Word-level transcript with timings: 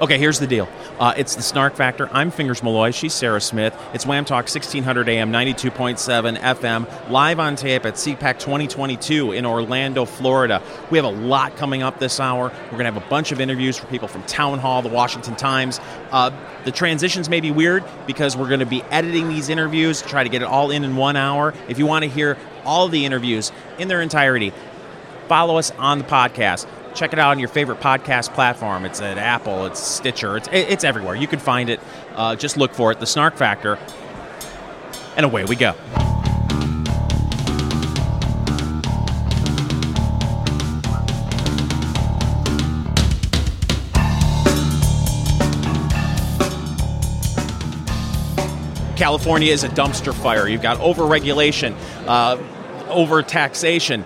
Okay, 0.00 0.16
here's 0.16 0.38
the 0.38 0.46
deal. 0.46 0.68
Uh, 1.00 1.12
it's 1.16 1.34
the 1.34 1.42
Snark 1.42 1.74
Factor. 1.74 2.08
I'm 2.12 2.30
Fingers 2.30 2.62
Malloy. 2.62 2.92
She's 2.92 3.12
Sarah 3.12 3.40
Smith. 3.40 3.76
It's 3.92 4.06
Wham 4.06 4.24
Talk 4.24 4.44
1600 4.44 5.08
AM, 5.08 5.32
92.7 5.32 6.38
FM, 6.38 7.10
live 7.10 7.40
on 7.40 7.56
tape 7.56 7.84
at 7.84 7.94
CPAC 7.94 8.38
2022 8.38 9.32
in 9.32 9.44
Orlando, 9.44 10.04
Florida. 10.04 10.62
We 10.92 10.98
have 10.98 11.04
a 11.04 11.08
lot 11.10 11.56
coming 11.56 11.82
up 11.82 11.98
this 11.98 12.20
hour. 12.20 12.52
We're 12.66 12.78
going 12.78 12.84
to 12.84 12.92
have 12.92 12.96
a 12.96 13.10
bunch 13.10 13.32
of 13.32 13.40
interviews 13.40 13.76
for 13.76 13.88
people 13.88 14.06
from 14.06 14.22
Townhall, 14.22 14.82
the 14.82 14.88
Washington 14.88 15.34
Times. 15.34 15.80
Uh, 16.12 16.30
the 16.64 16.70
transitions 16.70 17.28
may 17.28 17.40
be 17.40 17.50
weird 17.50 17.82
because 18.06 18.36
we're 18.36 18.46
going 18.46 18.60
to 18.60 18.66
be 18.66 18.84
editing 18.84 19.28
these 19.28 19.48
interviews, 19.48 20.00
try 20.02 20.22
to 20.22 20.30
get 20.30 20.42
it 20.42 20.48
all 20.48 20.70
in 20.70 20.84
in 20.84 20.94
one 20.94 21.16
hour. 21.16 21.54
If 21.68 21.80
you 21.80 21.86
want 21.86 22.04
to 22.04 22.08
hear 22.08 22.38
all 22.64 22.86
the 22.86 23.04
interviews 23.04 23.50
in 23.80 23.88
their 23.88 24.00
entirety, 24.00 24.52
follow 25.26 25.58
us 25.58 25.72
on 25.72 25.98
the 25.98 26.04
podcast 26.04 26.68
check 26.94 27.12
it 27.12 27.18
out 27.18 27.30
on 27.30 27.38
your 27.38 27.48
favorite 27.48 27.80
podcast 27.80 28.32
platform. 28.34 28.84
It's 28.84 29.00
at 29.00 29.18
Apple, 29.18 29.66
it's 29.66 29.80
Stitcher, 29.80 30.36
it's 30.36 30.48
it's 30.52 30.84
everywhere. 30.84 31.14
You 31.14 31.26
can 31.26 31.38
find 31.38 31.70
it. 31.70 31.80
Uh, 32.14 32.36
just 32.36 32.56
look 32.56 32.74
for 32.74 32.92
it, 32.92 33.00
the 33.00 33.06
Snark 33.06 33.36
Factor, 33.36 33.78
and 35.16 35.24
away 35.24 35.44
we 35.44 35.56
go. 35.56 35.74
California 48.96 49.52
is 49.52 49.62
a 49.62 49.68
dumpster 49.68 50.12
fire. 50.12 50.48
You've 50.48 50.60
got 50.60 50.78
overregulation, 50.78 51.76
uh, 52.08 52.36
over 52.88 53.22
taxation 53.22 54.04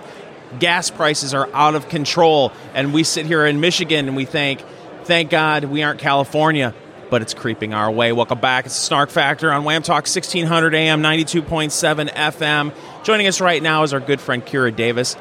gas 0.59 0.89
prices 0.89 1.33
are 1.33 1.49
out 1.53 1.75
of 1.75 1.89
control. 1.89 2.51
And 2.73 2.93
we 2.93 3.03
sit 3.03 3.25
here 3.25 3.45
in 3.45 3.59
Michigan 3.59 4.07
and 4.07 4.15
we 4.15 4.25
think, 4.25 4.63
thank 5.03 5.29
God 5.29 5.65
we 5.65 5.83
aren't 5.83 5.99
California, 5.99 6.73
but 7.09 7.21
it's 7.21 7.33
creeping 7.33 7.73
our 7.73 7.91
way. 7.91 8.11
Welcome 8.11 8.39
back. 8.39 8.65
It's 8.65 8.75
Snark 8.75 9.09
Factor 9.09 9.51
on 9.51 9.63
Wham 9.63 9.83
Talk 9.83 10.03
1600 10.03 10.73
AM, 10.75 11.01
92.7 11.01 12.09
FM. 12.09 12.73
Joining 13.03 13.27
us 13.27 13.41
right 13.41 13.61
now 13.61 13.83
is 13.83 13.93
our 13.93 13.99
good 13.99 14.21
friend 14.21 14.45
Kira 14.45 14.75
Davis, 14.75 15.15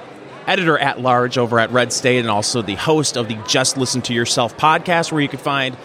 editor 0.47 0.79
at 0.79 1.01
large 1.01 1.39
over 1.39 1.59
at 1.59 1.71
Red 1.71 1.93
State, 1.93 2.21
and 2.21 2.31
also 2.31 2.63
the 2.63 2.77
host 2.77 3.17
of 3.17 3.29
the 3.29 3.35
Just 3.47 3.77
Listen 3.77 4.03
to 4.03 4.15
Yourself 4.15 4.57
podcast, 4.57 5.13
where 5.13 5.21
you 5.21 5.29
can 5.29 5.39
find 5.39 5.77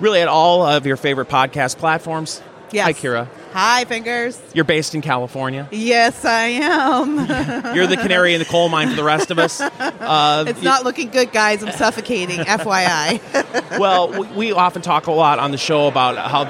really 0.00 0.20
at 0.20 0.28
all 0.28 0.62
of 0.62 0.86
your 0.86 0.96
favorite 0.96 1.28
podcast 1.28 1.78
platforms. 1.78 2.42
Yes. 2.72 2.84
Hi, 2.84 2.92
Kira. 2.92 3.28
Hi, 3.58 3.86
Fingers. 3.86 4.38
You're 4.52 4.66
based 4.66 4.94
in 4.94 5.00
California. 5.00 5.66
Yes, 5.72 6.26
I 6.26 6.48
am. 6.60 7.16
You're 7.74 7.86
the 7.86 7.96
canary 7.96 8.34
in 8.34 8.38
the 8.38 8.44
coal 8.44 8.68
mine 8.68 8.90
for 8.90 8.96
the 8.96 9.02
rest 9.02 9.30
of 9.30 9.38
us. 9.38 9.62
Uh, 9.62 10.44
it's 10.46 10.60
not 10.60 10.84
looking 10.84 11.08
good, 11.08 11.32
guys. 11.32 11.62
I'm 11.62 11.72
suffocating, 11.72 12.40
FYI. 12.40 13.78
well, 13.78 14.10
we 14.34 14.52
often 14.52 14.82
talk 14.82 15.06
a 15.06 15.10
lot 15.10 15.38
on 15.38 15.52
the 15.52 15.56
show 15.56 15.86
about 15.86 16.18
how 16.18 16.44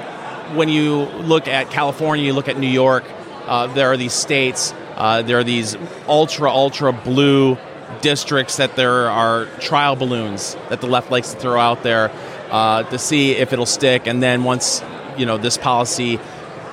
when 0.57 0.67
you 0.67 1.05
look 1.05 1.47
at 1.47 1.71
California, 1.71 2.25
you 2.25 2.33
look 2.33 2.49
at 2.49 2.59
New 2.59 2.67
York, 2.67 3.05
uh, 3.45 3.67
there 3.67 3.89
are 3.89 3.95
these 3.95 4.11
states, 4.11 4.73
uh, 4.97 5.21
there 5.21 5.39
are 5.39 5.45
these 5.45 5.77
ultra, 6.09 6.51
ultra 6.51 6.91
blue 6.91 7.57
districts 8.01 8.57
that 8.57 8.75
there 8.75 9.09
are 9.09 9.45
trial 9.61 9.95
balloons 9.95 10.57
that 10.67 10.81
the 10.81 10.87
left 10.87 11.09
likes 11.09 11.31
to 11.31 11.39
throw 11.39 11.57
out 11.57 11.83
there 11.83 12.11
uh, 12.51 12.83
to 12.83 12.99
see 12.99 13.31
if 13.31 13.53
it'll 13.53 13.65
stick. 13.65 14.07
And 14.07 14.21
then 14.21 14.43
once 14.43 14.83
you 15.17 15.25
know 15.25 15.37
this 15.37 15.57
policy 15.57 16.19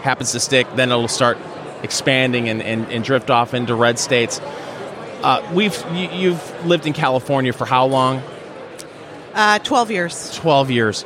happens 0.05 0.33
to 0.33 0.41
stick, 0.41 0.69
then 0.77 0.91
it'll 0.91 1.09
start 1.09 1.39
expanding 1.83 2.49
and, 2.49 2.63
and, 2.63 2.87
and 2.93 3.03
drift 3.03 3.31
off 3.31 3.55
into 3.55 3.75
red 3.75 3.99
states. 3.99 4.41
Uh, 5.23 5.43
we've 5.55 5.83
you, 5.93 6.09
you've 6.11 6.67
lived 6.67 6.87
in 6.87 6.93
California 6.93 7.53
for 7.53 7.65
how 7.65 7.87
long? 7.87 8.23
Uh, 9.33 9.59
Twelve 9.59 9.91
years. 9.91 10.35
Twelve 10.37 10.71
years. 10.71 11.05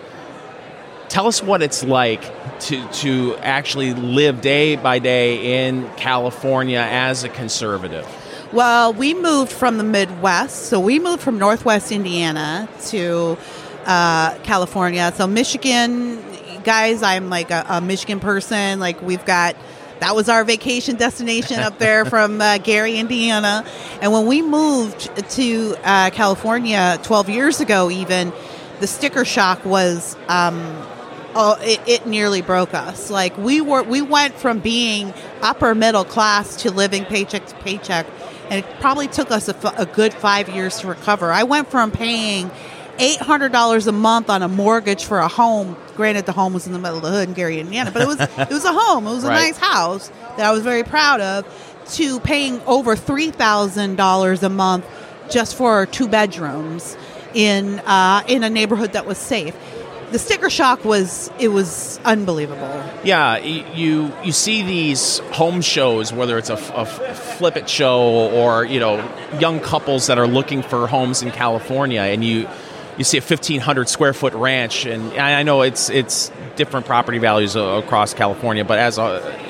Tell 1.09 1.27
us 1.27 1.43
what 1.43 1.63
it's 1.63 1.83
like 1.85 2.21
to 2.67 2.87
to 3.03 3.37
actually 3.37 3.95
live 3.95 4.41
day 4.41 4.77
by 4.77 4.99
day 4.99 5.67
in 5.67 5.89
California 5.97 6.85
as 6.87 7.25
a 7.25 7.29
conservative. 7.29 8.07
Well, 8.53 8.93
we 8.93 9.15
moved 9.15 9.53
from 9.53 9.79
the 9.79 9.85
Midwest, 9.85 10.67
so 10.69 10.81
we 10.81 10.99
moved 10.99 11.23
from 11.23 11.39
Northwest 11.39 11.93
Indiana 11.93 12.69
to 12.89 13.39
uh, 13.87 14.35
California. 14.43 15.13
So 15.17 15.27
Michigan 15.27 16.23
guys, 16.65 17.03
I'm 17.03 17.31
like 17.31 17.51
a, 17.51 17.65
a 17.69 17.81
Michigan 17.81 18.21
person. 18.21 18.81
Like 18.81 19.03
we've 19.03 19.25
got 19.25 19.57
that 20.01 20.15
was 20.15 20.29
our 20.29 20.45
vacation 20.45 20.97
destination 20.97 21.59
up 21.61 21.79
there 21.79 22.05
from 22.05 22.41
uh, 22.41 22.59
Gary, 22.59 22.99
Indiana. 22.99 23.65
And 24.01 24.13
when 24.13 24.27
we 24.27 24.43
moved 24.43 25.11
to 25.31 25.77
uh, 25.83 26.11
California 26.11 26.99
12 27.03 27.29
years 27.29 27.61
ago, 27.61 27.91
even 27.91 28.33
the 28.81 28.87
sticker 28.87 29.25
shock 29.25 29.65
was. 29.65 30.17
Um, 30.29 30.61
oh, 31.35 31.57
it, 31.61 31.81
it, 31.87 32.07
nearly 32.07 32.43
broke 32.43 32.75
us. 32.75 33.11
Like 33.11 33.37
we 33.39 33.61
were, 33.61 33.83
we 33.83 34.03
went 34.03 34.35
from 34.35 34.61
being 34.61 35.13
upper 35.43 35.75
middle 35.75 36.05
class 36.05 36.57
to 36.63 36.71
living 36.71 37.05
paycheck 37.05 37.47
to 37.47 37.55
paycheck, 37.57 38.07
and 38.51 38.65
it 38.65 38.81
probably 38.81 39.09
took 39.09 39.31
us 39.31 39.49
a, 39.49 39.57
f- 39.57 39.79
a 39.79 39.87
good 39.87 40.15
five 40.15 40.49
years 40.49 40.81
to 40.81 40.89
recover. 40.89 41.31
I 41.31 41.45
went 41.45 41.71
from 41.71 41.91
paying 41.91 42.51
eight 42.99 43.19
hundred 43.21 43.53
dollars 43.53 43.87
a 43.87 43.93
month 43.93 44.31
on 44.31 44.43
a 44.43 44.49
mortgage 44.49 45.05
for 45.05 45.19
a 45.19 45.29
home. 45.29 45.77
Granted, 45.97 46.27
the 46.27 46.33
home 46.33 46.53
was 46.53 46.67
in 46.67 46.73
the 46.73 46.79
middle 46.79 46.99
of 46.99 47.03
the 47.03 47.11
hood 47.11 47.29
in 47.29 47.35
Gary, 47.35 47.61
Indiana, 47.61 47.91
but 47.91 48.03
it 48.03 48.09
was 48.09 48.21
it 48.21 48.51
was 48.51 48.65
a 48.65 48.73
home. 48.73 49.07
It 49.07 49.11
was 49.11 49.25
a 49.25 49.29
right. 49.29 49.49
nice 49.49 49.59
house 49.59 50.09
that 50.37 50.47
I 50.47 50.53
was 50.53 50.63
very 50.63 50.85
proud 50.85 51.21
of. 51.21 51.65
To 51.95 52.21
paying 52.21 52.61
over 52.63 52.97
three 52.97 53.31
thousand 53.31 53.97
dollars 53.97 54.43
a 54.43 54.51
month 54.51 54.85
just 55.31 55.57
for 55.57 55.87
two 55.87 56.09
bedrooms 56.09 56.97
in 57.35 57.79
uh, 57.81 58.23
in 58.27 58.43
a 58.45 58.51
neighborhood 58.51 58.93
that 58.93 59.07
was 59.07 59.19
safe. 59.19 59.57
The 60.11 60.19
sticker 60.19 60.49
shock 60.49 60.87
was 60.87 61.31
it 61.39 61.49
was 61.49 62.01
unbelievable. 62.05 62.83
Yeah, 63.05 63.37
you 63.39 64.11
you 64.25 64.33
see 64.33 64.63
these 64.63 65.19
home 65.33 65.61
shows, 65.61 66.13
whether 66.13 66.39
it's 66.39 66.49
a, 66.49 66.55
a 66.75 66.87
flip 66.87 67.57
it 67.57 67.69
show 67.69 68.31
or 68.31 68.65
you 68.65 68.81
know 68.81 69.07
young 69.39 69.61
couples 69.61 70.07
that 70.07 70.19
are 70.19 70.27
looking 70.27 70.63
for 70.63 70.87
homes 70.87 71.23
in 71.23 71.31
California, 71.31 72.01
and 72.01 72.25
you 72.25 72.49
you 72.99 73.05
see 73.05 73.17
a 73.17 73.23
1500 73.23 73.89
square 73.89 74.13
foot 74.13 74.35
ranch 74.35 74.85
and 74.85 75.13
i 75.15 75.43
know 75.43 75.63
it's 75.63 75.89
it's 75.89 76.31
different 76.57 76.85
property 76.87 77.19
values 77.19 77.57
across 77.57 78.13
california 78.13 78.65
but 78.65 78.79
as 78.79 78.99
a 78.99 79.47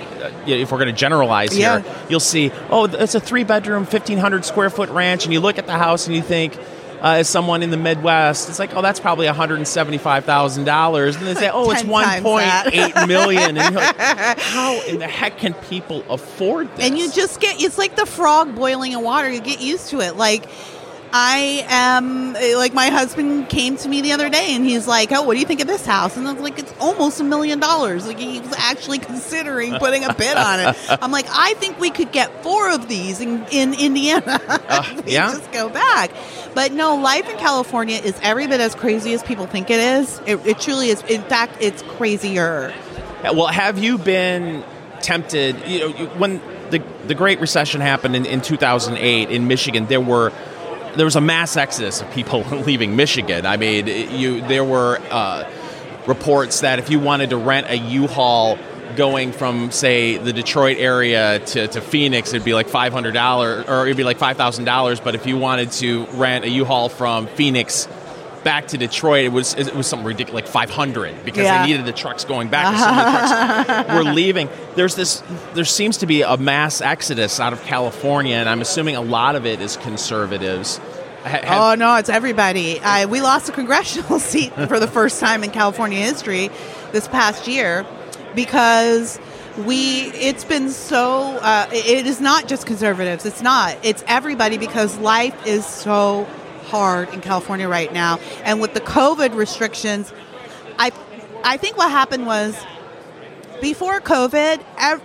if 0.47 0.70
we're 0.70 0.78
going 0.78 0.92
to 0.92 0.98
generalize 0.98 1.53
here 1.53 1.84
you'll 2.09 2.20
see 2.20 2.53
oh 2.70 2.84
it's 2.84 3.14
a 3.14 3.20
three 3.20 3.44
bedroom 3.44 3.84
1500 3.84 4.44
square 4.44 4.70
foot 4.70 4.91
ranch 4.91 5.25
and 5.25 5.32
you 5.32 5.41
look 5.41 5.59
at 5.59 5.66
the 5.66 5.72
house 5.72 6.06
and 6.06 6.14
you 6.14 6.22
think 6.22 6.56
uh, 7.00 7.19
as 7.19 7.28
someone 7.28 7.62
in 7.62 7.70
the 7.70 7.76
Midwest, 7.76 8.48
it's 8.48 8.59
like, 8.59 8.75
oh, 8.75 8.82
that's 8.82 8.98
probably 8.98 9.26
one 9.26 9.34
hundred 9.36 9.56
and 9.56 9.69
seventy-five 9.69 10.25
thousand 10.25 10.65
dollars, 10.65 11.15
and 11.15 11.26
they 11.26 11.34
say, 11.34 11.48
oh, 11.48 11.70
it's 11.70 11.84
one 11.84 12.22
point 12.22 12.48
eight 12.72 12.92
million, 13.06 13.56
and 13.56 13.72
you're 13.72 13.80
like, 13.80 13.97
how 14.41 14.82
in 14.82 14.98
the 14.98 15.06
heck 15.06 15.38
can 15.38 15.54
people 15.54 16.04
afford 16.10 16.69
this? 16.76 16.86
And 16.86 16.98
you 16.98 17.10
just 17.12 17.41
get, 17.41 17.62
it's 17.62 17.78
like 17.78 17.94
the 17.94 18.06
frog 18.06 18.54
boiling 18.56 18.92
in 18.92 19.03
water. 19.03 19.30
You 19.30 19.41
get 19.41 19.60
used 19.60 19.91
to 19.91 20.00
it, 20.00 20.16
like 20.16 20.48
I 21.12 21.64
am 21.69 22.34
like 22.34 22.74
my 22.74 22.91
husband 22.91 23.48
came 23.48 23.76
to 23.78 23.88
me 23.88 24.02
the 24.02 24.12
other 24.12 24.28
day 24.28 24.54
and 24.54 24.64
he's 24.64 24.86
like, 24.86 25.10
"Oh, 25.12 25.22
what 25.22 25.34
do 25.34 25.41
you 25.41 25.46
think 25.46 25.60
of 25.60 25.66
this 25.66 25.86
house?" 25.86 26.16
And 26.16 26.28
I 26.28 26.32
was 26.32 26.42
like, 26.42 26.58
"It's 26.58 26.72
almost 26.78 27.20
a 27.20 27.24
million 27.24 27.60
dollars." 27.60 28.06
Like 28.06 28.19
he 28.19 28.41
was 28.41 28.52
actually 28.56 28.98
considering 28.98 29.74
putting 29.74 30.04
a 30.04 30.12
bid 30.12 30.36
on 30.36 30.60
it. 30.60 30.76
I'm 31.02 31.10
like, 31.10 31.26
"I 31.30 31.54
think 31.54 31.80
we 31.80 31.91
could 31.91 32.12
get 32.12 32.42
four 32.42 32.70
of 32.70 32.88
these 32.88 33.20
in, 33.20 33.44
in 33.50 33.74
Indiana. 33.74 34.41
Uh, 34.68 35.02
yeah, 35.06 35.32
just 35.32 35.50
go 35.52 35.68
back." 35.68 36.10
But 36.54 36.72
no, 36.72 36.97
life 36.97 37.28
in 37.28 37.36
California 37.38 37.97
is 37.97 38.18
every 38.22 38.47
bit 38.47 38.60
as 38.60 38.74
crazy 38.74 39.14
as 39.14 39.22
people 39.22 39.47
think 39.47 39.70
it 39.70 39.80
is. 39.80 40.20
It, 40.26 40.44
it 40.47 40.60
truly 40.60 40.88
is. 40.88 41.02
In 41.02 41.22
fact, 41.22 41.56
it's 41.60 41.82
crazier. 41.82 42.74
Well, 43.22 43.47
have 43.47 43.78
you 43.78 43.97
been 43.97 44.64
tempted? 45.00 45.66
You 45.66 45.80
know, 45.80 46.06
when 46.18 46.42
the 46.70 46.82
the 47.06 47.14
Great 47.14 47.41
Recession 47.41 47.80
happened 47.80 48.14
in, 48.16 48.26
in 48.26 48.41
2008 48.42 49.30
in 49.30 49.48
Michigan, 49.48 49.86
there 49.86 50.00
were 50.00 50.32
there 50.97 51.04
was 51.04 51.16
a 51.16 51.21
mass 51.21 51.56
exodus 51.56 52.00
of 52.00 52.10
people 52.10 52.41
leaving 52.66 52.97
Michigan. 52.97 53.47
I 53.47 53.56
mean, 53.56 53.87
you 53.87 54.41
there 54.43 54.65
were 54.65 55.00
uh, 55.10 55.50
reports 56.06 56.60
that 56.60 56.78
if 56.78 56.91
you 56.91 57.01
wanted 57.01 57.30
to 57.30 57.36
rent 57.36 57.68
a 57.68 57.77
U-Haul 57.77 58.59
going 58.97 59.33
from 59.33 59.71
say 59.71 60.16
the 60.16 60.33
Detroit 60.33 60.78
area 60.78 61.39
to, 61.39 61.68
to 61.68 61.80
Phoenix, 61.80 62.30
it'd 62.30 62.45
be 62.45 62.54
like 62.54 62.68
five 62.68 62.92
hundred 62.92 63.12
dollars, 63.12 63.66
or 63.68 63.86
it'd 63.86 63.97
be 63.97 64.04
like 64.04 64.18
five 64.18 64.36
thousand 64.36 64.65
dollars. 64.65 65.01
But 65.01 65.15
if 65.15 65.27
you 65.27 65.39
wanted 65.39 65.72
to 65.72 66.07
rent 66.07 66.45
a 66.45 66.48
U-Haul 66.48 66.89
from 66.89 67.27
Phoenix 67.28 67.89
back 68.45 68.68
to 68.68 68.78
Detroit, 68.78 69.27
it 69.27 69.33
was 69.33 69.54
it 69.54 69.74
was 69.74 69.86
something 69.86 70.07
ridiculous, 70.07 70.45
like 70.45 70.53
500, 70.71 71.24
because 71.24 71.45
yeah. 71.45 71.62
they 71.62 71.71
needed 71.71 71.86
the 71.86 71.92
trucks 71.92 72.24
going 72.24 72.48
back. 72.48 72.77
so 72.78 72.91
many 72.91 73.65
trucks 73.65 73.95
were 73.95 74.12
leaving. 74.12 74.48
There's 74.74 74.95
this. 74.95 75.22
There 75.54 75.65
seems 75.65 75.98
to 75.98 76.07
be 76.07 76.22
a 76.22 76.36
mass 76.36 76.80
exodus 76.80 77.41
out 77.41 77.53
of 77.53 77.62
California, 77.65 78.36
and 78.36 78.48
I'm 78.48 78.60
assuming 78.60 78.97
a 78.97 79.01
lot 79.01 79.36
of 79.36 79.47
it 79.47 79.60
is 79.60 79.77
conservatives. 79.77 80.80
Oh 81.24 81.74
no, 81.74 81.97
it's 81.97 82.09
everybody. 82.09 82.80
I, 82.80 83.06
we 83.06 83.20
lost 83.20 83.48
a 83.48 83.53
congressional 83.53 84.18
seat 84.30 84.53
for 84.54 84.78
the 84.78 84.88
first 84.88 85.20
time 85.20 85.44
in 85.44 85.50
California 85.50 85.98
history 85.98 86.50
this 86.92 87.09
past 87.09 87.48
year 87.48 87.84
because 88.34 89.18
we 89.66 90.03
it's 90.12 90.44
been 90.44 90.70
so 90.70 91.20
uh, 91.38 91.68
it 91.72 92.06
is 92.06 92.20
not 92.20 92.47
just 92.47 92.65
conservatives 92.65 93.26
it's 93.26 93.42
not 93.42 93.76
it's 93.82 94.04
everybody 94.06 94.56
because 94.56 94.97
life 94.98 95.34
is 95.44 95.66
so 95.66 96.28
hard 96.68 97.12
in 97.12 97.21
California 97.21 97.68
right 97.68 97.92
now. 97.92 98.18
And 98.44 98.60
with 98.60 98.74
the 98.74 98.80
COVID 98.80 99.34
restrictions, 99.34 100.12
I 100.78 100.92
I 101.44 101.56
think 101.56 101.76
what 101.76 101.91
happened 101.91 102.26
was 102.26 102.56
before 103.60 104.00
COVID, 104.00 104.62
ev- 104.78 105.03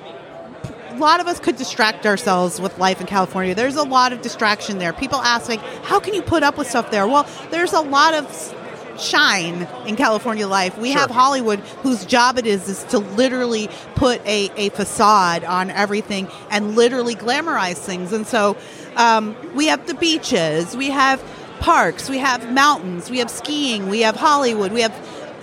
a 0.94 0.98
lot 0.98 1.19
of 1.19 1.28
us 1.28 1.40
could 1.40 1.57
distract 1.57 2.06
ourselves 2.06 2.60
with 2.62 2.78
life 2.78 3.01
in 3.01 3.07
California. 3.07 3.56
There's 3.56 3.75
a 3.75 3.84
lot 3.84 4.13
of 4.13 4.22
distraction 4.22 4.78
there. 4.78 4.94
People 4.94 5.19
ask 5.19 5.50
like, 5.50 5.62
"How 5.84 6.00
can 6.00 6.13
you 6.13 6.22
put 6.22 6.44
up 6.44 6.57
with 6.57 6.69
stuff 6.69 6.92
there?" 6.92 7.07
Well, 7.07 7.28
there's 7.51 7.74
a 7.74 7.81
lot 7.81 8.13
of 8.13 8.56
shine 9.00 9.68
in 9.88 9.95
California 9.95 10.48
life. 10.48 10.78
We 10.78 10.92
Sure. 10.92 11.01
have 11.01 11.10
Hollywood, 11.10 11.60
whose 11.81 12.06
job 12.06 12.38
it 12.38 12.45
is 12.45 12.69
is 12.69 12.84
to 12.86 13.00
literally 13.00 13.69
put 13.95 14.24
a, 14.25 14.51
a 14.56 14.69
facade 14.69 15.44
on 15.44 15.72
everything 15.72 16.28
and 16.51 16.75
literally 16.75 17.16
glamorize 17.16 17.78
things. 17.78 18.13
And 18.13 18.28
so 18.28 18.56
um, 18.95 19.36
we 19.56 19.68
have 19.68 19.88
the 19.88 19.95
beaches, 19.95 20.78
we 20.78 20.90
have 20.92 21.24
parks, 21.60 22.10
we 22.10 22.19
have 22.19 22.51
mountains, 22.54 23.10
we 23.10 23.18
have 23.19 23.31
skiing, 23.31 23.90
we 23.90 24.01
have 24.01 24.16
Hollywood, 24.16 24.72
we 24.72 24.81
have 24.81 24.94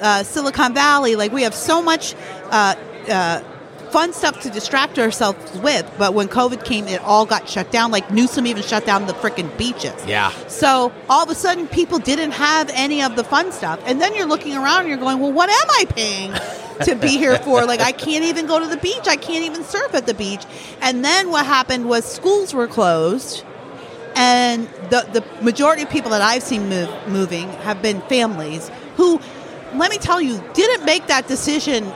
uh, 0.00 0.23
Silicon 0.23 0.73
Valley. 0.75 1.17
Like 1.17 1.32
we 1.32 1.43
have 1.43 1.55
so 1.55 1.82
much. 1.82 2.14
Uh, 2.50 2.75
uh, 3.08 3.43
fun 3.90 4.12
stuff 4.12 4.40
to 4.40 4.50
distract 4.50 4.98
ourselves 4.98 5.58
with 5.60 5.84
but 5.98 6.14
when 6.14 6.28
covid 6.28 6.64
came 6.64 6.87
it 6.88 7.00
all 7.02 7.26
got 7.26 7.48
shut 7.48 7.70
down 7.72 7.90
like 7.90 8.10
newsom 8.10 8.46
even 8.46 8.62
shut 8.62 8.84
down 8.87 9.06
the 9.06 9.12
freaking 9.14 9.50
beaches 9.58 9.94
Yeah. 10.06 10.31
so 10.46 10.92
all 11.08 11.22
of 11.25 11.31
a 11.31 11.34
sudden, 11.34 11.66
people 11.66 11.98
didn't 11.98 12.32
have 12.32 12.70
any 12.72 13.02
of 13.02 13.16
the 13.16 13.25
fun 13.25 13.50
stuff, 13.52 13.81
and 13.87 14.00
then 14.00 14.14
you're 14.14 14.26
looking 14.26 14.54
around 14.56 14.81
and 14.81 14.88
you're 14.88 14.98
going, 14.98 15.19
"Well, 15.19 15.32
what 15.32 15.48
am 15.50 15.69
I 15.81 15.84
paying 15.87 16.32
to 16.84 16.94
be 16.94 17.19
here 17.19 17.37
for? 17.38 17.64
Like, 17.66 17.81
I 17.81 17.92
can't 17.92 18.25
even 18.25 18.46
go 18.46 18.58
to 18.60 18.66
the 18.66 18.76
beach. 18.76 19.06
I 19.06 19.16
can't 19.16 19.44
even 19.44 19.64
surf 19.64 19.94
at 19.94 20.06
the 20.06 20.14
beach." 20.14 20.44
And 20.81 21.04
then 21.04 21.31
what 21.31 21.44
happened 21.46 21.88
was 21.88 22.04
schools 22.04 22.54
were 22.54 22.69
closed, 22.69 23.42
and 24.14 24.69
the 24.90 25.06
the 25.12 25.25
majority 25.42 25.82
of 25.82 25.90
people 25.90 26.10
that 26.12 26.22
I've 26.22 26.42
seen 26.42 26.69
move, 26.69 26.88
moving 27.08 27.48
have 27.69 27.82
been 27.82 28.00
families 28.02 28.70
who, 28.96 29.20
let 29.75 29.90
me 29.90 29.98
tell 29.98 30.20
you, 30.20 30.42
didn't 30.54 30.84
make 30.84 31.06
that 31.08 31.26
decision 31.28 31.90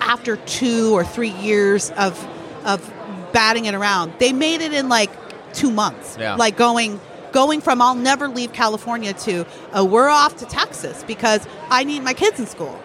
after 0.00 0.36
two 0.36 0.92
or 0.94 1.04
three 1.04 1.30
years 1.30 1.90
of 1.92 2.18
of 2.64 2.92
batting 3.32 3.66
it 3.66 3.74
around. 3.74 4.12
They 4.18 4.32
made 4.32 4.60
it 4.60 4.72
in 4.72 4.88
like 4.88 5.10
two 5.54 5.70
months. 5.70 6.16
Yeah. 6.18 6.34
Like 6.36 6.56
going 6.56 7.00
going 7.32 7.60
from 7.60 7.80
I'll 7.80 7.94
never 7.94 8.28
leave 8.28 8.52
California 8.52 9.12
to 9.12 9.46
uh, 9.76 9.84
we're 9.84 10.08
off 10.08 10.36
to 10.38 10.46
Texas 10.46 11.04
because 11.04 11.46
I 11.68 11.84
need 11.84 12.02
my 12.02 12.14
kids 12.14 12.40
in 12.40 12.46
school. 12.46 12.80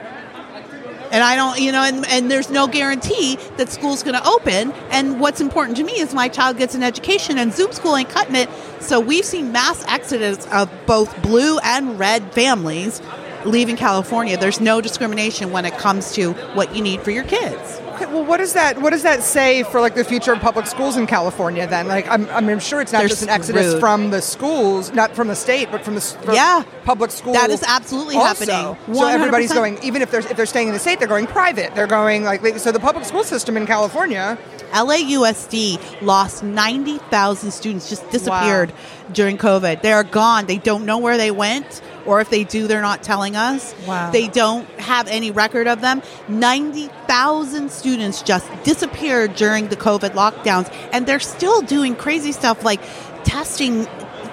And 1.12 1.24
I 1.24 1.36
don't, 1.36 1.60
you 1.62 1.72
know, 1.72 1.84
and, 1.84 2.06
and 2.08 2.30
there's 2.30 2.50
no 2.50 2.68
guarantee 2.68 3.38
that 3.58 3.70
school's 3.70 4.04
going 4.04 4.16
to 4.16 4.28
open. 4.28 4.72
And 4.90 5.20
what's 5.20 5.40
important 5.40 5.78
to 5.78 5.84
me 5.84 5.94
is 5.94 6.14
my 6.14 6.28
child 6.28 6.58
gets 6.58 6.76
an 6.76 6.84
education, 6.84 7.38
and 7.38 7.54
Zoom 7.54 7.72
school 7.72 7.96
ain't 7.96 8.10
cutting 8.10 8.36
it. 8.36 8.50
So 8.82 9.00
we've 9.00 9.24
seen 9.24 9.52
mass 9.52 9.86
exodus 9.88 10.46
of 10.48 10.70
both 10.86 11.22
blue 11.22 11.60
and 11.60 11.98
red 12.00 12.34
families 12.34 13.02
leaving 13.46 13.76
California. 13.76 14.38
There's 14.38 14.60
no 14.60 14.82
discrimination 14.82 15.52
when 15.52 15.66
it 15.66 15.74
comes 15.78 16.12
to 16.14 16.34
what 16.54 16.76
you 16.76 16.82
need 16.82 17.02
for 17.02 17.12
your 17.12 17.24
kids. 17.24 17.82
Okay, 17.96 18.08
well, 18.08 18.26
what 18.26 18.38
does 18.38 18.52
that 18.54 18.82
what 18.82 18.90
does 18.90 19.04
that 19.04 19.24
say 19.24 19.64
for 19.64 19.80
like 19.80 19.96
the 19.96 20.04
future 20.04 20.34
of 20.34 20.42
public 20.42 20.68
schools 20.68 20.98
in 20.98 21.08
California? 21.08 21.66
Then, 21.66 21.88
like, 21.88 22.06
I'm, 22.10 22.28
I 22.30 22.42
mean, 22.42 22.50
I'm 22.50 22.60
sure 22.60 22.82
it's 22.82 22.92
not 22.92 23.00
They're 23.00 23.08
just 23.08 23.24
an 23.24 23.30
exodus 23.30 23.80
from 23.80 24.12
the 24.12 24.22
schools, 24.22 24.92
not 24.94 25.16
from 25.16 25.30
the 25.30 25.36
state, 25.36 25.72
but 25.72 25.86
from 25.86 25.96
the 25.96 26.02
from 26.02 26.36
Yeah. 26.36 26.64
public 26.84 27.12
schools. 27.12 27.38
That 27.38 27.52
is 27.52 27.64
absolutely 27.64 28.18
also. 28.18 28.46
happening. 28.46 28.96
So 28.96 29.08
everybody's 29.08 29.54
going, 29.54 29.82
even 29.82 30.02
if 30.02 30.12
they're 30.12 30.20
if 30.20 30.36
they're 30.36 30.46
staying 30.46 30.68
in 30.68 30.74
the 30.74 30.80
state, 30.80 31.00
they're 31.00 31.08
going 31.08 31.26
private. 31.26 31.74
They're 31.74 31.88
going 31.88 32.26
like 32.26 32.42
so 32.60 32.74
the 32.74 32.82
public 32.82 33.06
school 33.06 33.24
system 33.24 33.56
in 33.56 33.66
California. 33.66 34.38
LAUSD 34.74 35.80
lost 36.02 36.44
90,000 36.44 37.52
students, 37.52 37.88
just 37.90 38.10
disappeared 38.10 38.74
during 39.14 39.38
COVID. 39.38 39.82
They 39.82 39.94
are 39.94 40.04
gone. 40.04 40.48
They 40.48 40.58
don't 40.58 40.86
know 40.86 40.98
where 40.98 41.18
they 41.18 41.32
went, 41.32 41.82
or 42.06 42.22
if 42.22 42.30
they 42.30 42.44
do, 42.44 42.68
they're 42.68 42.82
not 42.82 43.04
telling 43.04 43.36
us. 43.36 43.74
Wow. 43.88 44.12
They 44.12 44.28
don't 44.28 44.68
have 44.80 45.08
any 45.08 45.32
record 45.32 45.68
of 45.68 45.82
them. 45.82 46.02
90,000 46.28 47.72
students 47.72 48.22
just 48.22 48.48
disappeared 48.64 49.36
during 49.36 49.68
the 49.70 49.76
COVID 49.76 50.12
lockdowns, 50.12 50.72
and 50.92 51.06
they're 51.08 51.20
still 51.20 51.62
doing 51.62 51.96
crazy 51.96 52.32
stuff 52.32 52.64
like 52.64 52.82
testing 53.24 53.86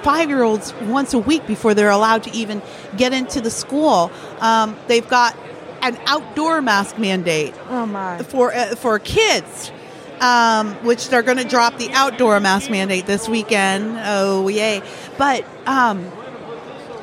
five 0.03 0.29
year 0.29 0.43
olds 0.43 0.75
once 0.83 1.15
a 1.15 1.19
week 1.19 1.47
before 1.47 1.75
they're 1.75 1.91
allowed 1.91 2.25
to 2.25 2.31
even 2.33 2.61
get 2.97 3.13
into 3.13 3.41
the 3.41 3.51
school. 3.51 4.11
Um, 4.41 4.77
they've 4.89 5.09
got 5.09 5.37
an 5.81 5.99
outdoor 6.07 6.61
mask 6.61 6.99
mandate 6.99 7.55
Oh 7.69 7.87
my! 7.87 8.19
for 8.23 8.53
uh, 8.55 8.75
for 8.77 8.99
kids, 8.99 9.71
um, 10.21 10.75
which 10.85 11.09
they're 11.09 11.23
going 11.23 11.39
to 11.39 11.45
drop 11.49 11.79
the 11.79 11.91
outdoor 11.93 12.39
mask 12.41 12.71
mandate 12.71 13.07
this 13.07 13.29
weekend. 13.29 13.97
Oh 14.05 14.49
yay! 14.49 14.83
But 15.19 15.45
um, 15.67 16.11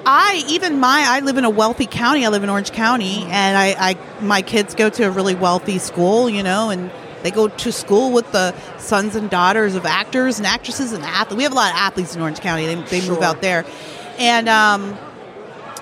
I 0.06 0.44
even 0.48 0.80
my 0.80 1.04
I 1.06 1.20
live 1.20 1.38
in 1.38 1.46
a 1.46 1.50
wealthy 1.50 1.86
county. 1.86 2.26
I 2.26 2.30
live 2.30 2.44
in 2.44 2.50
Orange 2.50 2.72
County, 2.72 3.24
and 3.24 3.58
I, 3.58 3.76
I 3.92 4.22
my 4.22 4.42
kids 4.42 4.76
go 4.76 4.90
to 4.90 5.04
a 5.04 5.12
really 5.12 5.36
wealthy 5.36 5.78
school, 5.78 6.30
you 6.30 6.44
know, 6.44 6.70
and 6.70 6.90
they 7.24 7.32
go 7.32 7.48
to 7.48 7.72
school 7.72 8.12
with 8.12 8.32
the 8.32 8.56
sons 8.78 9.16
and 9.16 9.30
daughters 9.30 9.76
of 9.76 9.86
actors 9.86 10.38
and 10.38 10.48
actresses 10.48 10.94
and 10.94 11.04
athletes. 11.04 11.38
We 11.38 11.44
have 11.44 11.52
a 11.52 11.56
lot 11.56 11.72
of 11.72 11.78
athletes 11.78 12.16
in 12.16 12.22
Orange 12.22 12.40
County. 12.40 12.66
They, 12.66 12.76
they 12.76 13.08
move 13.08 13.22
out 13.22 13.42
there, 13.42 13.66
and 14.18 14.48
um, 14.48 14.98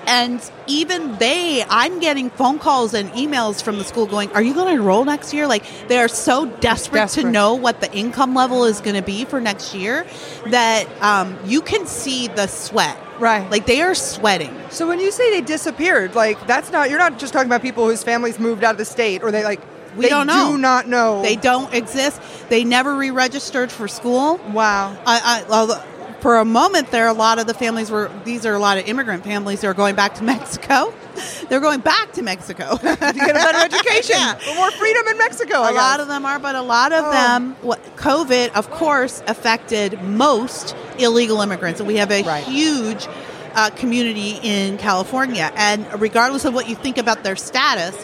and 0.08 0.50
even 0.66 1.16
they, 1.18 1.62
I'm 1.68 2.00
getting 2.00 2.30
phone 2.30 2.58
calls 2.58 2.94
and 2.94 3.10
emails 3.10 3.62
from 3.62 3.76
the 3.76 3.84
school 3.84 4.06
going, 4.06 4.32
Are 4.32 4.42
you 4.42 4.54
going 4.54 4.68
to 4.68 4.80
enroll 4.80 5.04
next 5.04 5.34
year? 5.34 5.46
Like, 5.46 5.64
they 5.88 5.98
are 5.98 6.08
so 6.08 6.46
desperate, 6.46 7.00
Desperate. 7.00 7.24
to 7.24 7.30
know 7.30 7.54
what 7.54 7.82
the 7.82 7.92
income 7.92 8.34
level 8.34 8.64
is 8.64 8.80
going 8.80 8.96
to 8.96 9.02
be 9.02 9.26
for 9.26 9.38
next 9.38 9.74
year 9.74 10.06
that 10.46 10.86
um, 11.02 11.38
you 11.44 11.60
can 11.60 11.86
see 11.86 12.26
the 12.26 12.46
sweat. 12.46 12.98
Right. 13.18 13.50
Like, 13.50 13.66
they 13.66 13.80
are 13.82 13.94
sweating. 13.94 14.54
So 14.70 14.86
when 14.86 15.00
you 15.00 15.10
say 15.10 15.30
they 15.30 15.40
disappeared, 15.40 16.14
like 16.14 16.46
that's 16.46 16.70
not 16.70 16.90
you're 16.90 16.98
not 16.98 17.18
just 17.18 17.32
talking 17.32 17.48
about 17.48 17.62
people 17.62 17.86
whose 17.86 18.02
families 18.02 18.38
moved 18.38 18.64
out 18.64 18.72
of 18.72 18.78
the 18.78 18.84
state 18.84 19.22
or 19.22 19.30
they 19.30 19.44
like 19.44 19.60
We 19.96 20.04
they 20.04 20.08
don't 20.10 20.26
know. 20.26 20.52
do 20.52 20.58
not 20.58 20.86
know. 20.88 21.22
They 21.22 21.36
don't 21.36 21.72
exist. 21.72 22.20
They 22.48 22.64
never 22.64 22.94
re 22.94 23.10
registered 23.10 23.70
for 23.72 23.88
school. 23.88 24.38
wow. 24.52 24.96
I, 25.06 25.44
I, 25.46 25.84
for 26.20 26.38
a 26.38 26.44
moment 26.44 26.90
there, 26.90 27.06
a 27.06 27.12
lot 27.12 27.38
of 27.38 27.46
the 27.46 27.54
families 27.54 27.90
were, 27.90 28.10
these 28.24 28.44
are 28.44 28.54
a 28.54 28.58
lot 28.58 28.76
of 28.78 28.88
immigrant 28.88 29.22
families 29.24 29.60
that 29.60 29.68
are 29.68 29.74
going 29.74 29.94
back 29.94 30.14
to 30.16 30.24
Mexico. 30.34 30.92
They're 31.48 31.60
going 31.60 31.80
back 31.80 32.12
to 32.12 32.22
Mexico. 32.22 32.76
To 32.78 32.84
get 33.14 33.30
a 33.30 33.34
better 33.34 33.58
education, 33.58 34.16
Yeah. 34.18 34.34
for 34.34 34.54
more 34.54 34.70
freedom 34.72 35.06
in 35.08 35.18
Mexico. 35.18 35.58
A 35.60 35.72
lot 35.72 36.00
of 36.00 36.08
them 36.08 36.24
are, 36.26 36.38
but 36.38 36.54
a 36.54 36.62
lot 36.62 36.92
of 36.92 37.04
Oh. 37.06 37.10
them, 37.12 37.56
what 37.62 37.96
COVID, 37.96 38.52
of 38.54 38.70
course, 38.70 39.22
affected 39.26 40.02
most 40.02 40.74
illegal 40.98 41.40
immigrants, 41.40 41.80
and 41.80 41.86
we 41.86 41.96
have 41.96 42.10
a 42.10 42.22
Right. 42.22 42.44
huge 42.44 43.06
uh, 43.54 43.70
community 43.70 44.38
in 44.42 44.76
California. 44.78 45.50
And 45.56 45.86
regardless 46.00 46.44
of 46.44 46.54
what 46.54 46.68
you 46.68 46.74
think 46.76 46.98
about 46.98 47.22
their 47.24 47.34
status, 47.36 47.94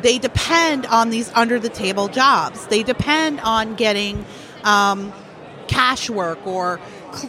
they 0.00 0.18
depend 0.18 0.86
on 0.86 1.10
these 1.10 1.30
under 1.34 1.58
the 1.58 1.68
table 1.68 2.08
jobs. 2.08 2.66
They 2.66 2.82
depend 2.82 3.40
on 3.40 3.74
getting 3.74 4.24
um, 4.64 5.12
cash 5.68 6.08
work 6.10 6.44
or 6.46 6.80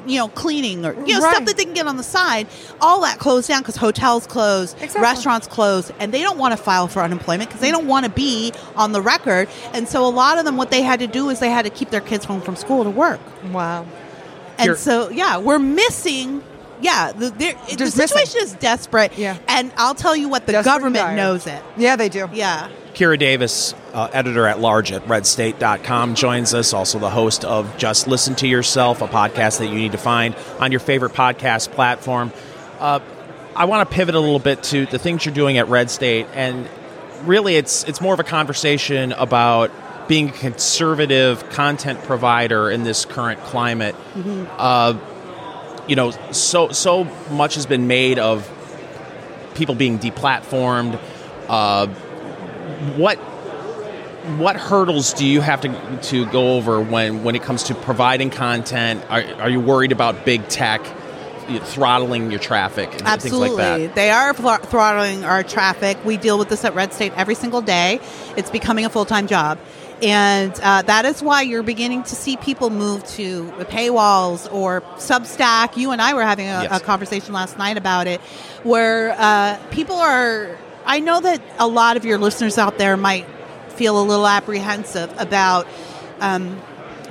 you 0.05 0.17
know 0.19 0.27
cleaning 0.29 0.85
or 0.85 0.93
you 1.05 1.15
know 1.15 1.21
Right. 1.21 1.35
stuff 1.35 1.45
that 1.45 1.57
they 1.57 1.65
can 1.65 1.73
get 1.73 1.87
on 1.87 1.97
the 1.97 2.03
side. 2.03 2.47
All 2.81 3.01
that 3.01 3.19
closed 3.19 3.47
down 3.47 3.61
because 3.61 3.75
hotels 3.77 4.27
closed, 4.27 4.75
Exactly. 4.77 5.01
restaurants 5.01 5.47
closed, 5.47 5.91
and 5.99 6.11
they 6.13 6.21
don't 6.21 6.37
want 6.37 6.55
to 6.55 6.63
file 6.63 6.87
for 6.87 7.01
unemployment 7.01 7.49
because 7.49 7.61
they 7.61 7.71
don't 7.71 7.87
want 7.87 8.05
to 8.05 8.11
be 8.11 8.53
on 8.75 8.91
the 8.91 9.01
record. 9.01 9.47
And 9.73 9.87
so 9.87 10.05
a 10.05 10.09
lot 10.09 10.37
of 10.37 10.45
them, 10.45 10.57
what 10.57 10.71
they 10.71 10.81
had 10.81 10.99
to 10.99 11.07
do 11.07 11.29
is 11.29 11.39
they 11.39 11.49
had 11.49 11.65
to 11.65 11.71
keep 11.71 11.89
their 11.89 12.01
kids 12.01 12.25
home 12.25 12.41
from 12.41 12.55
school 12.55 12.83
to 12.83 12.89
work. 12.89 13.19
Wow. 13.51 13.85
And 14.57 14.67
You're- 14.67 14.77
so, 14.77 15.09
yeah, 15.09 15.37
we're 15.37 15.59
missing. 15.59 16.43
Yeah, 16.83 17.11
the, 17.13 17.29
the 17.29 17.55
Just 17.77 17.95
situation 17.95 18.41
is 18.41 18.53
desperate. 18.53 19.17
Yeah. 19.17 19.37
and 19.47 19.71
I'll 19.77 19.95
tell 19.95 20.15
you 20.15 20.27
what, 20.29 20.45
the 20.45 20.51
Desperate 20.51 20.71
government 20.71 20.95
dire. 21.05 21.15
knows 21.15 21.47
it. 21.47 21.61
Yeah, 21.77 21.95
they 21.95 22.09
do. 22.09 22.29
Yeah. 22.33 22.69
Kira 22.93 23.17
Davis, 23.17 23.73
uh, 23.93 24.09
editor 24.13 24.45
at 24.45 24.59
large 24.59 24.91
at 24.91 25.03
redstate.com, 25.05 26.13
joins 26.15 26.53
us, 26.53 26.73
also 26.73 26.99
the 26.99 27.09
host 27.09 27.43
of 27.45 27.75
Just 27.77 28.07
Listen 28.07 28.35
to 28.35 28.47
Yourself, 28.47 29.01
a 29.01 29.07
podcast 29.07 29.59
that 29.59 29.67
you 29.67 29.75
need 29.75 29.93
to 29.93 29.97
find 29.97 30.35
on 30.59 30.71
your 30.71 30.79
favorite 30.79 31.13
podcast 31.13 31.71
platform. 31.71 32.31
Uh, 32.79 32.99
I 33.55 33.65
want 33.65 33.89
to 33.89 33.95
pivot 33.95 34.13
a 34.15 34.19
little 34.19 34.37
bit 34.39 34.61
to 34.63 34.85
the 34.85 34.99
things 34.99 35.25
you're 35.25 35.33
doing 35.33 35.57
at 35.57 35.69
Red 35.69 35.89
State, 35.89 36.27
and 36.33 36.67
really 37.23 37.55
it's, 37.55 37.83
it's 37.85 38.01
more 38.01 38.13
of 38.13 38.19
a 38.19 38.23
conversation 38.23 39.11
about 39.13 39.71
being 40.07 40.29
a 40.29 40.33
conservative 40.33 41.49
content 41.49 42.03
provider 42.03 42.69
in 42.69 42.83
this 42.83 43.05
current 43.05 43.39
climate. 43.41 43.95
Uh, 44.57 44.97
you 45.87 45.95
know, 45.95 46.11
so 46.31 46.69
so 46.69 47.05
much 47.31 47.55
has 47.55 47.65
been 47.65 47.87
made 47.87 48.19
of 48.19 48.49
people 49.55 49.75
being 49.75 49.99
deplatformed. 49.99 50.99
Uh, 51.47 51.87
what 52.95 53.17
what 54.37 54.55
hurdles 54.55 55.13
do 55.13 55.25
you 55.25 55.41
have 55.41 55.61
to 55.61 55.99
to 56.03 56.25
go 56.27 56.53
over 56.55 56.81
when 56.81 57.23
when 57.23 57.35
it 57.35 57.43
comes 57.43 57.63
to 57.63 57.75
providing 57.75 58.29
content? 58.29 59.03
Are, 59.09 59.23
are 59.41 59.49
you 59.49 59.59
worried 59.59 59.91
about 59.91 60.25
big 60.25 60.47
tech 60.47 60.81
throttling 61.63 62.31
your 62.31 62.39
traffic 62.39 62.93
and 62.93 63.01
Absolutely. 63.01 63.49
things 63.49 63.59
like 63.59 63.79
that? 63.89 63.95
They 63.95 64.11
are 64.11 64.33
thr- 64.33 64.65
throttling 64.65 65.25
our 65.25 65.43
traffic. 65.43 65.97
We 66.05 66.15
deal 66.15 66.39
with 66.39 66.47
this 66.47 66.63
at 66.63 66.73
Red 66.73 66.93
State 66.93 67.11
every 67.17 67.35
single 67.35 67.61
day. 67.61 67.99
It's 68.37 68.49
becoming 68.49 68.85
a 68.85 68.89
full 68.89 69.05
time 69.05 69.27
job. 69.27 69.59
And 70.03 70.53
uh, 70.61 70.81
that 70.83 71.05
is 71.05 71.23
why 71.23 71.43
you're 71.43 71.63
beginning 71.63 72.03
to 72.03 72.15
see 72.15 72.35
people 72.35 72.69
move 72.69 73.05
to 73.11 73.45
paywalls 73.61 74.51
or 74.53 74.81
Substack. 74.97 75.77
You 75.77 75.91
and 75.91 76.01
I 76.01 76.13
were 76.13 76.23
having 76.23 76.47
a, 76.47 76.63
Yes. 76.63 76.81
a 76.81 76.83
conversation 76.83 77.33
last 77.33 77.57
night 77.57 77.77
about 77.77 78.07
it, 78.07 78.19
where 78.63 79.15
uh, 79.17 79.57
people 79.71 79.95
are 79.95 80.57
I 80.85 80.99
know 80.99 81.21
that 81.21 81.41
a 81.59 81.67
lot 81.67 81.95
of 81.95 82.03
your 82.03 82.17
listeners 82.17 82.57
out 82.57 82.77
there 82.77 82.97
might 82.97 83.25
feel 83.69 83.97
a 83.99 84.03
little 84.03 84.27
apprehensive 84.27 85.13
about 85.17 85.65
um, 86.19 86.61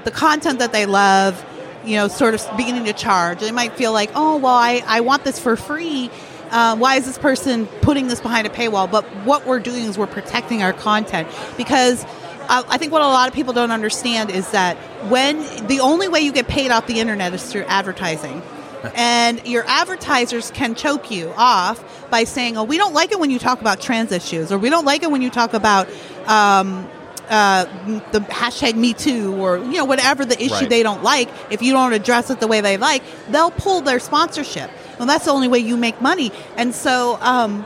the 0.04 0.10
content 0.10 0.58
that 0.58 0.72
they 0.72 0.84
love, 0.84 1.42
you 1.84 1.96
know, 1.96 2.08
sort 2.08 2.34
of 2.34 2.46
beginning 2.58 2.84
to 2.84 2.92
charge. 2.92 3.40
They 3.40 3.50
might 3.50 3.72
feel 3.72 3.92
like, 3.94 4.10
oh, 4.14 4.36
well, 4.36 4.52
I, 4.54 4.82
I 4.86 5.00
want 5.00 5.24
this 5.24 5.38
for 5.38 5.56
free. 5.56 6.10
Uh, 6.50 6.76
why 6.76 6.96
is 6.96 7.06
this 7.06 7.16
person 7.16 7.66
putting 7.80 8.08
this 8.08 8.20
behind 8.20 8.46
a 8.46 8.50
paywall? 8.50 8.90
But 8.90 9.04
what 9.24 9.46
we're 9.46 9.58
doing 9.60 9.84
is 9.86 9.96
we're 9.96 10.06
protecting 10.06 10.62
our 10.62 10.74
content 10.74 11.26
because 11.56 12.04
I 12.48 12.78
think 12.78 12.92
what 12.92 13.02
a 13.02 13.06
lot 13.06 13.28
of 13.28 13.34
people 13.34 13.52
don't 13.52 13.70
understand 13.70 14.30
is 14.30 14.50
that 14.50 14.76
when 15.08 15.66
the 15.66 15.80
only 15.80 16.08
way 16.08 16.20
you 16.20 16.32
get 16.32 16.48
paid 16.48 16.70
off 16.70 16.86
the 16.86 17.00
internet 17.00 17.32
is 17.34 17.44
through 17.50 17.64
advertising. 17.64 18.42
and 18.96 19.46
your 19.46 19.64
advertisers 19.68 20.50
can 20.50 20.74
choke 20.74 21.08
you 21.10 21.32
off 21.36 22.10
by 22.10 22.24
saying, 22.24 22.56
"Oh, 22.56 22.64
we 22.64 22.76
don't 22.78 22.92
like 22.94 23.12
it 23.12 23.20
when 23.20 23.30
you 23.30 23.38
talk 23.38 23.60
about 23.60 23.80
trans 23.80 24.10
issues, 24.10 24.50
or 24.50 24.58
we 24.58 24.70
don't 24.70 24.84
like 24.84 25.04
it 25.04 25.10
when 25.10 25.22
you 25.22 25.30
talk 25.30 25.54
about 25.54 25.88
um, 26.26 26.88
uh, 27.30 27.64
the 28.10 28.18
hashtag 28.22 28.74
Me 28.74 28.92
Too, 28.92 29.34
or 29.36 29.58
you 29.58 29.74
know 29.74 29.84
whatever 29.84 30.24
the 30.24 30.34
issue 30.42 30.54
Right. 30.54 30.68
they 30.68 30.82
don't 30.82 31.02
like. 31.04 31.28
If 31.48 31.62
you 31.62 31.72
don't 31.72 31.92
address 31.92 32.30
it 32.30 32.40
the 32.40 32.48
way 32.48 32.60
they 32.60 32.76
like, 32.76 33.04
they'll 33.30 33.52
pull 33.52 33.82
their 33.82 34.00
sponsorship. 34.00 34.68
Well, 34.98 35.06
that's 35.06 35.26
the 35.26 35.30
only 35.30 35.46
way 35.48 35.60
you 35.60 35.76
make 35.76 36.00
money. 36.00 36.32
And 36.56 36.74
so, 36.74 37.18
um, 37.20 37.62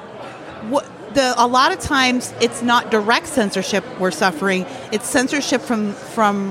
what 0.68 0.84
the 1.16 1.34
a 1.36 1.46
lot 1.46 1.72
of 1.72 1.80
times 1.80 2.32
it's 2.40 2.62
not 2.62 2.90
direct 2.90 3.26
censorship 3.26 3.82
we're 3.98 4.10
suffering 4.12 4.64
it's 4.92 5.08
censorship 5.08 5.60
from 5.60 5.92
from 5.92 6.50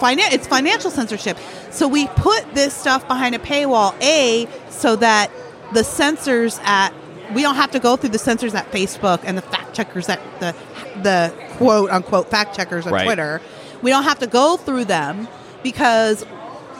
finan- 0.00 0.32
it's 0.32 0.46
financial 0.46 0.90
censorship 0.90 1.36
so 1.70 1.86
we 1.88 2.06
put 2.08 2.42
this 2.54 2.72
stuff 2.72 3.06
behind 3.08 3.34
a 3.34 3.38
paywall 3.38 3.92
a 4.02 4.48
so 4.70 4.96
that 4.96 5.30
the 5.74 5.82
censors 5.84 6.58
at 6.62 6.90
we 7.34 7.42
don't 7.42 7.56
have 7.56 7.72
to 7.72 7.80
go 7.80 7.96
through 7.96 8.10
the 8.10 8.18
censors 8.18 8.54
at 8.54 8.70
facebook 8.72 9.20
and 9.24 9.36
the 9.36 9.42
fact 9.42 9.74
checkers 9.74 10.08
at 10.08 10.20
the 10.40 10.54
the 11.02 11.32
quote 11.58 11.90
unquote 11.90 12.30
fact 12.30 12.54
checkers 12.56 12.86
on 12.86 12.92
Right. 12.92 13.04
twitter 13.04 13.40
we 13.82 13.90
don't 13.90 14.04
have 14.04 14.20
to 14.20 14.26
go 14.26 14.56
through 14.56 14.84
them 14.86 15.28
because 15.62 16.24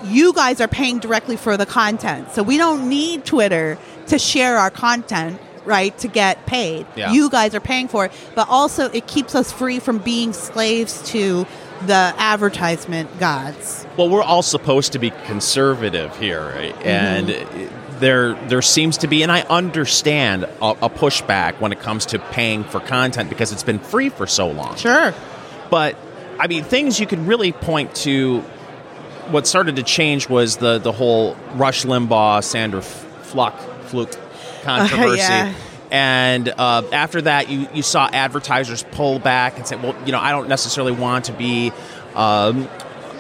you 0.04 0.33
guys 0.33 0.61
are 0.61 0.68
paying 0.68 0.99
directly 0.99 1.37
for 1.37 1.56
the 1.56 1.64
content. 1.66 2.30
So 2.33 2.42
we 2.42 2.59
don't 2.59 2.88
need 2.88 3.25
Twitter 3.25 3.78
to 4.09 4.18
share 4.18 4.59
our 4.59 4.71
content, 4.71 5.40
right, 5.66 5.96
to 5.99 6.08
get 6.08 6.46
paid. 6.46 6.87
Yeah. 6.96 7.12
You 7.12 7.28
guys 7.28 7.54
are 7.54 7.61
paying 7.61 7.88
for 7.88 8.06
it. 8.06 8.12
But 8.35 8.49
also, 8.49 8.90
it 8.90 9.06
keeps 9.06 9.35
us 9.35 9.52
free 9.52 9.78
from 9.78 9.99
being 9.99 10.32
slaves 10.32 11.02
to 11.11 11.46
the 11.82 12.14
advertisement 12.16 13.18
gods. 13.18 13.87
Well, 13.96 14.08
we're 14.08 14.23
all 14.23 14.42
supposed 14.42 14.92
to 14.92 14.99
be 14.99 15.11
conservative 15.11 16.16
here, 16.16 16.42
right? 16.42 16.76
and 16.85 17.28
mm-hmm. 17.28 17.99
there 18.00 18.35
there 18.49 18.62
seems 18.62 18.99
to 18.99 19.06
be, 19.06 19.23
and 19.23 19.30
I 19.30 19.42
understand 19.42 20.44
a, 20.44 20.70
a 20.82 20.90
pushback 20.90 21.61
when 21.61 21.73
it 21.73 21.80
comes 21.80 22.06
to 22.06 22.18
paying 22.18 22.64
for 22.64 22.80
content 22.80 23.28
because 23.28 23.52
it's 23.52 23.62
been 23.62 23.78
free 23.78 24.08
for 24.08 24.26
so 24.26 24.50
long. 24.50 24.76
Sure. 24.76 25.14
But 25.70 25.99
I 26.38 26.46
mean, 26.46 26.64
things 26.64 27.00
you 27.00 27.06
could 27.06 27.26
really 27.26 27.52
point 27.52 27.94
to. 27.96 28.42
What 29.30 29.44
started 29.49 29.75
to 29.76 29.82
change 29.82 30.28
was 30.28 30.58
the 30.58 30.78
the 30.78 30.92
whole 30.92 31.35
Rush 31.54 31.85
Limbaugh, 31.85 32.44
Sandra 32.44 32.80
Fluck, 32.80 33.58
Fluke 33.87 34.14
controversy. 34.62 35.18
yeah. 35.18 35.54
And 35.90 36.48
uh, 36.48 36.82
after 36.92 37.22
that, 37.22 37.48
you, 37.48 37.68
you 37.72 37.82
saw 37.82 38.08
advertisers 38.12 38.82
pull 38.92 39.18
back 39.18 39.56
and 39.56 39.66
say, 39.66 39.76
well, 39.76 39.94
you 40.04 40.12
know, 40.12 40.18
I 40.18 40.32
don't 40.32 40.48
necessarily 40.48 40.92
want 40.92 41.26
to 41.26 41.32
be 41.32 41.72
um, 42.14 42.68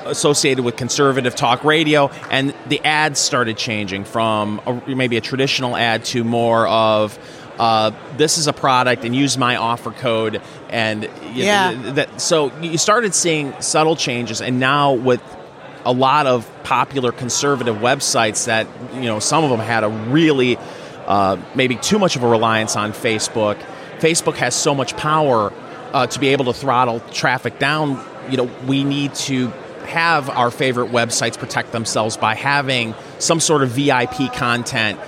associated 0.04 0.64
with 0.64 0.76
conservative 0.76 1.36
talk 1.36 1.62
radio. 1.64 2.08
And 2.30 2.54
the 2.66 2.80
ads 2.84 3.20
started 3.20 3.56
changing 3.56 4.04
from 4.04 4.60
a, 4.66 4.94
maybe 4.94 5.16
a 5.16 5.20
traditional 5.20 5.76
ad 5.76 6.04
to 6.06 6.24
more 6.24 6.66
of, 6.66 7.16
uh, 7.58 7.92
this 8.16 8.36
is 8.36 8.48
a 8.48 8.52
product 8.52 9.04
and 9.04 9.14
use 9.14 9.38
my 9.38 9.56
offer 9.56 9.92
code. 9.92 10.42
And 10.68 11.08
Yeah. 11.32 11.92
that, 11.92 12.20
so 12.20 12.52
you 12.60 12.78
started 12.78 13.14
seeing 13.14 13.58
subtle 13.60 13.94
changes. 13.96 14.40
And 14.42 14.58
now 14.58 14.92
with 14.92 15.22
a 15.84 15.92
lot 15.92 16.26
of 16.26 16.50
popular 16.64 17.12
conservative 17.12 17.76
websites 17.76 18.46
that 18.46 18.66
you 18.94 19.02
know 19.02 19.20
some 19.20 19.44
of 19.44 19.50
them 19.50 19.60
had 19.60 19.84
a 19.84 19.88
really 19.88 20.58
uh, 21.06 21.36
maybe 21.54 21.76
too 21.76 21.98
much 21.98 22.16
of 22.16 22.22
a 22.22 22.28
reliance 22.28 22.76
on 22.76 22.92
Facebook. 22.92 23.56
Facebook 23.98 24.36
has 24.36 24.54
so 24.54 24.74
much 24.74 24.96
power 24.96 25.52
uh, 25.92 26.06
to 26.06 26.18
be 26.18 26.28
able 26.28 26.46
to 26.46 26.52
throttle 26.52 27.00
traffic 27.12 27.58
down. 27.58 28.04
You 28.30 28.38
know, 28.38 28.50
we 28.66 28.84
need 28.84 29.14
to 29.14 29.48
have 29.86 30.28
our 30.28 30.50
favorite 30.50 30.90
websites 30.90 31.38
protect 31.38 31.72
themselves 31.72 32.16
by 32.16 32.34
having 32.34 32.94
some 33.18 33.40
sort 33.40 33.62
of 33.62 33.70
VIP 33.70 34.32
content. 34.32 34.98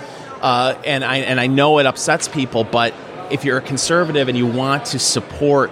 Uh, 0.41 0.81
and 0.85 1.03
I 1.03 1.17
and 1.17 1.39
I 1.39 1.47
know 1.47 1.79
it 1.79 1.85
upsets 1.85 2.29
people, 2.29 2.63
but 2.63 2.93
if 3.29 3.43
you're 3.43 3.57
a 3.57 3.61
conservative 3.61 4.29
and 4.29 4.37
you 4.37 4.47
want 4.47 4.85
to 4.85 4.99
support 4.99 5.71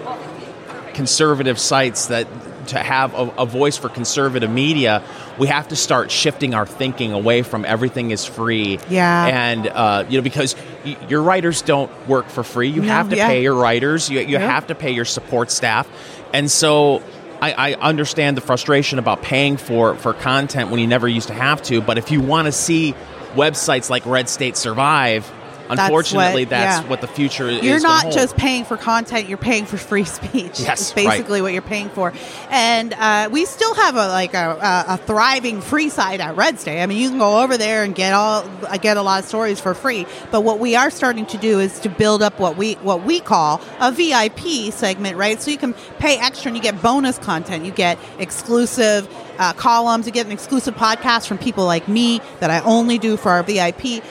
conservative 0.94 1.58
sites 1.58 2.08
that 2.08 2.28
to 2.68 2.80
have 2.80 3.14
a, 3.14 3.30
a 3.40 3.46
voice 3.46 3.78
for 3.78 3.90
conservative 3.90 4.50
media, 4.50 5.04
we 5.38 5.48
have 5.48 5.68
to 5.70 5.76
start 5.76 6.12
shifting 6.12 6.54
our 6.54 6.66
thinking 6.66 7.14
away 7.14 7.42
from 7.42 7.66
everything 7.66 8.12
is 8.12 8.26
free. 8.26 8.80
Yeah. 8.90 9.26
and 9.28 9.68
uh, 9.68 10.06
you 10.10 10.18
know 10.18 10.24
because 10.24 10.56
y- 10.86 10.98
your 11.10 11.22
writers 11.22 11.62
don't 11.62 11.92
work 12.08 12.28
for 12.30 12.44
free. 12.44 12.70
You 12.70 12.82
No, 12.82 12.88
have 12.90 13.10
to 13.10 13.16
yeah. 13.16 13.28
pay 13.28 13.42
your 13.42 13.56
writers. 13.56 14.10
You 14.10 14.20
you 14.20 14.34
Yeah. 14.38 14.52
have 14.52 14.68
to 14.68 14.76
pay 14.76 14.92
your 14.92 15.06
support 15.06 15.52
staff, 15.52 15.88
and 16.34 16.50
so. 16.52 17.02
I, 17.40 17.52
I 17.54 17.74
understand 17.76 18.36
the 18.36 18.42
frustration 18.42 18.98
about 18.98 19.22
paying 19.22 19.58
for, 19.58 19.94
for 19.94 20.12
content 20.16 20.72
when 20.72 20.80
you 20.80 20.88
never 20.88 21.08
used 21.08 21.28
to 21.28 21.36
have 21.36 21.62
to, 21.70 21.82
but 21.82 22.00
if 22.00 22.10
you 22.10 22.20
want 22.20 22.48
to 22.48 22.52
see 22.52 22.96
websites 23.36 23.92
like 23.92 24.04
Red 24.08 24.28
State 24.28 24.58
survive, 24.58 25.32
unfortunately, 25.70 26.44
what- 26.44 26.50
that's 26.50 26.82
yeah. 26.84 26.90
what 26.90 27.02
the 27.02 27.08
future 27.08 27.48
is. 27.48 27.64
You're 27.64 27.80
not 27.80 28.12
just 28.12 28.38
paying 28.38 28.66
for 28.66 28.78
content; 28.78 29.28
you're 29.30 29.38
paying 29.38 29.66
for 29.66 29.78
free 29.78 30.04
speech. 30.18 30.60
Yes, 30.60 30.94
basically 30.94 31.42
what 31.42 31.54
you're 31.54 31.62
paying 31.62 31.90
for. 31.90 32.14
And 32.50 32.94
uh, 32.94 33.30
we 33.32 33.46
still 33.46 33.74
have 33.76 33.96
a 33.96 34.08
like 34.08 34.34
a, 34.34 34.52
a, 34.52 34.94
a 34.94 34.98
thriving 34.98 35.62
free 35.62 35.90
site 35.90 36.20
at 36.20 36.36
Red 36.36 36.60
State. 36.60 36.82
I 36.82 36.86
mean, 36.86 37.00
you 37.00 37.10
can 37.10 37.20
go 37.20 37.44
over 37.44 37.58
there 37.58 37.84
and 37.84 37.94
get 37.96 38.14
all 38.14 38.50
uh, 38.68 38.78
get 38.78 38.98
a 38.98 39.02
lot 39.02 39.24
of 39.24 39.26
stories 39.30 39.60
for 39.60 39.74
free. 39.74 40.06
But 40.32 40.42
what 40.42 40.60
we 40.60 40.76
are 40.76 40.90
starting 40.90 41.26
to 41.28 41.38
do 41.38 41.60
is 41.60 41.80
to 41.82 41.90
build 41.90 42.22
up 42.22 42.40
what 42.40 42.58
we 42.58 42.74
what 42.76 43.04
we 43.04 43.20
call 43.20 43.62
a 43.80 43.92
VIP 43.92 44.74
segment, 44.74 45.18
right? 45.18 45.42
So 45.42 45.52
you 45.52 45.58
can 45.58 45.74
pay 46.00 46.18
extra 46.18 46.50
and 46.50 46.58
you 46.58 46.64
get 46.64 46.82
bonus 46.82 47.18
content. 47.18 47.66
You 47.66 47.72
get 47.72 47.98
exclusive 48.20 49.08
uh, 49.38 49.54
columns. 49.54 50.06
You 50.06 50.12
get 50.12 50.26
an 50.26 50.32
exclusive 50.32 50.76
podcast 50.76 51.28
from 51.28 51.38
people 51.38 51.66
like 51.66 51.88
me 51.88 52.22
that 52.40 52.50
I 52.50 52.60
only 52.62 52.98
do 52.98 53.18
for 53.18 53.30
our 53.30 53.44
VIP 53.44 54.04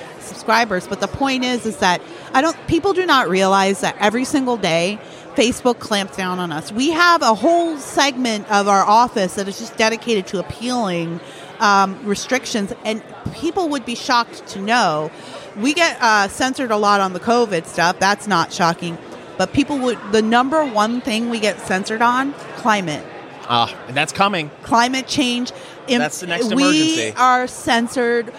subscribers. 0.47 0.87
But 0.87 1.01
the 1.01 1.09
point 1.09 1.45
is, 1.45 1.67
is 1.67 1.79
that 1.79 2.01
I 2.33 2.41
don't. 2.41 2.57
People 2.69 2.93
do 2.93 3.05
not 3.05 3.29
realize 3.29 3.81
that 3.81 3.97
every 3.99 4.25
single 4.25 4.57
day, 4.57 4.99
Facebook 5.35 5.79
clamps 5.81 6.17
down 6.17 6.39
on 6.39 6.53
us. 6.53 6.71
We 6.73 6.91
have 6.91 7.23
a 7.23 7.35
whole 7.35 7.77
segment 7.79 8.51
of 8.51 8.69
our 8.69 8.85
office 8.85 9.35
that 9.35 9.49
is 9.49 9.59
just 9.59 9.77
dedicated 9.77 10.27
to 10.29 10.39
appealing 10.39 11.21
um, 11.61 11.99
restrictions, 12.05 12.73
and 12.85 13.03
people 13.35 13.69
would 13.71 13.85
be 13.85 13.95
shocked 13.97 14.47
to 14.49 14.61
know 14.61 15.11
we 15.57 15.75
get 15.75 15.97
uh, 16.01 16.29
censored 16.29 16.71
a 16.71 16.77
lot 16.77 17.01
on 17.01 17.13
the 17.13 17.21
COVID 17.21 17.67
stuff. 17.67 17.99
That's 17.99 18.27
not 18.27 18.53
shocking. 18.53 18.99
But 19.39 19.53
people 19.53 19.79
would 19.81 19.99
the 20.13 20.23
number 20.23 20.65
one 20.65 21.01
thing 21.01 21.29
we 21.29 21.41
get 21.41 21.59
censored 21.61 22.01
on 22.03 22.33
climate 22.57 23.05
Ah, 23.49 23.73
and 23.87 23.97
that's 23.97 24.13
coming. 24.13 24.51
climate 24.63 25.07
change. 25.07 25.53
Im- 25.89 26.01
That's 26.01 26.19
the 26.21 26.27
next 26.27 26.51
emergency. 26.51 26.97
we 26.97 27.13
are 27.13 27.47
censored 27.47 28.33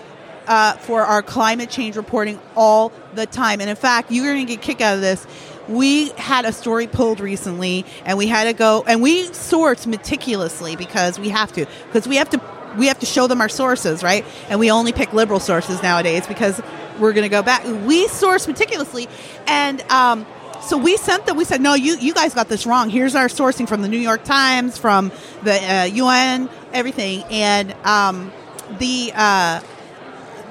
uh, 0.48 0.74
for 0.78 1.04
our 1.04 1.22
climate 1.22 1.70
change 1.70 1.96
reporting 1.96 2.40
all 2.56 2.92
the 3.14 3.26
time. 3.26 3.62
And 3.62 3.70
in 3.70 3.76
fact, 3.76 4.12
you're 4.12 4.26
going 4.26 4.46
to 4.46 4.54
get 4.56 4.64
a 4.64 4.66
kick 4.66 4.82
out 4.82 4.96
of 4.96 5.02
this. 5.02 5.26
We 5.68 6.10
had 6.12 6.46
a 6.46 6.54
story 6.54 6.88
pulled 6.88 7.20
recently, 7.20 7.86
and 8.06 8.18
we 8.18 8.28
had 8.28 8.46
to 8.46 8.54
go 8.54 8.86
and 8.88 9.02
we 9.02 9.26
source 9.34 9.86
meticulously 9.86 10.78
because 10.78 11.20
we 11.20 11.30
have 11.30 11.52
to 11.54 11.68
because 11.88 12.08
we 12.08 12.16
have 12.16 12.30
to 12.30 12.42
we 12.78 12.88
have 12.88 13.00
to 13.00 13.06
show 13.06 13.28
them 13.28 13.42
our 13.42 13.50
sources, 13.50 14.04
right? 14.04 14.26
And 14.50 14.60
we 14.60 14.72
only 14.72 14.94
pick 14.94 15.12
liberal 15.12 15.40
sources 15.40 15.84
nowadays 15.84 16.26
because 16.26 16.62
we're 17.00 17.14
going 17.14 17.24
to 17.24 17.30
go 17.30 17.44
back. 17.44 17.64
We 17.86 18.08
source 18.08 18.48
meticulously, 18.48 19.10
and 19.46 19.82
um, 19.84 20.26
so 20.62 20.78
we 20.78 20.96
sent 20.98 21.26
them. 21.26 21.38
We 21.38 21.44
said, 21.44 21.60
"No, 21.60 21.74
you 21.74 21.98
you 21.98 22.14
guys 22.14 22.34
got 22.34 22.48
this 22.48 22.66
wrong. 22.66 22.90
Here's 22.90 23.16
our 23.16 23.28
sourcing 23.28 23.68
from 23.68 23.82
the 23.82 23.88
New 23.88 23.98
York 23.98 24.24
Times, 24.24 24.78
from 24.78 25.12
the 25.44 25.54
uh, 25.54 25.84
UN, 25.86 26.50
everything." 26.72 27.24
And 27.30 27.74
um, 27.84 28.32
the 28.80 29.12
uh, 29.14 29.62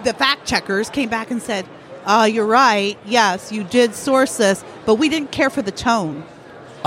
the 0.07 0.15
fact 0.15 0.47
checkers 0.47 0.89
came 0.89 1.09
back 1.11 1.31
and 1.31 1.43
said, 1.43 1.67
"Uh, 2.07 2.29
you're 2.31 2.47
right. 2.47 2.97
Yes, 3.05 3.53
you 3.53 3.65
did 3.65 3.95
source 3.95 4.37
this, 4.39 4.65
but 4.87 4.95
we 4.95 5.09
didn't 5.09 5.33
care 5.33 5.51
for 5.51 5.63
the 5.63 5.73
tone." 5.73 6.25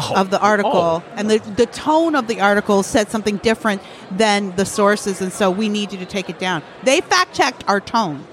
Oh. 0.02 0.14
Of 0.16 0.30
the 0.30 0.40
article, 0.40 1.04
Oh. 1.04 1.04
and 1.18 1.30
the 1.30 1.40
the 1.58 1.66
tone 1.66 2.16
of 2.16 2.28
the 2.28 2.40
article 2.40 2.84
said 2.84 3.12
something 3.12 3.36
different 3.38 3.82
than 4.10 4.56
the 4.56 4.66
sources, 4.66 5.20
and 5.22 5.34
so 5.34 5.52
we 5.52 5.68
need 5.68 5.92
you 5.92 5.98
to 6.00 6.06
take 6.06 6.30
it 6.30 6.40
down. 6.40 6.62
They 6.84 7.02
fact 7.02 7.36
checked 7.36 7.64
our 7.68 7.82
tone. 7.82 8.24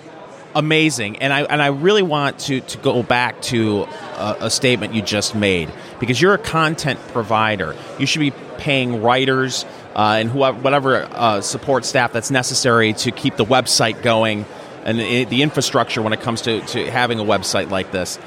amazing 0.54 1.16
and 1.18 1.32
i 1.34 1.42
and 1.42 1.60
i 1.60 1.66
really 1.66 2.02
want 2.02 2.38
to 2.38 2.60
to 2.62 2.78
go 2.78 3.02
back 3.02 3.42
to 3.42 3.82
a, 4.16 4.36
a 4.48 4.50
statement 4.50 4.94
you 4.94 5.02
just 5.02 5.34
made 5.34 5.68
because 6.00 6.18
you're 6.22 6.32
a 6.32 6.38
content 6.38 6.98
provider 7.12 7.74
you 7.98 8.06
should 8.06 8.20
be 8.20 8.32
paying 8.56 9.02
writers 9.02 9.66
uh, 9.94 10.16
and 10.20 10.30
whoever, 10.30 10.56
whatever 10.60 11.06
uh, 11.12 11.40
support 11.42 11.84
staff 11.84 12.10
that's 12.12 12.30
necessary 12.30 12.94
to 12.94 13.10
keep 13.10 13.36
the 13.36 13.44
website 13.44 14.00
going 14.02 14.46
and 14.86 14.98
the 14.98 15.42
infrastructure 15.42 16.00
when 16.00 16.12
it 16.14 16.20
comes 16.22 16.40
to, 16.42 16.60
to 16.62 16.90
having 16.90 17.18
a 17.20 17.24
website 17.24 17.70
like 17.70 17.90
this 17.92 18.18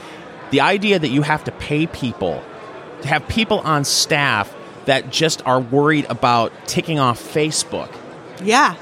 the 0.51 0.61
idea 0.61 0.99
that 0.99 1.09
you 1.09 1.21
have 1.23 1.43
to 1.45 1.51
pay 1.51 1.87
people 1.87 2.43
to 3.01 3.07
have 3.07 3.27
people 3.27 3.59
on 3.61 3.83
staff 3.85 4.53
that 4.85 5.09
just 5.11 5.43
are 5.45 5.59
worried 5.59 6.05
about 6.09 6.51
ticking 6.67 6.99
off 6.99 7.19
Facebook 7.21 7.89
Yeah. 8.43 8.75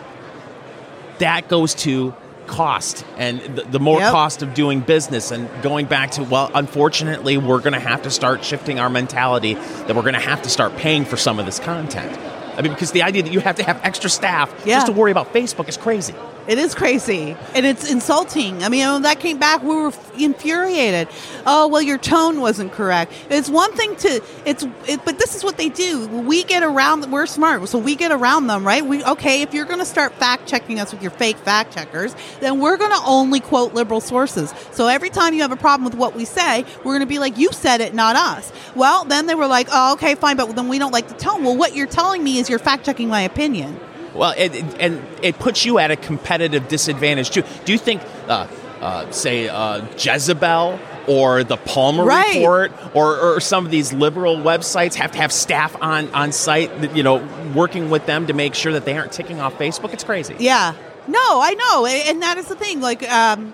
that 1.19 1.47
goes 1.47 1.73
to 1.75 2.13
cost 2.47 3.05
and 3.17 3.41
the, 3.41 3.63
the 3.63 3.79
more 3.79 3.99
Yep. 3.99 4.11
cost 4.13 4.41
of 4.41 4.53
doing 4.53 4.79
business 4.79 5.31
and 5.31 5.49
going 5.61 5.85
back 5.85 6.11
to 6.11 6.23
well 6.23 6.49
unfortunately 6.55 7.37
we're 7.37 7.59
going 7.59 7.73
to 7.73 7.79
have 7.79 8.03
to 8.03 8.09
start 8.09 8.41
shifting 8.45 8.79
our 8.79 8.89
mentality 8.89 9.55
that 9.55 9.93
we're 9.97 10.01
going 10.01 10.13
to 10.13 10.19
have 10.21 10.41
to 10.43 10.49
start 10.49 10.73
paying 10.77 11.03
for 11.03 11.17
some 11.17 11.39
of 11.39 11.45
this 11.45 11.59
content 11.59 12.17
i 12.57 12.61
mean 12.61 12.71
because 12.71 12.93
the 12.93 13.03
idea 13.03 13.21
that 13.21 13.33
you 13.33 13.41
have 13.41 13.57
to 13.57 13.63
have 13.63 13.77
extra 13.83 14.09
staff 14.09 14.49
Yeah. 14.65 14.75
just 14.75 14.87
to 14.87 14.93
worry 14.93 15.11
about 15.11 15.33
facebook 15.33 15.67
is 15.67 15.75
crazy 15.75 16.15
It 16.47 16.57
is 16.57 16.73
crazy 16.73 17.35
and 17.53 17.65
it's 17.65 17.89
insulting. 17.89 18.63
I 18.63 18.69
mean, 18.69 18.87
when 18.87 19.01
that 19.01 19.19
came 19.19 19.37
back, 19.37 19.61
we 19.63 19.75
were 19.75 19.91
infuriated. 20.17 21.09
Oh, 21.45 21.67
well, 21.67 21.81
your 21.81 21.97
tone 21.97 22.39
wasn't 22.39 22.71
correct. 22.71 23.11
It's 23.29 23.49
one 23.49 23.73
thing 23.73 23.95
to 23.97 24.23
it's, 24.45 24.65
it, 24.87 25.03
but 25.03 25.19
this 25.19 25.35
is 25.35 25.43
what 25.43 25.57
they 25.57 25.67
do. 25.67 26.07
We 26.07 26.45
get 26.45 26.63
around. 26.63 27.11
We're 27.11 27.25
smart, 27.25 27.67
so 27.67 27.77
we 27.77 27.95
get 27.95 28.11
around 28.11 28.47
them, 28.47 28.65
right? 28.65 28.85
We 28.85 29.03
okay. 29.03 29.41
If 29.41 29.53
you're 29.53 29.65
going 29.65 29.79
to 29.79 29.85
start 29.85 30.13
fact 30.13 30.47
checking 30.47 30.79
us 30.79 30.93
with 30.93 31.01
your 31.01 31.11
fake 31.11 31.37
fact 31.37 31.73
checkers, 31.73 32.15
then 32.39 32.59
we're 32.59 32.77
going 32.77 32.91
to 32.91 33.01
only 33.05 33.41
quote 33.41 33.73
liberal 33.73 33.99
sources. 33.99 34.53
So 34.71 34.87
every 34.87 35.09
time 35.09 35.33
you 35.33 35.41
have 35.41 35.51
a 35.51 35.57
problem 35.57 35.83
with 35.83 35.95
what 35.95 36.15
we 36.15 36.23
say, 36.23 36.63
we're 36.77 36.93
going 36.93 37.01
to 37.01 37.05
be 37.05 37.19
like, 37.19 37.37
"You 37.37 37.51
said 37.51 37.81
it, 37.81 37.93
not 37.93 38.15
us." 38.15 38.53
Well, 38.73 39.03
then 39.03 39.25
they 39.25 39.35
were 39.35 39.47
like, 39.47 39.67
"Oh, 39.71 39.93
okay, 39.93 40.15
fine," 40.15 40.37
but 40.37 40.55
then 40.55 40.69
we 40.69 40.79
don't 40.79 40.93
like 40.93 41.09
the 41.09 41.15
tone. 41.15 41.43
Well, 41.43 41.57
what 41.57 41.75
you're 41.75 41.87
telling 41.87 42.23
me 42.23 42.39
is 42.39 42.49
you're 42.49 42.59
fact 42.59 42.85
checking 42.85 43.09
my 43.09 43.21
opinion. 43.21 43.79
Well, 44.17 44.33
it, 44.37 44.55
it- 44.55 44.65
and 44.79 45.01
it 45.21 45.39
puts 45.39 45.65
you 45.65 45.79
at 45.79 45.91
a 45.91 45.95
competitive 45.95 46.67
disadvantage 46.67 47.29
too. 47.29 47.43
Do 47.65 47.71
you 47.71 47.77
think, 47.77 48.01
uh, 48.27 48.47
uh, 48.81 49.11
say, 49.11 49.47
uh, 49.49 49.85
Jezebel 49.97 50.79
or 51.07 51.43
the 51.43 51.57
Palmer 51.57 52.03
Right. 52.03 52.35
Report 52.35 52.71
or, 52.93 53.17
or 53.17 53.39
some 53.39 53.65
of 53.65 53.71
these 53.71 53.93
liberal 53.93 54.35
websites 54.37 54.95
have 54.95 55.11
to 55.13 55.17
have 55.19 55.31
staff 55.31 55.75
on 55.81 56.09
on 56.13 56.31
site, 56.31 56.95
you 56.95 57.01
know, 57.03 57.25
working 57.55 57.89
with 57.89 58.05
them 58.05 58.27
to 58.27 58.33
make 58.33 58.53
sure 58.55 58.73
that 58.73 58.85
they 58.85 58.97
aren't 58.97 59.13
ticking 59.13 59.39
off 59.39 59.57
Facebook? 59.57 59.93
It's 59.93 60.03
crazy. 60.03 60.35
Yeah. 60.39 60.73
No, 61.07 61.17
I 61.41 61.53
know. 61.53 61.85
And 61.85 62.21
that 62.21 62.37
is 62.37 62.47
the 62.47 62.55
thing. 62.55 62.81
Like, 62.81 63.09
um, 63.09 63.53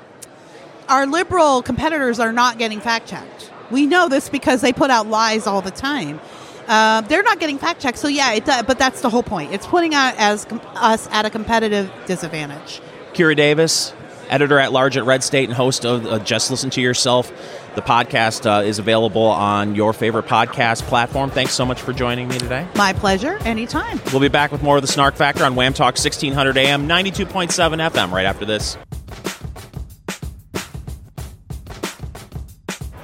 our 0.90 1.06
liberal 1.06 1.62
competitors 1.62 2.20
are 2.20 2.34
not 2.34 2.58
getting 2.58 2.80
fact 2.82 3.08
checked. 3.08 3.52
We 3.72 3.86
know 3.86 4.10
this 4.10 4.28
because 4.30 4.62
they 4.62 4.74
put 4.74 4.90
out 4.90 5.08
lies 5.08 5.48
all 5.48 5.62
the 5.62 5.72
time. 5.72 6.20
Uh, 6.68 7.02
they're 7.02 7.24
not 7.24 7.40
getting 7.40 7.58
fact 7.58 7.82
checked. 7.82 7.98
So, 7.98 8.08
yeah, 8.08 8.34
it, 8.34 8.46
does- 8.46 8.64
but 8.64 8.80
that's 8.80 9.02
the 9.02 9.10
whole 9.10 9.24
point. 9.24 9.54
It's 9.54 9.68
putting 9.68 9.94
out 9.94 10.16
as 10.18 10.46
com- 10.46 10.62
us 10.76 11.08
at 11.12 11.26
a 11.26 11.30
competitive 11.30 11.92
disadvantage. 12.06 12.82
Kira 13.14 13.36
Davis, 13.36 13.94
editor 14.30 14.60
at 14.60 14.72
large 14.72 14.98
at 14.98 15.06
Red 15.06 15.24
State 15.24 15.50
and 15.50 15.54
host 15.54 15.86
of 15.86 16.06
uh, 16.06 16.20
Just 16.20 16.50
Listen 16.52 16.70
to 16.72 16.82
Yourself. 16.82 17.32
The 17.76 17.82
podcast 17.82 18.46
uh, 18.46 18.64
is 18.64 18.78
available 18.78 19.26
on 19.26 19.74
your 19.76 19.94
favorite 19.94 20.26
podcast 20.28 20.84
platform. 20.84 21.32
Thanks 21.32 21.54
so 21.54 21.66
much 21.66 21.82
for 21.82 21.92
joining 21.92 22.28
me 22.28 22.38
today. 22.38 22.68
My 22.76 22.94
pleasure. 22.94 23.38
Anytime. 23.46 24.00
We'll 24.12 24.22
be 24.22 24.28
back 24.28 24.52
with 24.52 24.62
more 24.62 24.76
of 24.76 24.84
the 24.84 24.88
Snark 24.88 25.16
Factor 25.16 25.44
on 25.44 25.56
Wham 25.56 25.74
Talk 25.74 25.96
1600 25.96 26.56
AM, 26.58 26.88
92.7 26.88 27.48
FM 27.92 28.12
right 28.12 28.26
after 28.26 28.46
this. 28.46 28.78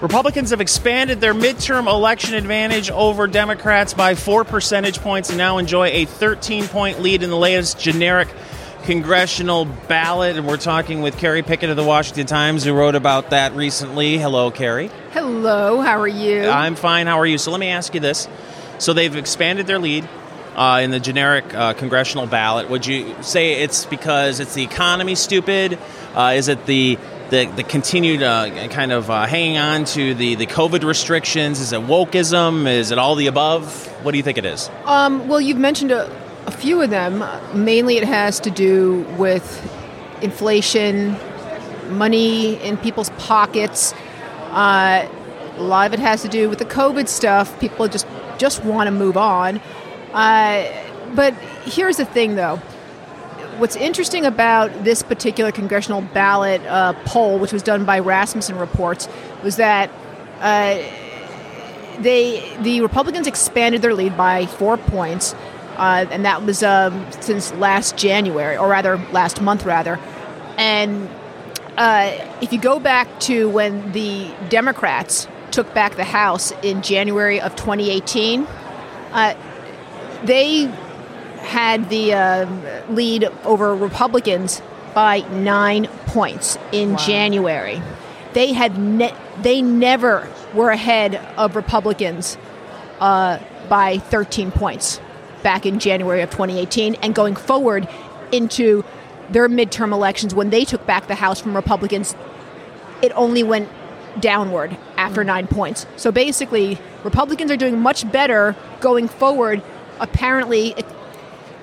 Republicans 0.02 0.52
have 0.52 0.62
expanded 0.62 1.20
their 1.20 1.34
midterm 1.34 1.86
election 1.86 2.34
advantage 2.34 2.90
over 2.90 3.28
Democrats 3.28 3.94
by 3.94 4.16
four 4.16 4.46
percentage 4.46 5.00
points 5.00 5.28
and 5.28 5.38
now 5.38 5.58
enjoy 5.58 5.88
a 5.88 6.06
13 6.06 6.68
point 6.68 7.02
lead 7.02 7.22
in 7.22 7.30
the 7.30 7.36
latest 7.36 7.78
generic 7.78 8.30
congressional 8.84 9.66
ballot. 9.66 10.38
And 10.38 10.48
we're 10.48 10.56
talking 10.56 11.02
with 11.02 11.18
Kerry 11.18 11.42
Picket 11.42 11.70
of 11.70 11.76
the 11.76 11.84
Washington 11.84 12.28
Times, 12.28 12.64
who 12.64 12.74
wrote 12.74 12.96
about 12.96 13.32
that 13.32 13.54
recently. 13.56 14.18
Hello, 14.18 14.52
Kerry. 14.52 14.90
Hello, 15.12 15.82
how 15.82 16.00
are 16.00 16.08
you? 16.08 16.48
I'm 16.48 16.76
fine. 16.76 17.06
How 17.06 17.20
are 17.20 17.26
you? 17.26 17.38
So 17.38 17.52
let 17.52 17.60
me 17.60 17.68
ask 17.68 17.94
you 17.94 18.00
this. 18.00 18.30
So 18.78 18.94
they've 18.94 19.18
expanded 19.18 19.68
their 19.68 19.80
lead 19.80 20.08
uh, 20.56 20.80
in 20.82 20.92
the 20.92 21.02
generic 21.02 21.54
uh, 21.54 21.74
congressional 21.74 22.26
ballot. 22.26 22.70
Would 22.70 22.86
you 22.86 23.22
say 23.22 23.64
it's 23.64 23.86
because 23.86 24.40
it's 24.40 24.54
the 24.54 24.64
economy 24.64 25.16
stupid? 25.16 25.78
Uh, 26.16 26.36
is 26.38 26.48
it 26.48 26.66
the 26.66 26.98
the, 27.30 27.46
the 27.56 27.64
continued 27.64 28.24
uh, 28.24 28.68
kind 28.70 28.92
of 28.92 29.10
uh, 29.10 29.26
hanging 29.26 29.58
on 29.58 29.86
to 29.86 30.14
the, 30.14 30.36
the 30.36 30.46
COVID 30.48 30.84
restrictions? 30.84 31.60
Is 31.60 31.74
it 31.74 31.82
wokeism? 31.82 32.68
Is 32.68 32.92
it 32.92 32.98
all 32.98 33.16
the 33.16 33.28
above? 33.28 33.88
What 34.04 34.12
do 34.12 34.18
you 34.18 34.24
think 34.24 34.38
it 34.38 34.46
is? 34.46 34.70
um, 34.86 35.28
well, 35.28 35.42
you've 35.42 35.58
mentioned 35.58 35.92
a, 35.92 36.10
a 36.46 36.52
few 36.52 36.82
of 36.82 36.90
them. 36.90 37.24
Mainly, 37.54 37.98
it 37.98 38.04
has 38.04 38.40
to 38.42 38.50
do 38.52 39.06
with 39.18 39.46
inflation, 40.22 41.16
money 41.90 42.56
in 42.64 42.78
people's 42.78 43.10
pockets. 43.12 43.94
Uh, 44.52 45.08
a 45.58 45.64
lot 45.64 45.88
of 45.88 45.94
it 45.94 46.00
has 46.00 46.22
to 46.22 46.28
do 46.28 46.50
with 46.50 46.60
the 46.60 46.66
COVID 46.66 47.08
stuff. 47.08 47.60
People 47.60 47.88
just 47.88 48.08
just 48.38 48.64
want 48.64 48.88
to 48.88 48.92
move 48.92 49.18
on. 49.18 49.60
Uh, 50.14 50.66
but 51.14 51.34
here's 51.66 51.98
the 51.98 52.06
thing, 52.06 52.36
though. 52.36 52.62
What's 53.60 53.76
interesting 53.76 54.26
about 54.26 54.86
this 54.86 55.04
particular 55.04 55.52
congressional 55.52 56.00
ballot 56.00 56.62
uh, 56.62 56.94
poll, 57.04 57.40
which 57.40 57.52
was 57.52 57.62
done 57.62 57.84
by 57.84 58.00
Rasmussen 58.00 58.58
Reports, 58.58 59.10
was 59.44 59.58
that 59.58 59.90
uh, 60.40 60.82
they 62.00 62.56
the 62.62 62.80
Republicans 62.80 63.28
expanded 63.28 63.82
their 63.82 63.94
lead 63.94 64.16
by 64.16 64.46
four 64.46 64.78
points, 64.78 65.34
uh, 65.76 66.06
and 66.10 66.24
that 66.24 66.44
was 66.44 66.64
um, 66.64 67.06
since 67.20 67.54
last 67.56 67.98
January, 67.98 68.56
or 68.56 68.70
rather 68.70 68.96
last 69.12 69.42
month, 69.42 69.66
rather. 69.66 70.00
And 70.58 71.10
uh, 71.76 72.16
if 72.40 72.54
you 72.54 72.62
go 72.62 72.80
back 72.80 73.20
to 73.22 73.50
when 73.50 73.92
the 73.92 74.34
Democrats 74.48 75.28
took 75.52 75.74
back 75.74 75.98
the 75.98 76.06
House 76.06 76.54
in 76.64 76.82
January 76.82 77.42
of 77.42 77.58
2018, 77.58 78.48
uh, 79.12 79.34
they 80.24 80.72
had 81.42 81.90
the 81.90 82.14
uh, 82.14 82.86
lead 82.90 83.26
over 83.44 83.76
Republicans 83.76 84.62
by 84.94 85.20
nine 85.30 85.88
points 86.08 86.58
in 86.72 86.98
January. 86.98 87.82
They 88.34 88.54
had 88.54 88.78
ne- 88.78 89.16
they 89.42 89.62
never 89.62 90.28
were 90.54 90.72
ahead 90.72 91.16
of 91.38 91.56
Republicans 91.56 92.38
uh, 93.00 93.40
by 93.70 93.98
13 93.98 94.52
points 94.52 95.00
back 95.44 95.66
in 95.66 95.80
January 95.80 96.22
of 96.22 96.30
2018, 96.32 96.96
and 96.96 97.16
going 97.16 97.36
forward 97.36 97.88
into 98.32 98.84
their 99.30 99.48
midterm 99.48 99.94
elections 99.94 100.34
when 100.34 100.50
they 100.50 100.66
took 100.66 100.86
back 100.86 101.08
the 101.08 101.16
House 101.16 101.40
from 101.40 101.56
Republicans, 101.56 102.16
it 103.02 103.12
only 103.16 103.44
went 103.44 103.70
downward 104.20 104.76
after 104.98 105.24
nine 105.24 105.48
points. 105.48 105.86
So 105.96 106.12
basically, 106.12 106.78
Republicans 107.04 107.52
are 107.52 107.58
doing 107.58 107.80
much 107.80 108.12
better 108.12 108.56
going 108.82 109.08
forward. 109.08 109.62
Apparently, 110.00 110.74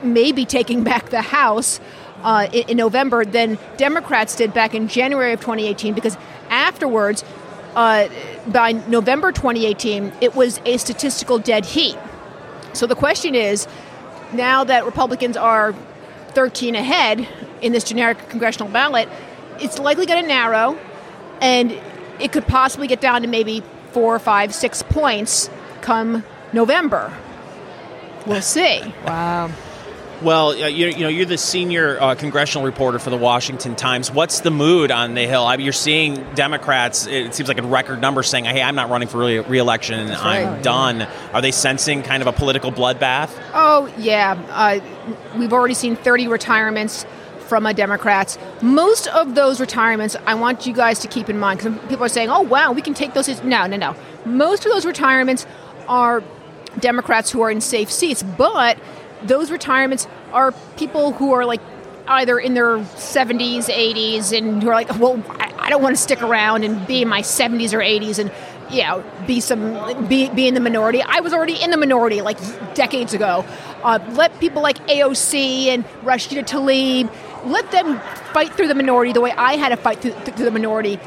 maybe 0.03 0.45
taking 0.45 0.85
back 0.85 1.11
the 1.11 1.23
House 1.23 1.81
uh, 2.23 2.49
in, 2.53 2.71
in 2.71 2.77
November 2.77 3.25
than 3.25 3.59
Democrats 3.77 4.37
did 4.37 4.53
back 4.53 4.75
in 4.75 4.89
January 4.89 5.33
of 5.33 5.41
2018 5.41 5.95
because 5.95 6.17
afterwards, 6.51 7.25
uh, 7.75 8.09
by 8.49 8.73
November 8.73 9.33
2018, 9.33 10.13
it 10.21 10.35
was 10.35 10.61
a 10.65 10.77
statistical 10.79 11.39
dead 11.39 11.67
heat. 11.67 11.97
So 12.73 12.87
the 12.87 12.95
question 12.95 13.35
is 13.35 13.67
now 14.33 14.65
that 14.65 14.85
Republicans 14.85 15.37
are 15.37 15.75
13 16.31 16.75
ahead 16.75 17.27
in 17.63 17.73
this 17.73 17.85
generic 17.85 18.29
congressional 18.29 18.69
ballot, 18.69 19.09
it's 19.61 19.79
likely 19.79 20.07
going 20.07 20.23
to 20.23 20.29
narrow 20.29 20.79
and 21.41 21.79
it 22.21 22.33
could 22.33 22.47
possibly 22.47 22.87
get 22.87 23.01
down 23.01 23.23
to 23.23 23.29
maybe 23.29 23.63
four, 23.93 24.19
five, 24.19 24.55
six 24.55 24.83
points 24.83 25.51
come 25.81 26.25
November. 26.53 27.13
We'll 28.27 28.43
see. 28.43 28.83
Wow. 29.05 29.51
Well, 30.23 30.51
uh, 30.51 30.67
you, 30.67 30.87
you 30.87 31.01
know, 31.01 31.09
you're 31.09 31.27
the 31.27 31.37
senior 31.37 32.01
uh, 32.01 32.15
congressional 32.15 32.65
reporter 32.65 32.99
for 32.99 33.11
the 33.11 33.19
Washington 33.19 33.77
Times. 33.77 34.11
What's 34.11 34.41
the 34.41 34.51
mood 34.51 34.91
on 34.91 35.15
the 35.15 35.27
Hill? 35.27 35.45
I 35.45 35.57
mean, 35.57 35.65
you're 35.65 35.75
seeing 35.75 36.25
Democrats. 36.35 37.07
It 37.07 37.35
seems 37.35 37.49
like 37.49 37.59
a 37.59 37.63
record 37.63 38.01
number 38.01 38.23
saying, 38.23 38.47
"Hey, 38.47 38.63
I'm 38.63 38.75
not 38.75 38.89
running 38.89 39.09
for 39.09 39.19
re- 39.19 39.41
reelection. 39.41 40.11
I'm 40.11 40.55
right. 40.55 40.63
done." 40.63 41.03
Are 41.35 41.43
they 41.43 41.53
sensing 41.53 42.03
kind 42.03 42.23
of 42.23 42.27
a 42.29 42.33
political 42.33 42.73
bloodbath? 42.73 43.31
Oh, 43.53 43.93
yeah. 43.99 44.39
Uh, 44.51 44.81
we've 45.39 45.53
already 45.53 45.75
seen 45.75 45.97
30 45.97 46.29
retirements 46.29 47.05
from 47.41 47.67
uh, 47.67 47.75
Democrats. 47.75 48.39
Most 48.63 49.09
of 49.09 49.35
those 49.35 49.61
retirements, 49.61 50.17
I 50.25 50.35
want 50.35 50.67
you 50.67 50.73
guys 50.73 50.99
to 51.01 51.09
keep 51.09 51.29
in 51.29 51.39
mind 51.39 51.61
because 51.61 51.79
people 51.89 52.05
are 52.05 52.09
saying, 52.09 52.31
oh, 52.31 52.41
wow, 52.41 52.73
we 52.73 52.81
can 52.81 52.95
take 52.95 53.13
those. 53.13 53.29
as-" 53.29 53.45
No, 53.45 53.67
no, 53.67 53.77
no. 53.77 53.95
Most 54.25 54.65
of 54.65 54.73
those 54.73 54.87
retirements 54.87 55.47
are 55.89 56.23
Democrats 56.81 57.31
who 57.31 57.43
are 57.43 57.51
in 57.51 57.61
safe 57.61 57.93
seats, 57.93 58.23
but 58.23 58.79
those 59.23 59.51
retirements 59.51 60.07
are 60.33 60.53
people 60.77 61.13
who 61.13 61.33
are 61.33 61.45
like 61.45 61.61
either 62.09 62.39
in 62.39 62.55
their 62.55 62.79
70s, 62.79 63.65
80s, 63.65 64.37
and 64.37 64.63
who 64.63 64.69
are 64.69 64.75
like, 64.75 64.89
well, 64.99 65.23
I, 65.31 65.53
I 65.59 65.71
don't 65.71 65.83
want 65.83 65.97
to 65.97 66.03
stick 66.03 66.23
around 66.23 66.65
and 66.65 66.87
be 66.87 67.03
in 67.03 67.09
my 67.09 67.23
70s 67.23 67.73
or 67.73 67.79
80s 67.79 68.19
and 68.19 68.31
you 68.71 68.83
know, 68.83 69.05
be 69.27 69.41
some 69.41 70.09
be, 70.09 70.29
be 70.31 70.49
in 70.49 70.55
the 70.55 70.61
minority. 70.61 71.01
I 71.03 71.21
was 71.21 71.33
already 71.33 71.55
in 71.55 71.71
the 71.71 71.77
minority 71.77 72.21
like 72.21 72.39
decades 72.75 73.15
ago. 73.15 73.45
Uh, 73.83 73.99
let 74.13 74.39
people 74.41 74.63
like 74.63 74.79
AOC 74.89 75.67
and 75.67 75.85
Rashida 76.03 76.45
Tlaib 76.45 77.11
let 77.45 77.71
them 77.71 78.01
fight 78.33 78.53
through 78.55 78.69
the 78.69 78.75
minority 78.75 79.13
the 79.13 79.21
way 79.21 79.31
I 79.31 79.57
had 79.57 79.69
to 79.69 79.77
fight 79.77 80.01
through, 80.01 80.13
through 80.13 80.45
the 80.45 80.51
minority 80.51 80.99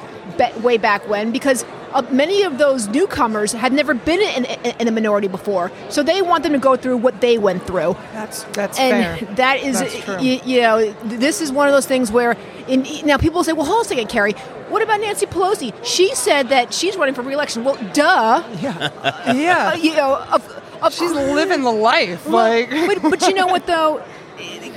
way 0.61 0.77
back 0.77 1.07
when 1.09 1.31
because 1.31 1.65
uh, 1.93 2.01
many 2.11 2.43
of 2.43 2.57
those 2.57 2.87
newcomers 2.87 3.51
had 3.51 3.73
never 3.73 3.93
been 3.93 4.21
in, 4.21 4.45
in, 4.45 4.75
in, 4.79 4.87
a 4.87 4.91
minority 4.91 5.27
before, 5.27 5.71
so 5.89 6.03
they 6.03 6.21
want 6.21 6.43
them 6.43 6.53
to 6.53 6.59
go 6.59 6.75
through 6.75 6.97
what 6.97 7.21
they 7.21 7.37
went 7.37 7.65
through. 7.65 7.95
That's 8.13 8.43
that's 8.43 8.79
and 8.79 9.19
fair. 9.19 9.35
that 9.35 9.57
is, 9.63 9.81
you, 10.21 10.39
you, 10.45 10.61
know, 10.61 10.91
this 11.03 11.41
is 11.41 11.51
one 11.51 11.67
of 11.67 11.73
those 11.73 11.85
things 11.85 12.11
where 12.11 12.37
in, 12.67 12.85
now 13.05 13.17
people 13.17 13.43
say, 13.43 13.53
well, 13.53 13.65
hold 13.65 13.79
on 13.79 13.85
a 13.85 13.87
second, 13.87 14.07
Kerry. 14.07 14.33
What 14.69 14.83
about 14.83 14.99
Nancy 15.01 15.25
Pelosi? 15.25 15.73
She 15.83 16.13
said 16.13 16.49
that 16.49 16.73
she's 16.73 16.95
running 16.95 17.15
for 17.15 17.23
reelection. 17.23 17.63
Well, 17.63 17.75
duh. 17.93 18.43
Yeah, 18.61 19.31
yeah. 19.33 19.69
Uh, 19.69 19.75
you 19.75 19.95
know, 19.95 20.15
of, 20.31 20.47
of, 20.83 20.93
she's 20.93 21.11
living 21.11 21.63
the 21.63 21.71
life. 21.71 22.27
Well, 22.27 22.49
like, 22.49 22.69
but, 22.69 23.09
but 23.09 23.21
you 23.23 23.33
know 23.33 23.47
what 23.47 23.65
though? 23.67 24.03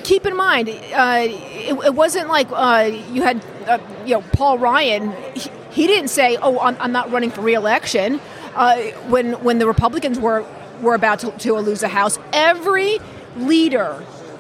Keep 0.03 0.27
in 0.27 0.37
mind, 0.37 0.69
uh, 0.69 1.19
it, 1.21 1.85
it, 1.85 1.95
wasn't 1.95 2.29
like 2.29 2.49
uh, 2.51 2.91
you 3.13 3.23
had, 3.23 3.45
uh, 3.69 3.79
you 4.05 4.15
know, 4.15 4.23
Paul 4.33 4.59
Ryan. 4.59 5.13
He, 5.35 5.49
he 5.73 5.87
didn't 5.87 6.09
say, 6.09 6.37
"Oh, 6.41 6.59
I'm, 6.61 6.77
I'm 6.81 6.93
not 6.93 7.11
running 7.11 7.31
for 7.31 7.41
reelection." 7.41 8.21
Uh, 8.55 8.77
when 9.09 9.33
when 9.43 9.59
the 9.59 9.67
Republicans 9.67 10.19
were 10.19 10.45
were 10.81 10.95
about 10.95 11.21
to, 11.21 11.31
to 11.31 11.55
lose 11.55 11.81
the 11.81 11.89
House, 11.89 12.19
every 12.33 12.99
leader 13.37 13.95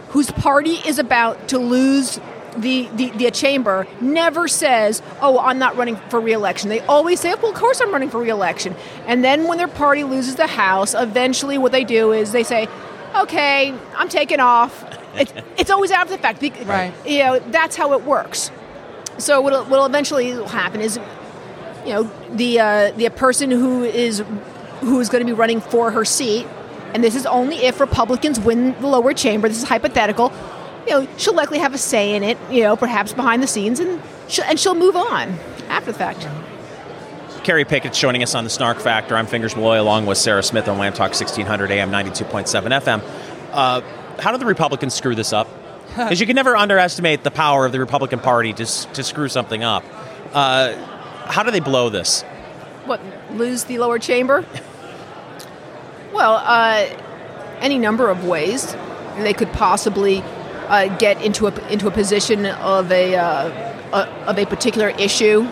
whose 0.08 0.30
party 0.30 0.74
is 0.86 0.98
about 0.98 1.48
to 1.48 1.58
lose 1.58 2.20
the, 2.56 2.88
the, 2.94 3.10
the 3.10 3.30
chamber 3.30 3.86
never 4.00 4.46
says, 4.46 5.02
oh, 5.22 5.38
I'm 5.38 5.58
not 5.58 5.76
running 5.76 5.96
for 6.10 6.20
reelection. 6.20 6.68
They 6.68 6.80
always 6.80 7.20
say, 7.20 7.34
well, 7.36 7.50
of 7.50 7.56
course 7.56 7.80
I'm 7.80 7.90
running 7.90 8.10
for 8.10 8.20
reelection. 8.20 8.74
And 9.06 9.24
then 9.24 9.48
when 9.48 9.56
their 9.56 9.68
party 9.68 10.04
loses 10.04 10.36
the 10.36 10.46
House, 10.46 10.94
eventually 10.94 11.56
what 11.56 11.72
they 11.72 11.84
do 11.84 12.12
is 12.12 12.32
they 12.32 12.42
say, 12.42 12.68
okay, 13.16 13.74
I'm 13.96 14.08
taking 14.08 14.40
off. 14.40 14.84
It's, 15.14 15.32
it's 15.56 15.70
always 15.70 15.90
after 15.90 16.14
the 16.14 16.22
fact. 16.22 16.42
Right. 16.42 16.92
You 17.06 17.18
know, 17.20 17.38
that's 17.38 17.76
how 17.76 17.92
it 17.94 18.04
works. 18.04 18.50
So 19.18 19.40
what 19.40 19.70
will 19.70 19.86
eventually 19.86 20.30
happen 20.46 20.80
is 20.80 20.98
you 21.84 21.92
know 21.92 22.02
the 22.30 22.60
uh, 22.60 22.92
the 22.92 23.08
person 23.10 23.50
who 23.50 23.84
is 23.84 24.22
who 24.80 25.00
is 25.00 25.08
going 25.08 25.24
to 25.24 25.26
be 25.26 25.32
running 25.32 25.60
for 25.60 25.90
her 25.90 26.04
seat, 26.04 26.46
and 26.94 27.02
this 27.02 27.14
is 27.14 27.26
only 27.26 27.56
if 27.56 27.80
Republicans 27.80 28.40
win 28.40 28.72
the 28.80 28.86
lower 28.86 29.12
chamber. 29.14 29.48
This 29.48 29.58
is 29.58 29.68
hypothetical. 29.68 30.32
You 30.86 30.92
know, 30.92 31.08
she'll 31.16 31.34
likely 31.34 31.58
have 31.58 31.74
a 31.74 31.78
say 31.78 32.14
in 32.14 32.22
it. 32.22 32.38
You 32.50 32.62
know, 32.62 32.76
perhaps 32.76 33.12
behind 33.12 33.42
the 33.42 33.46
scenes, 33.46 33.80
and 33.80 34.00
she'll, 34.28 34.44
and 34.44 34.58
she'll 34.58 34.74
move 34.74 34.96
on 34.96 35.38
after 35.68 35.92
the 35.92 35.98
fact. 35.98 36.26
Kerry 37.44 37.64
Picket's 37.64 37.98
joining 37.98 38.22
us 38.22 38.36
on 38.36 38.44
the 38.44 38.50
Snark 38.50 38.78
Factor. 38.78 39.16
I'm 39.16 39.26
Fingers 39.26 39.56
Malloy, 39.56 39.80
along 39.80 40.06
with 40.06 40.16
Sarah 40.16 40.44
Smith 40.44 40.68
on 40.68 40.78
Wham 40.78 40.92
Talk 40.92 41.10
1600 41.10 41.72
AM 41.72 41.90
92.7 41.90 42.80
FM. 42.80 43.02
Uh, 43.50 43.80
how 44.20 44.30
did 44.30 44.40
the 44.40 44.46
Republicans 44.46 44.94
screw 44.94 45.14
this 45.14 45.32
up? 45.32 45.48
Because 45.92 46.20
you 46.20 46.26
can 46.26 46.36
never 46.36 46.56
underestimate 46.56 47.22
the 47.22 47.30
power 47.30 47.66
of 47.66 47.72
the 47.72 47.78
Republican 47.78 48.18
Party 48.18 48.54
to, 48.54 48.64
to 48.64 49.02
screw 49.02 49.28
something 49.28 49.62
up. 49.62 49.84
Uh, 50.32 50.74
how 51.26 51.42
do 51.42 51.50
they 51.50 51.60
blow 51.60 51.88
this? 51.88 52.22
What 52.84 53.00
lose 53.32 53.64
the 53.64 53.78
lower 53.78 53.98
chamber? 53.98 54.44
well, 56.12 56.34
uh, 56.34 56.88
any 57.60 57.78
number 57.78 58.08
of 58.10 58.24
ways 58.24 58.74
they 59.18 59.32
could 59.32 59.52
possibly 59.52 60.22
uh, 60.68 60.88
get 60.98 61.20
into 61.22 61.46
a 61.46 61.68
into 61.68 61.86
a 61.86 61.90
position 61.90 62.46
of 62.46 62.90
a, 62.90 63.14
uh, 63.14 63.48
a, 63.92 64.08
of 64.26 64.38
a 64.38 64.46
particular 64.46 64.90
issue 64.90 65.46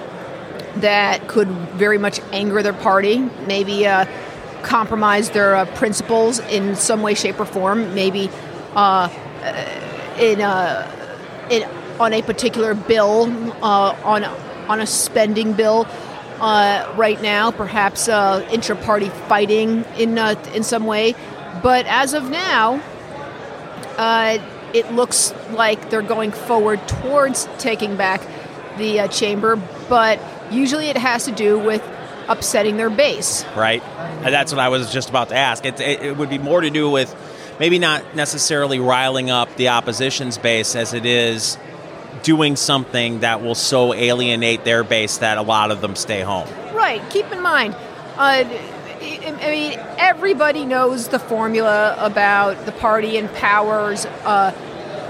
that 0.76 1.28
could 1.28 1.48
very 1.76 1.98
much 1.98 2.20
anger 2.32 2.62
their 2.62 2.72
party. 2.72 3.18
Maybe 3.46 3.86
uh, 3.86 4.06
compromise 4.62 5.30
their 5.30 5.56
uh, 5.56 5.64
principles 5.76 6.38
in 6.40 6.76
some 6.76 7.02
way, 7.02 7.14
shape, 7.14 7.38
or 7.38 7.44
form. 7.44 7.94
Maybe 7.94 8.30
uh, 8.74 9.08
in 10.18 10.40
in 11.50 11.68
on 12.00 12.12
a 12.14 12.22
particular 12.22 12.74
bill 12.74 13.30
on 13.62 14.24
on 14.70 14.80
a 14.80 14.86
spending 14.86 15.52
bill 15.52 15.86
uh, 16.40 16.94
right 16.96 17.20
now, 17.20 17.50
perhaps 17.50 18.08
uh, 18.08 18.46
intra-party 18.52 19.08
fighting 19.28 19.84
in 19.98 20.16
uh, 20.16 20.40
in 20.54 20.62
some 20.62 20.86
way. 20.86 21.14
But 21.62 21.86
as 21.86 22.14
of 22.14 22.30
now, 22.30 22.80
uh, 23.98 24.38
it 24.72 24.92
looks 24.92 25.34
like 25.50 25.90
they're 25.90 26.02
going 26.02 26.30
forward 26.30 26.86
towards 26.86 27.48
taking 27.58 27.96
back 27.96 28.22
the 28.78 29.00
uh, 29.00 29.08
chamber. 29.08 29.56
But 29.88 30.20
usually, 30.50 30.86
it 30.86 30.96
has 30.96 31.24
to 31.24 31.32
do 31.32 31.58
with 31.58 31.82
upsetting 32.28 32.76
their 32.76 32.90
base. 32.90 33.44
Right. 33.56 33.82
And 33.82 34.32
that's 34.32 34.52
what 34.52 34.60
I 34.60 34.68
was 34.68 34.92
just 34.92 35.10
about 35.10 35.30
to 35.30 35.34
ask. 35.34 35.66
It, 35.66 35.80
it, 35.80 36.00
it 36.00 36.16
would 36.16 36.30
be 36.30 36.38
more 36.38 36.60
to 36.60 36.70
do 36.70 36.88
with 36.88 37.12
maybe 37.58 37.80
not 37.80 38.14
necessarily 38.14 38.78
riling 38.78 39.30
up 39.30 39.54
the 39.56 39.68
opposition's 39.68 40.38
base 40.38 40.76
as 40.76 40.94
it 40.94 41.04
is 41.04 41.58
doing 42.22 42.56
something 42.56 43.20
that 43.20 43.42
will 43.42 43.54
so 43.54 43.94
alienate 43.94 44.64
their 44.64 44.84
base 44.84 45.18
that 45.18 45.38
a 45.38 45.42
lot 45.42 45.70
of 45.70 45.80
them 45.80 45.96
stay 45.96 46.20
home. 46.20 46.48
Right. 46.74 47.02
Keep 47.10 47.32
in 47.32 47.42
mind, 47.42 47.74
uh, 48.16 48.44
I 49.02 49.50
mean, 49.50 49.78
everybody 49.98 50.66
knows 50.66 51.08
the 51.08 51.18
formula 51.18 51.96
about 51.98 52.66
the 52.66 52.72
party 52.72 53.16
in 53.16 53.28
powers 53.28 54.04
uh, 54.04 54.52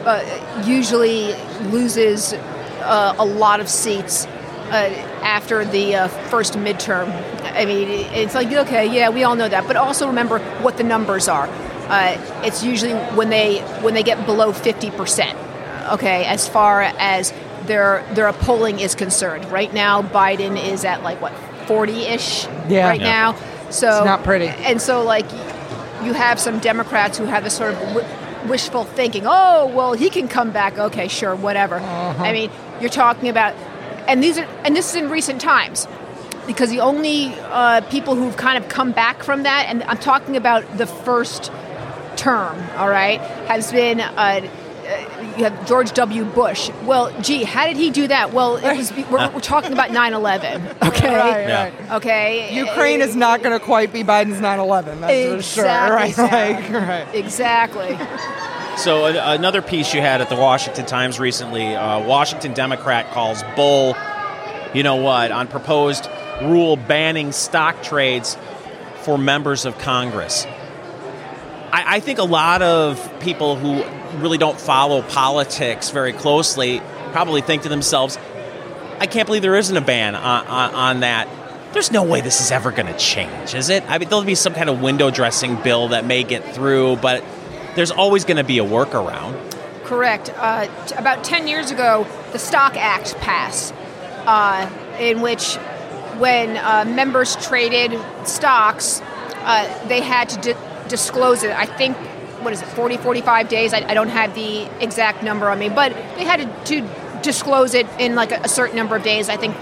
uh, 0.06 0.62
usually 0.64 1.34
loses 1.70 2.32
uh, 2.32 3.14
a 3.18 3.24
lot 3.24 3.60
of 3.60 3.68
seats 3.68 4.26
uh, 4.26 4.90
after 5.22 5.64
the 5.64 5.96
uh, 5.96 6.08
first 6.28 6.54
midterm. 6.54 7.10
I 7.54 7.64
mean, 7.64 7.88
it's 7.88 8.34
like, 8.34 8.52
okay, 8.52 8.86
yeah, 8.94 9.10
we 9.10 9.24
all 9.24 9.34
know 9.34 9.48
that, 9.48 9.66
but 9.66 9.76
also 9.76 10.06
remember 10.06 10.38
what 10.62 10.76
the 10.76 10.84
numbers 10.84 11.28
are. 11.28 11.48
it's 12.44 12.62
usually 12.62 12.94
when 13.16 13.30
they 13.30 13.58
when 13.82 13.94
they 13.94 14.04
get 14.04 14.24
below 14.24 14.52
50 14.52 14.90
percent 14.92 15.36
okay, 15.90 16.24
as 16.24 16.48
far 16.48 16.82
as 16.82 17.32
their 17.66 18.04
their 18.14 18.32
polling 18.32 18.80
is 18.80 18.94
concerned. 18.94 19.50
Right 19.50 19.72
now, 19.72 20.02
Biden 20.02 20.62
is 20.62 20.84
at 20.84 21.02
like 21.02 21.20
what 21.20 21.32
forty 21.66 22.02
ish 22.02 22.46
yeah. 22.68 22.88
right 22.88 23.00
yeah. 23.00 23.06
now. 23.06 23.34
So 23.70 23.88
it's 23.88 24.04
not 24.04 24.24
pretty. 24.24 24.48
And 24.48 24.80
so 24.80 25.04
like 25.04 25.30
you 26.02 26.12
have 26.12 26.40
some 26.40 26.58
Democrats 26.58 27.18
who 27.18 27.24
have 27.24 27.44
this 27.44 27.56
sort 27.56 27.74
of 27.74 27.80
w- 27.80 28.06
wishful 28.48 28.84
thinking. 28.84 29.24
Oh 29.26 29.70
well, 29.74 29.92
he 29.92 30.10
can 30.10 30.28
come 30.28 30.50
back. 30.50 30.78
Okay, 30.78 31.08
sure, 31.08 31.36
whatever. 31.36 31.76
Uh-huh. 31.76 32.22
I 32.22 32.32
mean, 32.32 32.50
you're 32.80 32.90
talking 32.90 33.28
about, 33.28 33.54
and 34.08 34.22
these 34.22 34.38
are 34.38 34.46
and 34.64 34.74
this 34.74 34.90
is 34.90 34.96
in 34.96 35.10
recent 35.10 35.40
times. 35.40 35.86
Because 36.46 36.70
the 36.70 36.80
only 36.80 37.32
uh, 37.52 37.82
people 37.82 38.16
who've 38.16 38.36
kind 38.36 38.58
of 38.60 38.68
come 38.68 38.90
back 38.90 39.22
from 39.22 39.44
that, 39.44 39.66
and 39.68 39.84
I'm 39.84 39.98
talking 39.98 40.36
about 40.36 40.78
the 40.78 40.86
first 40.86 41.52
term, 42.16 42.58
all 42.76 42.88
right, 42.88 43.20
has 43.46 43.70
been 43.70 44.00
uh, 44.00 44.40
you 45.40 45.46
have 45.46 45.66
George 45.66 45.92
W. 45.92 46.24
Bush. 46.24 46.70
Well, 46.84 47.10
gee, 47.20 47.44
how 47.44 47.66
did 47.66 47.76
he 47.76 47.90
do 47.90 48.06
that? 48.08 48.32
Well, 48.32 48.56
it 48.56 48.76
was 48.76 48.92
we're, 48.92 49.30
we're 49.30 49.40
talking 49.40 49.72
about 49.72 49.90
9/11. 49.90 50.76
Okay, 50.90 51.14
right, 51.14 51.48
yeah. 51.48 51.64
right. 51.64 51.92
Okay, 51.92 52.54
Ukraine 52.54 53.00
is 53.00 53.14
not 53.14 53.42
going 53.42 53.58
to 53.58 53.64
quite 53.64 53.92
be 53.92 54.02
Biden's 54.02 54.40
9/11. 54.40 55.00
That's 55.00 55.12
exactly, 55.12 55.36
for 55.36 55.42
sure. 55.42 55.64
Right, 55.64 56.08
exactly. 56.08 56.74
Like, 56.74 56.88
right. 56.88 57.14
exactly. 57.14 58.76
So 58.76 59.06
uh, 59.06 59.36
another 59.38 59.62
piece 59.62 59.94
you 59.94 60.00
had 60.00 60.20
at 60.20 60.28
the 60.28 60.36
Washington 60.36 60.84
Times 60.84 61.18
recently, 61.20 61.74
uh, 61.74 62.04
Washington 62.04 62.52
Democrat 62.54 63.10
calls 63.12 63.42
bull. 63.56 63.96
You 64.74 64.82
know 64.82 64.96
what? 64.96 65.32
On 65.32 65.48
proposed 65.48 66.08
rule 66.42 66.76
banning 66.76 67.32
stock 67.32 67.82
trades 67.82 68.36
for 69.02 69.16
members 69.16 69.64
of 69.64 69.78
Congress. 69.78 70.46
I, 71.72 71.96
I 71.96 72.00
think 72.00 72.18
a 72.18 72.24
lot 72.24 72.62
of 72.62 73.20
people 73.20 73.56
who 73.56 73.82
really 74.18 74.38
don't 74.38 74.60
follow 74.60 75.02
politics 75.02 75.90
very 75.90 76.12
closely 76.12 76.80
probably 77.10 77.40
think 77.40 77.62
to 77.62 77.68
themselves, 77.68 78.18
I 78.98 79.06
can't 79.06 79.26
believe 79.26 79.42
there 79.42 79.56
isn't 79.56 79.76
a 79.76 79.80
ban 79.80 80.14
on, 80.14 80.46
on, 80.46 80.74
on 80.74 81.00
that. 81.00 81.28
There's 81.72 81.92
no 81.92 82.02
way 82.02 82.20
this 82.20 82.40
is 82.40 82.50
ever 82.50 82.72
going 82.72 82.86
to 82.86 82.98
change, 82.98 83.54
is 83.54 83.68
it? 83.68 83.88
I 83.88 83.98
mean, 83.98 84.08
there'll 84.08 84.24
be 84.24 84.34
some 84.34 84.54
kind 84.54 84.68
of 84.68 84.80
window 84.80 85.10
dressing 85.10 85.56
bill 85.62 85.88
that 85.88 86.04
may 86.04 86.24
get 86.24 86.54
through, 86.54 86.96
but 86.96 87.24
there's 87.76 87.90
always 87.90 88.24
going 88.24 88.38
to 88.38 88.44
be 88.44 88.58
a 88.58 88.64
workaround. 88.64 89.38
Correct. 89.84 90.32
Uh, 90.36 90.66
t- 90.86 90.94
about 90.96 91.22
10 91.22 91.46
years 91.46 91.70
ago, 91.70 92.06
the 92.32 92.38
Stock 92.38 92.76
Act 92.76 93.16
passed, 93.18 93.72
uh, 94.26 94.68
in 94.98 95.20
which 95.20 95.56
when 96.18 96.56
uh, 96.56 96.84
members 96.86 97.36
traded 97.36 97.98
stocks, 98.26 99.00
uh, 99.42 99.88
they 99.88 100.00
had 100.00 100.28
to 100.30 100.52
di- 100.52 100.88
disclose 100.88 101.44
it. 101.44 101.52
I 101.52 101.66
think 101.66 101.96
what 102.42 102.52
is 102.52 102.62
it 102.62 102.68
40 102.68 102.96
45 102.98 103.48
days? 103.48 103.72
I, 103.72 103.78
I, 103.88 103.94
don't 103.94 104.08
have 104.08 104.34
the 104.34 104.68
exact 104.82 105.22
number 105.22 105.48
on 105.48 105.58
me 105.58 105.68
but 105.68 105.92
they 106.16 106.24
had 106.24 106.40
to, 106.66 106.80
to 106.80 107.20
disclose 107.22 107.74
it 107.74 107.86
in 107.98 108.14
like 108.14 108.32
a, 108.32 108.40
a, 108.44 108.48
certain 108.48 108.76
number 108.76 108.96
of 108.96 109.02
days 109.02 109.28
i 109.28 109.36
think 109.36 109.54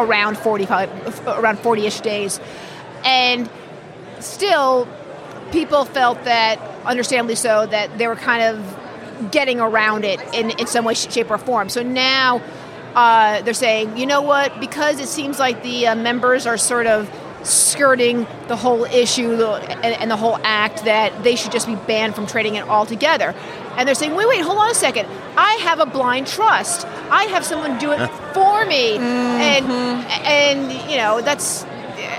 around 0.00 0.38
45 0.38 1.26
around 1.26 1.58
40ish 1.58 2.02
days. 2.02 2.40
And 3.04 3.48
still 4.18 4.88
people 5.52 5.84
felt 5.84 6.24
that 6.24 6.58
understandably 6.84 7.34
so 7.34 7.66
that 7.66 7.98
they 7.98 8.06
were 8.06 8.16
kind 8.16 8.42
of 8.42 9.30
getting 9.30 9.60
around 9.60 10.04
it 10.04 10.20
in, 10.32 10.50
in 10.50 10.66
some 10.66 10.84
way 10.84 10.94
shape 10.94 11.30
or 11.30 11.38
form. 11.38 11.68
So 11.68 11.82
now 11.82 12.42
uh, 12.94 13.42
they're 13.42 13.54
saying 13.54 13.96
you 13.96 14.06
know 14.06 14.22
what? 14.22 14.58
Because 14.60 15.00
it 15.00 15.08
seems 15.08 15.38
like 15.38 15.62
the 15.62 15.88
uh, 15.88 15.94
members 15.94 16.46
are 16.46 16.56
sort 16.56 16.86
of 16.86 17.08
skirting 17.42 18.26
the 18.48 18.56
whole 18.56 18.84
issue 18.84 19.42
and 19.42 20.10
the 20.10 20.16
whole 20.16 20.38
act 20.42 20.84
that 20.84 21.22
they 21.22 21.36
should 21.36 21.52
just 21.52 21.66
be 21.66 21.74
banned 21.74 22.14
from 22.14 22.26
trading 22.26 22.56
it 22.56 22.64
altogether. 22.68 23.34
And 23.76 23.86
they're 23.86 23.94
saying, 23.94 24.14
wait, 24.14 24.28
wait, 24.28 24.42
hold 24.42 24.58
on 24.58 24.70
a 24.70 24.74
second. 24.74 25.08
I 25.36 25.54
have 25.62 25.80
a 25.80 25.86
blind 25.86 26.26
trust. 26.26 26.86
I 27.10 27.24
have 27.24 27.44
someone 27.44 27.78
do 27.78 27.92
it 27.92 28.10
for 28.34 28.64
me. 28.66 28.98
Mm-hmm. 28.98 29.02
And, 29.02 29.72
and, 30.26 30.90
you 30.90 30.96
know, 30.96 31.20
that's, 31.20 31.64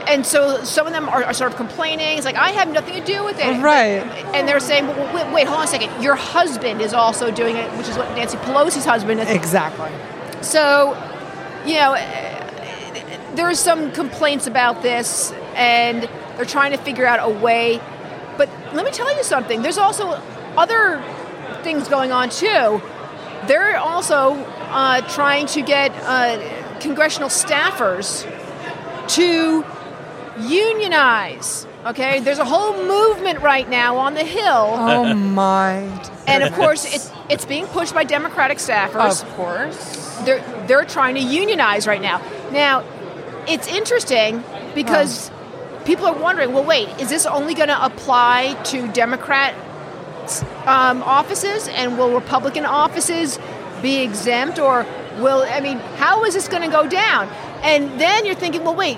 and 0.08 0.26
so 0.26 0.64
some 0.64 0.88
of 0.88 0.94
them 0.94 1.08
are, 1.10 1.24
are 1.24 1.34
sort 1.34 1.52
of 1.52 1.58
complaining. 1.58 2.18
It's 2.18 2.26
like 2.26 2.36
I 2.36 2.50
have 2.52 2.72
nothing 2.72 2.96
to 2.96 3.06
do 3.06 3.24
with 3.24 3.38
it, 3.40 3.62
Right. 3.62 4.02
And 4.34 4.48
they're 4.48 4.60
saying, 4.60 4.88
well, 4.88 5.14
wait, 5.14 5.34
wait, 5.34 5.48
hold 5.48 5.60
on 5.60 5.66
a 5.66 5.68
second. 5.68 6.02
Your 6.02 6.16
husband 6.16 6.82
is 6.82 6.94
also 6.94 7.32
doing 7.32 7.58
it, 7.58 7.70
which 7.78 7.88
is 7.88 7.98
what 7.98 8.10
Nancy 8.16 8.38
Pelosi's 8.38 8.86
husband 8.86 9.20
is. 9.20 9.30
Exactly. 9.30 9.92
So, 10.42 10.92
you 11.66 11.76
know, 11.76 11.94
there's 13.36 13.60
some 13.60 13.92
complaints 13.92 14.48
about 14.48 14.82
this, 14.82 15.32
and 15.56 16.04
they're 16.36 16.46
trying 16.46 16.72
to 16.72 16.78
figure 16.78 17.06
out 17.06 17.20
a 17.22 17.30
way. 17.34 17.80
But 18.38 18.50
let 18.74 18.86
me 18.86 18.92
tell 18.92 19.16
you 19.16 19.24
something. 19.24 19.62
There's 19.62 19.78
also 19.78 20.22
other 20.58 21.04
things 21.64 21.88
going 21.88 22.12
on 22.12 22.30
too. 22.30 22.82
They're 23.48 23.78
also 23.78 24.34
uh, 24.70 25.02
trying 25.10 25.48
to 25.48 25.62
get 25.62 25.92
uh, 26.04 26.80
congressional 26.80 27.30
staffers 27.30 28.26
to 29.10 29.66
unionize. 30.40 31.68
Okay, 31.86 32.20
there's 32.20 32.38
a 32.38 32.46
whole 32.46 32.74
movement 32.86 33.42
right 33.42 33.68
now 33.68 33.98
on 33.98 34.14
the 34.14 34.24
Hill, 34.24 34.46
Oh 34.78 35.14
my. 35.14 35.78
and 36.28 36.44
of 36.44 36.54
course, 36.54 36.86
it's 36.94 37.12
it's 37.30 37.46
being 37.46 37.66
pushed 37.68 37.94
by 37.96 38.04
Democratic 38.04 38.60
staffers 38.60 39.24
Of 39.24 39.30
course. 39.36 40.18
they're 40.26 40.42
they're 40.68 40.86
trying 40.86 41.16
to 41.16 41.22
unionize 41.22 41.88
right 41.88 42.02
now. 42.02 42.22
Now, 42.52 42.84
it's 43.48 43.68
interesting 43.68 44.44
because 44.76 45.32
people 45.86 46.06
are 46.06 46.18
wondering, 46.18 46.54
well, 46.54 46.64
wait, 46.64 46.88
is 47.00 47.10
this 47.10 47.26
only 47.26 47.54
going 47.54 47.70
to 47.70 47.86
apply 47.86 48.54
to 48.66 48.88
Democrat 48.92 49.54
um, 50.66 51.02
offices, 51.04 51.68
and 51.70 51.98
will 51.98 52.14
Republican 52.14 52.66
offices 52.66 53.40
be 53.82 54.02
exempt, 54.02 54.60
or 54.60 54.86
will 55.18 55.44
I 55.48 55.60
mean, 55.60 55.80
how 55.98 56.24
is 56.26 56.34
this 56.36 56.48
going 56.48 56.64
to 56.64 56.70
go 56.70 56.88
down? 56.88 57.28
And 57.64 58.00
then 58.00 58.26
you're 58.26 58.36
thinking, 58.36 58.64
well, 58.64 58.76
wait. 58.76 58.98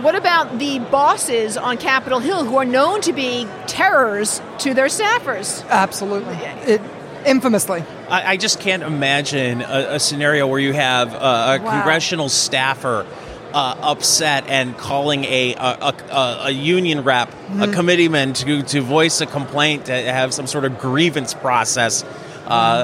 What 0.00 0.16
about 0.16 0.58
the 0.58 0.80
bosses 0.80 1.56
on 1.56 1.78
Capitol 1.78 2.18
Hill 2.18 2.44
who 2.44 2.56
are 2.56 2.64
known 2.64 3.00
to 3.02 3.12
be 3.12 3.46
terrors 3.68 4.42
to 4.58 4.74
their 4.74 4.86
staffers? 4.86 5.64
Absolutely. 5.68 6.34
It, 6.34 6.80
infamously. 7.24 7.84
I, 8.08 8.32
I 8.32 8.36
just 8.36 8.58
can't 8.58 8.82
imagine 8.82 9.62
a, 9.62 9.94
a 9.94 10.00
scenario 10.00 10.48
where 10.48 10.58
you 10.58 10.72
have 10.72 11.14
uh, 11.14 11.16
a 11.60 11.62
Wow. 11.62 11.70
congressional 11.70 12.28
staffer 12.28 13.06
uh, 13.54 13.76
upset 13.80 14.44
and 14.48 14.76
calling 14.76 15.24
a 15.24 15.54
a, 15.54 15.94
a, 16.10 16.38
a 16.46 16.50
union 16.50 17.02
rep, 17.04 17.30
Mm-hmm. 17.30 17.62
a 17.62 17.68
committeeman, 17.72 18.32
to 18.34 18.62
to 18.64 18.80
voice 18.82 19.20
a 19.20 19.26
complaint, 19.26 19.86
to 19.86 19.92
have 19.92 20.34
some 20.34 20.46
sort 20.46 20.64
of 20.64 20.78
grievance 20.80 21.32
process 21.34 22.02
uh, 22.02 22.06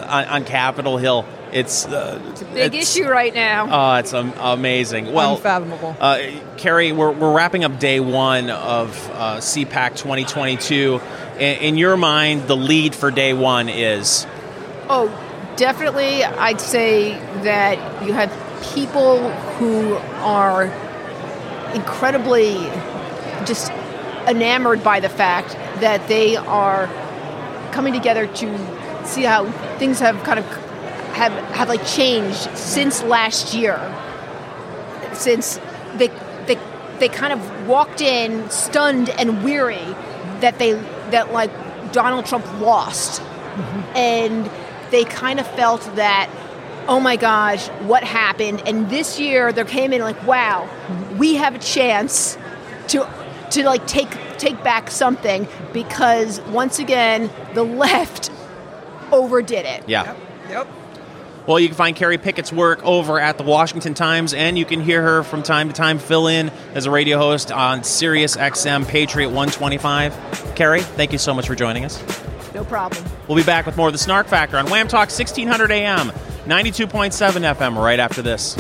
Mm-hmm. 0.00 0.11
on, 0.11 0.24
on 0.26 0.44
Capitol 0.44 0.96
Hill. 0.96 1.24
It's 1.52 1.85
uh, 1.87 2.20
it's 2.30 2.42
Big 2.44 2.74
issue 2.76 3.09
right 3.09 3.35
now. 3.35 3.66
Oh, 3.68 3.94
it's 3.98 4.14
um, 4.14 4.33
amazing. 4.38 5.12
Well, 5.12 5.35
Unfathomable. 5.35 5.96
Uh, 5.98 6.20
Kerry, 6.56 6.92
we're, 6.92 7.11
we're 7.11 7.35
wrapping 7.35 7.64
up 7.64 7.80
day 7.80 7.98
one 7.98 8.50
of 8.50 8.90
uh, 9.14 9.38
CPAC 9.38 9.96
2022. 9.96 11.00
In, 11.35 11.40
in 11.40 11.76
your 11.76 11.96
mind, 11.96 12.46
the 12.46 12.56
lead 12.56 12.94
for 12.94 13.11
day 13.11 13.33
one 13.33 13.68
is 13.68 14.26
Oh, 14.88 15.09
definitely. 15.56 16.22
I'd 16.22 16.61
say 16.61 17.14
that 17.42 18.04
you 18.06 18.12
have 18.12 18.30
people 18.62 19.31
who 19.31 19.94
are 20.23 20.64
incredibly 21.75 22.55
just 23.44 23.70
enamored 24.27 24.83
by 24.83 25.01
the 25.01 25.09
fact 25.09 25.53
that 25.81 26.07
they 26.09 26.37
are 26.37 26.87
coming 27.73 27.92
together 27.92 28.27
to 28.27 29.07
see 29.07 29.23
how 29.23 29.51
things 29.79 29.99
have 30.01 30.23
kind 30.25 30.38
of 30.38 30.46
have 31.14 31.33
have 31.55 31.68
like 31.68 31.85
changed 31.87 32.57
since 32.57 33.03
last 33.03 33.55
year. 33.55 33.79
Since 35.12 35.61
they 35.94 36.09
they 36.46 36.59
they 36.99 37.09
kind 37.09 37.33
of 37.33 37.66
walked 37.66 38.01
in 38.01 38.49
stunned 38.51 39.11
and 39.11 39.42
weary 39.44 39.94
that 40.40 40.59
they 40.59 40.73
that 41.11 41.33
like 41.33 41.51
Donald 41.92 42.27
Trump 42.27 42.46
lost 42.61 43.20
mm-hmm. 43.20 43.96
and 43.96 44.51
they 44.90 45.05
kind 45.05 45.40
of 45.40 45.46
felt 45.55 45.83
that 45.96 46.31
oh 46.90 47.00
my 47.00 47.16
gosh 47.16 47.68
what 47.87 48.05
happened 48.05 48.61
and 48.66 48.90
this 48.90 49.18
year 49.18 49.53
there 49.53 49.64
came 49.64 49.92
in 49.92 50.03
like 50.03 50.22
wow 50.26 50.68
we 51.16 51.37
have 51.37 51.55
a 51.55 51.59
chance 51.59 52.37
to 52.88 53.09
to 53.50 53.64
like 53.64 53.87
take 53.87 54.11
take 54.37 54.62
back 54.62 54.90
something 54.90 55.48
because 55.72 56.40
once 56.42 56.79
again 56.79 57.31
the 57.55 57.62
left 57.81 58.31
overdid 59.12 59.64
it 59.64 59.88
yeah. 59.88 60.14
Yep. 60.50 60.66
Well, 61.46 61.59
you 61.59 61.68
can 61.68 61.76
find 61.76 61.96
Kerry 61.96 62.18
Picket's 62.18 62.53
work 62.53 62.85
over 62.85 63.18
at 63.18 63.38
the 63.38 63.44
Washington 63.44 63.94
Times, 63.94 64.35
and 64.35 64.59
you 64.59 64.64
can 64.64 64.81
hear 64.81 65.03
her 65.03 65.22
from 65.22 65.42
time 65.42 65.68
to 65.68 65.74
time 65.74 65.98
fill 65.98 66.26
in 66.26 66.50
as 66.74 66.87
a 66.87 66.90
radio 66.90 67.18
host 67.18 67.50
on 67.50 67.83
Sirius 67.83 68.37
XM 68.37 68.87
Patriot 68.87 69.29
125. 69.29 70.55
Kerry, 70.55 70.81
thank 70.81 71.12
you 71.12 71.18
so 71.18 71.33
much 71.33 71.46
for 71.46 71.55
joining 71.55 71.85
us. 71.85 72.00
No 72.54 72.64
problem 72.64 73.04
We'll 73.30 73.36
be 73.36 73.44
back 73.44 73.64
with 73.64 73.76
more 73.76 73.86
of 73.86 73.92
the 73.92 73.98
Snark 73.98 74.26
Factor 74.26 74.56
on 74.56 74.68
Wham 74.70 74.88
Talk 74.88 75.08
1600 75.08 75.70
AM, 75.70 76.08
92.7 76.08 77.54
FM 77.54 77.80
right 77.80 78.00
after 78.00 78.22
this. 78.22 78.56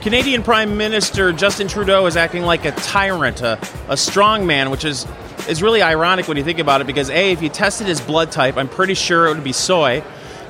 Canadian 0.00 0.44
Prime 0.44 0.76
Minister 0.76 1.32
Justin 1.32 1.66
Trudeau 1.66 2.06
is 2.06 2.16
acting 2.16 2.42
like 2.42 2.64
a 2.64 2.70
tyrant, 2.70 3.40
a, 3.40 3.58
a 3.88 3.96
strong 3.96 4.46
man, 4.46 4.70
which 4.70 4.84
is 4.84 5.08
is 5.48 5.60
really 5.60 5.82
ironic 5.82 6.28
when 6.28 6.36
you 6.36 6.44
think 6.44 6.60
about 6.60 6.80
it 6.80 6.86
because 6.86 7.10
A, 7.10 7.32
if 7.32 7.42
you 7.42 7.48
tested 7.48 7.88
his 7.88 8.00
blood 8.00 8.30
type, 8.30 8.56
I'm 8.56 8.68
pretty 8.68 8.94
sure 8.94 9.26
it 9.26 9.34
would 9.34 9.42
be 9.42 9.52
soy. 9.52 10.04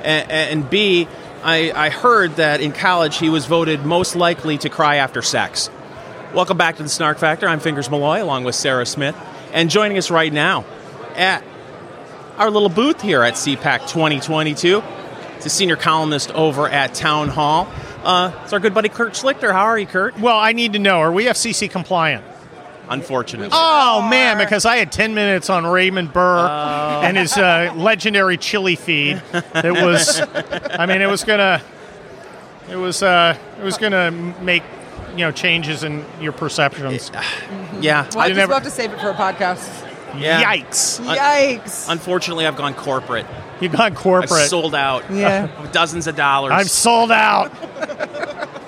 And, 0.04 0.30
and 0.30 0.68
B, 0.68 1.08
I, 1.42 1.72
I 1.72 1.88
heard 1.88 2.36
that 2.36 2.60
in 2.60 2.72
college 2.72 3.16
he 3.16 3.30
was 3.30 3.46
voted 3.46 3.86
most 3.86 4.16
likely 4.16 4.58
to 4.58 4.68
cry 4.68 4.96
after 4.96 5.22
sex. 5.22 5.70
Welcome 6.34 6.58
back 6.58 6.76
to 6.76 6.82
the 6.82 6.90
Snark 6.90 7.16
Factor. 7.16 7.48
I'm 7.48 7.60
Fingers 7.60 7.90
Malloy 7.90 8.22
along 8.22 8.44
with 8.44 8.54
Sarah 8.54 8.84
Smith. 8.84 9.16
And 9.52 9.68
joining 9.70 9.98
us 9.98 10.10
right 10.10 10.32
now 10.32 10.64
at 11.14 11.44
our 12.38 12.50
little 12.50 12.70
booth 12.70 13.02
here 13.02 13.22
at 13.22 13.34
CPAC 13.34 13.80
2022, 13.88 14.82
it's 15.36 15.46
a 15.46 15.50
senior 15.50 15.76
columnist 15.76 16.30
over 16.32 16.68
at 16.68 16.94
Townhall. 16.94 17.68
Uh, 18.02 18.32
it's 18.42 18.52
our 18.52 18.60
good 18.60 18.74
buddy 18.74 18.88
Kurt 18.88 19.12
Schlichter. 19.12 19.52
How 19.52 19.64
are 19.64 19.78
you, 19.78 19.86
Kurt? 19.86 20.18
Well, 20.18 20.38
I 20.38 20.52
need 20.52 20.72
to 20.72 20.78
know: 20.78 21.00
Are 21.00 21.12
we 21.12 21.24
FCC 21.26 21.70
compliant? 21.70 22.24
Unfortunately. 22.88 23.50
Oh 23.52 24.06
man, 24.08 24.38
because 24.38 24.64
I 24.64 24.76
had 24.76 24.90
ten 24.90 25.14
minutes 25.14 25.48
on 25.50 25.66
Raymond 25.66 26.12
Burr 26.12 26.48
and 27.04 27.16
his 27.16 27.36
uh, 27.36 27.72
legendary 27.76 28.36
chili 28.38 28.74
feed. 28.76 29.22
It 29.32 29.72
was, 29.72 30.20
I 30.20 30.86
mean, 30.86 31.00
it 31.00 31.06
was 31.06 31.24
gonna, 31.24 31.62
it 32.68 32.76
was, 32.76 33.02
uh, 33.02 33.36
it 33.60 33.64
was 33.64 33.78
gonna 33.78 34.10
make, 34.10 34.62
you 35.12 35.18
know, 35.18 35.32
changes 35.32 35.84
in 35.84 36.04
your 36.20 36.32
perceptions. 36.32 37.10
yeah. 37.80 38.08
Well, 38.14 38.20
I 38.20 38.24
I 38.24 38.28
just 38.28 38.36
never. 38.38 38.52
about 38.52 38.64
to 38.64 38.70
save 38.70 38.92
it 38.92 39.00
for 39.00 39.10
a 39.10 39.14
podcast. 39.14 39.88
Yeah. 40.18 40.42
Yikes! 40.42 41.00
Yikes. 41.00 41.88
Unfortunately, 41.90 42.46
I've 42.46 42.56
gone 42.56 42.74
corporate. 42.74 43.24
You 43.60 43.68
got 43.70 43.80
I've 43.80 43.94
corporate. 43.94 44.48
sold 44.48 44.74
out. 44.74 45.04
Yeah. 45.10 45.48
Dozens 45.72 46.06
of 46.06 46.16
dollars. 46.16 46.52
I've 46.52 46.68
sold 46.70 47.10
out. 47.10 47.50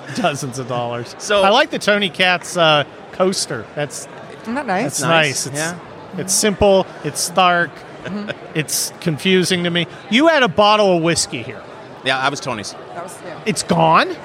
Dozens 0.15 0.57
of 0.59 0.67
dollars. 0.67 1.15
So- 1.19 1.43
I 1.43 1.49
like 1.49 1.69
the 1.69 1.79
Tony 1.79 2.09
Katz 2.09 2.55
uh, 2.57 2.83
coaster. 3.11 3.65
That's 3.75 4.07
Isn't 4.41 4.55
that 4.55 4.65
nice? 4.65 4.83
That's 4.83 5.01
nice. 5.01 5.11
nice. 5.45 5.47
It's, 5.47 5.55
Yeah. 5.57 5.79
it's 6.17 6.33
simple. 6.33 6.87
It's 7.03 7.19
stark. 7.19 7.69
Mm-hmm. 8.05 8.29
It's 8.57 8.93
confusing 9.01 9.63
to 9.65 9.69
me. 9.69 9.87
You 10.09 10.27
had 10.27 10.43
a 10.43 10.47
bottle 10.47 10.97
of 10.97 11.03
whiskey 11.03 11.41
here. 11.43 11.61
yeah, 12.03 12.17
I 12.19 12.29
was 12.29 12.39
Tony's. 12.39 12.73
That 12.73 13.03
was, 13.03 13.17
yeah. 13.25 13.41
It's 13.45 13.63
gone. 13.63 14.15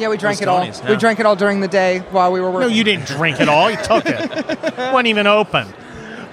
Yeah, 0.00 0.08
we 0.08 0.16
drank 0.16 0.36
was 0.38 0.42
it 0.42 0.48
all. 0.48 0.64
Yeah. 0.64 0.90
We 0.90 0.96
drank 0.96 1.20
it 1.20 1.26
all 1.26 1.36
during 1.36 1.60
the 1.60 1.68
day 1.68 2.00
while 2.10 2.32
we 2.32 2.40
were 2.40 2.50
working. 2.50 2.68
No, 2.68 2.74
you 2.74 2.84
didn't 2.84 3.06
drink 3.06 3.40
it 3.40 3.48
all. 3.48 3.70
You 3.70 3.76
took 3.76 4.04
it. 4.06 4.18
wasn't 4.78 5.06
even 5.08 5.26
open. 5.26 5.66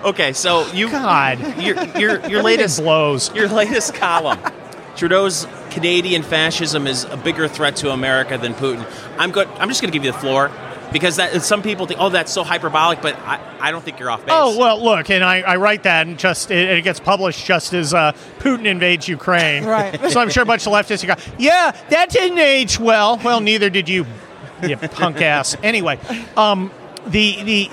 Okay, 0.03 0.34
so 0.34 0.71
you 0.73 0.89
God. 0.89 1.39
your 1.62 1.84
your 1.97 2.30
your 2.30 2.43
latest 2.43 2.82
blows. 2.82 3.34
your 3.34 3.47
latest 3.47 3.93
column. 3.95 4.39
Trudeau's 4.95 5.47
Canadian 5.69 6.23
fascism 6.23 6.88
is 6.88 7.03
a 7.03 7.17
bigger 7.17 7.47
threat 7.47 7.75
to 7.77 7.91
America 7.91 8.38
than 8.38 8.53
Putin. 8.53 8.86
I'm 9.17 9.32
good. 9.32 9.47
I'm 9.60 9.67
just 9.67 9.82
going 9.82 9.91
to 9.91 9.97
give 9.97 10.06
you 10.06 10.12
the 10.12 10.17
floor 10.17 10.49
because 10.91 11.17
that 11.17 11.41
some 11.43 11.62
people 11.62 11.86
think, 11.86 12.00
oh, 12.00 12.10
that's 12.10 12.32
so 12.32 12.43
hyperbolic, 12.43 13.02
but 13.02 13.15
I, 13.19 13.39
I 13.60 13.71
don't 13.71 13.84
think 13.84 14.00
you're 14.00 14.10
off 14.10 14.21
base. 14.21 14.34
Oh 14.34 14.58
well, 14.58 14.84
look, 14.84 15.10
and 15.10 15.23
I, 15.23 15.41
I 15.41 15.56
write 15.58 15.84
that, 15.84 16.08
and 16.08 16.17
just 16.17 16.52
it, 16.52 16.69
it 16.78 16.84
gets 16.84 17.00
published 17.00 17.45
just 17.45 17.73
as 17.73 17.93
uh, 17.93 18.13
Putin 18.39 18.65
invades 18.65 19.08
Ukraine. 19.08 19.65
Right. 19.78 20.12
So 20.12 20.21
I'm 20.21 20.30
sure 20.30 20.43
a 20.43 20.45
bunch 20.45 20.65
of 20.65 20.71
leftists 20.71 21.04
are 21.04 21.08
going, 21.08 21.19
yeah, 21.38 21.71
that 21.89 22.10
didn't 22.10 22.38
age 22.38 22.80
well. 22.80 23.19
Well, 23.23 23.41
neither 23.41 23.69
did 23.69 23.89
you, 23.89 24.06
you 24.62 24.78
punk 24.78 25.21
ass. 25.21 25.58
Anyway, 25.62 26.00
um, 26.36 26.71
the 27.06 27.43
the. 27.43 27.69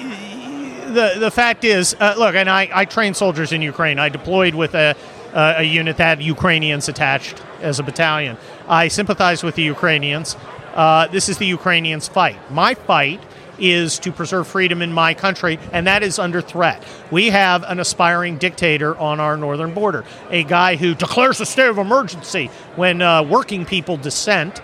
The, 0.85 1.17
the 1.19 1.31
fact 1.31 1.65
is, 1.65 1.97
uh, 1.99 2.15
look, 2.17 2.37
and 2.37 2.49
I, 2.49 2.69
I 2.73 2.85
trained 2.85 3.17
soldiers 3.17 3.51
in 3.51 3.63
Ukraine. 3.63 3.99
I 3.99 4.11
deployed 4.11 4.55
with 4.55 4.77
a, 4.77 4.95
uh, 5.33 5.55
a 5.57 5.63
unit 5.65 5.97
that 5.97 6.05
had 6.05 6.23
Ukrainians 6.23 6.89
attached 6.89 7.43
as 7.61 7.81
a 7.81 7.83
battalion. 7.83 8.37
I 8.69 8.87
sympathize 8.89 9.43
with 9.43 9.57
the 9.57 9.63
Ukrainians. 9.63 10.37
Uh, 10.75 11.07
this 11.09 11.29
is 11.29 11.39
the 11.39 11.47
Ukrainians' 11.47 12.09
fight. 12.09 12.37
My 12.51 12.75
fight 12.75 13.23
is 13.59 14.01
to 14.01 14.11
preserve 14.11 14.49
freedom 14.49 14.83
in 14.83 14.93
my 14.93 15.15
country, 15.15 15.59
and 15.73 15.87
that 15.87 16.03
is 16.03 16.19
under 16.19 16.41
threat. 16.41 16.83
We 17.13 17.31
have 17.31 17.63
an 17.63 17.79
aspiring 17.79 18.39
dictator 18.39 18.97
on 18.97 19.21
our 19.21 19.37
northern 19.37 19.73
border, 19.73 20.05
a 20.31 20.43
guy 20.43 20.77
who 20.77 20.95
declares 20.95 21.41
a 21.41 21.47
state 21.47 21.69
of 21.69 21.79
emergency 21.79 22.51
when 22.77 23.01
uh, 23.01 23.23
working 23.23 23.65
people 23.65 23.97
dissent. 23.97 24.61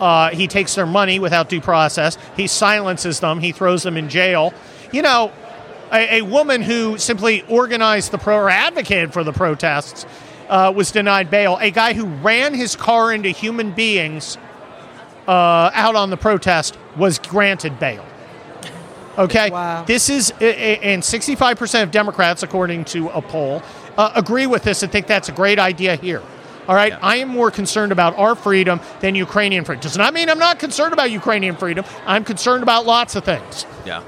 Uh, 0.00 0.30
he 0.30 0.48
takes 0.48 0.74
their 0.74 0.86
money 0.86 1.20
without 1.20 1.48
due 1.48 1.60
process. 1.60 2.18
He 2.36 2.48
silences 2.48 3.20
them. 3.20 3.38
He 3.38 3.52
throws 3.52 3.84
them 3.84 3.96
in 3.96 4.08
jail. 4.08 4.52
You 4.92 5.02
know, 5.02 5.32
a, 5.92 6.18
a 6.18 6.22
woman 6.22 6.62
who 6.62 6.98
simply 6.98 7.42
organized 7.42 8.10
the 8.10 8.18
pro 8.18 8.36
or 8.36 8.50
advocated 8.50 9.12
for 9.12 9.22
the 9.22 9.32
protests 9.32 10.04
uh, 10.48 10.72
was 10.74 10.90
denied 10.90 11.30
bail. 11.30 11.56
A 11.60 11.70
guy 11.70 11.94
who 11.94 12.06
ran 12.06 12.54
his 12.54 12.74
car 12.74 13.12
into 13.12 13.28
human 13.28 13.70
beings 13.70 14.36
uh, 15.28 15.70
out 15.74 15.94
on 15.94 16.10
the 16.10 16.16
protest 16.16 16.76
was 16.96 17.18
granted 17.18 17.78
bail. 17.78 18.04
Okay, 19.16 19.50
Wow. 19.50 19.84
this 19.86 20.08
is 20.08 20.32
a- 20.40 20.44
a- 20.44 20.78
and 20.92 21.02
65% 21.04 21.84
of 21.84 21.90
Democrats, 21.92 22.42
according 22.42 22.84
to 22.86 23.08
a 23.10 23.22
poll, 23.22 23.62
uh, 23.96 24.10
agree 24.16 24.46
with 24.46 24.64
this 24.64 24.82
and 24.82 24.90
think 24.90 25.06
that's 25.06 25.28
a 25.28 25.32
great 25.32 25.58
idea 25.60 25.94
here. 25.94 26.20
All 26.68 26.74
right, 26.74 26.94
I 27.02 27.16
am 27.16 27.28
more 27.28 27.50
concerned 27.50 27.92
about 27.92 28.18
our 28.18 28.34
freedom 28.34 28.80
than 29.00 29.14
Ukrainian 29.14 29.64
freedom. 29.64 29.82
Does 29.82 29.96
not 29.98 30.14
mean 30.14 30.28
I'm 30.30 30.38
not 30.38 30.58
concerned 30.58 30.92
about 30.94 31.10
Ukrainian 31.10 31.56
freedom. 31.56 31.84
I'm 32.06 32.24
concerned 32.24 32.62
about 32.62 32.86
lots 32.86 33.14
of 33.16 33.22
things 33.24 33.66
Yeah. 33.84 34.00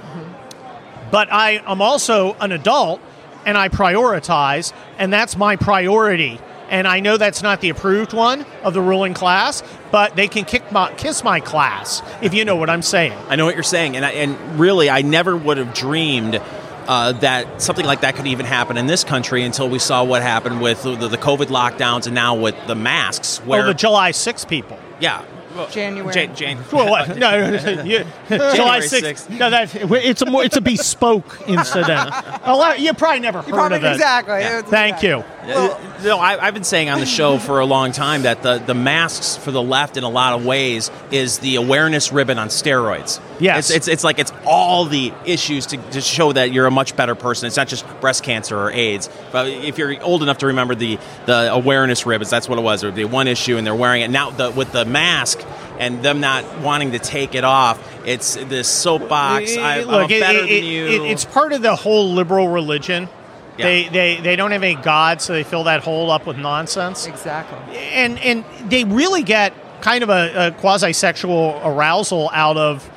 but 1.11 1.29
I 1.33 1.61
am 1.67 1.81
also 1.81 2.35
an 2.41 2.51
adult 2.53 3.01
and 3.45 3.57
I 3.57 3.69
prioritize, 3.69 4.73
and 4.99 5.13
that's 5.13 5.37
my 5.37 5.55
priority. 5.55 6.41
And 6.69 6.89
I 6.89 7.01
know 7.01 7.17
that's 7.17 7.43
not 7.43 7.61
the 7.61 7.69
approved 7.69 8.13
one 8.13 8.45
of 8.65 8.75
the 8.75 8.81
ruling 8.83 9.15
class, 9.15 9.63
but 9.93 10.17
they 10.17 10.27
can 10.29 10.45
kick 10.45 10.73
my, 10.73 10.93
kiss 10.95 11.23
my 11.23 11.39
class, 11.41 12.03
if 12.23 12.35
you 12.35 12.45
know 12.45 12.57
what 12.57 12.69
I'm 12.69 12.83
saying. 12.83 13.13
I 13.29 13.37
know 13.37 13.45
what 13.45 13.55
you're 13.55 13.63
saying, 13.63 13.97
and 13.97 14.05
I, 14.05 14.11
and 14.13 14.59
really, 14.59 14.91
I 14.91 15.03
never 15.03 15.37
would 15.37 15.59
have 15.59 15.73
dreamed 15.75 16.41
uh, 16.89 17.13
that 17.13 17.63
something 17.63 17.87
like 17.87 18.01
that 18.01 18.17
could 18.17 18.27
even 18.27 18.47
happen 18.47 18.77
in 18.77 18.87
this 18.87 19.05
country 19.05 19.43
until 19.45 19.69
we 19.69 19.79
saw 19.79 20.03
what 20.05 20.23
happened 20.23 20.61
with 20.61 20.83
the, 20.83 20.95
the 21.09 21.19
COVID 21.19 21.47
lockdowns 21.47 22.07
and 22.07 22.15
now 22.15 22.35
with 22.35 22.55
the 22.67 22.75
masks. 22.75 23.39
Where 23.39 23.63
Or 23.63 23.67
the 23.67 23.75
July 23.75 24.11
6 24.11 24.45
people. 24.47 24.79
yeah, 25.01 25.25
January. 25.71 26.13
Jan, 26.13 26.37
Jan, 26.37 26.59
Well, 26.73 26.91
what? 26.91 27.09
No, 27.17 27.51
no, 27.51 27.75
no, 27.77 27.83
you- 27.83 28.05
July 28.29 28.81
6th. 28.81 29.29
6th. 29.29 29.39
No, 29.39 29.51
that, 29.51 29.75
it's 29.75 30.23
a 30.23 30.27
more, 30.27 30.45
it's 30.45 30.57
a 30.57 30.61
bespoke 30.61 31.41
incident. 31.47 32.11
A 32.45 32.55
lot, 32.55 32.79
you 32.79 32.93
probably 32.95 33.21
never 33.21 33.41
heard 33.43 33.53
Probably 33.55 33.79
of 33.79 33.85
it. 33.85 33.93
exactly. 33.93 34.35
It's- 34.43 34.65
Thank 34.65 35.03
you. 35.03 35.25
Uh, 35.49 36.01
no, 36.05 36.19
I, 36.19 36.45
I've 36.47 36.55
been 36.55 36.65
saying 36.65 36.89
on 36.91 37.01
the 37.01 37.07
show 37.07 37.39
for 37.39 37.61
a 37.61 37.65
long 37.67 37.93
time 37.93 38.23
that 38.23 38.43
the, 38.43 38.59
the 38.59 38.75
masks 38.75 39.37
for 39.37 39.51
the 39.51 39.63
left, 39.63 39.97
in 39.97 40.05
a 40.05 40.09
lot 40.09 40.35
of 40.35 40.45
ways, 40.45 40.91
is 41.11 41.39
the 41.39 41.57
awareness 41.57 42.13
ribbon 42.13 42.39
on 42.39 42.49
steroids. 42.49 43.21
Yes. 43.39 43.69
it's, 43.71 43.77
it's, 43.77 43.89
it's 43.89 44.05
like 44.05 44.19
it's 44.19 44.33
all 44.47 44.87
the 44.87 45.13
issues 45.25 45.67
to, 45.67 45.77
to 45.93 46.01
show 46.01 46.33
that 46.33 46.53
you're 46.53 46.67
a 46.67 46.71
much 46.71 46.97
better 46.97 47.15
person. 47.15 47.47
It's 47.47 47.57
not 47.57 47.69
just 47.69 47.87
breast 48.01 48.23
cancer 48.25 48.57
or 48.59 48.71
AIDS. 48.71 49.09
But 49.33 49.49
if 49.49 49.79
you're 49.79 50.03
old 50.03 50.23
enough 50.23 50.39
to 50.39 50.47
remember 50.49 50.75
the 50.75 50.99
the 51.27 51.53
awareness 51.53 52.07
ribbons, 52.07 52.31
that's 52.31 52.49
what 52.49 52.59
it 52.59 52.63
was. 52.63 52.83
Or 52.85 52.91
the 52.91 53.05
one 53.05 53.29
issue, 53.29 53.57
and 53.57 53.67
they're 53.67 53.75
wearing 53.75 54.03
it 54.03 54.09
now. 54.11 54.31
The, 54.31 54.51
with 54.51 54.73
the 54.73 54.85
mask 54.85 55.41
and 55.79 56.03
them 56.03 56.21
not 56.21 56.61
wanting 56.61 56.93
to 56.93 56.99
take 56.99 57.35
it 57.35 57.45
off, 57.45 57.79
it's 58.07 58.35
this 58.37 58.69
soapbox. 58.69 59.57
I, 59.57 59.81
I'm 59.81 59.87
Look, 59.87 60.11
it- 60.11 60.21
better 60.21 60.39
it- 60.41 60.49
than 60.49 60.65
you. 60.65 60.87
it- 60.87 61.11
it's 61.11 61.25
part 61.25 61.53
of 61.53 61.63
the 61.63 61.77
whole 61.77 62.13
liberal 62.15 62.49
religion. 62.49 63.09
Yeah. 63.59 63.67
They, 63.67 63.89
they 63.89 64.21
they 64.21 64.37
don't 64.37 64.51
have 64.51 64.63
any 64.63 64.75
God, 64.75 65.23
so 65.23 65.33
they 65.33 65.45
fill 65.45 65.65
that 65.65 65.83
hole 65.83 66.11
up 66.11 66.27
with 66.27 66.37
nonsense. 66.37 67.07
Exactly. 67.07 67.77
And 67.77 68.19
and 68.19 68.45
they 68.71 68.85
really 68.85 69.23
get 69.23 69.53
kind 69.81 70.03
of 70.03 70.11
a, 70.11 70.49
a 70.49 70.51
quasi 70.53 70.93
sexual 70.93 71.61
arousal 71.65 72.31
out 72.33 72.57
of, 72.57 72.91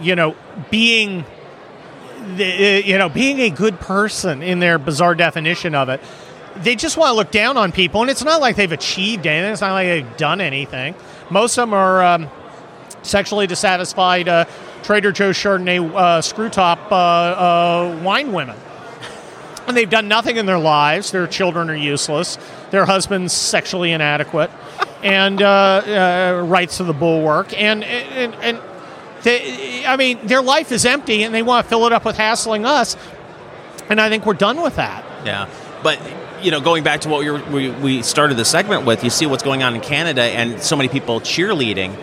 you 0.00 0.14
know, 0.14 0.36
being, 0.70 1.24
the, 2.36 2.82
you 2.84 2.98
know, 2.98 3.08
being 3.08 3.40
a 3.40 3.50
good 3.50 3.80
person 3.80 4.42
in 4.42 4.58
their 4.58 4.78
bizarre 4.78 5.14
definition 5.14 5.74
of 5.74 5.88
it. 5.88 6.00
They 6.56 6.76
just 6.76 6.96
want 6.96 7.10
to 7.10 7.14
look 7.14 7.30
down 7.30 7.56
on 7.56 7.72
people, 7.72 8.00
and 8.00 8.10
it's 8.10 8.24
not 8.24 8.40
like 8.40 8.56
they've 8.56 8.70
achieved 8.72 9.26
anything. 9.26 9.52
It's 9.52 9.60
not 9.60 9.72
like 9.72 9.86
they've 9.88 10.16
done 10.16 10.40
anything. 10.40 10.94
Most 11.30 11.58
of 11.58 11.62
them 11.62 11.74
are. 11.74 12.02
Um, 12.02 12.30
sexually 13.02 13.46
dissatisfied 13.46 14.28
uh, 14.28 14.44
Trader 14.82 15.12
Joe's 15.12 15.36
Chardonnay 15.36 15.94
uh, 15.94 16.20
screw 16.20 16.48
top 16.48 16.90
uh, 16.90 16.96
uh, 16.96 18.00
wine 18.02 18.32
women. 18.32 18.56
And 19.66 19.76
they've 19.76 19.90
done 19.90 20.08
nothing 20.08 20.36
in 20.36 20.46
their 20.46 20.58
lives. 20.58 21.10
Their 21.10 21.26
children 21.26 21.70
are 21.70 21.76
useless. 21.76 22.38
Their 22.70 22.84
husband's 22.84 23.32
sexually 23.32 23.92
inadequate, 23.92 24.50
and 25.02 25.42
uh, 25.42 25.46
uh, 25.46 26.44
writes 26.46 26.76
to 26.78 26.84
the 26.84 26.92
bulwark. 26.92 27.52
And 27.60 27.82
and 27.84 28.34
and 28.36 28.60
they, 29.22 29.84
I 29.84 29.96
mean, 29.96 30.18
their 30.24 30.42
life 30.42 30.70
is 30.72 30.84
empty, 30.84 31.24
and 31.24 31.34
they 31.34 31.42
want 31.42 31.64
to 31.64 31.68
fill 31.68 31.86
it 31.86 31.92
up 31.92 32.04
with 32.04 32.16
hassling 32.16 32.64
us. 32.64 32.96
And 33.88 34.00
I 34.00 34.08
think 34.08 34.26
we're 34.26 34.34
done 34.34 34.62
with 34.62 34.76
that. 34.76 35.04
Yeah, 35.24 35.48
but 35.82 36.00
you 36.42 36.50
know, 36.50 36.60
going 36.60 36.84
back 36.84 37.00
to 37.02 37.08
what 37.08 37.20
we, 37.20 37.30
were, 37.30 37.42
we 37.50 37.70
we 37.70 38.02
started 38.02 38.36
the 38.36 38.44
segment 38.44 38.84
with, 38.84 39.02
you 39.02 39.10
see 39.10 39.26
what's 39.26 39.42
going 39.42 39.62
on 39.62 39.74
in 39.74 39.80
Canada, 39.80 40.22
and 40.22 40.62
so 40.62 40.76
many 40.76 40.88
people 40.88 41.20
cheerleading 41.20 41.96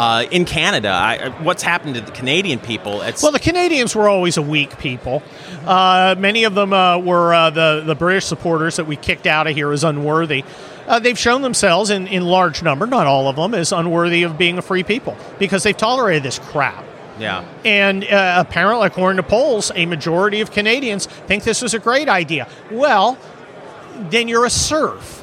uh, 0.00 0.24
in 0.30 0.46
Canada. 0.46 0.88
I, 0.88 1.28
what's 1.42 1.62
happened 1.62 1.94
to 1.96 2.00
the 2.00 2.10
Canadian 2.10 2.58
people? 2.58 3.02
It's 3.02 3.22
Well, 3.22 3.32
the 3.32 3.38
Canadians 3.38 3.94
were 3.94 4.08
always 4.08 4.38
a 4.38 4.42
weak 4.42 4.78
people. 4.78 5.22
Uh, 5.66 6.14
many 6.18 6.44
of 6.44 6.54
them 6.54 6.72
uh, 6.72 6.96
were 6.96 7.34
uh, 7.34 7.50
the 7.50 7.82
the 7.84 7.94
British 7.94 8.24
supporters 8.24 8.76
that 8.76 8.86
we 8.86 8.96
kicked 8.96 9.26
out 9.26 9.46
of 9.46 9.54
here 9.54 9.70
as 9.72 9.84
unworthy. 9.84 10.42
Uh, 10.86 11.00
they've 11.00 11.18
shown 11.18 11.42
themselves 11.42 11.90
in, 11.90 12.06
in 12.06 12.24
large 12.24 12.62
number, 12.62 12.86
not 12.86 13.06
all 13.06 13.28
of 13.28 13.36
them, 13.36 13.52
as 13.52 13.72
unworthy 13.72 14.22
of 14.22 14.38
being 14.38 14.56
a 14.56 14.62
free 14.62 14.82
people 14.82 15.18
because 15.38 15.64
they've 15.64 15.76
tolerated 15.76 16.22
this 16.22 16.38
crap. 16.38 16.82
yeah, 17.18 17.44
And 17.66 18.02
uh, 18.04 18.42
apparently, 18.48 18.86
according 18.86 19.18
to 19.18 19.22
polls, 19.22 19.70
a 19.74 19.84
majority 19.84 20.40
of 20.40 20.50
Canadians 20.50 21.04
think 21.04 21.44
this 21.44 21.60
was 21.60 21.74
a 21.74 21.78
great 21.78 22.08
idea. 22.08 22.48
Well, 22.70 23.18
then 24.08 24.28
you're 24.28 24.46
a 24.46 24.50
serf. 24.50 25.19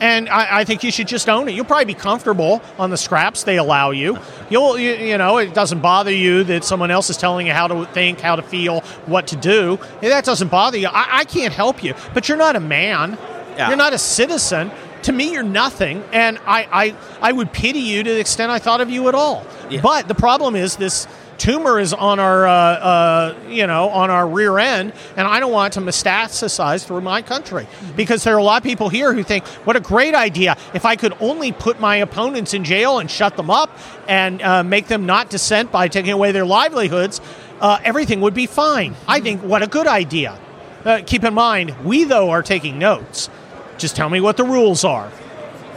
And 0.00 0.28
I, 0.28 0.60
I 0.60 0.64
think 0.64 0.84
you 0.84 0.90
should 0.90 1.08
just 1.08 1.28
own 1.28 1.48
it. 1.48 1.52
You'll 1.52 1.64
probably 1.64 1.86
be 1.86 1.94
comfortable 1.94 2.62
on 2.78 2.90
the 2.90 2.96
scraps 2.96 3.42
they 3.42 3.56
allow 3.56 3.90
you. 3.90 4.18
You'll, 4.48 4.78
you, 4.78 4.92
you 4.92 5.18
know, 5.18 5.38
it 5.38 5.54
doesn't 5.54 5.80
bother 5.80 6.12
you 6.12 6.44
that 6.44 6.64
someone 6.64 6.90
else 6.90 7.10
is 7.10 7.16
telling 7.16 7.46
you 7.46 7.52
how 7.52 7.66
to 7.66 7.84
think, 7.86 8.20
how 8.20 8.36
to 8.36 8.42
feel, 8.42 8.80
what 9.06 9.26
to 9.28 9.36
do. 9.36 9.78
That 10.00 10.24
doesn't 10.24 10.48
bother 10.48 10.78
you. 10.78 10.88
I, 10.88 11.18
I 11.18 11.24
can't 11.24 11.52
help 11.52 11.82
you, 11.82 11.94
but 12.14 12.28
you're 12.28 12.38
not 12.38 12.54
a 12.56 12.60
man. 12.60 13.18
Yeah. 13.56 13.68
You're 13.68 13.76
not 13.76 13.92
a 13.92 13.98
citizen. 13.98 14.70
To 15.02 15.12
me, 15.12 15.32
you're 15.32 15.42
nothing, 15.44 16.02
and 16.12 16.38
I, 16.44 16.68
I, 16.72 17.28
I 17.28 17.32
would 17.32 17.52
pity 17.52 17.78
you 17.78 18.02
to 18.02 18.10
the 18.10 18.18
extent 18.20 18.50
I 18.50 18.58
thought 18.58 18.80
of 18.80 18.90
you 18.90 19.08
at 19.08 19.14
all. 19.14 19.46
Yeah. 19.70 19.80
But 19.80 20.08
the 20.08 20.14
problem 20.14 20.56
is 20.56 20.76
this 20.76 21.06
tumor 21.38 21.78
is 21.78 21.94
on 21.94 22.18
our, 22.18 22.46
uh, 22.46 22.52
uh, 22.52 23.34
you 23.48 23.66
know, 23.66 23.88
on 23.88 24.10
our 24.10 24.28
rear 24.28 24.58
end, 24.58 24.92
and 25.16 25.26
I 25.26 25.40
don't 25.40 25.52
want 25.52 25.74
it 25.76 25.80
to 25.80 25.86
metastasize 25.86 26.84
through 26.84 27.00
my 27.00 27.22
country 27.22 27.66
because 27.96 28.24
there 28.24 28.34
are 28.34 28.38
a 28.38 28.42
lot 28.42 28.58
of 28.58 28.64
people 28.64 28.88
here 28.88 29.12
who 29.14 29.22
think, 29.22 29.46
"What 29.64 29.76
a 29.76 29.80
great 29.80 30.14
idea! 30.14 30.56
If 30.74 30.84
I 30.84 30.96
could 30.96 31.14
only 31.20 31.52
put 31.52 31.80
my 31.80 31.96
opponents 31.96 32.52
in 32.52 32.64
jail 32.64 32.98
and 32.98 33.10
shut 33.10 33.36
them 33.36 33.50
up 33.50 33.70
and 34.06 34.42
uh, 34.42 34.62
make 34.62 34.88
them 34.88 35.06
not 35.06 35.30
dissent 35.30 35.72
by 35.72 35.88
taking 35.88 36.12
away 36.12 36.32
their 36.32 36.46
livelihoods, 36.46 37.20
uh, 37.60 37.78
everything 37.84 38.20
would 38.20 38.34
be 38.34 38.46
fine." 38.46 38.94
I 39.06 39.20
think, 39.20 39.42
what 39.42 39.62
a 39.62 39.66
good 39.66 39.86
idea. 39.86 40.38
Uh, 40.84 41.00
keep 41.04 41.24
in 41.24 41.34
mind, 41.34 41.74
we 41.84 42.04
though 42.04 42.30
are 42.30 42.42
taking 42.42 42.78
notes. 42.78 43.30
Just 43.78 43.96
tell 43.96 44.10
me 44.10 44.20
what 44.20 44.36
the 44.36 44.44
rules 44.44 44.84
are. 44.84 45.10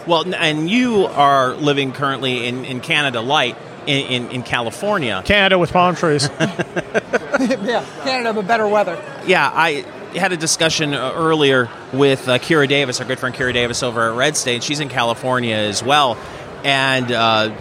well, 0.08 0.26
and 0.34 0.68
you 0.70 1.06
are 1.06 1.54
living 1.54 1.92
currently 1.92 2.48
in, 2.48 2.66
in 2.66 2.80
Canada 2.80 3.22
Light 3.22 3.56
in, 3.88 4.26
in, 4.26 4.32
in 4.32 4.44
California. 4.44 5.22
Canada 5.26 5.58
with 5.58 5.72
palm 5.72 5.96
trees. 5.96 6.30
yeah. 6.40 7.86
Canada, 8.04 8.34
but 8.34 8.48
better 8.48 8.68
weather. 8.68 9.02
Yeah, 9.26 9.50
I 9.54 9.86
had 10.16 10.32
a 10.32 10.38
discussion 10.38 10.94
uh, 10.94 11.14
earlier 11.16 11.70
with 11.94 12.28
uh, 12.28 12.38
Kira 12.40 12.68
Davis, 12.68 13.00
our 13.00 13.06
good 13.06 13.20
friend 13.20 13.36
Kira 13.36 13.54
Davis 13.54 13.84
over 13.84 14.10
at 14.10 14.18
Red 14.18 14.38
State. 14.38 14.64
She's 14.64 14.80
in 14.80 14.90
California 14.90 15.56
as 15.56 15.84
well, 15.84 16.18
and 16.64 17.12
uh, 17.12 17.56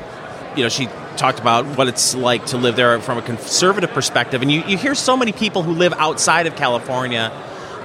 you 0.56 0.62
know 0.64 0.68
she 0.68 0.88
talked 1.16 1.38
about 1.38 1.66
what 1.76 1.88
it's 1.88 2.14
like 2.14 2.46
to 2.46 2.56
live 2.56 2.76
there 2.76 2.98
from 3.00 3.18
a 3.18 3.22
conservative 3.22 3.90
perspective. 3.90 4.42
And 4.42 4.50
you, 4.50 4.62
you 4.62 4.78
hear 4.78 4.94
so 4.94 5.16
many 5.16 5.32
people 5.32 5.62
who 5.62 5.72
live 5.72 5.92
outside 5.94 6.46
of 6.46 6.56
California 6.56 7.30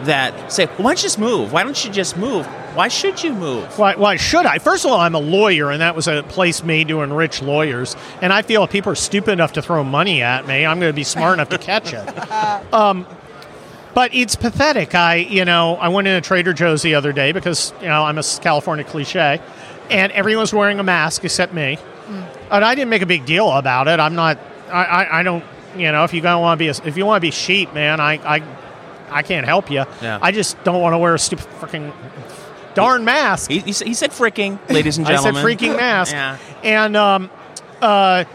that 0.04 0.52
say, 0.52 0.66
well, 0.66 0.78
"Why 0.78 0.94
don't 0.94 0.98
you 0.98 1.10
just 1.10 1.20
move? 1.20 1.52
Why 1.54 1.64
don't 1.64 1.86
you 1.86 1.92
just 1.92 2.18
move? 2.18 2.46
Why 2.76 2.88
should 2.88 3.24
you 3.24 3.34
move?" 3.34 3.78
Why, 3.80 3.96
why 3.96 4.18
should 4.18 4.46
I? 4.46 4.60
First 4.60 4.86
of 4.86 4.92
all, 4.92 5.00
I'm 5.00 5.16
a 5.16 5.20
lawyer, 5.20 5.72
and 5.72 5.82
that 5.82 5.96
was 5.96 6.08
a 6.08 6.24
place 6.24 6.64
made 6.64 6.88
to 6.90 7.02
enrich 7.02 7.42
lawyers. 7.42 7.96
And 8.22 8.34
I 8.34 8.42
feel 8.42 8.64
if 8.64 8.72
people 8.72 8.92
are 8.92 8.96
stupid 8.96 9.32
enough 9.32 9.54
to 9.54 9.62
throw 9.62 9.84
money 9.84 10.22
at 10.22 10.46
me, 10.46 10.66
I'm 10.66 10.80
going 10.80 10.92
to 10.92 10.96
be 10.96 11.04
smart 11.04 11.36
enough 11.36 11.50
to 11.50 11.58
catch 11.58 11.94
it. 11.94 12.06
Um, 12.74 13.06
but 13.94 14.14
it's 14.14 14.36
pathetic. 14.36 14.94
I, 14.94 15.16
you 15.16 15.46
know, 15.46 15.76
I 15.78 15.88
went 15.88 16.08
into 16.08 16.20
Trader 16.20 16.52
Joe's 16.52 16.82
the 16.82 16.96
other 16.96 17.14
day 17.14 17.32
because 17.32 17.74
you 17.80 17.88
know 17.88 18.04
I'm 18.04 18.18
a 18.18 18.24
California 18.42 18.84
cliche, 18.84 19.40
and 19.90 20.12
everyone's 20.12 20.54
wearing 20.54 20.80
a 20.80 20.84
mask 20.84 21.24
except 21.24 21.54
me. 21.54 21.78
And 22.52 22.64
I 22.64 22.76
didn't 22.76 22.90
make 22.90 23.02
a 23.02 23.08
big 23.08 23.26
deal 23.26 23.50
about 23.50 23.88
it. 23.88 24.00
I'm 24.00 24.16
not. 24.16 24.38
I, 24.70 24.84
I, 24.84 25.20
I 25.20 25.24
don't. 25.24 25.44
You 25.78 25.92
know, 25.92 26.04
if 26.04 26.14
you 26.14 26.22
don't 26.22 26.42
want 26.42 26.58
to 26.58 26.64
be, 26.64 26.68
a, 26.68 26.88
if 26.88 26.98
you 26.98 27.06
want 27.06 27.18
to 27.18 27.22
be 27.22 27.32
sheep, 27.32 27.74
man, 27.74 28.00
I, 28.00 28.14
I, 28.36 28.40
I 29.10 29.22
can't 29.24 29.46
help 29.46 29.70
you. 29.72 29.86
Yeah. 30.02 30.20
I 30.22 30.32
just 30.32 30.62
don't 30.64 30.82
want 30.82 30.94
to 30.94 30.98
wear 30.98 31.14
a 31.16 31.20
stupid 31.20 31.46
freaking 31.60 31.94
darn 32.74 33.06
mask. 33.06 33.50
He, 33.50 33.60
he, 33.60 33.72
said- 33.74 33.88
he 33.88 33.94
said 33.94 34.12
freaking, 34.12 34.60
ladies 34.70 34.98
and 34.98 35.08
gentlemen. 35.08 35.36
I 35.46 35.50
said 35.50 35.58
freaking 35.60 35.78
mask. 35.78 36.14
Yeah. 36.16 36.38
And 36.64 36.96
um, 36.98 37.30
uh, 37.82 38.26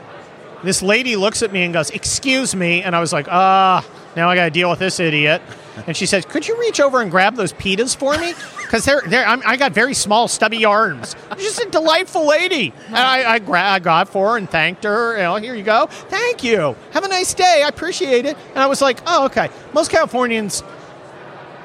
this 0.62 0.82
lady 0.82 1.16
looks 1.16 1.42
at 1.42 1.52
me 1.52 1.62
and 1.64 1.72
goes, 1.72 1.90
"Excuse 1.90 2.54
me," 2.54 2.82
and 2.82 2.94
I 2.94 3.00
was 3.00 3.12
like, 3.12 3.26
"Ah, 3.30 3.84
now 4.14 4.28
I 4.28 4.34
got 4.36 4.44
to 4.44 4.50
deal 4.50 4.68
with 4.70 4.78
this 4.78 5.00
idiot." 5.00 5.42
And 5.86 5.96
she 5.96 6.06
says, 6.06 6.24
"Could 6.26 6.46
you 6.46 6.58
reach 6.60 6.80
over 6.80 7.00
and 7.00 7.10
grab 7.10 7.34
those 7.36 7.52
pitas 7.52 7.96
for 7.96 8.16
me?" 8.18 8.34
Because 8.70 8.84
they're, 8.84 9.02
they're 9.04 9.26
I'm, 9.26 9.42
I 9.44 9.56
got 9.56 9.72
very 9.72 9.94
small, 9.94 10.28
stubby 10.28 10.64
arms. 10.64 11.16
She's 11.36 11.56
just 11.56 11.66
a 11.66 11.70
delightful 11.70 12.24
lady, 12.24 12.72
and 12.86 12.96
I 12.96 13.32
I, 13.32 13.38
gra- 13.40 13.64
I 13.64 13.80
got 13.80 14.08
for 14.08 14.30
her 14.30 14.36
and 14.36 14.48
thanked 14.48 14.84
her. 14.84 15.16
You 15.16 15.22
know, 15.24 15.36
here 15.36 15.56
you 15.56 15.64
go, 15.64 15.86
thank 15.86 16.44
you. 16.44 16.76
Have 16.92 17.02
a 17.02 17.08
nice 17.08 17.34
day. 17.34 17.62
I 17.64 17.68
appreciate 17.68 18.26
it. 18.26 18.36
And 18.50 18.58
I 18.58 18.68
was 18.68 18.80
like, 18.80 19.00
oh, 19.08 19.24
okay. 19.26 19.48
Most 19.72 19.90
Californians 19.90 20.62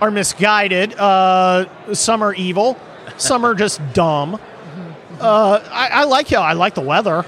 are 0.02 0.10
misguided. 0.10 0.96
Uh, 0.96 1.94
some 1.94 2.24
are 2.24 2.34
evil. 2.34 2.80
Some 3.18 3.46
are 3.46 3.54
just 3.54 3.82
dumb. 3.94 4.40
Uh, 5.20 5.60
I, 5.72 5.90
I 5.90 6.04
like 6.06 6.32
you. 6.32 6.40
I 6.40 6.54
like 6.54 6.74
the 6.74 6.82
weather. 6.82 7.24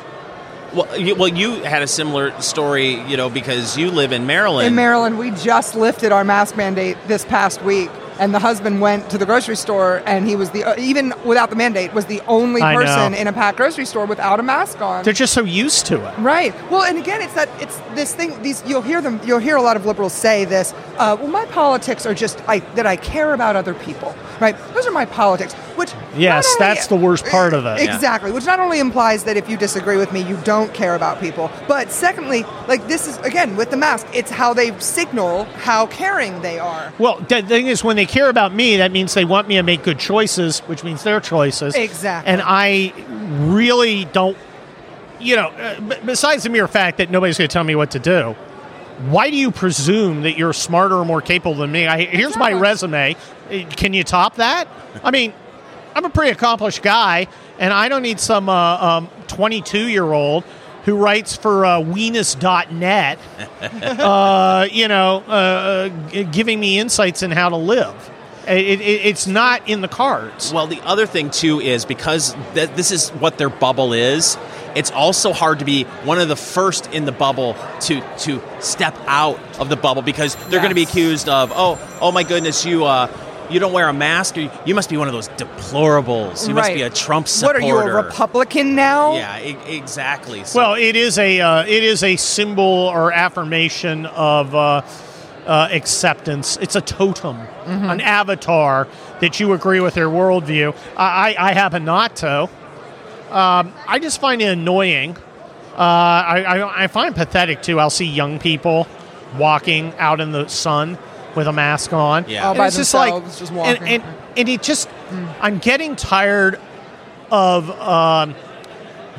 Well, 0.73 0.97
you, 0.99 1.13
well, 1.13 1.27
you 1.27 1.63
had 1.63 1.83
a 1.83 1.87
similar 1.87 2.41
story, 2.41 2.99
you 3.07 3.15
know, 3.15 3.29
because 3.29 3.77
you 3.77 3.91
live 3.91 4.11
in 4.11 4.25
Maryland. 4.25 4.67
In 4.67 4.75
Maryland, 4.75 5.19
we 5.19 5.31
just 5.31 5.75
lifted 5.75 6.11
our 6.11 6.23
mask 6.23 6.57
mandate 6.57 6.97
this 7.07 7.23
past 7.23 7.61
week, 7.61 7.89
and 8.19 8.33
the 8.33 8.39
husband 8.39 8.81
went 8.81 9.09
to 9.09 9.17
the 9.17 9.25
grocery 9.25 9.55
store, 9.55 10.01
and 10.05 10.27
he 10.27 10.35
was 10.35 10.51
the 10.51 10.63
uh, 10.63 10.75
even 10.77 11.13
without 11.25 11.49
the 11.49 11.55
mandate 11.55 11.93
was 11.93 12.05
the 12.05 12.21
only 12.27 12.61
I 12.61 12.73
know. 12.73 12.81
person 12.81 13.13
in 13.13 13.27
a 13.27 13.33
packed 13.33 13.57
grocery 13.57 13.85
store 13.85 14.05
without 14.05 14.39
a 14.39 14.43
mask 14.43 14.81
on. 14.81 15.03
They're 15.03 15.13
just 15.13 15.33
so 15.33 15.43
used 15.43 15.85
to 15.87 15.95
it. 16.07 16.17
Right. 16.17 16.53
Well, 16.69 16.83
and 16.83 16.97
again, 16.97 17.21
it's 17.21 17.33
that 17.33 17.49
it's 17.61 17.77
this 17.95 18.13
thing. 18.15 18.41
These 18.41 18.63
you'll 18.65 18.81
hear 18.81 19.01
them. 19.01 19.19
You'll 19.25 19.39
hear 19.39 19.55
a 19.55 19.61
lot 19.61 19.77
of 19.77 19.85
liberals 19.85 20.13
say 20.13 20.45
this. 20.45 20.73
Uh, 20.97 21.17
well, 21.19 21.27
my 21.27 21.45
politics 21.45 22.05
are 22.05 22.13
just 22.13 22.41
I, 22.47 22.59
that 22.75 22.85
I 22.85 22.95
care 22.95 23.33
about 23.33 23.55
other 23.55 23.73
people. 23.73 24.15
Right. 24.39 24.55
Those 24.73 24.85
are 24.87 24.91
my 24.91 25.05
politics. 25.05 25.53
Which 25.75 25.91
Yes, 26.15 26.47
only- 26.47 26.59
that's 26.59 26.87
the 26.87 26.95
worst 26.95 27.25
part 27.25 27.53
of 27.53 27.65
it. 27.65 27.81
Exactly. 27.81 28.31
Which 28.31 28.45
not 28.45 28.59
only 28.59 28.79
implies 28.79 29.23
that 29.25 29.37
if 29.37 29.49
you 29.49 29.57
disagree 29.57 29.97
with 29.97 30.11
me, 30.11 30.21
you 30.21 30.37
don't 30.43 30.73
care 30.73 30.95
about 30.95 31.19
people, 31.19 31.51
but 31.67 31.91
secondly, 31.91 32.45
like 32.67 32.87
this 32.87 33.07
is 33.07 33.17
again 33.19 33.55
with 33.55 33.69
the 33.71 33.77
mask, 33.77 34.07
it's 34.13 34.31
how 34.31 34.53
they 34.53 34.77
signal 34.79 35.45
how 35.63 35.85
caring 35.87 36.41
they 36.41 36.59
are. 36.59 36.91
Well, 36.97 37.19
the 37.27 37.41
thing 37.43 37.67
is, 37.67 37.83
when 37.83 37.95
they 37.95 38.05
care 38.05 38.29
about 38.29 38.53
me, 38.53 38.77
that 38.77 38.91
means 38.91 39.13
they 39.13 39.25
want 39.25 39.47
me 39.47 39.55
to 39.55 39.63
make 39.63 39.83
good 39.83 39.99
choices, 39.99 40.59
which 40.61 40.83
means 40.83 41.03
their 41.03 41.19
choices. 41.19 41.75
Exactly. 41.75 42.31
And 42.31 42.41
I 42.43 42.93
really 43.47 44.05
don't, 44.05 44.37
you 45.19 45.35
know, 45.35 45.47
uh, 45.47 45.79
besides 46.05 46.43
the 46.43 46.49
mere 46.49 46.67
fact 46.67 46.97
that 46.97 47.09
nobody's 47.11 47.37
going 47.37 47.47
to 47.47 47.53
tell 47.53 47.63
me 47.63 47.75
what 47.75 47.91
to 47.91 47.99
do, 47.99 48.35
why 49.09 49.29
do 49.29 49.35
you 49.37 49.51
presume 49.51 50.23
that 50.23 50.37
you're 50.37 50.53
smarter 50.53 50.95
or 50.95 51.05
more 51.05 51.21
capable 51.21 51.55
than 51.55 51.71
me? 51.71 51.85
I, 51.85 52.05
here's 52.05 52.35
my 52.35 52.51
resume. 52.53 53.15
Uh, 53.49 53.69
Can 53.69 53.93
you 53.93 54.03
top 54.03 54.35
that? 54.35 54.67
I 55.03 55.11
mean, 55.11 55.33
I'm 55.95 56.05
a 56.05 56.09
pretty 56.09 56.31
accomplished 56.31 56.81
guy, 56.81 57.27
and 57.59 57.73
I 57.73 57.89
don't 57.89 58.03
need 58.03 58.19
some 58.19 58.47
22 59.27 59.87
year 59.87 60.11
old 60.11 60.43
who 60.87 60.95
writes 60.95 61.35
for 61.35 61.65
uh, 61.65 61.79
Weenus.net, 61.81 63.19
uh, 63.99 64.67
you 64.71 64.87
know, 64.87 65.21
uh, 65.27 65.31
uh, 65.31 66.23
giving 66.31 66.61
me 66.61 66.79
insights 66.79 67.23
in 67.23 67.31
how 67.31 67.49
to 67.49 67.57
live. 67.57 68.11
It, 68.47 68.79
it, 68.79 68.81
it's 68.81 69.27
not 69.27 69.67
in 69.67 69.81
the 69.81 69.89
cards. 69.89 70.53
Well, 70.53 70.67
the 70.67 70.79
other 70.83 71.05
thing 71.05 71.29
too 71.29 71.59
is 71.59 71.83
because 71.83 72.33
th- 72.53 72.69
this 72.69 72.91
is 72.91 73.09
what 73.09 73.37
their 73.37 73.49
bubble 73.49 73.91
is. 73.91 74.37
It's 74.75 74.89
also 74.89 75.33
hard 75.33 75.59
to 75.59 75.65
be 75.65 75.83
one 75.83 76.19
of 76.19 76.29
the 76.29 76.37
first 76.37 76.87
in 76.93 77.03
the 77.03 77.11
bubble 77.11 77.57
to 77.81 78.01
to 78.19 78.41
step 78.61 78.95
out 79.07 79.39
of 79.59 79.67
the 79.67 79.75
bubble 79.75 80.03
because 80.03 80.35
they're 80.47 80.61
going 80.61 80.69
to 80.69 80.75
be 80.75 80.83
accused 80.83 81.27
of 81.27 81.51
oh 81.53 81.77
oh 81.99 82.11
my 82.13 82.23
goodness 82.23 82.63
you 82.63 82.85
uh 82.85 83.07
you 83.49 83.59
don't 83.59 83.73
wear 83.73 83.87
a 83.87 83.93
mask 83.93 84.37
or 84.37 84.51
you 84.65 84.75
must 84.75 84.89
be 84.89 84.97
one 84.97 85.07
of 85.07 85.13
those 85.13 85.29
deplorables 85.29 86.47
you 86.47 86.53
must 86.53 86.73
be 86.73 86.81
a 86.81 86.89
Trump 86.89 87.27
supporter. 87.27 87.59
What 87.59 87.63
are 87.63 87.87
you, 87.87 87.91
a 87.91 88.03
Republican 88.03 88.75
now? 88.75 89.13
yeah 89.15 89.39
e- 89.39 89.75
exactly 89.77 90.43
so, 90.43 90.59
Well, 90.59 90.73
it 90.75 90.95
is 90.95 91.17
a 91.17 91.41
uh, 91.41 91.63
it 91.65 91.83
is 91.83 92.03
a 92.03 92.15
symbol 92.15 92.63
or 92.63 93.11
affirmation 93.11 94.05
of 94.07 94.53
uh, 94.53 94.81
uh, 95.45 95.69
acceptance. 95.71 96.57
It's 96.57 96.75
a 96.75 96.81
totem, 96.81 97.37
an 97.65 98.01
avatar 98.01 98.87
that 99.21 99.39
you 99.39 99.53
agree 99.53 99.79
with 99.79 99.93
their 99.93 100.09
worldview. 100.09 100.75
I, 100.97 101.35
I, 101.35 101.49
I 101.49 101.53
happen 101.53 101.85
not 101.85 102.17
to. 102.17 102.49
Um, 103.31 103.73
I 103.87 103.99
just 103.99 104.19
find 104.21 104.41
it 104.41 104.49
annoying. 104.49 105.15
Uh, 105.73 105.79
I, 105.79 106.43
I, 106.43 106.83
I 106.83 106.87
find 106.87 107.15
pathetic 107.15 107.61
too. 107.61 107.79
I'll 107.79 107.89
see 107.89 108.05
young 108.05 108.39
people 108.39 108.87
walking 109.37 109.93
out 109.97 110.19
in 110.19 110.31
the 110.31 110.47
sun 110.47 110.97
with 111.37 111.47
a 111.47 111.53
mask 111.53 111.93
on. 111.93 112.25
Yeah. 112.27 112.43
All 112.43 112.51
And 112.51 112.57
by 112.57 112.67
it's 112.67 112.75
just 112.75 112.93
like, 112.93 113.23
just 113.23 113.41
and, 113.43 113.55
walking. 113.55 113.87
and, 113.87 114.03
and 114.35 114.49
it 114.49 114.61
just, 114.61 114.89
I'm 115.39 115.59
getting 115.59 115.95
tired 115.95 116.59
of 117.31 117.69
um, 117.79 118.35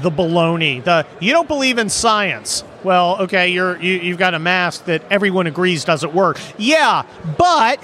the 0.03 0.11
baloney. 0.11 0.85
The 0.85 1.07
you 1.21 1.33
don't 1.33 1.49
believe 1.49 1.79
in 1.79 1.89
science. 1.89 2.65
Well, 2.85 3.23
okay, 3.23 3.49
you're 3.49 3.81
you, 3.81 3.95
you've 3.95 4.19
got 4.19 4.35
a 4.35 4.39
mask 4.39 4.85
that 4.85 5.03
everyone 5.11 5.47
agrees 5.47 5.85
doesn't 5.85 6.13
work. 6.15 6.39
Yeah, 6.59 7.05
but 7.39 7.83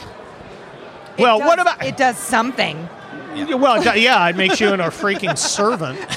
It 1.16 1.22
well, 1.22 1.38
does- 1.38 1.46
what 1.48 1.58
about 1.60 1.84
it? 1.84 1.96
Does 1.96 2.16
something? 2.18 2.88
well, 3.34 3.82
yeah, 3.96 4.28
it 4.28 4.36
makes 4.36 4.60
you 4.60 4.72
into 4.72 4.86
a 4.86 4.90
freaking 4.90 5.38
servant. 5.38 5.98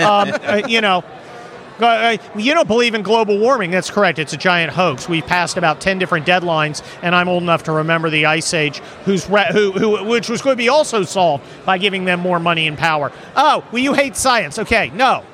Um, 0.00 0.32
uh, 0.42 0.62
you 0.68 0.80
know, 0.80 1.04
uh, 1.80 1.86
uh, 1.86 2.16
you 2.38 2.54
don't 2.54 2.66
believe 2.68 2.94
in 2.94 3.02
global 3.02 3.38
warming. 3.38 3.70
That's 3.70 3.90
correct. 3.90 4.18
It's 4.18 4.32
a 4.32 4.36
giant 4.36 4.72
hoax. 4.72 5.08
We've 5.08 5.26
passed 5.26 5.56
about 5.56 5.80
ten 5.80 5.98
different 5.98 6.26
deadlines, 6.26 6.82
and 7.02 7.14
I'm 7.14 7.28
old 7.28 7.42
enough 7.42 7.64
to 7.64 7.72
remember 7.72 8.10
the 8.10 8.26
ice 8.26 8.52
age, 8.54 8.78
who's 9.04 9.28
re- 9.28 9.48
who, 9.52 9.72
who, 9.72 10.04
which 10.04 10.28
was 10.28 10.42
going 10.42 10.54
to 10.54 10.62
be 10.62 10.68
also 10.68 11.02
solved 11.04 11.44
by 11.64 11.78
giving 11.78 12.04
them 12.04 12.20
more 12.20 12.40
money 12.40 12.66
and 12.66 12.76
power. 12.78 13.12
Oh, 13.34 13.64
well, 13.72 13.82
you 13.82 13.94
hate 13.94 14.16
science. 14.16 14.58
Okay, 14.58 14.90
no, 14.94 15.24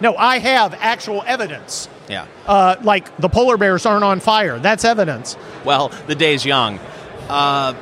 no, 0.00 0.16
I 0.16 0.38
have 0.38 0.74
actual 0.74 1.22
evidence. 1.26 1.88
yeah 2.08 2.26
Uh, 2.46 2.76
like 2.82 3.14
the 3.18 3.28
polar 3.28 3.56
bears 3.56 3.84
aren't 3.86 4.04
on 4.04 4.20
fire. 4.20 4.58
That's 4.58 4.84
evidence. 4.84 5.36
Well, 5.64 5.90
the 6.06 6.14
day's 6.14 6.44
young. 6.44 6.78
Uh, 7.28 7.74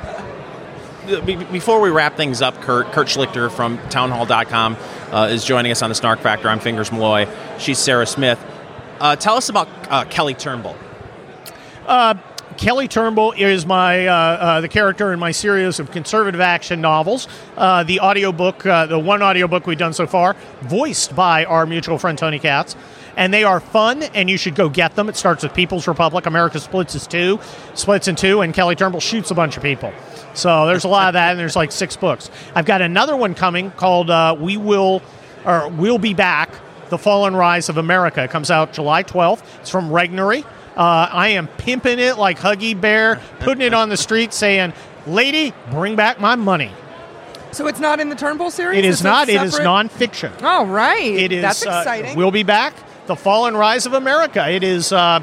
before 1.08 1.80
we 1.80 1.90
wrap 1.90 2.16
things 2.16 2.42
up, 2.42 2.54
Kurt, 2.60 2.92
Kurt 2.92 3.08
Schlichter 3.08 3.50
from 3.50 3.78
townhall.com 3.88 4.76
uh, 5.10 5.28
is 5.30 5.44
joining 5.44 5.72
us 5.72 5.82
on 5.82 5.88
the 5.88 5.94
Snark 5.94 6.20
Factor. 6.20 6.48
I'm 6.48 6.60
Fingers 6.60 6.92
Malloy. 6.92 7.26
She's 7.58 7.78
Sarah 7.78 8.06
Smith. 8.06 8.38
Uh, 9.00 9.16
tell 9.16 9.36
us 9.36 9.48
about 9.48 9.68
uh, 9.90 10.04
Kelly 10.04 10.34
Turnbull. 10.34 10.76
Kelly 12.58 12.88
Turnbull 12.88 13.32
is 13.32 13.64
my 13.64 14.08
uh, 14.08 14.12
uh, 14.12 14.60
the 14.60 14.68
character 14.68 15.12
in 15.12 15.20
my 15.20 15.30
series 15.30 15.78
of 15.78 15.92
conservative 15.92 16.40
action 16.40 16.80
novels. 16.80 17.28
Uh, 17.56 17.84
the 17.84 18.00
audiobook, 18.00 18.66
uh, 18.66 18.86
the 18.86 18.98
one 18.98 19.22
audiobook 19.22 19.68
we've 19.68 19.78
done 19.78 19.92
so 19.92 20.08
far, 20.08 20.34
voiced 20.62 21.14
by 21.14 21.44
our 21.44 21.66
mutual 21.66 21.98
friend 21.98 22.18
Tony 22.18 22.40
Katz. 22.40 22.74
And 23.18 23.34
they 23.34 23.42
are 23.42 23.58
fun, 23.58 24.04
and 24.04 24.30
you 24.30 24.38
should 24.38 24.54
go 24.54 24.68
get 24.68 24.94
them. 24.94 25.08
It 25.08 25.16
starts 25.16 25.42
with 25.42 25.52
People's 25.52 25.88
Republic. 25.88 26.24
America 26.24 26.60
Splits 26.60 26.94
is 26.94 27.06
two, 27.06 27.40
splits 27.74 28.06
in 28.06 28.14
two, 28.14 28.40
and 28.42 28.54
Kelly 28.54 28.76
Turnbull 28.76 29.00
shoots 29.00 29.30
a 29.32 29.34
bunch 29.34 29.56
of 29.56 29.62
people. 29.62 29.92
So 30.34 30.66
there's 30.66 30.84
a 30.84 30.88
lot 30.88 31.08
of 31.08 31.14
that, 31.14 31.32
and 31.32 31.38
there's 31.40 31.56
like 31.56 31.72
six 31.72 31.96
books. 31.96 32.30
I've 32.54 32.64
got 32.64 32.80
another 32.80 33.16
one 33.16 33.34
coming 33.34 33.72
called 33.72 34.08
uh, 34.08 34.36
"We 34.38 34.56
Will," 34.56 35.02
or 35.44 35.68
"We'll 35.68 35.98
Be 35.98 36.14
Back: 36.14 36.50
The 36.90 36.96
Fall 36.98 37.26
and 37.26 37.36
Rise 37.36 37.68
of 37.68 37.76
America." 37.76 38.22
It 38.22 38.30
comes 38.30 38.52
out 38.52 38.72
July 38.72 39.02
12th. 39.02 39.42
It's 39.60 39.70
from 39.70 39.90
Regnery. 39.90 40.44
Uh, 40.76 41.08
I 41.10 41.30
am 41.30 41.48
pimping 41.48 41.98
it 41.98 42.18
like 42.18 42.38
Huggy 42.38 42.80
Bear, 42.80 43.20
putting 43.40 43.62
it 43.66 43.74
on 43.74 43.88
the 43.88 43.96
street, 43.96 44.32
saying, 44.32 44.72
"Lady, 45.08 45.52
bring 45.72 45.96
back 45.96 46.20
my 46.20 46.36
money." 46.36 46.70
So 47.50 47.66
it's 47.66 47.80
not 47.80 47.98
in 47.98 48.10
the 48.10 48.14
Turnbull 48.14 48.52
series. 48.52 48.78
It 48.78 48.84
is 48.84 48.96
It's 48.96 49.00
a 49.00 49.04
not. 49.04 49.28
It 49.28 49.42
is 49.42 49.54
separate- 49.56 49.66
nonfiction. 49.66 50.30
Oh 50.42 50.66
right. 50.66 51.02
It 51.02 51.32
is. 51.32 51.42
That's 51.42 51.66
uh, 51.66 51.70
exciting. 51.80 52.16
we'll 52.16 52.30
be 52.30 52.44
back. 52.44 52.74
The 53.08 53.16
Fall 53.16 53.46
and 53.46 53.58
Rise 53.58 53.86
of 53.86 53.94
America. 53.94 54.48
It 54.48 54.62
is. 54.62 54.92
Uh, 54.92 55.20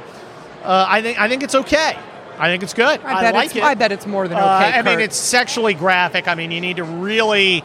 uh, 0.63 0.85
I 0.89 1.01
think. 1.01 1.19
I 1.19 1.29
think 1.29 1.43
it's 1.43 1.55
okay. 1.55 1.97
I 2.37 2.49
think 2.49 2.63
it's 2.63 2.73
good. 2.73 2.99
I 3.01 3.21
bet 3.21 3.33
like 3.33 3.45
it's. 3.45 3.55
it. 3.55 3.63
I 3.63 3.75
bet 3.75 3.91
it's 3.93 4.05
more 4.05 4.27
than 4.27 4.37
okay. 4.37 4.43
Uh, 4.43 4.79
I 4.79 4.81
mean, 4.81 4.99
it's 4.99 5.15
sexually 5.15 5.73
graphic. 5.73 6.27
I 6.27 6.35
mean, 6.35 6.51
you 6.51 6.59
need 6.59 6.77
to 6.77 6.83
really 6.83 7.63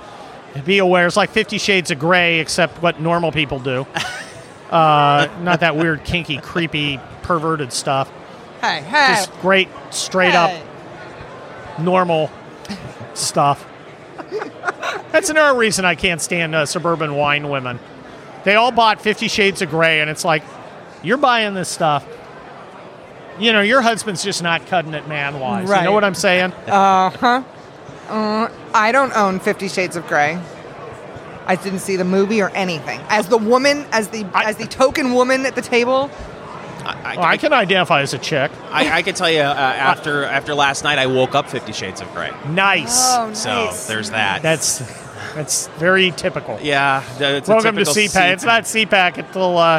be 0.64 0.79
aware. 0.79 1.07
It's 1.07 1.16
like 1.16 1.31
Fifty 1.31 1.59
Shades 1.59 1.91
of 1.91 1.99
Grey, 1.99 2.39
except 2.39 2.81
what 2.83 3.01
normal 3.01 3.33
people 3.33 3.59
do. 3.59 3.87
Uh, 4.71 5.29
not 5.43 5.59
that 5.61 5.75
weird, 5.75 6.05
kinky, 6.05 6.37
creepy, 6.39 7.01
perverted 7.23 7.73
stuff. 7.73 8.09
Hey, 8.61 8.81
hey. 8.83 9.09
Just 9.09 9.33
great, 9.41 9.68
straight 9.91 10.37
up, 10.37 10.53
normal 11.81 12.31
stuff. 13.14 13.66
That's 15.11 15.29
another 15.29 15.59
reason 15.59 15.85
I 15.85 15.97
can't 15.97 16.21
stand 16.21 16.55
uh, 16.55 16.66
suburban 16.66 17.16
wine 17.16 17.49
women. 17.49 17.81
They 18.45 18.55
all 18.55 18.70
bought 18.72 19.01
Fifty 19.01 19.28
Shades 19.28 19.62
of 19.62 19.70
Grey, 19.70 20.01
and 20.01 20.09
it's 20.11 20.24
like, 20.24 20.43
you're 21.03 21.16
buying 21.18 21.55
this 21.55 21.68
stuff. 21.68 22.07
You 23.38 23.53
know, 23.53 23.62
your 23.62 23.80
husband's 23.80 24.22
just 24.22 24.43
not 24.43 24.66
cutting 24.66 24.93
it 24.95 25.09
man 25.09 25.41
wise. 25.41 25.68
You 25.68 25.82
know 25.82 25.93
what 25.93 26.05
I'm 26.05 26.14
saying? 26.14 26.53
Uh 26.66 27.11
huh. 27.11 27.43
Uh, 28.09 28.49
I 28.74 28.93
don't 28.93 29.16
own 29.16 29.41
Fifty 29.41 29.68
Shades 29.68 29.97
of 29.97 30.07
Grey. 30.07 30.38
I 31.47 31.57
didn't 31.57 31.78
see 31.80 31.97
the 31.97 32.05
movie 32.05 32.43
or 32.43 32.51
anything. 32.51 33.01
As 33.09 33.28
the 33.28 33.38
woman, 33.38 33.86
as 33.93 34.09
the 34.09 34.26
I- 34.34 34.45
as 34.45 34.57
the 34.57 34.66
token 34.66 35.14
woman 35.14 35.47
at 35.47 35.55
the 35.55 35.62
table, 35.62 36.11
I, 36.84 37.16
Well, 37.16 37.24
I 37.24 37.36
can 37.36 37.53
identify 37.53 38.03
as 38.03 38.14
a 38.14 38.18
chick. 38.18 38.51
I, 38.70 38.99
I 38.99 39.03
can 39.03 39.14
tell 39.14 39.30
you 39.30 39.41
uh, 39.41 39.45
after 39.45 40.24
after 40.24 40.55
last 40.55 40.84
night, 40.84 40.99
I 40.99 41.07
woke 41.07 41.34
up 41.34 41.49
Fifty 41.49 41.72
Shades 41.72 42.01
of 42.01 42.12
Grey. 42.14 42.30
Nice. 42.49 42.97
Oh, 43.16 43.32
So 43.32 43.70
there's 43.88 44.11
that. 44.11 44.43
That's 44.43 44.78
that's 45.41 45.66
very 45.78 46.11
typical. 46.12 46.59
yeah. 46.62 47.03
It's 47.18 47.49
a 47.49 47.53
Welcome 47.53 47.76
to 47.76 47.84
typical 47.84 47.95
CPAC. 47.95 48.32
It's 48.34 48.45
not 48.45 48.64
CPAC 48.64 49.18
until 49.18 49.57
uh, 49.59 49.78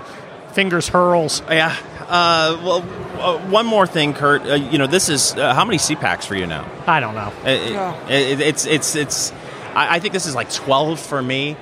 fingers 0.54 0.88
hurls. 0.88 1.42
Yeah. 1.50 1.76
Uh, 2.08 2.60
well, 2.64 2.82
uh, 3.22 3.38
one 3.50 3.66
more 3.66 3.88
thing, 3.88 4.14
Kurt. 4.14 4.42
Uh, 4.42 4.56
you 4.56 4.78
know, 4.78 4.88
this 4.88 5.08
is 5.08 5.34
uh, 5.36 5.54
how 5.54 5.64
many 5.64 5.78
CPACs 5.78 6.26
for 6.26 6.36
you 6.36 6.46
now? 6.48 6.66
I 6.88 7.00
don't 7.00 7.16
know. 7.16 7.32
It, 7.46 7.76
Oh. 7.76 8.08
it, 8.10 8.42
it's 8.42 8.66
it's 8.66 8.96
it's. 8.96 9.32
I, 9.76 9.96
I 9.96 10.00
think 10.00 10.14
this 10.14 10.26
is 10.26 10.36
like 10.36 10.52
12 10.52 11.00
for 11.00 11.22
me. 11.22 11.56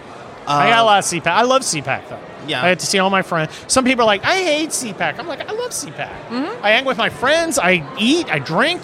I 0.48 0.70
got 0.70 0.80
a 0.80 0.82
Uh, 0.82 0.86
lot 0.86 1.00
of 1.00 1.06
CPAC. 1.06 1.28
I 1.28 1.42
love 1.44 1.62
CPAC 1.62 2.10
though. 2.10 2.20
Yeah. 2.48 2.64
I 2.64 2.70
had 2.70 2.80
to 2.80 2.86
see 2.88 2.98
all 2.98 3.12
my 3.12 3.22
friends. 3.22 3.52
Some 3.68 3.86
people 3.86 4.04
are 4.04 4.08
like, 4.08 4.24
I 4.24 4.42
hate 4.42 4.70
CPAC. 4.70 5.20
I'm 5.20 5.28
like, 5.28 5.42
I 5.48 5.52
love 5.54 5.70
CPAC. 5.72 6.10
Mm-hmm. 6.30 6.66
I 6.66 6.70
hang 6.72 6.86
with 6.86 6.98
my 6.98 7.10
friends. 7.10 7.60
I 7.60 7.86
eat. 8.00 8.32
I 8.32 8.40
drink. 8.40 8.82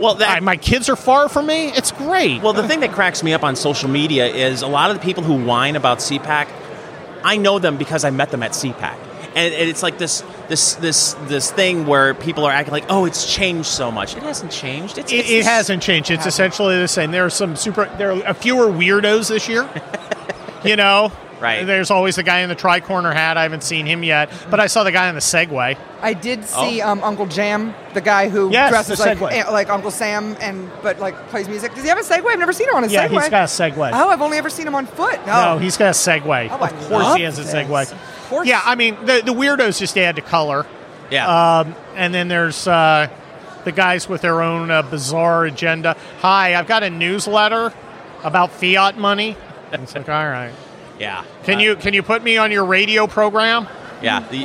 Well, 0.00 0.16
that 0.16 0.38
I, 0.38 0.40
my 0.40 0.56
kids 0.56 0.88
are 0.88 0.96
far 0.96 1.28
from 1.28 1.46
me. 1.46 1.68
It's 1.68 1.92
great. 1.92 2.42
Well, 2.42 2.52
the 2.52 2.66
thing 2.66 2.80
that 2.80 2.92
cracks 2.92 3.22
me 3.22 3.32
up 3.32 3.44
on 3.44 3.56
social 3.56 3.88
media 3.88 4.26
is 4.26 4.62
a 4.62 4.66
lot 4.66 4.90
of 4.90 4.96
the 4.96 5.02
people 5.02 5.22
who 5.22 5.44
whine 5.44 5.76
about 5.76 5.98
CPAC. 5.98 6.48
I 7.24 7.36
know 7.36 7.58
them 7.58 7.76
because 7.76 8.04
I 8.04 8.10
met 8.10 8.30
them 8.30 8.42
at 8.42 8.52
CPAC, 8.52 8.96
and, 9.34 9.54
and 9.54 9.70
it's 9.70 9.82
like 9.82 9.98
this 9.98 10.24
this 10.48 10.74
this 10.74 11.14
this 11.24 11.50
thing 11.50 11.86
where 11.86 12.14
people 12.14 12.44
are 12.44 12.52
acting 12.52 12.72
like, 12.72 12.86
oh, 12.88 13.04
it's 13.04 13.32
changed 13.32 13.68
so 13.68 13.90
much. 13.90 14.16
It 14.16 14.22
hasn't 14.22 14.50
changed. 14.50 14.98
It's, 14.98 15.12
it, 15.12 15.16
it's 15.16 15.30
it 15.30 15.44
hasn't 15.44 15.82
changed. 15.82 16.10
It's 16.10 16.26
essentially 16.26 16.78
the 16.78 16.88
same. 16.88 17.10
There 17.12 17.24
are 17.24 17.30
some 17.30 17.56
super. 17.56 17.84
There 17.96 18.12
are 18.12 18.22
a 18.24 18.34
fewer 18.34 18.66
weirdos 18.66 19.28
this 19.28 19.48
year. 19.48 19.68
you 20.64 20.76
know, 20.76 21.12
Right. 21.42 21.66
There's 21.66 21.90
always 21.90 22.14
the 22.16 22.22
guy 22.22 22.38
in 22.40 22.48
the 22.48 22.54
tri-corner 22.54 23.10
hat. 23.12 23.36
I 23.36 23.42
haven't 23.42 23.64
seen 23.64 23.84
him 23.84 24.04
yet, 24.04 24.30
but 24.48 24.60
I 24.60 24.68
saw 24.68 24.84
the 24.84 24.92
guy 24.92 25.08
in 25.08 25.14
the 25.16 25.20
Segway. 25.20 25.76
I 26.00 26.14
did 26.14 26.44
see 26.44 26.80
Oh. 26.80 26.88
um, 26.90 27.02
Uncle 27.02 27.26
Jam, 27.26 27.74
the 27.94 28.00
guy 28.00 28.28
who 28.28 28.50
Yes, 28.52 28.70
dresses 28.70 29.00
like 29.00 29.20
eh, 29.20 29.48
like 29.50 29.68
Uncle 29.68 29.90
Sam 29.90 30.36
and 30.40 30.70
but 30.82 31.00
like 31.00 31.16
plays 31.30 31.48
music. 31.48 31.74
Does 31.74 31.82
he 31.82 31.88
have 31.88 31.98
a 31.98 32.02
Segway? 32.02 32.32
I've 32.32 32.38
never 32.38 32.52
seen 32.52 32.68
him 32.68 32.76
on 32.76 32.84
a 32.84 32.86
Yeah, 32.86 33.08
Segway. 33.08 33.20
he's 33.22 33.28
got 33.28 33.42
a 33.42 33.46
Segway. 33.46 33.90
Oh, 33.92 34.08
I've 34.08 34.22
only 34.22 34.38
ever 34.38 34.48
seen 34.50 34.66
him 34.66 34.74
on 34.76 34.86
foot. 34.86 35.18
No, 35.26 35.54
No, 35.54 35.58
he's 35.58 35.76
got 35.76 35.88
a 35.88 35.90
Segway. 35.98 36.48
Oh, 36.50 36.56
I 36.58 36.68
of 36.68 36.88
course, 36.88 37.14
he 37.16 37.22
has 37.22 37.38
a. 37.38 37.42
Segway. 37.42 37.90
Of 37.90 38.28
course. 38.30 38.46
Yeah, 38.46 38.60
I 38.64 38.76
mean 38.76 38.96
the 39.04 39.22
the 39.24 39.34
weirdos 39.34 39.78
just 39.80 39.98
add 39.98 40.16
to 40.16 40.22
color. 40.22 40.64
yeah. 41.10 41.58
Um, 41.60 41.74
and 41.96 42.14
then 42.14 42.28
there's 42.28 42.66
uh, 42.68 43.08
the 43.64 43.72
guys 43.72 44.08
with 44.08 44.22
their 44.22 44.42
own 44.42 44.70
uh, 44.70 44.82
bizarre 44.82 45.44
agenda. 45.44 45.96
Hi, 46.20 46.54
I've 46.54 46.66
got 46.68 46.82
a 46.84 46.90
newsletter 46.90 47.72
about 48.22 48.52
fiat 48.52 48.96
money. 48.96 49.36
It's 49.72 49.94
like, 49.94 50.08
all 50.08 50.28
right. 50.28 50.52
Yeah. 51.02 51.24
Can 51.44 51.58
Uh, 51.58 51.62
you 51.62 51.76
can 51.76 51.92
you 51.94 52.02
put 52.02 52.22
me 52.22 52.36
on 52.38 52.50
your 52.52 52.64
radio 52.64 53.06
program? 53.06 53.66
Yeah, 54.00 54.20
the, 54.30 54.44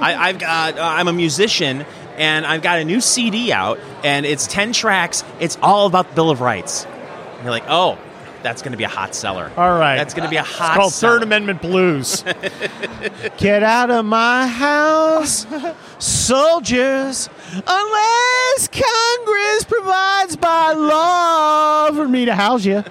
I, 0.00 0.28
I've 0.28 0.38
got. 0.38 0.78
Uh, 0.78 0.82
I'm 0.82 1.08
a 1.08 1.12
musician, 1.12 1.84
and 2.16 2.46
I've 2.46 2.62
got 2.62 2.78
a 2.78 2.84
new 2.84 3.00
CD 3.00 3.52
out, 3.52 3.78
and 4.04 4.24
it's 4.24 4.46
ten 4.46 4.72
tracks. 4.72 5.24
It's 5.40 5.58
all 5.62 5.86
about 5.86 6.08
the 6.10 6.14
Bill 6.14 6.30
of 6.30 6.40
Rights. 6.40 6.84
And 6.86 7.42
you're 7.42 7.50
like, 7.50 7.64
oh, 7.68 7.98
that's 8.42 8.62
going 8.62 8.72
to 8.72 8.78
be 8.78 8.84
a 8.84 8.88
hot 8.88 9.14
seller. 9.14 9.50
All 9.56 9.78
right. 9.78 9.96
that's 9.96 10.14
going 10.14 10.24
to 10.24 10.30
be 10.30 10.36
a 10.36 10.42
hot. 10.42 10.70
It's 10.70 10.76
called 10.76 10.92
seller. 10.92 11.14
Third 11.14 11.22
Amendment 11.24 11.60
Blues. 11.62 12.22
Get 13.38 13.62
out 13.62 13.90
of 13.90 14.04
my 14.06 14.46
house, 14.46 15.46
soldiers, 15.98 17.28
unless 17.66 18.68
Congress 18.68 19.64
provides 19.64 20.36
by 20.36 20.72
law 20.72 21.90
for 21.92 22.08
me 22.08 22.24
to 22.26 22.34
house 22.34 22.64
you. 22.64 22.84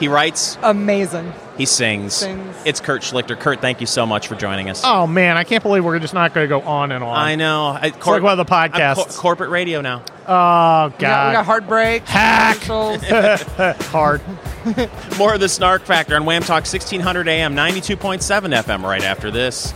He 0.00 0.08
writes. 0.08 0.56
amazing. 0.62 1.32
He 1.58 1.66
sings. 1.66 2.14
Sings. 2.14 2.56
It's 2.64 2.80
Kurt 2.80 3.02
Schlichter. 3.02 3.38
Kurt, 3.38 3.60
thank 3.60 3.82
you 3.82 3.86
so 3.86 4.06
much 4.06 4.28
for 4.28 4.34
joining 4.34 4.70
us. 4.70 4.80
Oh 4.82 5.06
man, 5.06 5.36
I 5.36 5.44
can't 5.44 5.62
believe 5.62 5.84
we're 5.84 5.98
just 5.98 6.14
not 6.14 6.32
going 6.32 6.46
to 6.46 6.48
go 6.48 6.62
on 6.62 6.90
and 6.90 7.04
on. 7.04 7.14
I 7.18 7.34
know. 7.34 7.66
I, 7.66 7.88
like 7.88 8.22
one 8.22 8.38
of 8.38 8.46
the 8.46 8.50
I'm 8.54 8.72
podcasts. 8.72 8.94
cor- 8.94 9.06
corporate 9.36 9.50
radio 9.50 9.82
now. 9.82 10.02
Oh 10.26 10.86
We 10.86 10.98
got, 11.02 11.28
we 11.28 11.32
got 11.34 11.44
heartbreak. 11.44 12.08
Hack. 12.08 12.56
hard. 12.62 14.22
More 15.18 15.34
of 15.34 15.40
the 15.40 15.50
Snark 15.50 15.82
Factor 15.82 16.16
on 16.16 16.22
WAAM 16.22 16.46
Talk 16.46 16.64
1600 16.64 17.28
AM, 17.28 17.54
92.7 17.54 18.62
FM 18.62 18.82
right 18.82 19.04
after 19.04 19.30
this. 19.30 19.74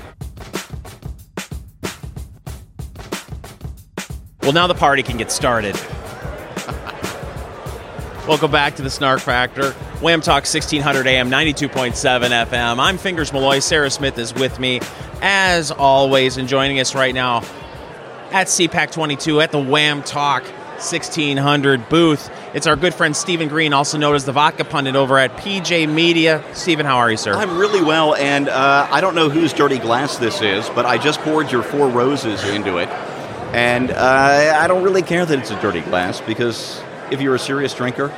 Well, 4.41 4.53
now 4.53 4.67
the 4.67 4.75
party 4.75 5.03
can 5.03 5.19
get 5.19 5.31
started. 5.31 5.79
Welcome 8.27 8.51
back 8.51 8.77
to 8.77 8.83
the 8.83 8.89
Snark 8.89 9.21
Factor. 9.21 9.75
WAAM 10.01 10.23
Talk 10.23 10.45
1600 10.45 11.07
AM, 11.07 11.29
92.7 11.31 12.47
FM. 12.47 12.79
I'm 12.79 12.97
Fingers 12.97 13.35
Malloy. 13.35 13.59
Sarah 13.59 13.91
Smith 13.91 14.17
is 14.17 14.33
with 14.35 14.59
me, 14.59 14.81
as 15.21 15.71
always, 15.71 16.39
and 16.39 16.49
joining 16.49 16.81
us 16.81 16.95
right 16.95 17.15
now 17.15 17.43
at 18.31 18.47
CPAC 18.47 18.93
22 18.93 19.43
at 19.43 19.53
the 19.53 19.59
WAAM 19.59 20.03
Talk 20.07 20.43
1600 20.45 21.91
booth. 21.91 22.31
It's 22.55 22.67
our 22.67 22.77
good 22.77 22.95
friend 22.95 23.15
Stephen 23.15 23.49
Green, 23.49 23.75
also 23.75 23.99
known 23.99 24.15
as 24.15 24.25
the 24.25 24.33
Vodka 24.33 24.65
Pundit 24.65 24.97
over 24.97 25.19
at 25.19 25.37
PJ 25.37 25.87
Media. 25.93 26.43
Stephen, 26.55 26.87
how 26.87 26.97
are 26.97 27.11
you, 27.11 27.19
sir? 27.19 27.35
I'm 27.35 27.59
really 27.59 27.83
well, 27.83 28.15
and 28.15 28.49
uh, 28.49 28.89
I 28.91 29.03
don't 29.03 29.15
know 29.15 29.29
whose 29.29 29.53
dirty 29.53 29.79
glass 29.79 30.17
this 30.17 30.41
is, 30.41 30.67
but 30.71 30.87
I 30.87 30.97
just 30.97 31.21
poured 31.21 31.53
your 31.53 31.63
four 31.63 31.91
roses 31.91 32.43
into 32.45 32.79
it, 32.79 32.89
and 33.53 33.91
uh, 33.91 34.57
I 34.57 34.67
don't 34.67 34.83
really 34.83 35.03
care 35.03 35.27
that 35.27 35.39
it's 35.39 35.51
a 35.51 35.61
dirty 35.61 35.83
glass 35.83 36.23
because 36.23 36.83
if 37.11 37.21
you're 37.21 37.35
a 37.35 37.39
serious 37.39 37.75
drinker, 37.75 38.13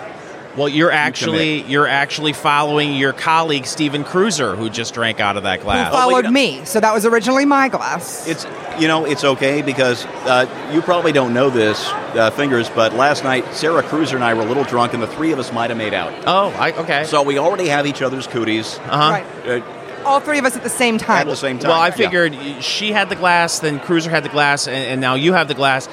well, 0.57 0.69
you're 0.71 0.91
actually 0.91 1.63
you're 1.65 1.87
actually 1.87 2.33
following 2.33 2.95
your 2.95 3.13
colleague 3.13 3.67
Stephen 3.67 4.05
Kruiser, 4.05 4.57
who 4.57 4.71
just 4.71 4.95
drank 4.95 5.21
out 5.21 5.37
of 5.37 5.43
that 5.43 5.59
Who 5.59 5.65
glass. 5.65 5.93
followed 5.93 6.25
wait. 6.25 6.33
me? 6.33 6.65
So 6.65 6.81
that 6.81 6.95
was 6.95 7.05
originally 7.05 7.45
my 7.45 7.69
glass. 7.69 8.27
it's 8.27 8.47
you 8.81 8.89
know 8.89 9.05
it's 9.05 9.23
okay 9.23 9.61
because 9.61 10.07
uh, 10.25 10.71
you 10.73 10.81
probably 10.81 11.13
don't 11.13 11.35
know 11.35 11.51
this, 11.51 11.87
uh, 11.91 12.31
fingers, 12.31 12.71
but 12.71 12.95
last 12.95 13.23
night 13.23 13.45
Sarah 13.55 13.83
Kruiser 13.83 14.15
and 14.15 14.25
I 14.25 14.33
were 14.33 14.43
a 14.43 14.47
little 14.47 14.65
drunk, 14.65 14.95
and 14.95 15.03
the 15.03 15.07
three 15.07 15.31
of 15.33 15.39
us 15.39 15.53
might 15.53 15.69
have 15.69 15.77
made 15.77 15.93
out. 15.93 16.13
oh, 16.27 16.49
I, 16.59 16.73
okay. 16.73 17.05
So 17.05 17.23
we 17.23 17.37
already 17.39 17.69
have 17.69 17.87
each 17.87 18.01
other's 18.01 18.27
cooties 18.27 18.79
uh-huh. 18.79 19.11
Right. 19.11 19.63
uh, 19.63 20.05
All 20.07 20.21
three 20.21 20.39
of 20.39 20.47
us 20.47 20.57
at 20.57 20.63
the 20.63 20.71
same 20.71 20.97
time. 20.97 21.19
at 21.19 21.27
the 21.27 21.37
same 21.37 21.59
time. 21.59 21.71
Well, 21.71 21.81
I 21.81 21.89
Yeah. 21.89 21.93
figured 21.97 22.35
she 22.65 22.93
had 22.93 23.11
the 23.11 23.17
glass, 23.17 23.59
then 23.59 23.79
Kruiser 23.79 24.09
had 24.09 24.23
the 24.25 24.31
glass, 24.31 24.67
and, 24.69 24.77
and 24.77 25.01
now 25.03 25.17
you 25.17 25.35
have 25.35 25.49
the 25.49 25.55
glass. 25.55 25.87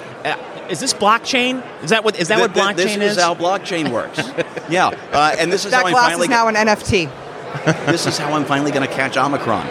Is 0.69 0.79
this 0.79 0.93
blockchain? 0.93 1.63
Is 1.83 1.89
that 1.91 2.03
what 2.03 2.15
is 2.17 2.27
that 2.29 2.37
Th- 2.37 2.49
what 2.49 2.57
blockchain 2.57 2.75
this 2.75 2.91
is? 2.91 2.97
This 2.99 3.17
is 3.17 3.21
how 3.23 3.35
blockchain 3.35 3.91
works. 3.91 4.17
yeah, 4.69 4.87
uh, 5.11 5.35
and 5.37 5.51
this 5.51 5.65
is 5.65 5.71
that 5.71 5.81
how 5.81 5.87
I 5.87 5.91
glass 5.91 6.05
finally 6.07 6.25
is 6.25 6.29
now 6.29 6.47
an 6.47 6.55
NFT. 6.55 7.11
this 7.85 8.05
is 8.07 8.17
how 8.17 8.33
I'm 8.33 8.45
finally 8.45 8.71
going 8.71 8.87
to 8.87 8.93
catch 8.93 9.15
Omicron. 9.17 9.65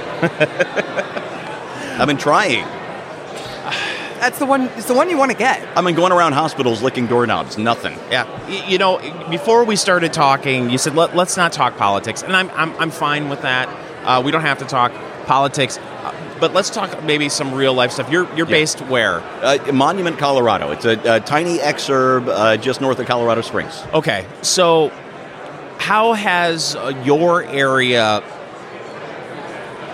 I've 1.99 2.07
been 2.07 2.17
trying. 2.19 2.65
That's 4.21 4.39
the 4.39 4.47
one. 4.47 4.63
It's 4.77 4.87
the 4.87 4.95
one 4.95 5.11
you 5.11 5.17
want 5.19 5.33
to 5.33 5.37
get. 5.37 5.67
I've 5.77 5.85
been 5.85 5.97
going 5.97 6.13
around 6.13 6.33
hospitals 6.35 6.81
licking 6.81 7.09
doorknobs. 7.09 7.59
Nothing. 7.59 7.99
Yeah, 8.11 8.25
Y- 8.49 8.65
you 8.69 8.79
know, 8.79 8.99
before 9.31 9.65
we 9.65 9.75
started 9.75 10.13
talking, 10.13 10.71
you 10.71 10.79
said 10.79 10.95
Let, 10.95 11.17
let's 11.17 11.37
not 11.37 11.53
talk 11.53 11.77
politics, 11.77 12.23
and 12.23 12.37
I'm 12.37 12.49
I'm, 12.53 12.73
I'm 12.79 12.91
fine 12.93 13.29
with 13.29 13.43
that. 13.43 13.69
Uh, 14.05 14.23
we 14.25 14.31
don't 14.31 14.43
have 14.43 14.59
to 14.59 14.65
talk 14.65 14.93
politics, 15.27 15.79
uh, 15.79 16.13
but 16.43 16.53
let's 16.55 16.71
talk 16.71 17.05
maybe 17.05 17.29
some 17.29 17.55
real 17.55 17.73
life 17.73 17.93
stuff. 17.93 18.11
You're 18.11 18.27
you're 18.35 18.49
Yeah. 18.49 18.59
based 18.59 18.81
where? 18.81 19.21
Uh, 19.41 19.59
Monument, 19.73 20.19
Colorado. 20.19 20.73
It's 20.73 20.85
a, 20.85 20.99
a 21.17 21.21
tiny 21.21 21.59
exurb 21.59 22.27
uh, 22.27 22.57
just 22.57 22.81
north 22.81 22.99
of 22.99 23.07
Colorado 23.07 23.43
Springs. 23.43 23.81
Okay, 23.95 24.27
so 24.43 24.91
how 25.79 26.15
has 26.15 26.75
uh, 26.75 27.01
your 27.05 27.45
area 27.45 28.25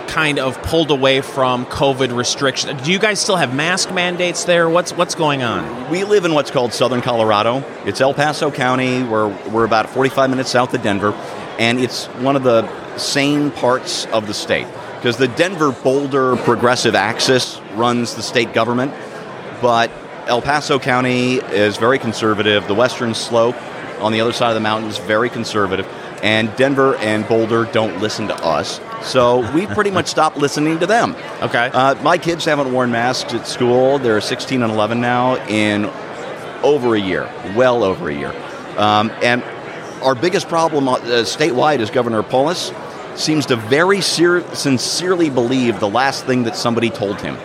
kind 0.07 0.39
of 0.39 0.59
pulled 0.63 0.89
away 0.89 1.21
from 1.21 1.67
COVID 1.67 2.17
restrictions? 2.17 2.81
Do 2.81 2.91
you 2.91 2.97
guys 2.97 3.19
still 3.19 3.35
have 3.35 3.53
mask 3.53 3.93
mandates 3.93 4.45
there? 4.45 4.67
What's 4.67 4.91
what's 4.93 5.13
going 5.13 5.43
on? 5.43 5.91
We 5.91 6.03
live 6.03 6.25
in 6.25 6.33
what's 6.33 6.49
called 6.49 6.73
southern 6.73 7.01
Colorado. 7.03 7.63
It's 7.85 8.01
El 8.01 8.15
Paso 8.15 8.49
County. 8.49 9.03
We're, 9.03 9.27
we're 9.49 9.65
about 9.65 9.87
45 9.91 10.31
minutes 10.31 10.49
south 10.49 10.73
of 10.73 10.81
Denver, 10.81 11.13
and 11.59 11.79
it's 11.79 12.07
one 12.07 12.35
of 12.35 12.41
the 12.41 12.67
sane 12.97 13.51
parts 13.51 14.07
of 14.07 14.25
the 14.25 14.33
state 14.33 14.65
because 14.99 15.15
the 15.15 15.29
Denver 15.29 15.71
Boulder 15.71 16.35
progressive 16.35 16.93
axis 16.93 17.61
runs 17.75 18.15
the 18.15 18.21
state 18.21 18.53
government, 18.53 18.93
but 19.61 19.89
El 20.27 20.41
Paso 20.41 20.77
County 20.77 21.35
is 21.35 21.77
very 21.77 21.97
conservative. 21.97 22.67
The 22.67 22.75
western 22.75 23.15
slope 23.15 23.55
on 24.01 24.11
the 24.11 24.19
other 24.19 24.33
side 24.33 24.49
of 24.49 24.55
the 24.55 24.59
mountain 24.59 24.89
is 24.89 24.97
very 24.97 25.29
conservative, 25.29 25.87
and 26.21 26.53
Denver 26.57 26.95
and 26.97 27.25
Boulder 27.29 27.63
don't 27.63 28.01
listen 28.01 28.27
to 28.27 28.35
us. 28.43 28.81
So 29.01 29.49
we 29.53 29.67
pretty 29.67 29.89
much 29.89 30.07
stopped 30.07 30.35
listening 30.35 30.79
to 30.79 30.85
them. 30.85 31.15
Okay. 31.43 31.71
Uh, 31.73 31.95
my 32.03 32.17
kids 32.17 32.43
haven't 32.43 32.73
worn 32.73 32.91
masks 32.91 33.33
at 33.33 33.47
school. 33.47 33.99
They're 33.99 34.19
16 34.19 34.63
and 34.63 34.73
11 34.73 34.99
now 34.99 35.37
in 35.47 35.85
over 36.61 36.95
a 36.95 36.99
year, 36.99 37.23
well 37.55 37.85
over 37.85 38.09
a 38.09 38.13
year. 38.13 38.35
Um, 38.77 39.11
and 39.23 39.43
our 40.03 40.13
biggest 40.13 40.49
problem 40.49 40.89
uh, 40.89 40.97
statewide 40.99 41.79
is 41.79 41.89
Governor 41.89 42.21
Polis 42.21 42.73
seems 43.19 43.45
to 43.47 43.55
very 43.55 44.01
ser- 44.01 44.43
sincerely 44.55 45.29
believe 45.29 45.79
the 45.79 45.89
last 45.89 46.25
thing 46.25 46.43
that 46.43 46.55
somebody 46.55 46.89
told 46.89 47.19
him. 47.21 47.37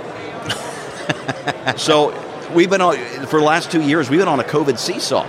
so 1.77 2.13
we've 2.55 2.71
been 2.71 2.81
on 2.81 2.97
for 3.27 3.41
the 3.41 3.45
last 3.45 3.71
two 3.71 3.83
years. 3.83 4.09
We've 4.09 4.21
been 4.21 4.29
on 4.29 4.41
a 4.41 4.45
COVID 4.45 4.79
seesaw 4.79 5.27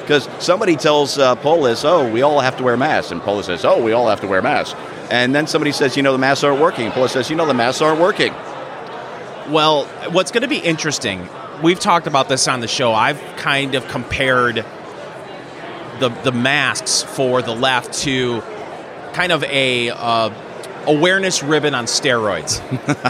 because 0.00 0.28
somebody 0.38 0.76
tells 0.76 1.18
uh, 1.18 1.36
Polis, 1.36 1.84
"Oh, 1.84 2.10
we 2.10 2.22
all 2.22 2.40
have 2.40 2.56
to 2.58 2.64
wear 2.64 2.76
masks," 2.76 3.12
and 3.12 3.20
Polis 3.22 3.46
says, 3.46 3.64
"Oh, 3.64 3.82
we 3.82 3.92
all 3.92 4.08
have 4.08 4.20
to 4.22 4.26
wear 4.26 4.42
masks." 4.42 4.78
And 5.10 5.34
then 5.34 5.46
somebody 5.46 5.72
says, 5.72 5.96
"You 5.96 6.02
know, 6.02 6.12
the 6.12 6.18
masks 6.18 6.44
aren't 6.44 6.60
working." 6.60 6.86
And 6.86 6.94
Polis 6.94 7.12
says, 7.12 7.30
"You 7.30 7.36
know, 7.36 7.46
the 7.46 7.54
masks 7.54 7.80
aren't 7.80 8.00
working." 8.00 8.34
Well, 9.48 9.84
what's 10.10 10.30
going 10.30 10.42
to 10.42 10.48
be 10.48 10.58
interesting, 10.58 11.28
we've 11.62 11.80
talked 11.80 12.06
about 12.06 12.28
this 12.28 12.48
on 12.48 12.60
the 12.60 12.68
show. 12.68 12.92
I've 12.92 13.20
kind 13.36 13.74
of 13.74 13.86
compared 13.88 14.64
the 16.00 16.08
the 16.08 16.32
masks 16.32 17.02
for 17.02 17.42
the 17.42 17.54
left 17.54 17.92
to 18.04 18.42
kind 19.14 19.32
of 19.32 19.44
a 19.44 19.90
uh, 19.90 20.30
awareness 20.86 21.42
ribbon 21.42 21.74
on 21.74 21.86
steroids. 21.86 22.60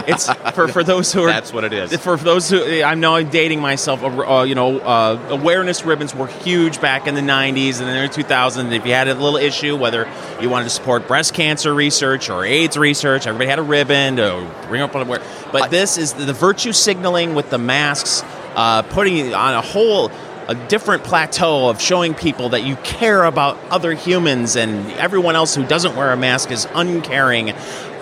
it's 0.07 0.31
for, 0.55 0.67
for 0.67 0.83
those 0.83 1.11
who 1.11 1.23
are 1.23 1.27
That's 1.27 1.53
what 1.53 1.63
it 1.63 1.73
is. 1.73 1.95
For, 1.97 2.15
those 2.17 2.49
who 2.49 2.81
I'm 2.81 3.03
I'm 3.03 3.29
dating 3.29 3.59
myself. 3.59 4.03
Uh, 4.03 4.43
you 4.47 4.55
know, 4.55 4.79
uh, 4.79 5.19
awareness 5.29 5.85
ribbons 5.85 6.15
were 6.15 6.27
huge 6.27 6.81
back 6.81 7.07
in 7.07 7.15
the 7.15 7.21
'90s 7.21 7.81
and 7.81 7.89
in 7.89 8.09
the 8.09 8.23
2000s. 8.23 8.71
If 8.71 8.85
you 8.85 8.93
had 8.93 9.07
a 9.07 9.15
little 9.15 9.37
issue, 9.37 9.75
whether 9.75 10.09
you 10.41 10.49
wanted 10.49 10.65
to 10.65 10.69
support 10.69 11.07
breast 11.07 11.33
cancer 11.33 11.73
research 11.73 12.29
or 12.29 12.45
AIDS 12.45 12.77
research, 12.77 13.27
everybody 13.27 13.49
had 13.49 13.59
a 13.59 13.63
ribbon 13.63 14.17
to 14.17 14.49
bring 14.67 14.81
up 14.81 14.95
on 14.95 15.07
But 15.07 15.71
this 15.71 15.97
is 15.97 16.13
the 16.13 16.33
virtue 16.33 16.71
signaling 16.71 17.35
with 17.35 17.49
the 17.49 17.57
masks, 17.57 18.23
uh, 18.55 18.83
putting 18.83 19.33
on 19.33 19.53
a 19.53 19.61
whole 19.61 20.09
a 20.47 20.55
different 20.67 21.03
plateau 21.03 21.69
of 21.69 21.81
showing 21.81 22.13
people 22.13 22.49
that 22.49 22.63
you 22.63 22.75
care 22.77 23.23
about 23.23 23.57
other 23.69 23.93
humans 23.93 24.55
and 24.55 24.91
everyone 24.93 25.35
else 25.35 25.55
who 25.55 25.65
doesn't 25.65 25.95
wear 25.95 26.11
a 26.11 26.17
mask 26.17 26.51
is 26.51 26.67
uncaring. 26.75 27.53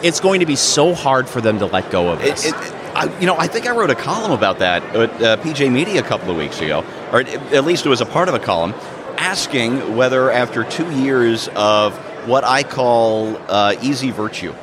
It's 0.04 0.20
going 0.20 0.41
to 0.41 0.46
be 0.46 0.56
so 0.58 0.94
hard 0.94 1.30
for 1.30 1.39
them 1.41 1.60
to 1.60 1.66
let 1.66 1.89
go 1.89 2.10
of 2.12 2.20
It, 2.22 2.26
this. 2.26 2.46
it, 2.48 2.54
I, 2.96 3.18
you 3.20 3.26
know, 3.26 3.36
I 3.38 3.48
think 3.48 3.66
I 3.66 3.72
wrote 3.72 3.89
a 3.89 3.96
column 3.96 4.32
about 4.32 4.60
that 4.60 4.84
at 4.96 5.22
uh, 5.22 5.38
PJ 5.38 5.72
Media 5.72 6.02
a 6.02 6.04
couple 6.04 6.30
of 6.32 6.38
weeks 6.38 6.60
ago, 6.60 6.84
or 7.12 7.22
at- 7.22 7.64
least 7.66 7.86
it 7.86 7.89
was 7.89 8.02
a 8.02 8.06
part 8.06 8.28
of 8.28 8.36
a 8.36 8.39
column, 8.39 8.74
asking 9.18 9.96
whether 9.96 10.30
after 10.30 10.64
two 10.64 10.89
years 10.91 11.48
of 11.56 11.96
what 12.28 12.44
I 12.44 12.64
call 12.64 13.38
uh, 13.50 13.76
easy 13.82 14.12
virtue, 14.12 14.54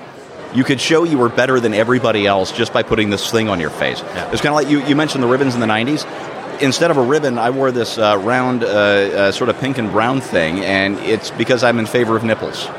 you 0.55 0.65
could 0.65 0.81
show 0.81 1.05
you 1.05 1.17
were 1.19 1.29
better 1.29 1.61
than 1.61 1.73
everybody 1.75 2.27
else 2.27 2.53
just 2.53 2.73
by 2.73 2.83
putting 2.83 3.09
this 3.11 3.31
thing 3.31 3.49
on 3.49 3.59
your 3.61 3.71
face. 3.71 4.01
It's 4.01 4.43
kind 4.43 4.49
of 4.49 4.55
like 4.55 4.69
you, 4.69 4.85
you 4.85 4.97
mentioned 4.97 5.23
the 5.23 5.29
ribbons 5.29 5.55
in 5.55 5.61
the 5.61 5.67
90s. 5.67 6.05
Instead 6.61 6.91
of 6.91 6.97
a 6.99 7.03
ribbon, 7.03 7.39
I 7.39 7.51
wore 7.51 7.71
this 7.73 7.97
uh, 7.97 8.19
round, 8.23 8.65
uh, 8.65 8.67
uh, 8.69 9.33
sort 9.33 9.49
of 9.51 9.59
pink 9.59 9.79
and 9.79 9.91
brown 9.91 10.21
thing, 10.21 10.61
and 10.61 10.99
it's 10.99 11.31
because 11.31 11.65
I'm 11.65 11.79
in 11.79 11.87
favor 11.87 12.17
of 12.17 12.25
nipples. 12.25 12.67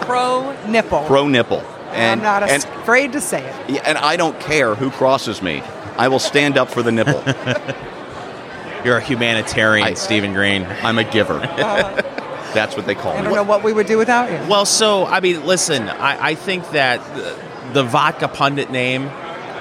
Pro 0.00 0.52
nipple. 0.66 1.04
Pro 1.04 1.28
nipple. 1.28 1.60
And, 1.92 2.20
I'm 2.20 2.42
not 2.42 2.42
and, 2.50 2.64
afraid 2.64 3.12
to 3.12 3.20
say 3.20 3.44
it. 3.44 3.82
And 3.86 3.96
I 3.98 4.16
don't 4.16 4.38
care 4.40 4.74
who 4.74 4.90
crosses 4.90 5.40
me. 5.42 5.62
I 5.96 6.08
will 6.08 6.18
stand 6.18 6.58
up 6.58 6.70
for 6.70 6.82
the 6.82 6.92
nipple. 6.92 7.22
You're 8.84 8.98
a 8.98 9.00
humanitarian, 9.00 9.86
I- 9.88 9.94
Stephen 9.94 10.32
Green. 10.34 10.64
I'm 10.64 10.98
a 10.98 11.04
giver. 11.04 11.38
That's 12.54 12.76
what 12.76 12.86
they 12.86 12.94
call 12.94 13.12
I 13.12 13.18
me. 13.18 13.22
don't 13.24 13.34
know 13.34 13.42
what 13.42 13.62
we 13.62 13.72
would 13.72 13.86
do 13.86 13.98
without 13.98 14.30
you. 14.30 14.38
Well, 14.48 14.64
so 14.64 15.04
I 15.06 15.20
mean, 15.20 15.44
listen, 15.44 15.88
I, 15.88 16.28
I 16.28 16.34
think 16.34 16.70
that 16.70 17.04
the, 17.14 17.38
the 17.72 17.82
vodka 17.82 18.28
pundit 18.28 18.70
name, 18.70 19.10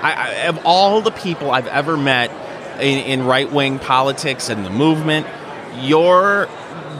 I, 0.01 0.13
I, 0.13 0.29
of 0.47 0.65
all 0.65 1.01
the 1.01 1.11
people 1.11 1.51
I've 1.51 1.67
ever 1.67 1.97
met 1.97 2.31
in, 2.79 2.99
in 2.99 3.25
right 3.25 3.51
wing 3.51 3.79
politics 3.79 4.49
and 4.49 4.65
the 4.65 4.69
movement, 4.69 5.27
your 5.81 6.47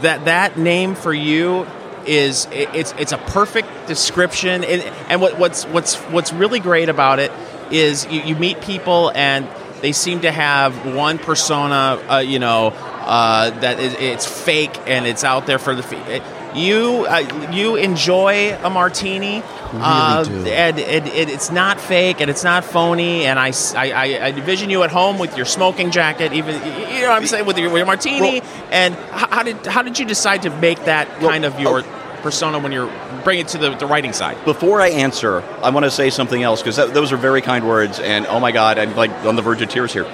that 0.02 0.26
that 0.26 0.58
name 0.58 0.96
for 0.96 1.14
you 1.14 1.66
is 2.06 2.46
it, 2.52 2.70
it's 2.74 2.94
it's 2.98 3.12
a 3.12 3.18
perfect 3.18 3.88
description. 3.88 4.64
And, 4.64 4.82
and 5.10 5.22
what, 5.22 5.38
what's 5.40 5.66
what's 5.66 5.96
what's 5.96 6.32
really 6.34 6.60
great 6.60 6.90
about 6.90 7.20
it 7.20 7.32
is 7.72 8.06
you, 8.08 8.22
you 8.22 8.36
meet 8.36 8.62
people 8.62 9.12
and 9.16 9.48
they 9.82 9.92
seem 9.92 10.22
to 10.22 10.32
have 10.32 10.96
one 10.96 11.18
persona, 11.18 12.02
uh, 12.10 12.18
you 12.20 12.40
know, 12.40 12.74
uh, 13.02 13.52
it's 13.62 14.26
fake 14.26 14.76
and 14.88 15.06
it's 15.06 15.24
out 15.24 15.46
there 15.46 15.60
for 15.60 15.76
the. 15.76 15.84
fe- 15.84 16.22
You 16.56 17.06
uh, 17.08 17.50
you 17.52 17.76
enjoy 17.76 18.58
a 18.64 18.70
martini, 18.70 19.44
uh, 19.74 20.24
do. 20.24 20.32
and, 20.46 20.80
and, 20.80 21.08
and 21.08 21.30
it's 21.30 21.52
not 21.52 21.82
fake 21.82 22.22
and 22.22 22.30
it's 22.30 22.44
not 22.44 22.64
phony. 22.64 23.26
And 23.26 23.38
I, 23.38 23.52
I, 23.76 23.92
I, 23.92 24.30
envision 24.30 24.70
you 24.70 24.84
at 24.84 24.92
home 24.92 25.20
with 25.20 25.36
your 25.36 25.46
smoking 25.46 25.92
jacket, 25.92 26.32
even 26.32 26.56
you 26.56 27.02
know 27.02 27.10
what 27.10 27.22
I'm 27.22 27.28
saying 27.28 27.46
with 27.46 27.58
your, 27.58 27.70
with 27.70 27.80
your 27.80 27.86
martini. 27.86 28.42
and 28.72 28.96
how, 28.96 29.44
did 29.44 29.66
how 29.66 29.82
did 29.82 30.00
you 30.00 30.06
decide 30.06 30.44
to 30.44 30.50
make 30.50 30.86
that 30.86 31.10
kind 31.20 31.44
of 31.44 31.60
your 31.60 31.84
persona 32.22 32.58
when 32.58 32.72
you're 32.72 32.92
bring 33.24 33.40
it 33.40 33.50
to 33.50 33.58
the, 33.58 33.76
the 33.76 33.86
writing 33.86 34.14
side? 34.14 34.44
Before 34.46 34.82
I 34.82 34.90
answer, 34.90 35.42
I 35.62 35.70
want 35.72 35.84
to 35.84 35.92
say 35.92 36.10
something 36.10 36.42
else 36.42 36.62
because 36.62 36.78
those 36.78 37.12
are 37.12 37.18
very 37.18 37.42
kind 37.42 37.68
words, 37.68 38.00
and 38.00 38.26
oh 38.28 38.40
my 38.40 38.52
God, 38.52 38.80
I'm 38.80 38.96
like 38.96 39.12
on 39.26 39.36
the 39.36 39.42
verge 39.42 39.62
of 39.62 39.70
tears 39.70 39.92
here. 39.92 40.06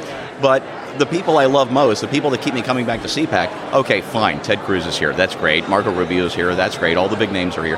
But 0.41 0.63
the 0.97 1.05
people 1.05 1.37
I 1.37 1.45
love 1.45 1.71
most, 1.71 2.01
the 2.01 2.07
people 2.07 2.29
that 2.31 2.41
keep 2.41 2.53
me 2.53 2.61
coming 2.61 2.85
back 2.85 3.01
to 3.01 3.07
CPAC, 3.07 3.73
okay, 3.73 4.01
fine. 4.01 4.41
Ted 4.41 4.59
Cruz 4.59 4.85
is 4.85 4.97
here. 4.97 5.13
That's 5.13 5.35
great. 5.35 5.67
Marco 5.69 5.91
Rubio 5.93 6.25
is 6.25 6.33
here. 6.33 6.53
That's 6.55 6.77
great. 6.77 6.97
All 6.97 7.07
the 7.09 7.15
big 7.15 7.31
names 7.31 7.57
are 7.57 7.63
here. 7.65 7.77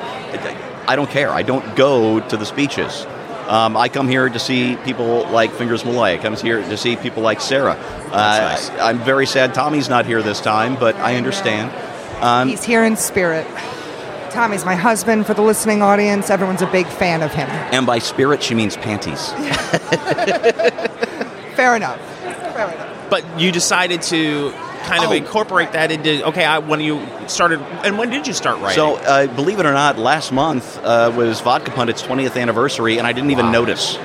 I 0.86 0.96
don't 0.96 1.10
care. 1.10 1.30
I 1.32 1.44
don't 1.44 1.76
go 1.76 2.20
to 2.20 2.38
the 2.38 2.46
speeches. 2.46 3.06
Um, 3.48 3.76
I 3.78 3.90
come 3.90 4.08
here 4.08 4.30
to 4.30 4.40
see 4.40 4.78
people 4.78 5.28
like 5.30 5.52
Fingers 5.52 5.84
Malloy. 5.86 6.14
I 6.14 6.18
come 6.18 6.36
here 6.36 6.62
to 6.62 6.78
see 6.78 6.96
people 6.96 7.24
like 7.24 7.42
Sarah. 7.42 7.72
Uh, 7.74 8.10
That's 8.12 8.70
nice. 8.70 8.80
I'm 8.80 9.00
very 9.00 9.26
sad 9.26 9.54
Tommy's 9.54 9.90
not 9.90 10.06
here 10.06 10.22
this 10.22 10.40
time, 10.42 10.76
but 10.76 10.96
I 10.96 11.16
understand. 11.18 11.72
Um, 12.24 12.48
He's 12.50 12.64
here 12.64 12.84
in 12.86 12.96
spirit. 12.96 13.46
Tommy's 14.32 14.64
my 14.66 14.76
husband. 14.76 15.26
For 15.28 15.34
the 15.34 15.42
listening 15.42 15.82
audience, 15.82 16.30
everyone's 16.30 16.62
a 16.62 16.68
big 16.72 16.88
fan 16.88 17.22
of 17.22 17.34
him. 17.34 17.50
and 17.50 17.86
by 17.86 18.00
spirit, 18.00 18.42
she 18.42 18.56
means 18.56 18.76
panties. 18.78 19.32
Fair 21.56 21.76
enough. 21.76 22.00
Fair 22.56 22.72
enough. 22.74 22.90
But 23.14 23.40
you 23.40 23.52
decided 23.52 24.02
to 24.14 24.52
kind 24.86 25.04
of 25.04 25.12
Oh. 25.12 25.14
incorporate 25.14 25.74
that 25.74 25.92
into 25.92 26.26
okay. 26.30 26.44
I, 26.46 26.58
when 26.58 26.80
you 26.80 27.00
started, 27.28 27.60
and 27.86 27.96
when 28.00 28.10
did 28.10 28.26
you 28.26 28.34
start 28.34 28.58
writing? 28.60 28.76
So, 28.76 28.96
uh, 28.96 29.28
believe 29.28 29.60
it 29.60 29.68
or 29.68 29.72
not, 29.74 30.00
last 30.00 30.32
month 30.32 30.80
uh, 30.84 31.12
was 31.16 31.40
Vodka 31.42 31.70
Pundit's 31.70 32.02
20th 32.02 32.36
anniversary, 32.42 32.98
and 32.98 33.06
I 33.06 33.12
didn't 33.14 33.30
even 33.30 33.52
notice. 33.52 33.98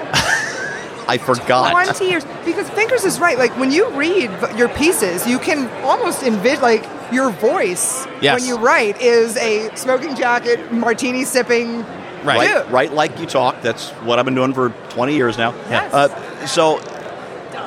I 1.09 1.17
forgot. 1.17 1.71
20 1.73 2.07
years. 2.07 2.25
Because 2.45 2.69
Fingers 2.69 3.07
is 3.07 3.19
right. 3.19 3.39
Like, 3.39 3.57
when 3.57 3.73
you 3.73 3.89
read 3.93 4.31
your 4.59 4.69
pieces, 4.69 5.27
you 5.27 5.39
can 5.39 5.67
almost 5.83 6.23
envision, 6.23 6.61
like, 6.61 6.85
your 7.11 7.31
voice 7.31 8.07
Yes. 8.21 8.39
when 8.41 8.47
you 8.47 8.59
write 8.59 9.01
is 9.01 9.39
a 9.39 9.75
smoking 9.75 10.17
jacket, 10.17 10.71
martini 10.71 11.25
sipping 11.25 11.83
Right. 12.25 12.47
dude. 12.47 12.71
Right 12.71 12.93
like 12.93 13.19
you 13.19 13.25
talk. 13.25 13.63
That's 13.63 13.89
what 14.05 14.19
I've 14.19 14.27
been 14.27 14.35
doing 14.35 14.53
for 14.53 14.69
20 14.91 15.15
years 15.17 15.39
now. 15.39 15.55
Yes. 15.71 15.95
Uh, 15.95 16.47
so, 16.47 16.79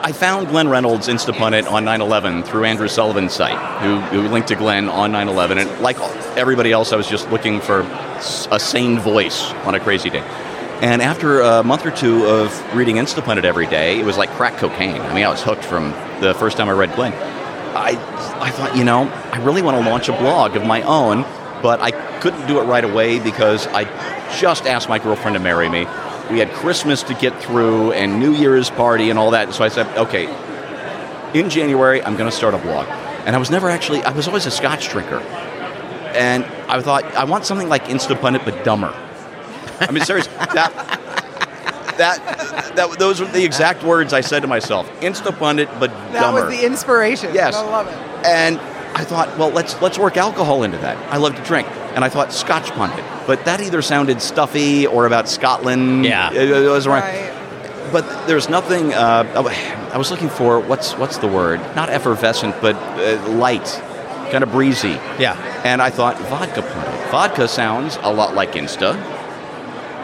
I 0.04 0.14
found 0.14 0.48
Glenn 0.48 0.68
Reynolds 0.68 1.08
Instapundit 1.08 1.72
on 1.72 1.86
9/11 1.86 2.44
through 2.44 2.66
Andrew 2.66 2.88
Sullivan's 2.88 3.34
site, 3.34 3.84
who, 3.84 4.00
who 4.00 4.28
linked 4.30 4.48
to 4.48 4.56
Glenn 4.56 4.90
on 4.90 5.12
9/11. 5.12 5.60
And 5.60 5.80
like 5.80 6.00
everybody 6.36 6.72
else, 6.72 6.92
I 6.92 6.96
was 6.96 7.08
just 7.08 7.30
looking 7.30 7.62
for 7.62 7.82
a 8.50 8.60
sane 8.60 8.98
voice 9.00 9.52
on 9.66 9.76
a 9.76 9.80
crazy 9.80 10.10
day. 10.10 10.24
And 10.82 11.04
after 11.04 11.42
a 11.42 11.64
month 11.64 11.86
or 11.86 11.92
two 11.92 12.26
of 12.26 12.76
reading 12.76 12.96
Instapundit 12.96 13.44
every 13.44 13.68
day, 13.68 14.00
it 14.00 14.06
was 14.06 14.18
like 14.18 14.32
crack 14.32 14.58
cocaine. 14.58 15.00
I 15.00 15.14
mean, 15.14 15.24
I 15.24 15.30
was 15.30 15.44
hooked 15.44 15.64
from 15.64 15.92
the 16.20 16.34
first 16.34 16.58
time 16.58 16.68
I 16.68 16.72
read 16.72 16.96
Glenn. 16.96 17.14
I, 17.76 17.92
I 18.42 18.50
thought, 18.50 18.76
you 18.76 18.84
know, 18.84 19.04
I 19.32 19.38
really 19.44 19.62
want 19.62 19.78
to 19.84 19.88
launch 19.88 20.10
a 20.10 20.14
blog 20.14 20.56
of 20.56 20.66
my 20.66 20.82
own, 20.82 21.22
but 21.62 21.80
I 21.80 21.92
couldn't 22.22 22.48
do 22.48 22.60
it 22.60 22.64
right 22.64 22.84
away 22.84 23.20
because 23.20 23.68
I 23.68 23.84
just 24.40 24.66
asked 24.66 24.90
my 24.90 24.98
girlfriend 24.98 25.36
to 25.36 25.40
marry 25.40 25.70
me. 25.70 25.86
We 26.30 26.40
had 26.40 26.52
Christmas 26.52 27.04
to 27.04 27.14
get 27.14 27.42
through 27.42 27.94
and 27.94 28.20
New 28.20 28.34
Year's 28.34 28.70
party 28.70 29.10
and 29.10 29.18
all 29.18 29.32
that. 29.32 29.54
So 29.54 29.64
I 29.64 29.70
said, 29.70 29.88
okay, 29.98 30.26
in 31.34 31.50
January, 31.50 32.04
I'm 32.04 32.16
going 32.16 32.30
to 32.30 32.36
start 32.36 32.54
a 32.54 32.58
blog. 32.58 32.88
And 33.26 33.36
I 33.36 33.40
was 33.40 33.50
never 33.50 33.70
actually, 33.70 34.02
I 34.04 34.12
was 34.12 34.28
always 34.28 34.46
a 34.46 34.52
scotch 34.52 34.90
drinker. 34.90 35.20
And 36.14 36.44
I 36.68 36.82
thought, 36.82 37.06
I 37.16 37.24
want 37.24 37.46
something 37.46 37.70
like 37.70 37.86
Instapundit, 37.86 38.44
but 38.44 38.64
dumber. 38.64 38.94
I 39.80 39.92
mean, 39.92 40.04
serious. 40.04 40.28
that, 40.54 40.74
that, 41.98 42.76
that, 42.76 43.00
those 43.00 43.20
were 43.20 43.28
the 43.28 43.44
exact 43.44 43.84
words 43.84 44.14
I 44.14 44.22
said 44.22 44.42
to 44.42 44.48
myself. 44.48 44.90
Instapundit, 45.02 45.68
but 45.80 45.90
dumber. 46.12 46.12
That 46.12 46.34
was 46.34 46.58
the 46.58 46.66
inspiration. 46.66 47.34
Yes. 47.34 47.56
I 47.56 47.62
love 47.62 47.88
it. 47.88 48.26
And 48.26 48.60
I 48.94 49.04
thought, 49.04 49.38
well, 49.38 49.50
let's 49.50 49.82
let's 49.82 49.98
work 49.98 50.18
alcohol 50.18 50.64
into 50.64 50.78
that. 50.80 50.98
I 51.12 51.18
love 51.18 51.36
to 51.36 51.44
drink, 51.44 51.68
and 51.96 52.04
I 52.04 52.10
thought 52.10 52.34
Scotch 52.34 52.72
pundit, 52.72 53.06
but 53.26 53.46
that 53.46 53.62
either 53.62 53.82
sounded 53.82 54.22
stuffy 54.22 54.86
or 54.86 55.06
about 55.06 55.30
Scotland. 55.30 56.04
Yeah. 56.06 56.32
it, 56.34 56.50
it 56.50 56.70
was 56.70 56.88
right. 56.88 57.02
Right. 57.32 57.92
But 57.92 58.28
there's 58.28 58.50
nothing. 58.50 58.94
Uh, 58.94 59.26
I 59.94 59.98
was 59.98 60.12
looking 60.12 60.30
for 60.30 60.60
what's 60.60 60.94
what's 60.98 61.18
the 61.18 61.28
word? 61.28 61.60
Not 61.76 61.90
effervescent, 61.90 62.56
but 62.62 62.76
uh, 62.76 63.30
light, 63.30 63.66
kind 64.32 64.44
of 64.44 64.52
breezy. 64.52 64.98
yeah, 65.20 65.36
And 65.66 65.82
I 65.82 65.90
thought 65.90 66.18
vodka 66.30 66.62
pundit. 66.62 67.12
Vodka 67.12 67.48
sounds 67.48 67.98
a 68.02 68.14
lot 68.14 68.34
like 68.36 68.54
Insta. 68.54 68.96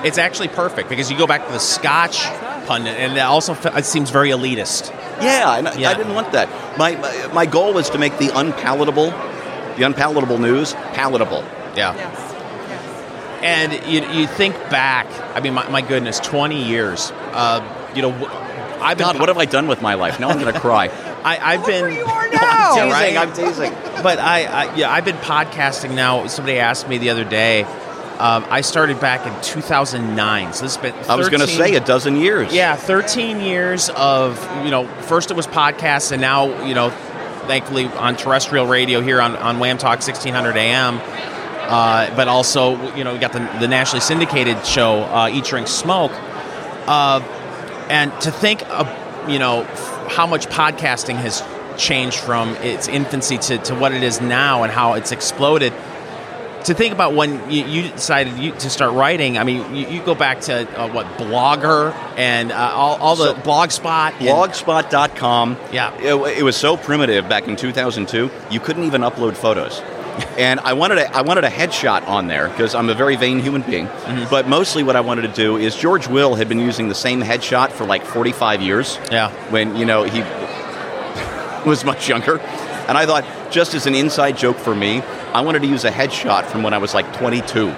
it's 0.05 0.17
actually 0.17 0.49
perfect 0.49 0.89
because 0.89 1.09
you 1.11 1.17
go 1.17 1.27
back 1.27 1.45
to 1.45 1.51
the 1.53 1.59
Scotch 1.59 2.25
pundit, 2.67 2.95
and 2.97 3.17
it 3.17 3.19
also 3.21 3.53
it 3.53 3.85
seems 3.85 4.09
very 4.11 4.29
elitist. 4.29 4.91
Yeah, 5.21 5.57
and 5.57 5.67
I- 5.67 5.73
Yeah. 5.75 5.89
I 5.89 5.93
didn't 5.95 6.13
want 6.13 6.31
that. 6.33 6.47
My, 6.77 6.95
my 6.95 7.27
my 7.33 7.45
goal 7.45 7.73
was 7.73 7.89
to 7.91 7.97
make 7.97 8.17
the 8.19 8.29
unpalatable, 8.37 9.11
the 9.77 9.83
unpalatable 9.83 10.37
news 10.37 10.73
palatable. 10.93 11.43
Yeah. 11.75 11.95
Yes. 11.95 12.23
And 13.41 13.71
you, 13.87 14.01
you 14.21 14.27
think 14.27 14.55
back, 14.71 15.05
I 15.35 15.41
mean, 15.41 15.53
my, 15.53 15.67
my 15.69 15.81
goodness, 15.81 16.19
20 16.19 16.63
years. 16.63 17.11
Uh, 17.33 17.61
you 17.95 18.01
know, 18.01 18.11
w- 18.11 18.29
I've 18.81 18.97
been. 18.97 19.05
God, 19.07 19.19
what 19.19 19.29
have 19.29 19.37
I 19.37 19.45
done 19.45 19.67
with 19.67 19.79
my 19.81 19.93
life? 19.93 20.19
Now 20.19 20.29
I'm 20.29 20.39
going 20.39 20.51
to 20.53 20.59
cry. 20.59 20.87
I, 21.23 21.37
I've 21.53 21.59
Look 21.59 21.67
been. 21.69 21.81
where 21.83 21.91
you 21.91 22.05
are 22.05 22.29
now. 22.31 22.75
Yeah, 22.75 22.83
teasing, 22.85 22.89
right? 22.89 23.17
I'm 23.17 23.33
teasing. 23.33 23.71
But 24.01 24.17
I, 24.19 24.45
I, 24.45 24.75
yeah, 24.75 24.91
I've 24.91 25.05
been 25.05 25.17
podcasting 25.17 25.93
now. 25.93 26.25
Somebody 26.27 26.57
asked 26.57 26.87
me 26.89 26.97
the 26.97 27.11
other 27.11 27.23
day. 27.23 27.63
Um, 28.19 28.45
I 28.49 28.61
started 28.61 28.99
back 28.99 29.25
in 29.27 29.41
2009, 29.43 30.53
so 30.53 30.63
this 30.63 30.75
has 30.75 30.81
been. 30.81 30.93
13, 30.93 31.09
I 31.11 31.15
was 31.15 31.29
going 31.29 31.41
to 31.41 31.47
say 31.47 31.75
a 31.75 31.79
dozen 31.79 32.15
years. 32.17 32.51
Yeah, 32.53 32.75
13 32.75 33.41
years 33.41 33.89
of 33.91 34.37
you 34.65 34.71
know. 34.71 34.87
First 35.03 35.29
it 35.29 35.35
was 35.37 35.45
podcasts, 35.45 36.11
and 36.11 36.19
now 36.19 36.65
you 36.65 36.73
know, 36.73 36.89
thankfully 37.47 37.85
on 37.85 38.15
terrestrial 38.15 38.65
radio 38.65 39.01
here 39.01 39.21
on 39.21 39.35
on 39.35 39.57
WAAM 39.59 39.77
Talk 39.77 39.99
1600 40.01 40.57
AM. 40.57 40.99
uh, 41.69 42.15
but 42.15 42.27
also 42.27 42.93
you 42.95 43.03
know 43.03 43.13
we 43.13 43.19
got 43.19 43.33
the, 43.33 43.39
the 43.59 43.67
nationally 43.67 44.01
syndicated 44.01 44.65
show 44.65 45.03
uh, 45.03 45.29
Eat 45.31 45.43
Drink 45.45 45.67
Smoke, 45.67 46.11
uh, 46.87 47.19
and 47.89 48.11
to 48.21 48.31
think 48.31 48.67
of 48.69 48.87
you 49.29 49.37
know 49.37 49.61
f- 49.61 50.07
how 50.11 50.25
much 50.25 50.47
podcasting 50.47 51.15
has 51.17 51.43
changed 51.77 52.17
from 52.17 52.49
its 52.57 52.87
infancy 52.87 53.37
to, 53.37 53.57
to 53.59 53.75
what 53.75 53.91
it 53.91 54.01
is 54.01 54.19
now 54.21 54.63
and 54.63 54.71
how 54.73 54.93
it's 54.93 55.11
exploded 55.11 55.71
to 56.67 56.73
think 56.73 56.93
about 56.93 57.13
when 57.13 57.49
you, 57.49 57.63
you 57.63 57.89
decided 57.89 58.37
you, 58.37 58.51
to 58.51 58.69
start 58.69 58.93
writing, 58.93 59.37
I 59.37 59.43
mean, 59.43 59.73
you, 59.73 59.87
you 59.87 60.03
go 60.03 60.15
back 60.15 60.41
to 60.41 60.79
uh, 60.79 60.89
what 60.91 61.05
Blogger 61.17 61.93
and 62.17 62.51
uh, 62.51 62.55
all, 62.73 62.97
all 62.97 63.15
the 63.15 63.35
So- 63.35 63.41
Blogspot. 63.41 64.11
Blogspot.com. 64.11 65.57
Yeah. 65.71 65.97
It, 65.99 66.39
it 66.39 66.43
was 66.43 66.57
so 66.57 66.75
primitive 66.75 67.29
back 67.29 67.47
in 67.47 67.55
2002. 67.55 68.29
You 68.51 68.59
couldn't 68.59 68.83
even 68.83 69.01
upload 69.01 69.35
photos. 69.37 69.81
And 70.37 70.59
I 70.61 70.73
wanted 70.73 70.97
a, 70.97 71.15
I 71.15 71.21
wanted 71.21 71.43
a 71.43 71.49
headshot 71.49 72.07
on 72.07 72.27
there 72.27 72.49
because 72.49 72.75
I'm 72.75 72.89
a 72.89 72.95
very 72.95 73.15
vain 73.15 73.39
human 73.39 73.61
being. 73.61 73.87
Mm-hmm. 73.87 74.29
But 74.29 74.47
mostly 74.47 74.83
what 74.83 74.95
I 74.95 75.01
wanted 75.01 75.21
to 75.21 75.27
do 75.33 75.57
is 75.57 75.75
George 75.75 76.07
Will 76.07 76.35
had 76.35 76.49
been 76.49 76.59
using 76.59 76.89
the 76.89 76.95
same 76.95 77.21
headshot 77.21 77.71
for 77.71 77.85
like 77.85 78.03
45 78.03 78.61
years. 78.61 78.99
Yeah. 79.11 79.29
When, 79.51 79.75
you 79.75 79.85
know, 79.85 80.03
he 80.03 80.21
was 81.69 81.85
much 81.85 82.09
younger. 82.09 82.39
And 82.39 82.97
I 82.97 83.05
thought, 83.05 83.25
just 83.51 83.73
as 83.73 83.85
an 83.87 83.95
inside 83.95 84.37
joke 84.37 84.57
for 84.57 84.75
me, 84.75 85.01
I 85.33 85.41
wanted 85.41 85.61
to 85.61 85.67
use 85.67 85.83
a 85.85 85.91
headshot 85.91 86.45
from 86.45 86.63
when 86.63 86.73
I 86.73 86.77
was 86.77 86.93
like 86.93 87.11
22, 87.17 87.69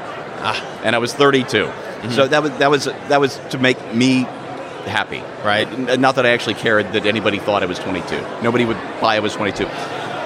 Ah. 0.42 0.82
and 0.84 0.96
I 0.96 1.00
was 1.00 1.14
32. 1.14 1.70
So 2.12 2.28
that 2.28 2.42
was 2.42 2.52
that 2.60 2.72
was 2.72 2.86
that 3.10 3.20
was 3.20 3.40
to 3.50 3.58
make 3.58 3.94
me 3.94 4.24
happy, 4.86 5.22
Right. 5.44 6.00
Not 6.00 6.16
that 6.16 6.26
I 6.26 6.30
actually 6.30 6.54
cared 6.56 6.94
that 6.94 7.06
anybody 7.06 7.38
thought 7.40 7.62
I 7.62 7.66
was 7.66 7.78
22. 7.80 8.20
Nobody 8.42 8.64
would 8.66 8.78
buy 9.02 9.18
I 9.18 9.20
was 9.20 9.34
22. 9.36 9.66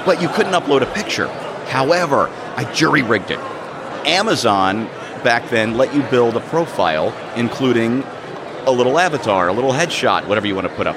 But 0.05 0.21
you 0.21 0.27
couldn't 0.29 0.53
upload 0.53 0.81
a 0.83 0.85
picture. 0.85 1.27
However, 1.69 2.29
I 2.55 2.65
jury 2.73 3.01
rigged 3.01 3.31
it. 3.31 3.39
Amazon 4.05 4.87
back 5.23 5.49
then 5.49 5.77
let 5.77 5.93
you 5.95 6.01
build 6.03 6.35
a 6.35 6.41
profile, 6.41 7.13
including 7.35 8.03
a 8.65 8.71
little 8.71 8.99
avatar, 8.99 9.47
a 9.47 9.53
little 9.53 9.71
headshot, 9.71 10.27
whatever 10.27 10.45
you 10.47 10.55
want 10.55 10.67
to 10.67 10.73
put 10.75 10.87
up. 10.87 10.95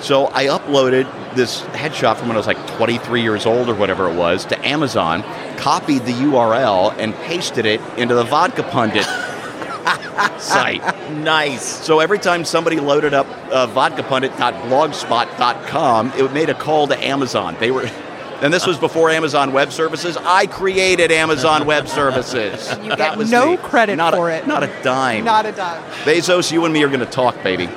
So 0.00 0.26
I 0.28 0.46
uploaded 0.46 1.06
this 1.34 1.60
headshot 1.62 2.16
from 2.16 2.28
when 2.28 2.36
I 2.36 2.38
was 2.38 2.46
like 2.46 2.64
23 2.76 3.20
years 3.22 3.46
old 3.46 3.68
or 3.68 3.74
whatever 3.74 4.08
it 4.08 4.14
was 4.14 4.44
to 4.46 4.56
Amazon, 4.66 5.22
copied 5.56 6.04
the 6.04 6.12
URL, 6.12 6.94
and 6.98 7.14
pasted 7.16 7.66
it 7.66 7.80
into 7.96 8.14
the 8.14 8.22
Vodka 8.24 8.62
Pundit 8.62 9.04
site. 10.38 10.82
Nice. 11.12 11.62
So 11.64 11.98
every 12.00 12.18
time 12.18 12.44
somebody 12.44 12.78
loaded 12.80 13.14
up 13.14 13.26
uh, 13.50 13.66
vodkapundit.blogspot.com, 13.68 16.12
it 16.16 16.32
made 16.32 16.50
a 16.50 16.54
call 16.54 16.86
to 16.88 16.98
Amazon. 17.04 17.56
They 17.58 17.70
were, 17.72 17.90
and 18.40 18.52
this 18.54 18.66
was 18.66 18.78
before 18.78 19.10
Amazon 19.10 19.52
Web 19.52 19.72
Services. 19.72 20.16
I 20.16 20.46
created 20.46 21.10
Amazon 21.10 21.66
Web 21.66 21.88
Services. 21.88 22.68
You 22.82 22.94
that 22.96 23.18
get 23.18 23.28
no 23.28 23.50
me. 23.52 23.56
credit 23.58 23.96
Not 23.96 24.14
a- 24.14 24.16
for 24.16 24.30
it. 24.30 24.46
Not 24.46 24.62
a 24.62 24.68
dime. 24.82 25.24
Not 25.24 25.44
a 25.46 25.52
dime. 25.52 25.82
Bezos, 26.04 26.50
you 26.52 26.64
and 26.64 26.72
me 26.72 26.82
are 26.84 26.88
going 26.88 27.00
to 27.00 27.06
talk, 27.06 27.42
baby. 27.42 27.68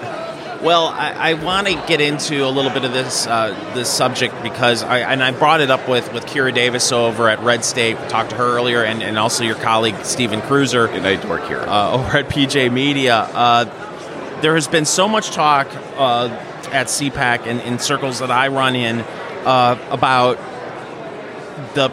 Well, 0.61 0.89
I, 0.89 1.31
I 1.31 1.33
want 1.33 1.65
to 1.65 1.73
get 1.87 2.01
into 2.01 2.45
a 2.45 2.49
little 2.49 2.69
bit 2.69 2.83
of 2.83 2.93
this 2.93 3.25
uh, 3.25 3.49
this 3.73 3.89
subject 3.89 4.43
because 4.43 4.83
I 4.83 4.99
and 4.99 5.23
I 5.23 5.31
brought 5.31 5.59
it 5.59 5.71
up 5.71 5.89
with 5.89 6.13
with 6.13 6.27
Kira 6.27 6.53
Davis 6.53 6.91
over 6.91 7.29
at 7.29 7.39
Red 7.39 7.65
State. 7.65 7.99
We 7.99 8.07
talked 8.07 8.29
to 8.29 8.35
her 8.35 8.57
earlier, 8.57 8.83
and, 8.83 9.01
and 9.01 9.17
also 9.17 9.43
your 9.43 9.55
colleague 9.55 9.95
Stephen 10.05 10.39
Kruiser. 10.41 10.87
And 10.87 11.05
I 11.07 11.27
work 11.27 11.47
here. 11.47 11.61
uh, 11.61 11.93
over 11.93 12.15
at 12.15 12.29
PJ 12.29 12.71
Media. 12.71 13.15
Uh, 13.15 14.41
there 14.41 14.53
has 14.53 14.67
been 14.67 14.85
so 14.85 15.07
much 15.07 15.31
talk 15.31 15.67
uh, 15.97 16.27
at 16.71 16.87
CPAC 16.87 17.47
and 17.47 17.59
in 17.61 17.79
circles 17.79 18.19
that 18.19 18.29
I 18.29 18.49
run 18.49 18.75
in 18.75 18.99
uh, 18.99 19.79
about 19.89 20.37
the 21.73 21.91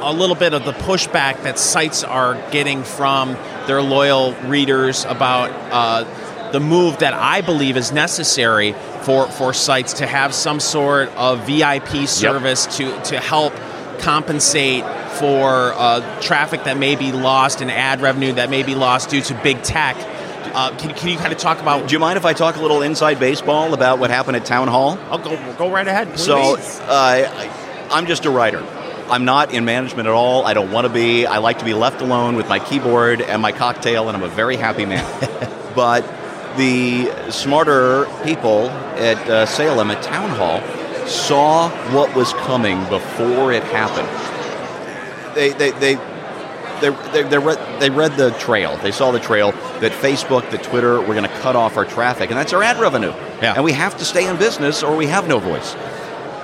a 0.00 0.12
little 0.12 0.36
bit 0.36 0.54
of 0.54 0.64
the 0.64 0.72
pushback 0.72 1.42
that 1.42 1.58
sites 1.58 2.04
are 2.04 2.34
getting 2.50 2.84
from 2.84 3.34
their 3.66 3.82
loyal 3.82 4.32
readers 4.46 5.04
about 5.04 5.50
uh, 5.72 6.04
the 6.52 6.60
move 6.60 6.98
that 6.98 7.14
I 7.14 7.40
believe 7.40 7.76
is 7.76 7.92
necessary 7.92 8.74
for, 9.02 9.26
for 9.28 9.52
sites 9.52 9.94
to 9.94 10.06
have 10.06 10.34
some 10.34 10.60
sort 10.60 11.08
of 11.10 11.46
VIP 11.46 12.06
service 12.06 12.76
to, 12.76 13.02
to 13.04 13.18
help 13.18 13.54
compensate 13.98 14.84
for 15.18 15.72
uh, 15.74 16.20
traffic 16.20 16.64
that 16.64 16.76
may 16.76 16.96
be 16.96 17.12
lost 17.12 17.60
and 17.60 17.70
ad 17.70 18.00
revenue 18.00 18.32
that 18.32 18.50
may 18.50 18.62
be 18.62 18.74
lost 18.74 19.10
due 19.10 19.22
to 19.22 19.34
big 19.42 19.62
tech. 19.62 19.96
Uh, 20.54 20.76
can, 20.76 20.94
can 20.94 21.08
you 21.08 21.16
kind 21.16 21.32
of 21.32 21.38
talk 21.38 21.60
about? 21.60 21.88
Do 21.88 21.92
you 21.94 21.98
mind 21.98 22.18
if 22.18 22.24
I 22.24 22.34
talk 22.34 22.56
a 22.56 22.60
little 22.60 22.82
inside 22.82 23.18
baseball 23.18 23.72
about 23.72 23.98
what 23.98 24.10
happened 24.10 24.36
at 24.36 24.44
Townhall? 24.44 24.98
I'll 25.10 25.18
go 25.18 25.54
go 25.56 25.70
right 25.70 25.86
ahead. 25.86 26.08
please. 26.08 26.24
So 26.24 26.56
uh, 26.56 26.86
I, 26.88 27.88
I'm 27.90 28.06
just 28.06 28.26
a 28.26 28.30
writer. 28.30 28.62
I'm 29.08 29.24
not 29.24 29.52
in 29.52 29.64
management 29.64 30.08
at 30.08 30.14
all. 30.14 30.44
I 30.46 30.54
don't 30.54 30.70
want 30.70 30.86
to 30.86 30.92
be. 30.92 31.26
I 31.26 31.38
like 31.38 31.58
to 31.60 31.64
be 31.64 31.74
left 31.74 32.02
alone 32.02 32.36
with 32.36 32.48
my 32.48 32.58
keyboard 32.58 33.22
and 33.22 33.40
my 33.40 33.52
cocktail, 33.52 34.08
and 34.08 34.16
I'm 34.16 34.22
a 34.22 34.28
very 34.28 34.56
happy 34.56 34.84
man. 34.84 35.04
but 35.74 36.04
the 36.56 37.30
smarter 37.30 38.06
people 38.24 38.68
at 38.98 39.18
uh, 39.28 39.46
Salem 39.46 39.90
at 39.90 40.02
Townhall 40.02 40.60
saw 41.06 41.70
what 41.92 42.14
was 42.14 42.32
coming 42.34 42.78
before 42.88 43.52
it 43.52 43.62
happened. 43.64 44.08
They, 45.34 45.50
they, 45.52 45.70
they, 45.72 45.94
they, 46.80 46.90
they, 47.12 47.22
they, 47.22 47.38
read, 47.38 47.80
they 47.80 47.90
read 47.90 48.16
the 48.16 48.30
trail. 48.32 48.76
They 48.78 48.90
saw 48.90 49.12
the 49.12 49.20
trail 49.20 49.52
that 49.80 49.92
Facebook, 49.92 50.50
that 50.50 50.62
Twitter 50.62 51.00
were 51.00 51.14
going 51.14 51.22
to 51.22 51.38
cut 51.40 51.56
off 51.56 51.76
our 51.76 51.84
traffic, 51.84 52.30
and 52.30 52.38
that's 52.38 52.52
our 52.52 52.62
ad 52.62 52.78
revenue. 52.78 53.12
Yeah. 53.40 53.54
And 53.54 53.64
we 53.64 53.72
have 53.72 53.96
to 53.98 54.04
stay 54.04 54.28
in 54.28 54.36
business 54.36 54.82
or 54.82 54.96
we 54.96 55.06
have 55.06 55.28
no 55.28 55.38
voice. 55.38 55.74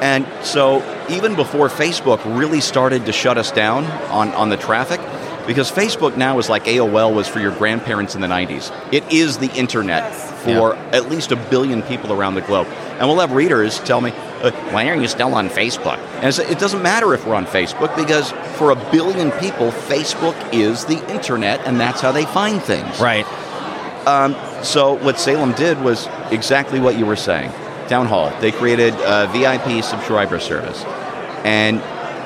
And 0.00 0.26
so, 0.44 0.78
even 1.10 1.34
before 1.34 1.68
Facebook 1.68 2.20
really 2.38 2.60
started 2.60 3.06
to 3.06 3.12
shut 3.12 3.36
us 3.36 3.50
down 3.50 3.84
on, 4.12 4.30
on 4.34 4.48
the 4.48 4.56
traffic, 4.56 5.00
because 5.48 5.72
Facebook 5.72 6.14
now 6.16 6.38
is 6.38 6.50
like 6.50 6.64
AOL 6.66 7.14
was 7.14 7.26
for 7.26 7.40
your 7.40 7.52
grandparents 7.52 8.14
in 8.14 8.20
the 8.20 8.28
90s. 8.28 8.70
It 8.92 9.10
is 9.10 9.38
the 9.38 9.50
internet 9.54 10.14
for 10.14 10.76
at 10.94 11.08
least 11.08 11.32
a 11.32 11.36
billion 11.36 11.82
people 11.82 12.12
around 12.12 12.34
the 12.34 12.42
globe. 12.42 12.66
And 12.66 13.08
we'll 13.08 13.18
have 13.20 13.32
readers 13.32 13.80
tell 13.80 14.02
me, 14.02 14.12
uh, 14.12 14.50
why 14.72 14.90
are 14.90 14.94
you 14.94 15.08
still 15.08 15.34
on 15.34 15.48
Facebook? 15.48 15.96
And 16.16 16.26
I 16.26 16.30
say, 16.30 16.46
it 16.48 16.58
doesn't 16.58 16.82
matter 16.82 17.14
if 17.14 17.26
we're 17.26 17.34
on 17.34 17.46
Facebook 17.46 17.96
because 17.96 18.30
for 18.58 18.72
a 18.72 18.90
billion 18.92 19.30
people, 19.32 19.70
Facebook 19.70 20.36
is 20.52 20.84
the 20.84 20.98
internet 21.12 21.66
and 21.66 21.80
that's 21.80 22.02
how 22.02 22.12
they 22.12 22.26
find 22.26 22.62
things. 22.62 23.00
right. 23.00 23.26
So 24.64 24.94
what 25.02 25.18
Salem 25.18 25.52
did 25.52 25.80
was 25.80 26.08
exactly 26.30 26.78
what 26.78 26.98
you 26.98 27.06
were 27.06 27.16
saying. 27.16 27.50
Townhall. 27.88 28.38
They 28.40 28.52
created 28.52 28.92
a 28.98 29.28
VIP 29.32 29.82
subscriber 29.82 30.40
service. 30.40 30.84
And 31.44 31.78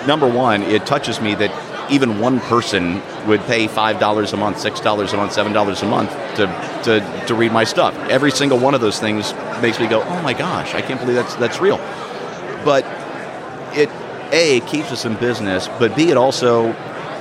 number 0.08 0.28
one, 0.28 0.62
it 0.64 0.86
touches 0.86 1.20
me 1.20 1.36
that 1.36 1.71
even 1.92 2.18
one 2.18 2.40
person 2.40 3.02
would 3.26 3.40
pay 3.42 3.68
$5 3.68 4.32
a 4.32 4.36
month, 4.36 4.56
$6 4.56 5.12
a 5.12 5.16
month, 5.16 5.36
$7 5.36 5.82
a 5.82 5.86
month 5.86 6.10
to, 6.36 6.46
to, 6.84 7.26
to 7.26 7.34
read 7.34 7.52
my 7.52 7.64
stuff. 7.64 7.94
Every 8.08 8.30
single 8.30 8.58
one 8.58 8.74
of 8.74 8.80
those 8.80 8.98
things 8.98 9.34
makes 9.60 9.78
me 9.78 9.86
go, 9.86 10.02
oh 10.02 10.22
my 10.22 10.32
gosh, 10.32 10.74
I 10.74 10.80
can't 10.80 10.98
believe 10.98 11.16
that's, 11.16 11.34
that's 11.36 11.60
real. 11.60 11.76
But 12.64 12.84
it, 13.76 13.90
A, 14.32 14.60
keeps 14.60 14.90
us 14.90 15.04
in 15.04 15.16
business, 15.16 15.68
but 15.78 15.94
B, 15.94 16.10
it 16.10 16.16
also, 16.16 16.72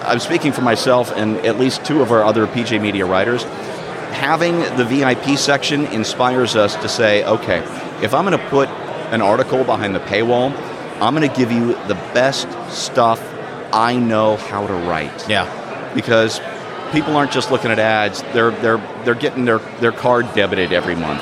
I'm 0.03 0.19
speaking 0.19 0.53
for 0.53 0.61
myself 0.61 1.11
and 1.11 1.38
at 1.45 1.59
least 1.59 1.84
two 1.84 2.01
of 2.01 2.11
our 2.11 2.24
other 2.24 2.47
PJ 2.47 2.82
Media 2.82 3.05
writers, 3.05 3.43
having 4.13 4.59
the 4.78 4.86
VIP 4.86 5.38
section 5.38 5.86
inspires 5.88 6.55
us 6.55 6.76
to 6.78 6.88
say, 6.88 7.26
okay, 7.26 7.59
if 8.01 8.13
I'm 8.13 8.26
going 8.26 8.39
to 8.39 8.47
put 8.49 8.69
an 8.69 9.22
article 9.22 9.65
behind 9.65 9.93
the 9.93 9.99
paywall, 9.99 10.55
I'm 11.01 11.13
going 11.13 11.28
to 11.28 11.36
give 11.36 11.51
you 11.51 11.74
the 11.88 11.95
best 12.13 12.47
stuff 12.72 13.19
I 13.74 13.97
know 13.97 14.38
how 14.38 14.67
to 14.67 14.74
write. 14.74 15.30
Yeah. 15.30 15.93
Because 15.93 16.39
people 16.91 17.15
aren't 17.15 17.32
just 17.32 17.51
looking 17.51 17.72
at 17.72 17.80
ads; 17.80 18.22
they're 18.34 18.51
they're 18.51 18.78
they're 19.03 19.15
getting 19.15 19.45
their 19.45 19.59
their 19.80 19.91
card 19.91 20.34
debited 20.34 20.74
every 20.74 20.95
month. 20.95 21.22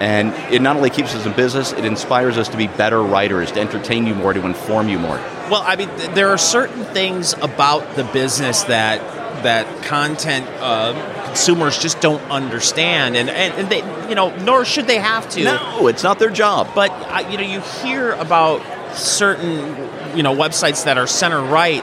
And 0.00 0.34
it 0.52 0.60
not 0.60 0.76
only 0.76 0.90
keeps 0.90 1.14
us 1.14 1.24
in 1.24 1.32
business, 1.34 1.72
it 1.72 1.84
inspires 1.84 2.36
us 2.36 2.48
to 2.48 2.56
be 2.56 2.66
better 2.66 3.00
writers, 3.00 3.52
to 3.52 3.60
entertain 3.60 4.06
you 4.06 4.14
more, 4.14 4.32
to 4.32 4.44
inform 4.44 4.88
you 4.88 4.98
more. 4.98 5.16
Well, 5.50 5.62
I 5.64 5.76
mean, 5.76 5.88
th- 5.96 6.10
there 6.10 6.30
are 6.30 6.38
certain 6.38 6.84
things 6.84 7.32
about 7.34 7.94
the 7.94 8.04
business 8.04 8.64
that 8.64 9.00
that 9.44 9.84
content 9.84 10.46
uh, 10.60 11.26
consumers 11.26 11.78
just 11.78 12.00
don't 12.00 12.22
understand, 12.30 13.16
and, 13.16 13.30
and 13.30 13.54
and 13.54 13.68
they, 13.68 14.08
you 14.08 14.14
know, 14.14 14.34
nor 14.38 14.64
should 14.64 14.86
they 14.86 14.98
have 14.98 15.28
to. 15.30 15.44
No, 15.44 15.86
it's 15.86 16.02
not 16.02 16.18
their 16.18 16.30
job. 16.30 16.70
But 16.74 16.90
uh, 16.90 17.28
you 17.30 17.36
know, 17.36 17.44
you 17.44 17.60
hear 17.60 18.12
about 18.12 18.62
certain 18.96 19.74
you 20.16 20.22
know 20.22 20.34
websites 20.34 20.84
that 20.84 20.98
are 20.98 21.06
center 21.06 21.42
right 21.42 21.82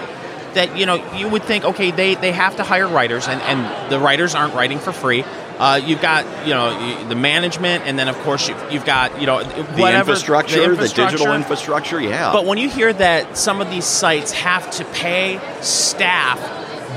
that 0.54 0.78
you 0.78 0.86
know 0.86 0.96
you 1.16 1.30
would 1.30 1.44
think 1.44 1.64
okay 1.64 1.92
they 1.92 2.16
they 2.16 2.32
have 2.32 2.56
to 2.58 2.64
hire 2.64 2.88
writers 2.88 3.28
and 3.28 3.42
and 3.42 3.92
the 3.92 4.00
writers 4.00 4.36
aren't 4.36 4.54
writing 4.54 4.80
for 4.80 4.92
free. 4.92 5.24
Uh, 5.58 5.76
you've 5.76 6.02
got 6.02 6.26
you 6.48 6.54
know 6.54 7.08
the 7.08 7.16
management, 7.16 7.84
and 7.86 8.00
then 8.00 8.08
of 8.08 8.18
course 8.20 8.50
you've, 8.50 8.72
you've 8.72 8.86
got 8.86 9.20
you 9.20 9.28
know 9.28 9.44
the 9.44 9.64
whatever 9.80 10.12
infrastructure, 10.12 10.76
the, 10.76 10.88
digital 10.88 11.34
infrastructure. 11.34 11.36
infrastructure, 11.36 12.02
yeah. 12.02 12.32
But 12.34 12.46
when 12.46 12.58
you 12.58 12.68
hear 12.68 12.92
that 12.92 13.38
some 13.38 13.62
of 13.62 13.70
these 13.70 13.86
sites 13.86 14.32
have 14.32 14.72
to 14.72 14.86
pay 14.86 15.40
staff 15.62 16.40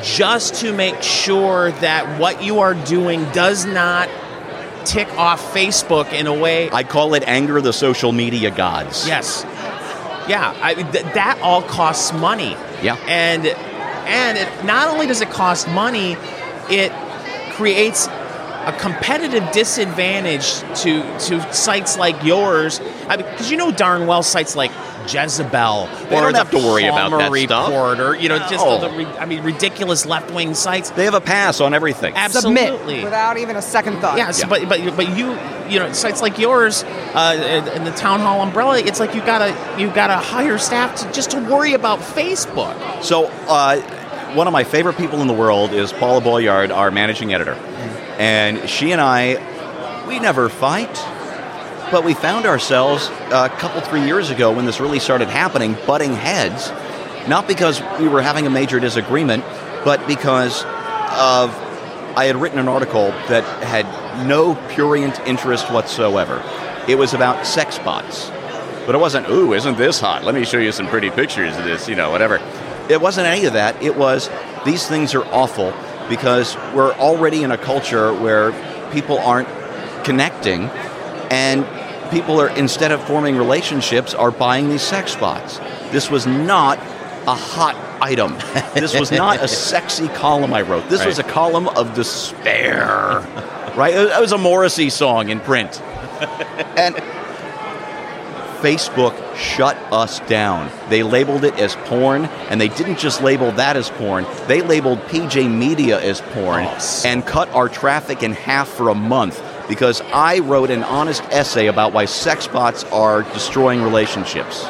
just 0.03 0.57
to 0.57 0.72
make 0.72 1.03
sure 1.03 1.72
that 1.72 2.18
what 2.18 2.43
you 2.43 2.61
are 2.61 2.74
doing 2.74 3.24
does 3.32 3.66
not 3.66 4.09
tick 4.87 5.09
off 5.18 5.55
Facebook 5.55 6.12
in 6.12 6.26
a 6.26 6.35
way. 6.35 6.70
I 6.70 6.85
call 6.85 7.14
it 7.14 7.22
anger 7.26 7.61
the 7.61 7.72
social 7.72 8.12
media 8.12 8.51
gods. 8.51 9.07
yes. 9.07 9.45
Yeah, 10.29 10.57
I, 10.62 10.75
th- 10.75 11.05
that 11.14 11.39
all 11.43 11.62
costs 11.62 12.12
money. 12.12 12.57
Yeah. 12.83 12.97
And 13.07 13.47
and 13.47 14.39
it 14.39 14.64
not 14.64 14.89
only 14.89 15.07
does 15.07 15.20
it 15.20 15.31
cost 15.31 15.68
money, 15.68 16.16
it 16.70 16.93
creates 17.53 18.07
a 18.07 18.75
competitive 18.79 19.51
disadvantage 19.53 20.61
to 20.83 21.03
to 21.18 21.53
sites 21.53 21.99
like 21.99 22.22
yours 22.25 22.79
because 23.09 23.51
you 23.51 23.57
know 23.57 23.70
darn 23.70 24.07
well 24.07 24.22
sites 24.22 24.57
like 24.57 24.70
Jezebel 25.09 25.86
They 26.09 26.16
or 26.16 26.20
don't 26.22 26.32
the 26.32 26.38
have 26.38 26.50
to 26.50 26.59
worry 26.59 26.84
about 26.86 27.11
Palmer 27.11 27.18
that 27.18 27.40
stuff. 27.46 27.68
Report 27.68 28.00
or 28.00 28.14
you 28.16 28.28
know 28.28 28.38
just 28.38 28.55
No. 28.55 28.64
all 28.64 28.78
the 28.78 28.90
re- 28.90 29.07
I 29.18 29.26
mean 29.26 29.42
ridiculous 29.42 30.07
left 30.07 30.30
wing 30.30 30.55
sites. 30.55 30.90
They 30.90 31.05
have 31.05 31.14
a 31.14 31.20
pass 31.20 31.61
on 31.61 31.74
everything. 31.74 32.14
Absolutely. 32.16 32.76
Submit 32.78 33.05
without 33.05 33.36
even 33.38 33.57
a 33.57 33.62
second 33.62 34.00
thought. 34.00 34.16
Yes, 34.16 34.40
Yeah. 34.40 34.46
but 34.48 34.68
but 34.68 34.96
but 34.96 35.16
you 35.16 35.38
you 35.68 35.78
know 35.78 35.92
sites 35.92 36.20
like 36.22 36.38
yours 36.38 36.84
uh, 37.14 37.70
in 37.74 37.84
the 37.84 37.90
Townhall 37.92 38.42
umbrella, 38.42 38.78
it's 38.78 39.00
like 39.00 39.14
you 39.14 39.20
gotta 39.22 39.55
you 39.80 39.90
gotta 39.90 40.16
hire 40.16 40.59
staff 40.59 40.94
to 40.96 41.12
just 41.12 41.30
to 41.32 41.38
worry 41.40 41.72
about 41.74 42.00
Facebook. 42.00 42.74
So, 43.02 43.26
uh, 43.48 43.80
one 44.34 44.46
of 44.46 44.52
my 44.52 44.64
favorite 44.64 44.96
people 44.96 45.20
in 45.20 45.26
the 45.28 45.32
world 45.32 45.72
is 45.72 45.92
Paula 45.92 46.20
Bolyard, 46.20 46.70
our 46.72 46.90
managing 46.90 47.32
editor. 47.32 47.55
And 48.18 48.68
she 48.68 48.92
and 48.92 49.00
I, 49.00 50.05
we 50.09 50.18
never 50.18 50.48
fight, 50.48 50.94
but 51.95 52.03
we 52.03 52.12
found 52.12 52.45
ourselves 52.45 53.07
a 53.30 53.49
couple, 53.49 53.80
three 53.80 54.05
years 54.05 54.28
ago 54.28 54.51
when 54.51 54.66
this 54.66 54.80
really 54.80 54.99
started 54.99 55.28
happening, 55.28 55.76
butting 55.86 56.12
heads, 56.12 56.72
not 57.28 57.47
because 57.47 57.80
we 58.01 58.09
were 58.09 58.20
having 58.20 58.49
a 58.49 58.51
major 58.51 58.80
disagreement, 58.80 59.45
but 59.84 60.05
because 60.09 60.64
of 60.64 61.55
I 62.16 62.24
had 62.24 62.34
written 62.34 62.59
an 62.59 62.66
article 62.66 63.11
that 63.28 63.45
had 63.62 64.26
no 64.26 64.57
purient 64.70 65.20
interest 65.20 65.70
whatsoever. 65.70 66.42
It 66.88 66.97
was 66.97 67.14
about 67.14 67.47
sex 67.47 67.78
bots. 67.78 68.28
But 68.86 68.97
it 68.97 68.99
wasn't, 68.99 69.28
ooh, 69.28 69.53
isn't 69.53 69.78
this 69.78 70.01
hot? 70.01 70.24
Let 70.24 70.34
me 70.34 70.45
show 70.45 70.59
you 70.59 70.72
some 70.72 70.88
pretty 70.88 71.11
pictures 71.11 71.57
of 71.57 71.62
this, 71.62 71.88
you 71.88 71.95
know, 71.95 72.11
whatever. 72.11 72.40
It 72.90 73.01
wasn't 73.01 73.28
any 73.28 73.45
of 73.47 73.53
that. 73.53 73.80
It 73.80 73.95
was, 73.95 74.28
these 74.64 74.84
things 74.84 75.14
are 75.14 75.24
awful 75.26 75.72
because 76.09 76.57
we're 76.74 76.92
already 76.95 77.45
in 77.45 77.53
a 77.53 77.57
culture 77.57 78.12
where 78.12 78.51
people 78.90 79.20
aren't 79.20 79.49
connecting 80.05 80.68
and 81.30 81.64
people 82.11 82.40
are, 82.40 82.48
instead 82.48 82.92
of 82.92 83.02
forming 83.05 83.36
relationships, 83.36 84.14
are 84.14 84.30
buying 84.30 84.68
these 84.68 84.82
sex 84.82 85.14
bots. 85.16 85.59
This 85.90 86.11
was 86.11 86.26
not 86.26 86.78
a 87.26 87.34
hot 87.34 87.76
item. 88.02 88.36
This 88.74 88.98
was 88.98 89.11
not 89.12 89.40
a 89.42 89.48
sexy 89.70 90.09
column 90.09 90.52
I 90.52 90.62
wrote. 90.62 90.88
This 90.88 91.07
was 91.07 91.18
a 91.18 91.22
column 91.22 91.68
of 91.68 91.94
despair. 91.94 93.20
right? 93.76 93.94
It 93.94 94.20
was 94.20 94.32
a 94.32 94.38
Morrissey 94.38 94.90
song 94.90 95.28
in 95.30 95.40
print. 95.40 95.80
And 96.76 96.96
Facebook 98.62 99.14
shut 99.36 99.76
us 99.92 100.20
down. 100.20 100.70
They 100.88 101.02
labeled 101.02 101.44
it 101.44 101.55
as 101.59 101.76
porn, 101.84 102.24
and 102.48 102.61
they 102.61 102.68
didn't 102.68 102.98
just 102.98 103.22
label 103.22 103.52
that 103.52 103.76
as 103.76 103.90
porn, 103.90 104.26
they 104.48 104.62
labeled 104.62 105.00
PJ 105.02 105.50
Media 105.50 106.00
as 106.00 106.20
porn 106.20 106.64
Oh, 106.66 107.02
and 107.05 107.24
cut 107.26 107.48
our 107.50 107.68
traffic 107.68 108.22
in 108.22 108.32
half 108.32 108.68
for 108.68 108.88
a 108.88 108.94
month 108.94 109.38
because 109.68 110.00
I 110.12 110.38
wrote 110.40 110.70
an 110.70 110.82
honest 110.84 111.22
essay 111.30 111.66
about 111.66 111.92
why 111.92 112.04
sex 112.04 112.46
bots 112.46 112.84
are 112.84 113.22
destroying 113.22 113.82
relationships. 113.82 114.64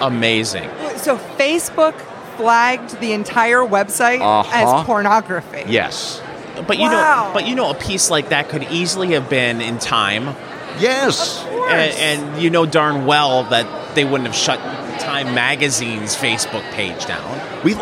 Amazing. 0.00 0.68
So 0.96 1.16
Facebook 1.38 1.94
flagged 2.36 3.00
the 3.00 3.12
entire 3.12 3.60
website 3.60 4.20
Uh-huh. 4.20 4.50
as 4.52 4.84
pornography. 4.84 5.64
Yes. 5.66 6.20
But 6.66 6.78
you 6.78 6.84
Wow. 6.84 7.26
know, 7.28 7.30
but 7.32 7.46
you 7.46 7.54
know, 7.54 7.70
a 7.70 7.74
piece 7.74 8.10
like 8.10 8.28
that 8.30 8.48
could 8.48 8.66
easily 8.70 9.12
have 9.12 9.28
been 9.28 9.60
in 9.60 9.78
time, 9.78 10.34
Yes. 10.78 11.42
and, 11.70 11.92
and 12.32 12.42
you 12.42 12.50
know 12.50 12.66
darn 12.66 13.06
well 13.06 13.44
that 13.44 13.66
they 13.94 14.04
wouldn't 14.04 14.26
have 14.26 14.36
shut 14.36 14.58
Time 14.98 15.34
Magazine's 15.34 16.14
Facebook 16.16 16.62
page 16.72 17.06
down. 17.06 17.22
We, 17.64 17.74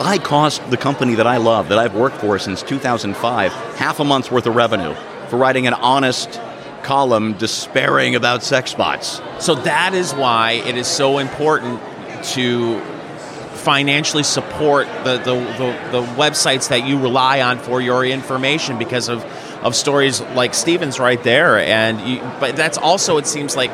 I 0.00 0.18
cost 0.18 0.68
the 0.70 0.76
company 0.76 1.14
that 1.16 1.26
I 1.26 1.36
love, 1.36 1.68
that 1.68 1.78
I've 1.78 1.94
worked 1.94 2.16
for 2.16 2.38
since 2.38 2.62
2005, 2.62 3.52
half 3.76 4.00
a 4.00 4.04
month's 4.04 4.30
worth 4.30 4.46
of 4.46 4.56
revenue 4.56 4.94
for 5.30 5.38
writing 5.38 5.66
an 5.66 5.74
honest 5.74 6.40
column 6.82 7.34
despairing 7.34 8.14
about 8.14 8.42
sex 8.42 8.74
bots. 8.74 9.20
So 9.38 9.54
that 9.54 9.94
is 9.94 10.12
why 10.12 10.52
it 10.52 10.76
is 10.76 10.86
so 10.86 11.18
important 11.18 11.80
to 12.34 12.80
financially 13.60 14.22
support 14.22 14.86
the, 15.04 15.18
the, 15.18 15.34
the, 15.34 16.00
the 16.00 16.02
websites 16.14 16.70
that 16.70 16.86
you 16.86 16.98
rely 16.98 17.42
on 17.42 17.58
for 17.58 17.80
your 17.80 18.04
information 18.04 18.78
because 18.78 19.08
of, 19.08 19.24
of 19.62 19.74
stories 19.76 20.20
like 20.20 20.54
Stevens 20.54 20.98
right 20.98 21.22
there. 21.22 21.58
And 21.58 22.00
you, 22.00 22.20
but 22.40 22.56
that's 22.56 22.78
also 22.78 23.18
it 23.18 23.26
seems 23.26 23.56
like 23.56 23.70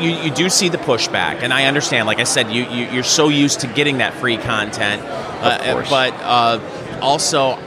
you, 0.00 0.10
you 0.10 0.30
do 0.30 0.48
see 0.48 0.68
the 0.68 0.78
pushback, 0.78 1.42
and 1.42 1.52
I 1.52 1.64
understand. 1.64 2.06
Like 2.06 2.20
I 2.20 2.24
said, 2.24 2.52
you, 2.52 2.64
you 2.64 2.86
you're 2.92 3.02
so 3.02 3.28
used 3.28 3.60
to 3.60 3.66
getting 3.66 3.98
that 3.98 4.14
free 4.14 4.36
content, 4.36 5.02
uh, 5.04 5.72
course. 5.72 5.90
but 5.90 6.12
uh, 6.14 6.98
also. 7.02 7.58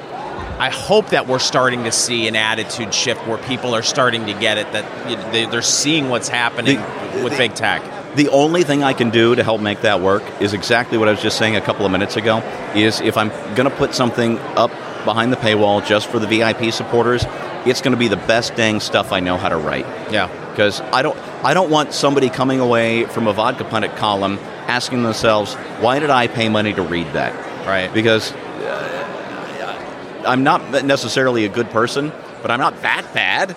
I 0.62 0.70
hope 0.70 1.09
that 1.09 1.26
we're 1.28 1.39
starting 1.39 1.86
to 1.86 1.91
see 1.91 2.28
an 2.28 2.36
attitude 2.36 2.93
shift 2.93 3.26
where 3.28 3.39
people 3.39 3.74
are 3.74 3.82
starting 3.82 4.28
to 4.28 4.34
get 4.34 4.57
it 4.59 4.72
that 4.74 5.32
they, 5.34 5.45
they're 5.47 5.62
seeing 5.64 6.09
what's 6.09 6.28
happening 6.30 6.78
The- 6.78 7.24
with 7.24 7.34
the- 7.34 7.38
big 7.38 7.55
tech. 7.55 7.82
The 8.16 8.28
only 8.30 8.64
thing 8.64 8.84
I 8.84 8.93
can 8.93 9.09
do 9.09 9.36
to 9.36 9.43
help 9.43 9.62
make 9.62 9.82
that 9.82 10.01
work 10.01 10.22
is 10.41 10.53
exactly 10.53 10.97
what 10.97 11.07
I 11.07 11.12
was 11.12 11.22
just 11.22 11.38
saying 11.38 11.55
a 11.55 11.62
couple 11.62 11.86
of 11.86 11.91
minutes 11.93 12.16
ago. 12.18 12.43
Is 12.76 12.99
if 13.01 13.18
I'm 13.18 13.30
going 13.55 13.70
to 13.70 13.76
put 13.76 13.95
something 13.95 14.38
up 14.55 14.70
behind 15.05 15.32
the 15.32 15.38
paywall 15.38 15.84
just 15.86 16.07
for 16.09 16.20
the 16.20 16.28
VIP 16.28 16.74
supporters, 16.74 17.24
it's 17.66 17.82
going 17.82 17.93
to 17.93 17.97
be 17.97 18.09
the 18.09 18.18
best 18.18 18.55
dang 18.55 18.82
stuff 18.82 19.12
I 19.14 19.20
know 19.22 19.38
how 19.38 19.49
to 19.49 19.57
write. 19.57 19.86
Yeah. 20.12 20.28
because 20.51 20.82
I 20.82 21.01
don't 21.01 21.18
I 21.43 21.53
don't 21.55 21.70
want 21.72 21.93
somebody 21.93 22.30
coming 22.30 22.59
away 22.59 23.05
from 23.05 23.26
a 23.28 23.34
vodka 23.34 23.64
pundit 23.64 23.95
column 23.95 24.38
asking 24.68 25.01
themselves 25.03 25.53
why 25.80 25.97
did 25.99 26.09
I 26.09 26.28
pay 26.28 26.49
money 26.49 26.74
to 26.74 26.82
read 26.82 27.07
that 27.14 27.34
Right. 27.66 27.91
because 27.93 28.34
I'm 30.26 30.43
not 30.43 30.86
necessarily 30.86 31.45
a 31.45 31.49
good 31.49 31.69
person 31.69 32.11
but 32.41 32.51
I'm 32.51 32.59
not 32.59 32.82
that 32.82 33.05
bad 33.13 33.55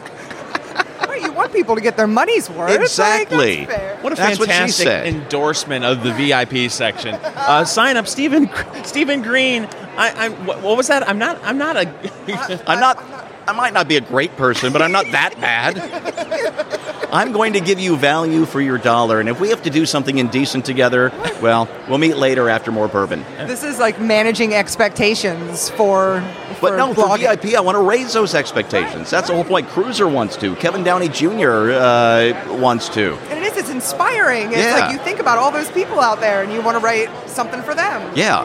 Right, 1.09 1.23
you 1.23 1.33
want 1.33 1.53
people 1.53 1.77
to 1.77 1.81
get 1.81 1.97
their 1.97 2.07
money's 2.09 2.51
worth. 2.51 2.81
Exactly 2.81 3.67
that's. 3.67 4.03
What 4.03 4.13
a 4.13 4.17
That's 4.17 4.39
what 4.39 4.49
she 4.49 4.53
fantastic 4.53 4.85
said. 4.85 5.07
endorsement 5.07 5.85
of 5.85 6.03
the 6.03 6.13
VIP 6.13 6.71
section. 6.71 7.15
Uh, 7.15 7.65
sign 7.65 7.97
up, 7.97 8.09
Stephen 8.09 8.51
Stephen 8.83 9.23
Green. 9.23 9.69
I, 9.97 10.11
I'm. 10.27 10.47
What, 10.47 10.63
what 10.63 10.77
was 10.77 10.89
that? 10.89 11.09
I'm 11.09 11.19
not. 11.19 11.41
I'm 11.45 11.57
not 11.57 11.77
a. 11.77 12.63
I'm 12.69 12.81
not 12.81 12.99
I 13.47 13.53
might 13.53 13.73
not 13.75 13.89
be 13.89 13.97
a 13.97 14.01
great 14.01 14.37
person 14.37 14.73
but 14.73 14.81
I'm 14.83 14.93
not 14.93 15.05
that 15.13 15.39
bad 15.41 15.77
I'm 17.13 17.33
going 17.33 17.53
to 17.55 17.61
give 17.61 17.79
you 17.81 17.97
value 17.97 18.45
for 18.47 18.61
your 18.61 18.79
dollar 18.79 19.21
and 19.21 19.29
if 19.29 19.41
we 19.41 19.49
have 19.51 19.63
to 19.63 19.71
do 19.71 19.87
something 19.87 20.19
indecent 20.19 20.65
together 20.65 21.11
well 21.41 21.69
we'll 21.89 21.99
meet 21.99 22.17
later 22.17 22.49
after 22.49 22.71
more 22.73 22.89
bourbon 22.89 23.25
This 23.47 23.63
is 23.63 23.79
like 23.79 24.01
managing 24.01 24.55
expectations 24.55 25.71
for, 25.71 26.21
for 26.57 26.71
But 26.71 26.77
no, 26.77 26.95
for. 26.95 27.17
VIP, 27.19 27.55
I 27.55 27.61
want 27.61 27.77
to 27.77 27.83
raise 27.83 28.13
those 28.13 28.35
expectations. 28.35 29.11
That's 29.11 29.29
the 29.29 29.35
whole 29.35 29.45
point. 29.45 29.69
Kruiser 29.69 30.11
wants 30.11 30.37
to. 30.39 30.55
Kevin 30.57 30.83
Downey 30.85 31.09
Jr. 31.09 31.73
Uh, 31.73 32.57
wants 32.59 32.89
to. 32.91 33.15
And 33.31 33.39
it 33.45 33.53
is, 33.53 33.57
it's 33.59 33.71
inspiring. 33.71 34.49
It's 34.49 34.59
Yeah. 34.59 34.79
like 34.81 34.93
you 34.93 34.99
think 34.99 35.19
about 35.21 35.39
all 35.39 35.51
those 35.53 35.71
people 35.71 36.01
out 36.01 36.21
there 36.21 36.43
and 36.43 36.53
you 36.53 36.61
want 36.63 36.77
to 36.79 36.85
write 36.85 37.09
something 37.29 37.63
for 37.63 37.75
them. 37.75 38.13
Yeah, 38.17 38.41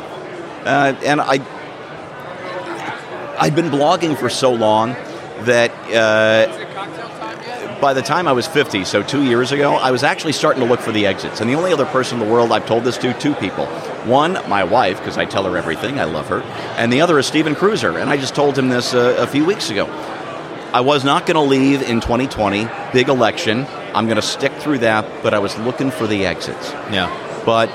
uh, 0.66 0.94
and 1.04 1.22
I, 1.22 1.40
I've 3.40 3.56
been 3.56 3.70
blogging 3.70 4.18
for 4.18 4.30
so 4.30 4.52
long 4.52 4.94
that 5.42 5.72
uh, 5.94 6.52
by 7.82 7.94
the 7.94 8.02
time 8.02 8.28
I 8.28 8.34
was 8.34 8.48
50, 8.48 8.84
so 8.84 9.02
two 9.02 9.24
years 9.24 9.52
ago, 9.52 9.74
I 9.74 9.92
was 9.92 10.04
actually 10.04 10.34
starting 10.34 10.62
to 10.62 10.68
look 10.68 10.80
for 10.80 10.92
the 10.92 11.06
exits. 11.06 11.42
And 11.42 11.50
the 11.50 11.56
only 11.56 11.72
other 11.72 11.86
person 11.86 12.20
in 12.20 12.28
the 12.28 12.32
world 12.32 12.52
I've 12.52 12.66
told 12.66 12.84
this 12.84 12.98
to, 13.00 13.14
two 13.20 13.34
people. 13.36 13.66
One, 14.06 14.34
my 14.50 14.64
wife, 14.64 14.98
because 14.98 15.18
I 15.18 15.26
tell 15.26 15.44
her 15.44 15.58
everything, 15.58 16.00
I 16.00 16.04
love 16.04 16.28
her. 16.28 16.42
And 16.78 16.92
the 16.92 17.02
other 17.02 17.18
is 17.20 17.26
Stephen 17.26 17.56
Kruiser. 17.56 18.00
And 18.00 18.10
I 18.10 18.18
just 18.18 18.36
told 18.36 18.58
him 18.58 18.70
this 18.70 18.94
uh, 18.94 19.16
a 19.18 19.28
few 19.28 19.46
weeks 19.46 19.70
ago. 19.70 19.86
I 20.74 20.82
was 20.82 21.04
not 21.04 21.26
going 21.26 21.36
to 21.36 21.42
leave 21.42 21.82
in 21.82 22.00
2020, 22.02 22.68
big 22.94 23.10
election. 23.10 23.66
I'm 23.96 24.06
going 24.06 24.18
to 24.18 24.22
stick 24.22 24.54
through 24.54 24.80
that, 24.80 25.24
but 25.24 25.34
I 25.34 25.40
was 25.40 25.58
looking 25.60 25.90
for 25.90 26.06
the 26.06 26.26
exits. 26.26 26.72
yeah. 26.92 27.44
But 27.46 27.70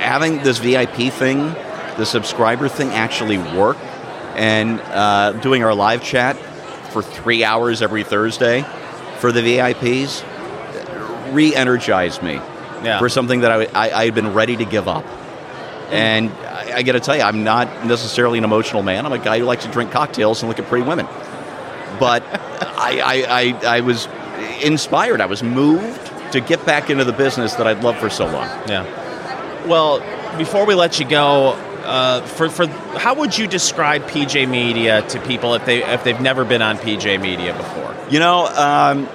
having 0.00 0.38
this 0.42 0.58
VIP 0.58 1.12
thing, 1.12 1.52
the 1.98 2.06
subscriber 2.06 2.68
thing 2.68 2.90
actually 2.90 3.38
work, 3.38 3.76
and 4.36 4.80
uh, 4.80 5.32
doing 5.32 5.64
our 5.64 5.74
live 5.74 6.02
chat 6.02 6.36
for 6.92 7.02
three 7.02 7.44
hours 7.44 7.82
every 7.82 8.04
Thursday 8.04 8.64
for 9.20 9.32
the 9.32 9.40
VIPs 9.40 10.24
re 11.32 11.54
energized 11.54 12.22
me 12.22 12.34
Yeah. 12.82 12.98
for 12.98 13.08
something 13.08 13.40
that 13.40 13.52
I, 13.52 13.64
I, 13.66 13.90
I 14.00 14.04
had 14.06 14.14
been 14.14 14.32
ready 14.34 14.56
to 14.56 14.64
give 14.64 14.88
up. 14.88 15.04
And 15.90 16.30
I, 16.30 16.76
I 16.78 16.82
got 16.82 16.92
to 16.92 17.00
tell 17.00 17.16
you, 17.16 17.22
I'm 17.22 17.44
not 17.44 17.84
necessarily 17.86 18.38
an 18.38 18.44
emotional 18.44 18.82
man. 18.82 19.04
I'm 19.06 19.12
a 19.12 19.18
guy 19.18 19.38
who 19.38 19.44
likes 19.44 19.64
to 19.64 19.70
drink 19.70 19.90
cocktails 19.90 20.42
and 20.42 20.48
look 20.48 20.58
at 20.58 20.66
pretty 20.66 20.86
women. 20.86 21.06
But 21.98 22.22
I, 22.32 23.00
I, 23.04 23.40
I, 23.64 23.76
I 23.76 23.80
was 23.80 24.06
inspired. 24.62 25.20
I 25.20 25.26
was 25.26 25.42
moved 25.42 26.06
to 26.32 26.40
get 26.40 26.64
back 26.64 26.90
into 26.90 27.04
the 27.04 27.12
business 27.12 27.54
that 27.54 27.66
I'd 27.66 27.82
loved 27.82 27.98
for 27.98 28.08
so 28.10 28.24
long. 28.26 28.46
Yeah. 28.68 28.84
Well, 29.66 29.98
before 30.38 30.64
we 30.64 30.74
let 30.74 30.98
you 31.00 31.08
go, 31.08 31.54
uh, 31.90 32.24
for 32.24 32.48
for 32.48 32.66
how 32.66 33.14
would 33.14 33.36
you 33.36 33.48
describe 33.48 34.02
PJ 34.02 34.48
Media 34.48 35.02
to 35.08 35.20
people 35.22 35.54
if 35.54 35.64
they 35.64 35.82
if 35.82 36.04
they've 36.04 36.20
never 36.20 36.44
been 36.44 36.62
on 36.62 36.76
PJ 36.78 37.20
Media 37.20 37.52
before? 37.52 37.96
You 38.08 38.20
know, 38.20 38.46
um, 38.46 39.08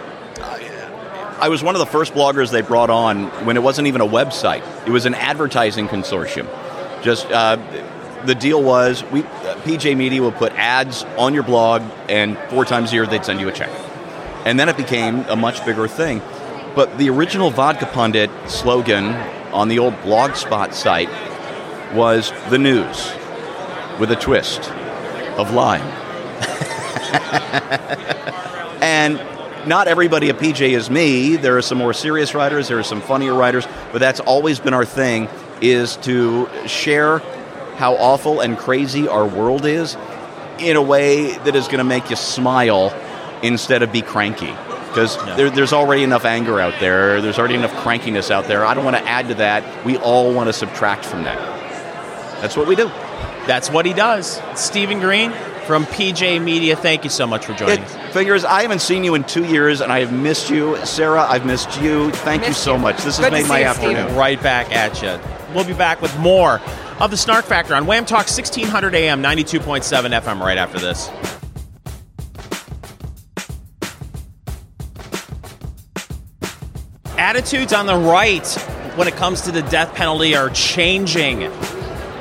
I 1.40 1.48
was 1.50 1.64
one 1.64 1.74
of 1.76 1.80
the 1.80 1.86
first 1.86 2.14
bloggers 2.14 2.52
they 2.52 2.62
brought 2.62 2.90
on 2.90 3.28
when 3.46 3.56
it 3.56 3.64
wasn't 3.64 3.88
even 3.88 4.02
a 4.02 4.08
website. 4.08 4.62
It 4.86 4.92
was 4.92 5.06
an 5.06 5.14
advertising 5.14 5.88
consortium. 5.88 6.48
Just 7.02 7.32
uh, 7.32 7.56
the 8.26 8.36
deal 8.36 8.62
was 8.62 9.06
we 9.06 9.24
uh, 9.24 9.56
PJ 9.64 9.96
Media 9.96 10.22
would 10.22 10.36
put 10.36 10.52
ads 10.54 11.04
on 11.18 11.34
your 11.34 11.44
blog, 11.44 11.82
and 12.10 12.38
four 12.50 12.66
times 12.66 12.92
a 12.92 12.96
year 12.96 13.06
they'd 13.06 13.24
send 13.24 13.40
you 13.40 13.48
a 13.48 13.54
check, 13.54 13.70
and 14.46 14.60
then 14.60 14.68
it 14.68 14.76
became 14.76 15.20
a 15.30 15.36
much 15.38 15.66
bigger 15.66 15.88
thing. 15.88 16.22
But 16.76 16.98
the 16.98 17.10
original 17.10 17.52
Vodka 17.52 17.86
Pundit 17.86 18.30
slogan 18.48 19.06
on 19.54 19.70
the 19.70 19.80
old 19.80 19.94
Blogspot 20.02 20.74
site 20.74 21.10
was 21.94 22.32
the 22.50 22.58
news 22.58 23.14
with 24.00 24.12
a 24.12 24.16
twist 24.16 24.70
of 25.38 25.54
lime. 25.54 25.82
and 28.82 29.20
not 29.68 29.88
everybody 29.88 30.30
at 30.30 30.38
PJ 30.38 30.70
is 30.70 30.90
me. 30.90 31.36
There 31.36 31.58
are 31.58 31.62
some 31.62 31.78
more 31.78 31.94
serious 31.94 32.36
writers, 32.36 32.68
there 32.68 32.80
are 32.80 32.84
some 32.84 33.02
funnier 33.02 33.34
writers, 33.34 33.66
but 33.92 34.00
that's 34.00 34.20
always 34.20 34.60
been 34.60 34.74
our 34.74 34.86
thing 34.86 35.28
is 35.62 35.96
to 35.98 36.50
share 36.68 37.20
how 37.78 37.96
awful 37.96 38.42
and 38.42 38.58
crazy 38.58 39.08
our 39.08 39.26
world 39.26 39.66
is 39.66 39.98
in 40.60 40.76
a 40.76 40.82
way 40.82 41.38
that 41.40 41.56
is 41.56 41.66
going 41.66 41.80
to 41.80 41.84
make 41.84 42.10
you 42.10 42.16
smile 42.16 42.94
instead 43.44 43.84
of 43.84 43.92
be 43.92 44.02
cranky. 44.02 44.54
Because 44.88 45.18
there, 45.36 45.50
there's 45.50 45.74
already 45.74 46.04
enough 46.04 46.24
anger 46.24 46.60
out 46.60 46.80
there, 46.80 47.22
there's 47.22 47.38
already 47.38 47.56
enough 47.56 47.74
crankiness 47.74 48.32
out 48.32 48.46
there. 48.46 48.66
I 48.66 48.74
don't 48.74 48.86
want 48.86 48.96
to 48.96 49.04
add 49.04 49.28
to 49.28 49.34
that. 49.36 49.86
We 49.86 49.98
all 49.98 50.34
want 50.34 50.48
to 50.48 50.54
subtract 50.54 51.06
from 51.06 51.24
that. 51.24 51.55
That's 52.42 52.56
what 52.58 52.68
we 52.68 52.76
do. 52.76 52.88
That's 53.48 53.70
what 53.70 53.86
he 53.86 53.94
does. 53.94 54.42
Stephen 54.56 55.00
Green 55.00 55.32
from 55.66 55.86
PJ 55.86 56.42
Media. 56.44 56.76
Thank 56.76 57.04
you 57.04 57.10
so 57.10 57.26
much 57.26 57.46
for 57.46 57.54
joining 57.54 57.80
It 57.84 57.86
us. 57.86 58.14
figures 58.14 58.46
I 58.46 58.62
haven't 58.62 58.82
seen 58.82 59.04
you 59.04 59.16
in 59.16 59.24
two 59.24 59.46
years, 59.46 59.82
and 59.82 59.92
I 59.92 60.00
have 60.02 60.14
missed 60.14 60.50
you, 60.50 60.78
Sarah. 60.86 61.24
I've 61.24 61.46
missed 61.46 61.82
you. 61.82 62.12
Thank 62.12 62.48
you 62.48 62.54
so 62.54 62.74
you. 62.76 62.80
much. 62.82 63.04
This 63.04 63.18
Good 63.18 63.32
has 63.34 63.44
made 63.44 63.48
my 63.48 63.60
see 63.62 63.68
you, 63.68 63.74
Steve. 63.74 63.98
afternoon. 63.98 64.18
Right 64.18 64.42
back 64.42 64.72
at 64.76 65.02
you. 65.02 65.20
We'll 65.56 65.66
be 65.66 65.74
back 65.74 66.02
with 66.02 66.16
more 66.20 66.60
of 67.00 67.12
the 67.12 67.18
Snark 67.18 67.46
Factor 67.46 67.74
on 67.76 67.86
WAAM 67.86 68.06
Talk 68.06 68.28
1600 68.28 68.94
AM, 68.96 69.22
92.7 69.24 70.20
FM 70.22 70.40
right 70.40 70.58
after 70.58 70.80
this. 70.80 71.10
Attitudes 77.18 77.74
on 77.74 77.86
the 77.86 77.96
right 77.96 78.46
when 78.96 79.08
it 79.08 79.16
comes 79.16 79.42
to 79.42 79.52
the 79.52 79.62
death 79.64 79.94
penalty 79.96 80.36
are 80.36 80.50
changing. 80.50 81.50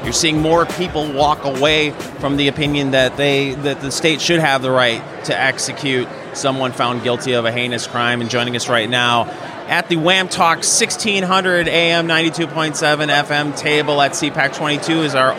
You're 0.04 0.12
seeing 0.12 0.40
more 0.40 0.66
people 0.66 1.10
walk 1.10 1.44
away 1.44 1.90
from 1.90 2.36
the 2.36 2.48
opinion 2.48 2.90
that 2.90 3.16
they 3.16 3.54
that 3.54 3.80
the 3.80 3.90
state 3.90 4.20
should 4.20 4.40
have 4.40 4.60
the 4.60 4.70
right 4.70 5.02
to 5.24 5.38
execute 5.38 6.06
someone 6.34 6.72
found 6.72 7.02
guilty 7.02 7.32
of 7.32 7.46
a 7.46 7.52
heinous 7.52 7.86
crime. 7.86 8.20
And 8.20 8.28
joining 8.28 8.54
us 8.54 8.68
right 8.68 8.88
now 8.88 9.24
at 9.66 9.88
the 9.88 9.96
WAAM 9.96 10.30
Talk 10.30 10.58
1600 10.58 11.68
AM 11.68 12.06
92.7 12.06 12.76
FM 13.08 13.56
table 13.56 14.02
at 14.02 14.12
CPAC 14.12 14.54
22 14.54 15.02
is 15.02 15.14
our 15.14 15.34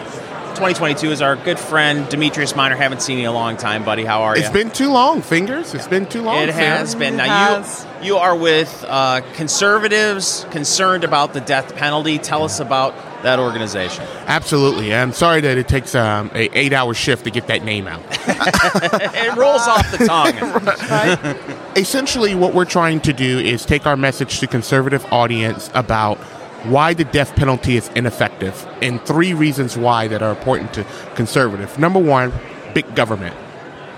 2022 0.55 1.11
is 1.11 1.21
our 1.21 1.35
good 1.35 1.59
friend 1.59 2.07
Demetrius 2.09 2.55
Minor. 2.55 2.75
Haven't 2.75 3.01
seen 3.01 3.17
you 3.19 3.25
in 3.25 3.29
a 3.29 3.33
long 3.33 3.57
time, 3.57 3.83
buddy. 3.83 4.05
How 4.05 4.23
are 4.23 4.35
you? 4.35 4.41
It's 4.41 4.51
been 4.51 4.71
too 4.71 4.89
long, 4.89 5.21
fingers. 5.21 5.75
It's 5.75 5.87
been 5.87 6.05
too 6.05 6.21
long. 6.21 6.41
It 6.41 6.49
has 6.49 6.91
Sarah. 6.91 6.99
been. 6.99 7.17
Now 7.17 7.61
has. 7.61 7.85
you 8.01 8.05
you 8.05 8.17
are 8.17 8.35
with 8.35 8.85
uh, 8.87 9.21
conservatives 9.33 10.45
concerned 10.51 11.03
about 11.03 11.33
the 11.33 11.41
death 11.41 11.75
penalty. 11.75 12.17
Tell 12.17 12.43
us 12.43 12.59
about 12.59 12.95
that 13.25 13.39
organization. 13.39 14.05
Absolutely. 14.27 14.93
I'm 14.93 15.11
sorry 15.11 15.41
that 15.41 15.57
it 15.57 15.67
takes 15.67 15.95
um, 15.95 16.31
a 16.33 16.47
eight-hour 16.57 16.93
shift 16.93 17.25
to 17.25 17.31
get 17.31 17.47
that 17.47 17.63
name 17.63 17.87
out. 17.87 18.01
It 19.17 19.35
rolls 19.35 19.67
off 19.67 19.91
the 19.91 20.05
tongue. 20.05 21.75
Essentially, 21.75 22.35
what 22.35 22.53
we're 22.53 22.65
trying 22.65 22.99
to 23.01 23.13
do 23.13 23.39
is 23.39 23.65
take 23.65 23.85
our 23.85 23.97
message 23.97 24.39
to 24.39 24.47
conservative 24.47 25.05
audience 25.11 25.69
about 25.73 26.17
why 26.65 26.93
the 26.93 27.05
death 27.05 27.35
penalty 27.35 27.77
is 27.77 27.89
ineffective 27.95 28.67
and 28.81 29.01
three 29.05 29.33
reasons 29.33 29.77
why 29.77 30.07
that 30.07 30.21
are 30.21 30.31
important 30.31 30.73
to 30.73 30.85
conservative. 31.15 31.77
Number 31.79 31.99
one, 31.99 32.31
big 32.73 32.95
government. 32.95 33.35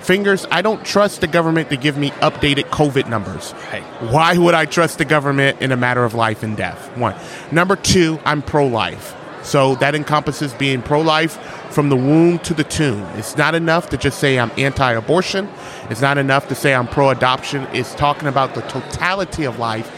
Fingers, 0.02 0.46
I 0.52 0.62
don't 0.62 0.86
trust 0.86 1.20
the 1.20 1.28
government 1.28 1.70
to 1.70 1.76
give 1.76 1.98
me 1.98 2.12
updated 2.22 2.66
COVID 2.66 3.10
numbers. 3.10 3.54
Right. 3.74 3.84
Why 4.12 4.38
would 4.38 4.54
I 4.54 4.66
trust 4.66 5.00
the 5.00 5.06
government 5.06 5.62
in 5.62 5.74
a 5.74 5.78
matter 5.78 6.06
of 6.06 6.14
life 6.14 6.44
and 6.44 6.56
death? 6.56 6.96
One. 6.96 7.16
Number 7.52 7.76
two, 7.76 8.18
I'm 8.24 8.42
pro 8.42 8.68
life. 8.68 9.17
So 9.48 9.76
that 9.76 9.96
encompasses 9.96 10.54
being 10.54 10.82
pro 10.82 11.02
life 11.02 11.38
from 11.72 11.90
the 11.90 11.96
womb 11.96 12.40
to 12.40 12.54
the 12.54 12.64
tomb. 12.64 13.02
It's 13.16 13.38
not 13.38 13.56
enough 13.56 13.90
to 13.90 13.98
just 13.98 14.20
say 14.20 14.38
I'm 14.38 14.52
anti 14.58 14.92
abortion. 14.92 15.50
It's 15.90 16.02
not 16.02 16.18
enough 16.18 16.48
to 16.50 16.56
say 16.56 16.74
I'm 16.74 16.88
pro 16.88 17.10
adoption. 17.10 17.68
It's 17.74 17.96
talking 17.96 18.28
about 18.28 18.56
the 18.56 18.62
totality 18.62 19.46
of 19.46 19.58
life, 19.58 19.90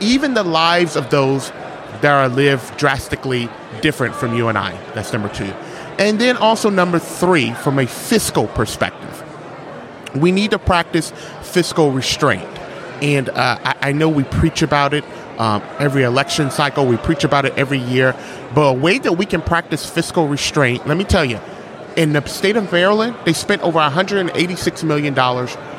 even 0.00 0.34
the 0.34 0.42
lives 0.42 0.96
of 0.96 1.10
those 1.10 1.50
that 2.00 2.06
are 2.06 2.28
lived 2.28 2.76
drastically 2.76 3.48
different 3.82 4.14
from 4.14 4.34
you 4.34 4.48
and 4.48 4.58
I. 4.58 4.72
That's 4.94 5.12
number 5.12 5.28
two. 5.28 5.52
And 5.98 6.18
then 6.18 6.36
also 6.36 6.70
number 6.70 6.98
three, 6.98 7.52
from 7.52 7.78
a 7.78 7.86
fiscal 7.86 8.48
perspective 8.48 9.24
we 10.14 10.32
need 10.32 10.52
to 10.52 10.58
practice 10.58 11.12
fiscal 11.42 11.90
restraint. 11.90 12.48
And 13.02 13.28
uh, 13.28 13.58
I, 13.62 13.76
I 13.88 13.92
know 13.92 14.08
we 14.08 14.24
preach 14.24 14.62
about 14.62 14.94
it 14.94 15.04
um, 15.38 15.62
every 15.78 16.02
election 16.02 16.50
cycle, 16.50 16.86
we 16.86 16.96
preach 16.96 17.24
about 17.24 17.44
it 17.44 17.54
every 17.56 17.78
year. 17.78 18.14
But 18.54 18.62
a 18.62 18.72
way 18.72 18.98
that 18.98 19.12
we 19.12 19.26
can 19.26 19.42
practice 19.42 19.88
fiscal 19.88 20.28
restraint, 20.28 20.86
let 20.86 20.96
me 20.96 21.04
tell 21.04 21.24
you, 21.24 21.40
in 21.96 22.12
the 22.12 22.24
state 22.26 22.56
of 22.56 22.70
Maryland, 22.72 23.16
they 23.24 23.32
spent 23.32 23.62
over 23.62 23.78
$186 23.78 24.84
million 24.84 25.14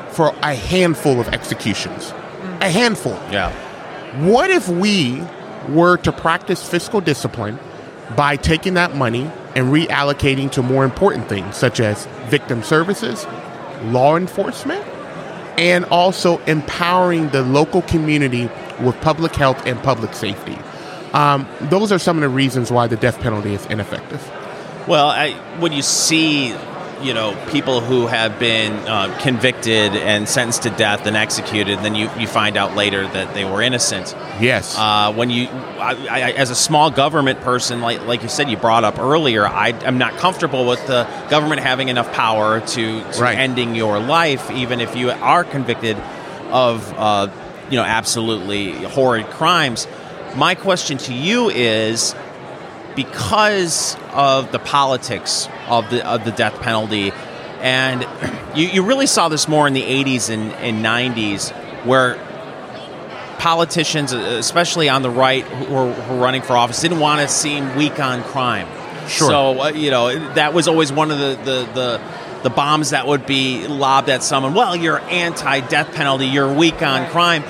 for 0.10 0.34
a 0.41 0.56
handful 0.56 1.20
of 1.20 1.28
executions. 1.30 2.12
A 2.62 2.70
handful. 2.70 3.14
Yeah. 3.32 3.51
What 4.26 4.49
if 4.49 4.70
we 4.70 5.22
were 5.68 5.97
to 5.97 6.12
practice 6.12 6.68
fiscal 6.68 7.01
discipline 7.01 7.60
by 8.16 8.36
taking 8.38 8.76
that 8.76 8.95
money 8.95 9.30
and 9.56 9.68
reallocating 9.74 10.51
to 10.51 10.62
more 10.62 10.86
important 10.86 11.28
things 11.28 11.56
such 11.56 11.80
as 11.80 12.06
victim 12.28 12.64
services, 12.64 13.26
law 13.84 14.16
enforcement, 14.16 14.86
and 15.58 15.86
also 15.86 16.38
empowering 16.45 17.30
the 17.30 17.41
local 17.41 17.82
community 17.84 18.49
with 18.82 18.99
public 19.01 19.36
health 19.36 19.65
and 19.65 19.82
public 19.84 20.13
safety? 20.13 20.57
Um, 21.13 21.47
those 21.61 21.91
are 21.91 21.99
some 21.99 22.17
of 22.17 22.21
the 22.21 22.30
reasons 22.30 22.71
why 22.71 22.88
the 22.88 22.97
death 22.97 23.19
penalty 23.21 23.53
is 23.53 23.65
ineffective. 23.67 24.21
Well, 24.88 25.07
I, 25.07 25.32
when 25.59 25.71
you 25.71 25.82
see, 25.82 26.49
you 27.01 27.13
know, 27.13 27.36
people 27.49 27.80
who 27.82 28.07
have 28.07 28.38
been 28.38 28.73
uh, 28.73 29.17
convicted 29.21 29.95
and 29.95 30.28
sentenced 30.28 30.63
to 30.63 30.69
death 30.71 31.05
and 31.05 31.15
executed, 31.15 31.80
then 31.80 31.95
you, 31.95 32.09
you 32.19 32.28
find 32.28 32.57
out 32.57 32.76
later 32.76 33.07
that 33.07 33.34
they 33.34 33.45
were 33.45 33.61
innocent. 33.61 34.13
Yes. 34.41 34.76
Uh, 34.78 35.13
when 35.13 35.30
you, 35.30 35.47
I, 35.47 36.07
I, 36.09 36.32
as 36.34 36.49
a 36.49 36.55
small 36.55 36.91
government 36.91 37.39
person, 37.41 37.82
like 37.82 38.05
like 38.05 38.21
you 38.21 38.30
said, 38.30 38.49
you 38.49 38.57
brought 38.57 38.84
up 38.84 38.99
earlier, 38.99 39.45
I, 39.47 39.69
I'm 39.69 39.97
not 39.97 40.17
comfortable 40.17 40.65
with 40.67 40.86
the 40.88 41.07
government 41.30 41.61
having 41.61 41.88
enough 41.89 42.11
power 42.13 42.59
to, 42.59 43.11
to 43.13 43.21
Right. 43.21 43.38
ending 43.38 43.73
your 43.76 43.99
life, 43.99 44.51
even 44.51 44.82
if 44.82 44.95
you 44.95 45.11
are 45.11 45.43
convicted 45.45 45.97
of, 46.51 46.93
uh, 46.97 47.28
you 47.70 47.78
know, 47.78 47.84
absolutely 47.84 48.72
horrid 48.72 49.28
crimes. 49.28 49.88
My 50.36 50.55
question 50.55 50.97
to 50.99 51.13
you 51.13 51.49
is, 51.49 52.16
because 52.95 53.97
of 54.11 54.51
the 54.51 54.59
politics 54.59 55.49
of 55.68 55.89
the 55.89 56.07
of 56.07 56.26
the 56.26 56.32
death 56.32 56.61
penalty, 56.61 57.11
and 57.59 58.07
you, 58.55 58.68
you 58.68 58.84
really 58.84 59.07
saw 59.07 59.30
this 59.30 59.47
more 59.47 59.68
in 59.68 59.74
the 59.74 59.82
80s 59.82 60.30
and, 60.30 60.51
and 60.53 60.84
90s, 60.84 61.51
where 61.86 62.16
politicians, 63.39 64.11
especially 64.13 64.89
on 64.89 65.01
the 65.01 65.09
right, 65.09 65.43
who 65.43 65.74
were, 65.74 65.93
who 65.93 66.13
were 66.13 66.20
running 66.20 66.41
for 66.41 66.55
office, 66.55 66.82
didn't 66.82 66.99
want 66.99 67.22
to 67.22 67.28
seem 67.28 67.76
weak 67.76 67.99
on 67.99 68.24
crime. 68.24 68.68
Sure. 69.07 69.30
So 69.30 69.61
uh, 69.61 69.70
you 69.70 69.91
know 69.91 70.34
that 70.34 70.53
was 70.53 70.68
always 70.68 70.91
one 70.91 71.11
of 71.11 71.20
the 71.20 71.36
the. 71.43 71.72
the 71.74 72.24
the 72.46 72.52
bombs 72.52 72.91
that 72.91 73.08
would 73.08 73.26
be 73.26 73.68
lobbed 73.68 74.08
at 74.08 74.22
someone. 74.22 74.54
Well, 74.54 74.76
you're 74.76 75.00
anti-death 75.00 75.96
penalty. 75.96 76.28
You're 76.28 76.54
weak 76.54 76.84
on 76.84 77.10
crime. 77.10 77.43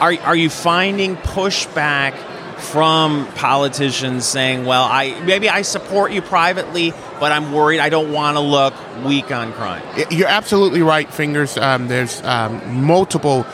Are 0.00 0.14
are 0.24 0.34
you 0.34 0.48
finding 0.48 1.16
pushback 1.16 2.16
from 2.58 3.26
politicians 3.34 4.24
saying, 4.24 4.64
"Well, 4.64 4.84
I 4.84 5.20
maybe 5.20 5.50
I 5.50 5.60
support 5.60 6.12
you 6.12 6.22
privately, 6.22 6.94
but 7.20 7.30
I'm 7.30 7.52
worried. 7.52 7.78
I 7.78 7.90
don't 7.90 8.10
want 8.10 8.36
to 8.38 8.40
look 8.40 8.72
weak 9.04 9.30
on 9.30 9.52
crime." 9.52 9.82
You're 10.10 10.28
absolutely 10.28 10.80
right, 10.80 11.12
Fingers. 11.12 11.58
Um, 11.58 11.88
there's 11.88 12.22
um, 12.22 12.82
multiple 12.82 13.44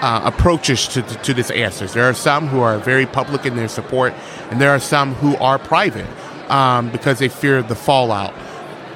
uh, 0.00 0.20
approaches 0.32 0.86
to, 0.88 1.02
to 1.02 1.34
this 1.34 1.50
answer. 1.50 1.88
There 1.88 2.08
are 2.08 2.14
some 2.14 2.46
who 2.46 2.60
are 2.60 2.78
very 2.78 3.06
public 3.06 3.44
in 3.44 3.56
their 3.56 3.68
support, 3.68 4.14
and 4.50 4.60
there 4.60 4.70
are 4.70 4.78
some 4.78 5.14
who 5.14 5.34
are 5.38 5.58
private 5.58 6.06
um, 6.48 6.90
because 6.90 7.18
they 7.18 7.28
fear 7.28 7.60
the 7.60 7.74
fallout. 7.74 8.32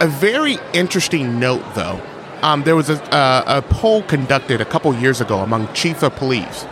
A 0.01 0.07
very 0.07 0.59
interesting 0.73 1.41
note, 1.41 1.65
though, 1.75 2.01
um, 2.43 2.63
there 2.63 2.77
was 2.77 2.89
a, 2.89 2.95
a, 3.13 3.59
a 3.59 3.63
poll 3.63 4.03
conducted 4.03 4.61
a 4.61 4.65
couple 4.65 4.95
years 4.95 5.21
ago 5.21 5.41
among 5.41 5.73
chief 5.75 6.03
of 6.03 6.15
police, 6.17 6.65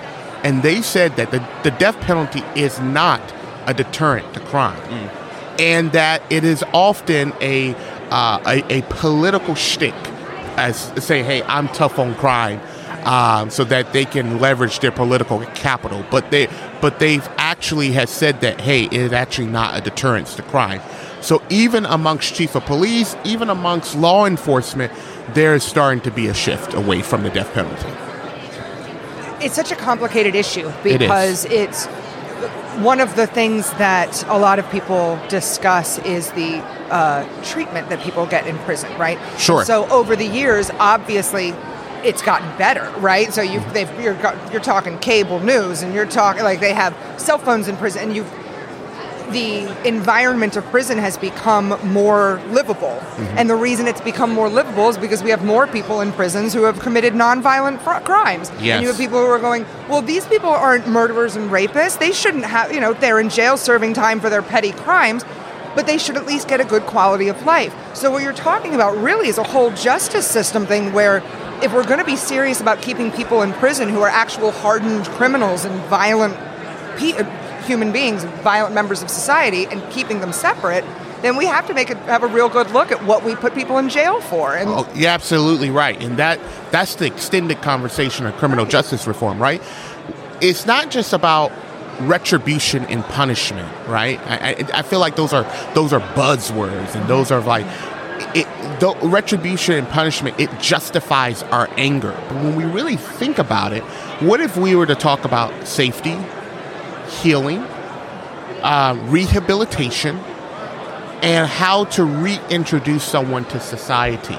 and 0.44 0.62
they 0.62 0.80
said 0.82 1.16
that 1.16 1.30
the, 1.32 1.38
the 1.64 1.72
death 1.76 2.00
penalty 2.00 2.42
is 2.54 2.78
not 2.80 3.20
a 3.66 3.74
deterrent 3.74 4.32
to 4.34 4.40
crime 4.40 4.80
and 5.58 5.90
that 5.92 6.22
it 6.30 6.44
is 6.44 6.62
often 6.72 7.32
a 7.40 7.74
uh, 8.10 8.38
a, 8.46 8.78
a 8.78 8.82
political 8.90 9.54
shtick 9.56 9.94
as 10.56 10.76
say, 11.04 11.22
hey, 11.22 11.42
I'm 11.42 11.68
tough 11.68 11.98
on 11.98 12.14
crime. 12.14 12.60
um, 13.06 13.50
so 13.50 13.62
that 13.64 13.92
they 13.92 14.04
can 14.04 14.40
leverage 14.40 14.80
their 14.80 14.90
political 14.90 15.38
capital. 15.54 16.04
But 16.10 16.30
they, 16.32 16.48
but 16.80 16.98
they've 16.98 17.26
actually 17.36 17.92
has 17.92 18.10
said 18.10 18.40
that 18.40 18.60
hey, 18.60 18.84
it 18.84 18.92
is 18.92 19.12
actually 19.12 19.46
not 19.46 19.78
a 19.78 19.80
deterrence 19.80 20.34
to 20.36 20.42
crime. 20.42 20.80
So 21.26 21.42
even 21.50 21.86
amongst 21.86 22.36
chief 22.36 22.54
of 22.54 22.64
police, 22.66 23.16
even 23.24 23.50
amongst 23.50 23.96
law 23.96 24.26
enforcement, 24.26 24.92
there 25.34 25.56
is 25.56 25.64
starting 25.64 26.00
to 26.02 26.12
be 26.12 26.28
a 26.28 26.34
shift 26.34 26.72
away 26.72 27.02
from 27.02 27.24
the 27.24 27.30
death 27.30 27.52
penalty. 27.52 27.88
it's 29.44 29.56
such 29.56 29.72
a 29.72 29.74
complicated 29.74 30.36
issue 30.36 30.68
It 30.68 31.00
because 31.00 31.44
it's 31.46 31.86
one 32.76 33.00
of 33.00 33.16
the 33.16 33.26
things 33.26 33.68
that 33.72 34.24
a 34.28 34.38
lot 34.38 34.60
of 34.60 34.70
people 34.70 35.18
discuss 35.28 35.98
is 35.98 36.30
the 36.30 36.58
uh, 36.92 37.26
treatment 37.42 37.88
that 37.88 37.98
people 38.02 38.24
get 38.26 38.46
in 38.46 38.56
prison, 38.58 38.96
right? 38.96 39.18
Sure. 39.36 39.64
So 39.64 39.88
over 39.88 40.14
the 40.14 40.28
years, 40.28 40.70
obviously, 40.78 41.48
it's 42.04 42.22
gotten 42.22 42.56
better, 42.56 42.88
right? 43.00 43.34
So 43.34 43.42
you 43.42 43.58
they've 43.72 43.90
you're 44.00 44.16
you're 44.52 44.60
talking 44.60 44.96
cable 45.00 45.40
news, 45.40 45.82
and 45.82 45.92
you're 45.92 46.06
talking 46.06 46.44
like 46.44 46.60
they 46.60 46.72
have 46.72 46.94
cell 47.20 47.38
phones 47.38 47.66
in 47.66 47.76
prison, 47.76 48.02
and 48.04 48.14
you 48.14 48.24
the 49.32 49.66
environment 49.86 50.56
of 50.56 50.64
prison 50.66 50.98
has 50.98 51.16
become 51.18 51.78
more 51.92 52.40
livable. 52.50 53.00
And 53.36 53.48
the 53.50 53.56
reason 53.56 53.86
it's 53.86 54.00
become 54.00 54.30
more 54.32 54.48
livable 54.48 54.88
is 54.88 54.96
because 54.98 55.22
we 55.22 55.30
have 55.30 55.44
more 55.44 55.66
people 55.66 56.00
in 56.00 56.12
prisons 56.12 56.52
who 56.54 56.62
have 56.64 56.78
committed 56.80 57.12
nonviolent 57.14 57.80
fr- 57.80 58.04
crimes. 58.04 58.50
And 58.50 58.82
you 58.82 58.88
have 58.88 58.96
people 58.98 59.18
who 59.18 59.26
are 59.26 59.38
going, 59.38 59.64
well, 59.88 60.02
these 60.02 60.26
people 60.26 60.50
aren't 60.50 60.86
murderers 60.86 61.36
and 61.36 61.50
rapists. 61.50 61.98
They 61.98 62.12
shouldn't 62.12 62.44
have, 62.44 62.72
you 62.72 62.80
know, 62.80 62.92
they're 62.92 63.18
in 63.20 63.28
jail 63.30 63.56
serving 63.56 63.94
time 63.94 64.20
for 64.20 64.30
their 64.30 64.42
petty 64.42 64.72
crimes, 64.72 65.24
but 65.74 65.86
they 65.86 65.98
should 65.98 66.16
at 66.16 66.26
least 66.26 66.46
get 66.48 66.60
a 66.60 66.64
good 66.64 66.84
quality 66.84 67.28
of 67.28 67.42
life. 67.44 67.74
So 67.94 68.10
what 68.10 68.22
you're 68.22 68.32
talking 68.32 68.74
about 68.74 68.96
really 68.96 69.28
is 69.28 69.38
a 69.38 69.42
whole 69.44 69.70
justice 69.72 70.26
system 70.26 70.66
thing 70.66 70.92
where 70.92 71.22
if 71.62 71.72
we're 71.72 71.84
going 71.86 71.98
to 71.98 72.04
be 72.04 72.16
serious 72.16 72.60
about 72.60 72.82
keeping 72.82 73.10
people 73.10 73.42
in 73.42 73.52
prison 73.54 73.88
who 73.88 74.00
are 74.02 74.08
actual 74.08 74.50
hardened 74.52 75.06
criminals 75.06 75.64
and 75.64 75.74
violent 75.86 76.34
pe- 76.98 77.12
uh, 77.14 77.24
human 77.66 77.92
beings, 77.92 78.24
violent 78.42 78.74
members 78.74 79.02
of 79.02 79.10
society, 79.10 79.66
and 79.66 79.82
keeping 79.90 80.20
them 80.20 80.32
separate, 80.32 80.84
then 81.22 81.36
we 81.36 81.46
have 81.46 81.66
to 81.66 81.74
make 81.74 81.90
a, 81.90 81.96
have 82.04 82.22
a 82.22 82.26
real 82.26 82.48
good 82.48 82.70
look 82.70 82.92
at 82.92 83.02
what 83.04 83.24
we 83.24 83.34
put 83.34 83.54
people 83.54 83.78
in 83.78 83.88
jail 83.88 84.20
for. 84.20 84.54
And 84.54 84.68
Oh, 84.68 84.88
you're 84.94 85.10
absolutely 85.10 85.70
right, 85.70 86.00
and 86.02 86.16
that 86.18 86.38
that's 86.70 86.94
the 86.96 87.06
extended 87.06 87.62
conversation 87.62 88.26
of 88.26 88.34
criminal 88.36 88.66
justice 88.66 89.06
reform, 89.06 89.40
right? 89.40 89.62
It's 90.40 90.66
not 90.66 90.90
just 90.90 91.12
about 91.12 91.50
retribution 92.00 92.84
and 92.86 93.02
punishment, 93.04 93.68
right? 93.88 94.20
I, 94.26 94.50
I, 94.50 94.80
I 94.80 94.82
feel 94.82 95.00
like 95.00 95.16
those 95.16 95.32
are 95.32 95.44
those 95.74 95.92
are 95.92 96.00
buzzwords, 96.14 96.94
and 96.94 97.08
those 97.08 97.30
are 97.30 97.40
like 97.40 97.66
it. 98.34 98.46
The 98.80 98.94
retribution 99.02 99.74
and 99.76 99.88
punishment 99.88 100.38
it 100.38 100.50
justifies 100.60 101.42
our 101.44 101.66
anger, 101.78 102.12
but 102.28 102.36
when 102.44 102.54
we 102.56 102.64
really 102.64 102.96
think 102.96 103.38
about 103.38 103.72
it, 103.72 103.82
what 104.20 104.40
if 104.42 104.58
we 104.58 104.76
were 104.76 104.84
to 104.86 104.94
talk 104.94 105.24
about 105.24 105.66
safety, 105.66 106.14
healing, 107.06 107.58
uh, 108.62 108.96
rehabilitation? 109.08 110.18
and 111.22 111.48
how 111.48 111.84
to 111.84 112.04
reintroduce 112.04 113.04
someone 113.04 113.44
to 113.46 113.60
society. 113.60 114.38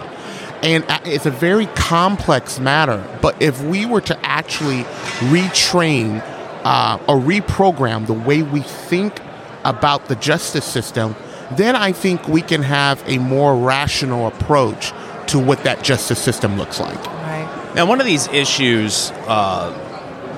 And 0.61 0.83
uh, 0.87 0.99
it's 1.05 1.25
a 1.25 1.31
very 1.31 1.67
complex 1.67 2.59
matter, 2.59 3.05
but 3.21 3.41
if 3.41 3.61
we 3.61 3.85
were 3.85 4.01
to 4.01 4.25
actually 4.25 4.83
retrain 5.29 6.21
uh, 6.63 6.99
or 7.07 7.17
reprogram 7.17 8.07
the 8.07 8.13
way 8.13 8.41
we 8.41 8.61
think 8.61 9.19
about 9.63 10.07
the 10.07 10.15
justice 10.15 10.65
system, 10.65 11.15
then 11.51 11.75
I 11.75 11.91
think 11.91 12.27
we 12.27 12.41
can 12.41 12.63
have 12.63 13.03
a 13.07 13.17
more 13.17 13.55
rational 13.55 14.27
approach 14.27 14.91
to 15.27 15.39
what 15.39 15.63
that 15.63 15.83
justice 15.83 16.19
system 16.19 16.57
looks 16.57 16.79
like. 16.79 17.05
right. 17.05 17.71
Now, 17.75 17.85
one 17.85 17.99
of 17.99 18.05
these 18.05 18.27
issues, 18.29 19.11
uh, 19.27 19.86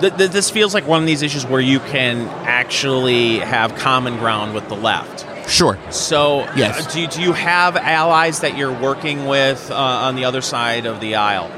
th- 0.02 0.16
th- 0.18 0.32
this 0.32 0.50
feels 0.50 0.74
like 0.74 0.88
one 0.88 1.02
of 1.02 1.08
these 1.08 1.22
issues 1.22 1.46
where 1.46 1.62
you 1.62 1.80
can 1.80 2.28
actually 2.46 3.40
have 3.40 3.76
common 3.76 4.18
ground 4.18 4.54
with 4.54 4.68
the 4.70 4.76
left. 4.76 5.26
Sure. 5.50 5.78
So, 5.90 6.48
Yes. 6.56 6.86
uh, 6.88 6.92
do, 6.92 7.02
you- 7.02 7.08
do 7.08 7.22
you 7.22 7.34
have 7.34 7.76
allies 7.78 8.42
that 8.42 8.56
you're 8.58 8.72
working 8.74 9.26
with 9.26 9.72
uh, 9.72 9.76
on 9.76 10.16
the 10.16 10.26
other 10.26 10.42
side 10.42 10.86
of 10.86 11.00
the 11.00 11.16
aisle? 11.16 11.50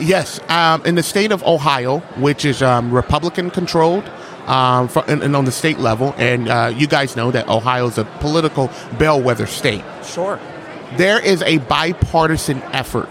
Yes, 0.00 0.38
um, 0.48 0.84
in 0.84 0.94
the 0.94 1.02
state 1.02 1.32
of 1.32 1.42
Ohio, 1.44 1.98
which 2.18 2.44
is 2.44 2.62
um, 2.62 2.92
Republican 2.92 3.50
controlled, 3.50 4.04
um, 4.46 4.86
fro- 4.88 5.02
and, 5.08 5.22
and 5.22 5.34
on 5.34 5.44
the 5.44 5.50
state 5.52 5.78
level, 5.78 6.14
and 6.18 6.48
uh, 6.48 6.72
you 6.76 6.86
guys 6.86 7.16
know 7.16 7.30
that 7.32 7.48
Ohio 7.48 7.86
is 7.88 7.98
a 7.98 8.04
political 8.20 8.70
bellwether 8.98 9.46
state. 9.46 9.82
Sure. 10.04 10.38
There 10.96 11.18
is 11.18 11.42
a 11.42 11.58
bipartisan 11.58 12.62
effort 12.72 13.08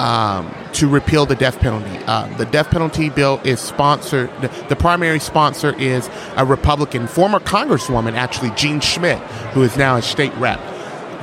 um, 0.00 0.52
to 0.72 0.88
repeal 0.88 1.26
the 1.26 1.36
death 1.36 1.60
penalty. 1.60 2.02
Uh, 2.06 2.26
the 2.38 2.46
death 2.46 2.70
penalty 2.70 3.10
bill 3.10 3.38
is 3.44 3.60
sponsored. 3.60 4.30
The, 4.40 4.48
the 4.70 4.76
primary 4.76 5.20
sponsor 5.20 5.74
is 5.78 6.08
a 6.36 6.44
Republican, 6.46 7.06
former 7.06 7.38
Congresswoman, 7.38 8.14
actually 8.14 8.50
Jean 8.52 8.80
Schmidt, 8.80 9.18
who 9.52 9.62
is 9.62 9.76
now 9.76 9.96
a 9.96 10.02
state 10.02 10.34
rep. 10.36 10.58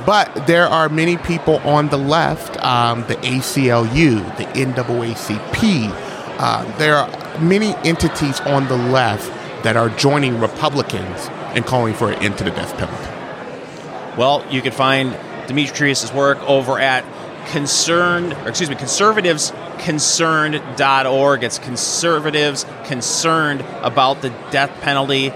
But 0.06 0.46
there 0.46 0.66
are 0.66 0.88
many 0.88 1.16
people 1.16 1.56
on 1.58 1.88
the 1.88 1.98
left, 1.98 2.56
um, 2.64 3.00
the 3.08 3.16
ACLU, 3.16 4.36
the 4.38 4.44
NAACP. 4.44 5.90
Uh, 6.38 6.78
there 6.78 6.94
are 6.94 7.40
many 7.40 7.74
entities 7.84 8.40
on 8.42 8.68
the 8.68 8.76
left 8.76 9.26
that 9.64 9.76
are 9.76 9.88
joining 9.90 10.40
Republicans 10.40 11.28
and 11.54 11.66
calling 11.66 11.94
for 11.94 12.12
an 12.12 12.22
end 12.22 12.38
to 12.38 12.44
the 12.44 12.50
death 12.50 12.76
penalty. 12.78 14.16
Well, 14.16 14.46
you 14.50 14.62
can 14.62 14.72
find 14.72 15.12
Demetrius's 15.48 16.12
work 16.12 16.38
over 16.48 16.78
at 16.78 17.04
concerned, 17.48 18.32
or 18.44 18.48
excuse 18.48 18.70
me, 18.70 18.76
conservativesconcerned.org. 18.76 21.44
It's 21.44 21.58
conservatives 21.58 22.64
concerned 22.84 23.60
about 23.82 24.22
the 24.22 24.30
death 24.50 24.70
penalty. 24.80 25.32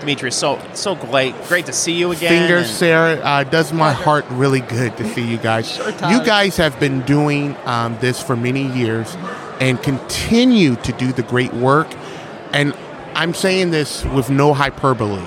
Demetrius, 0.00 0.36
so 0.36 0.60
so 0.74 0.94
great, 0.94 1.34
great 1.44 1.66
to 1.66 1.72
see 1.72 1.92
you 1.92 2.12
again. 2.12 2.48
Fingers, 2.48 2.68
and- 2.68 2.76
Sarah, 2.76 3.14
uh, 3.16 3.44
does 3.44 3.72
my 3.72 3.92
heart 3.92 4.24
really 4.30 4.60
good 4.60 4.96
to 4.98 5.08
see 5.14 5.26
you 5.26 5.38
guys. 5.38 5.70
Sure 5.70 5.88
you 6.10 6.22
guys 6.24 6.56
have 6.58 6.78
been 6.78 7.00
doing 7.02 7.56
um, 7.64 7.96
this 8.00 8.22
for 8.22 8.36
many 8.36 8.66
years 8.76 9.16
and 9.60 9.82
continue 9.82 10.76
to 10.76 10.92
do 10.92 11.12
the 11.12 11.22
great 11.22 11.54
work. 11.54 11.88
And 12.52 12.74
I'm 13.14 13.32
saying 13.34 13.70
this 13.70 14.04
with 14.04 14.28
no 14.28 14.52
hyperbole. 14.52 15.22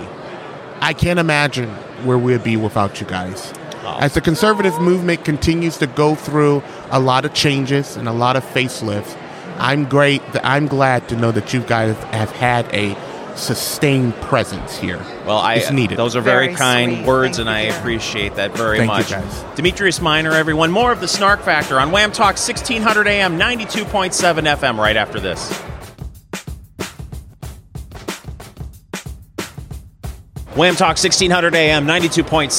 I 0.81 0.93
can't 0.93 1.19
imagine 1.19 1.69
where 2.05 2.17
we'd 2.17 2.43
be 2.43 2.57
without 2.57 2.99
you 3.01 3.07
guys. 3.07 3.53
As 3.99 4.13
the 4.13 4.21
conservative 4.21 4.79
movement 4.81 5.23
continues 5.25 5.77
to 5.77 5.88
go 5.88 6.13
through 6.15 6.61
a 6.91 6.99
lot 6.99 7.25
of 7.25 7.33
changes 7.33 7.95
and 7.97 8.07
a 8.07 8.11
lot 8.13 8.35
of 8.35 8.43
facelifts, 8.43 9.15
I'm 9.57 9.85
great. 9.85 10.21
I'm 10.43 10.67
glad 10.67 11.07
to 11.09 11.15
know 11.15 11.31
that 11.31 11.53
you 11.53 11.61
guys 11.61 11.95
have 12.11 12.31
had 12.31 12.65
a 12.73 12.95
sustained 13.35 14.15
presence 14.15 14.75
here. 14.77 14.99
Well, 15.25 15.38
I 15.38 15.55
it's 15.55 15.71
needed. 15.71 15.97
those 15.97 16.15
are 16.15 16.21
very, 16.21 16.47
Very 16.47 16.57
kind 16.57 16.93
sweet. 16.97 17.05
words, 17.05 17.38
Thank 17.38 17.47
and 17.49 17.55
you, 17.63 17.67
I 17.67 17.71
Jen. 17.71 17.79
appreciate 17.79 18.35
that 18.35 18.51
very 18.57 18.77
Thank 18.79 18.91
you, 18.91 18.97
much. 18.97 19.09
guys. 19.11 19.45
Demetrius 19.55 20.01
Minor, 20.01 20.31
everyone. 20.31 20.71
More 20.71 20.91
of 20.91 20.99
the 21.01 21.07
Snark 21.07 21.41
Factor 21.43 21.79
on 21.79 21.91
WAAM 21.91 22.11
Talk 22.13 22.38
1600 22.38 23.07
AM, 23.07 23.38
92.7 23.38 24.11
FM. 24.57 24.77
Right 24.77 24.97
after 24.97 25.19
this. 25.19 25.51
WAAM 30.57 30.75
Talk 30.75 30.97
1600 30.97 31.53
AM, 31.53 31.85
92.7 31.85 32.49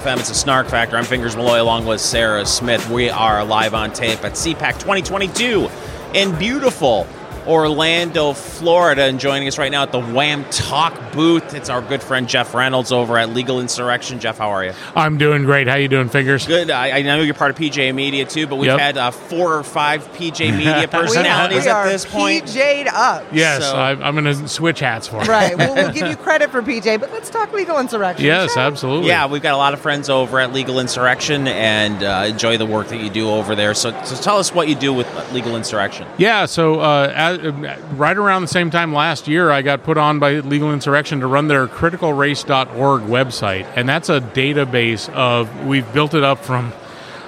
FM. 0.00 0.18
It's 0.18 0.30
a 0.30 0.34
Snark 0.34 0.66
Factor. 0.66 0.96
I'm 0.96 1.04
Fingers 1.04 1.36
Malloy 1.36 1.62
along 1.62 1.86
with 1.86 2.00
Sarah 2.00 2.44
Smith. 2.44 2.90
We 2.90 3.08
are 3.08 3.44
live 3.44 3.72
on 3.72 3.92
tape 3.92 4.24
at 4.24 4.32
CPAC 4.32 4.80
2022 4.80 5.70
in 6.12 6.36
beautiful 6.40 7.06
Orlando, 7.46 8.32
Florida. 8.32 9.02
And 9.02 9.20
joining 9.20 9.48
us 9.48 9.58
right 9.58 9.70
now 9.70 9.82
at 9.82 9.92
the 9.92 10.00
WAAM 10.00 10.44
Talk 10.50 11.12
booth, 11.12 11.54
it's 11.54 11.68
our 11.70 11.80
good 11.82 12.02
friend 12.02 12.28
Jeff 12.28 12.54
Reynolds 12.54 12.92
over 12.92 13.16
at 13.18 13.30
Legal 13.30 13.60
Insurrection. 13.60 14.20
Jeff, 14.20 14.38
how 14.38 14.50
are 14.50 14.64
you? 14.64 14.72
I'm 14.94 15.18
doing 15.18 15.44
great. 15.44 15.68
How 15.68 15.76
you 15.76 15.88
doing, 15.88 16.08
Fingers? 16.08 16.46
Good. 16.46 16.70
I, 16.70 16.98
I 16.98 17.02
know 17.02 17.20
you're 17.22 17.34
part 17.34 17.50
of 17.52 17.56
PJ 17.56 17.94
Media 17.94 18.24
too, 18.24 18.46
but 18.46 18.56
we've 18.56 18.66
Yep. 18.66 18.80
had 18.80 18.98
uh, 18.98 19.10
four 19.10 19.56
or 19.56 19.62
five 19.62 20.06
PJ 20.12 20.50
Media 20.56 20.88
personalities 20.88 21.64
we 21.64 21.70
at 21.70 21.76
are 21.76 21.88
this 21.88 22.04
point. 22.04 22.44
PJ'd 22.46 22.88
up. 22.88 23.24
Yes, 23.32 23.62
So- 23.62 23.76
I, 23.76 23.90
I'm 23.92 24.14
going 24.14 24.24
to 24.24 24.48
switch 24.48 24.80
hats 24.80 25.06
for 25.06 25.22
you. 25.22 25.28
Right. 25.30 25.56
We'll, 25.56 25.74
we'll 25.74 25.92
give 25.92 26.08
you 26.08 26.16
credit 26.26 26.50
for 26.50 26.62
PJ, 26.62 26.98
but 27.00 27.12
let's 27.12 27.30
talk 27.30 27.52
legal 27.52 27.78
insurrection. 27.78 28.24
Yes, 28.26 28.56
we? 28.56 28.62
absolutely. 28.62 29.08
Yeah, 29.08 29.26
we've 29.26 29.42
got 29.42 29.54
a 29.54 29.58
lot 29.58 29.72
of 29.74 29.80
friends 29.80 30.10
over 30.10 30.40
at 30.40 30.52
Legal 30.52 30.78
Insurrection 30.80 31.46
and 31.48 32.02
uh, 32.02 32.24
enjoy 32.28 32.56
the 32.58 32.66
work 32.66 32.88
that 32.88 33.00
you 33.00 33.10
do 33.10 33.30
over 33.30 33.54
there. 33.54 33.74
So, 33.74 33.90
so 34.04 34.16
tell 34.16 34.38
us 34.38 34.52
what 34.52 34.68
you 34.68 34.74
do 34.74 34.92
with 34.92 35.06
Legal 35.32 35.56
Insurrection. 35.56 36.06
Yeah, 36.18 36.46
so 36.46 36.80
uh, 36.80 37.12
as, 37.14 37.35
right 37.36 38.16
around 38.16 38.42
the 38.42 38.48
same 38.48 38.70
time 38.70 38.92
last 38.92 39.28
year, 39.28 39.50
I 39.50 39.62
got 39.62 39.82
put 39.82 39.98
on 39.98 40.18
by 40.18 40.40
Legal 40.40 40.72
Insurrection 40.72 41.20
to 41.20 41.26
run 41.26 41.48
their 41.48 41.66
criticalrace.org 41.66 43.02
website. 43.02 43.70
And 43.76 43.88
that's 43.88 44.08
a 44.08 44.20
database 44.20 45.08
of, 45.10 45.66
we've 45.66 45.90
built 45.92 46.14
it 46.14 46.24
up 46.24 46.44
from 46.44 46.72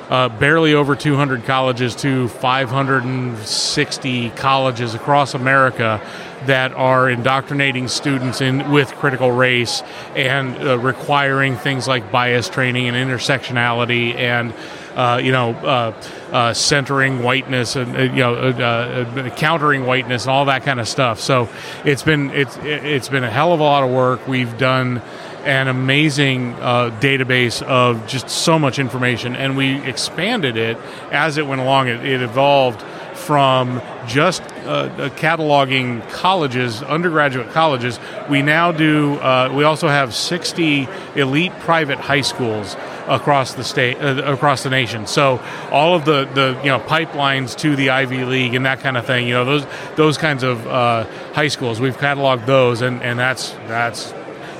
uh, 0.09 0.29
barely 0.29 0.75
over 0.75 0.97
200 0.97 1.45
colleges 1.45 1.95
to 1.97 2.29
560 2.29 4.31
colleges 4.31 4.95
across 4.95 5.35
America 5.35 6.01
that 6.47 6.73
are 6.73 7.11
indoctrinating 7.11 7.89
students 7.89 8.41
in 8.41 8.71
with 8.71 8.91
critical 8.93 9.31
race 9.31 9.83
and 10.15 10.57
uh, 10.57 10.79
requiring 10.79 11.57
things 11.57 11.87
like 11.87 12.11
bias 12.11 12.49
training 12.49 12.89
and 12.89 12.97
intersectionality 12.97 14.15
and 14.15 14.55
uh, 14.99 15.21
you 15.23 15.31
know, 15.31 15.53
uh, 15.53 16.03
uh, 16.33 16.53
centering 16.53 17.23
whiteness 17.23 17.77
and 17.77 17.97
uh, 17.97 18.01
you 18.01 18.17
know, 18.17 18.35
uh, 18.35 19.31
countering 19.37 19.87
whiteness 19.87 20.25
and 20.25 20.33
all 20.33 20.47
that 20.47 20.65
kind 20.65 20.81
of 20.81 20.89
stuff. 20.89 21.21
So 21.21 21.49
it's 21.85 22.03
been 22.03 22.31
it's 22.31 22.57
it's 22.59 23.09
been 23.09 23.23
a 23.23 23.31
hell 23.31 23.53
of 23.53 23.61
a 23.61 23.63
lot 23.63 23.85
of 23.85 23.91
work. 23.91 24.27
We've 24.27 24.59
done 24.59 25.01
an 25.45 25.69
amazing 25.69 26.55
uh, 26.55 26.91
database 27.01 27.63
of 27.63 28.09
just 28.09 28.29
so 28.29 28.59
much 28.59 28.81
information, 28.81 29.37
and 29.37 29.57
we 29.57 29.81
expanded 29.89 30.57
it 30.57 30.77
as 31.13 31.39
it 31.39 31.47
went 31.47 31.61
along. 31.61 31.87
It, 31.87 32.05
it 32.05 32.21
evolved 32.21 32.83
from 33.15 33.81
just 34.09 34.43
uh, 34.43 35.11
cataloging 35.17 36.09
colleges, 36.11 36.83
undergraduate 36.83 37.51
colleges. 37.51 38.01
We 38.29 38.43
now 38.43 38.73
do. 38.73 39.15
Uh, 39.15 39.53
we 39.55 39.63
also 39.63 39.87
have 39.87 40.13
60 40.13 40.89
elite 41.15 41.53
private 41.61 41.99
high 41.99 42.23
schools 42.23 42.75
across 43.09 43.55
the 43.55 43.65
state, 43.65 43.97
uh, 43.99 44.23
across 44.25 44.63
the 44.63 44.71
nation. 44.71 45.07
So 45.07 45.41
all 45.71 45.95
of 45.95 46.05
the 46.05 46.25
the 46.35 46.59
you 46.63 46.69
know 46.69 46.81
pipelines 46.81 47.57
to 47.59 47.75
the 47.77 47.91
Ivy 47.91 48.25
League 48.25 48.55
and 48.55 48.67
that 48.67 48.81
kind 48.81 48.97
of 48.97 49.07
thing. 49.07 49.27
You 49.27 49.35
know 49.35 49.45
those 49.45 49.67
those 49.97 50.19
kinds 50.19 50.43
of 50.43 50.67
uh, 50.67 51.05
high 51.33 51.49
schools. 51.49 51.81
We've 51.81 51.97
cataloged 51.97 52.47
those, 52.47 52.83
and 52.83 53.03
and 53.03 53.19
that's 53.19 53.51
that's 53.67 54.15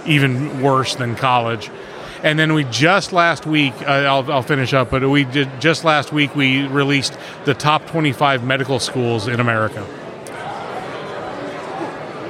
even 0.07 0.63
worse 0.63 0.95
than 0.95 1.15
college. 1.15 1.71
And 2.23 2.37
then 2.37 2.53
we 2.55 2.65
just 2.65 3.13
last 3.13 3.47
week, 3.47 3.75
uh, 3.83 3.85
I'll, 3.85 4.33
I'll 4.33 4.43
finish 4.43 4.75
up, 4.75 4.91
but 4.91 5.09
we 5.09 5.23
did 5.23 5.49
just 5.61 5.85
last 5.85 6.13
week 6.13 6.35
we 6.35 6.67
released 6.67 7.17
the 7.45 7.55
top 7.55 7.87
25 7.87 8.43
medical 8.43 8.81
schools 8.81 9.29
in 9.29 9.39
America. 9.39 9.87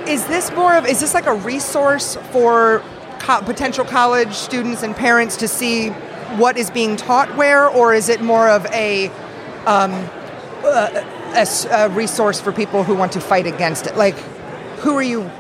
Is 0.07 0.27
this 0.27 0.51
more 0.53 0.75
of 0.75 0.87
is 0.87 1.01
this 1.01 1.15
like 1.15 1.27
a 1.27 1.35
resource 1.35 2.17
for 2.33 2.83
co- 3.19 3.43
potential 3.43 3.85
college 3.85 4.33
students 4.33 4.83
and 4.83 4.95
parents 4.95 5.37
to 5.39 5.49
see 5.49 5.91
what 6.39 6.57
is 6.57 6.71
being 6.71 6.97
taught 6.97 7.35
where, 7.37 7.69
or 7.69 7.95
is 7.95 8.09
it 8.09 8.21
more 8.21 8.49
of 8.49 8.65
a 8.67 9.09
um, 9.67 9.93
uh, 10.65 11.05
a, 11.35 11.47
a 11.71 11.89
resource 11.91 12.41
for 12.41 12.53
people 12.53 12.85
who 12.85 12.95
want 12.95 13.13
to 13.13 13.21
fight 13.21 13.47
against 13.47 13.87
it? 13.87 13.97
Like, 13.97 14.17
who 14.81 14.97
are 14.97 15.03
you? 15.03 15.31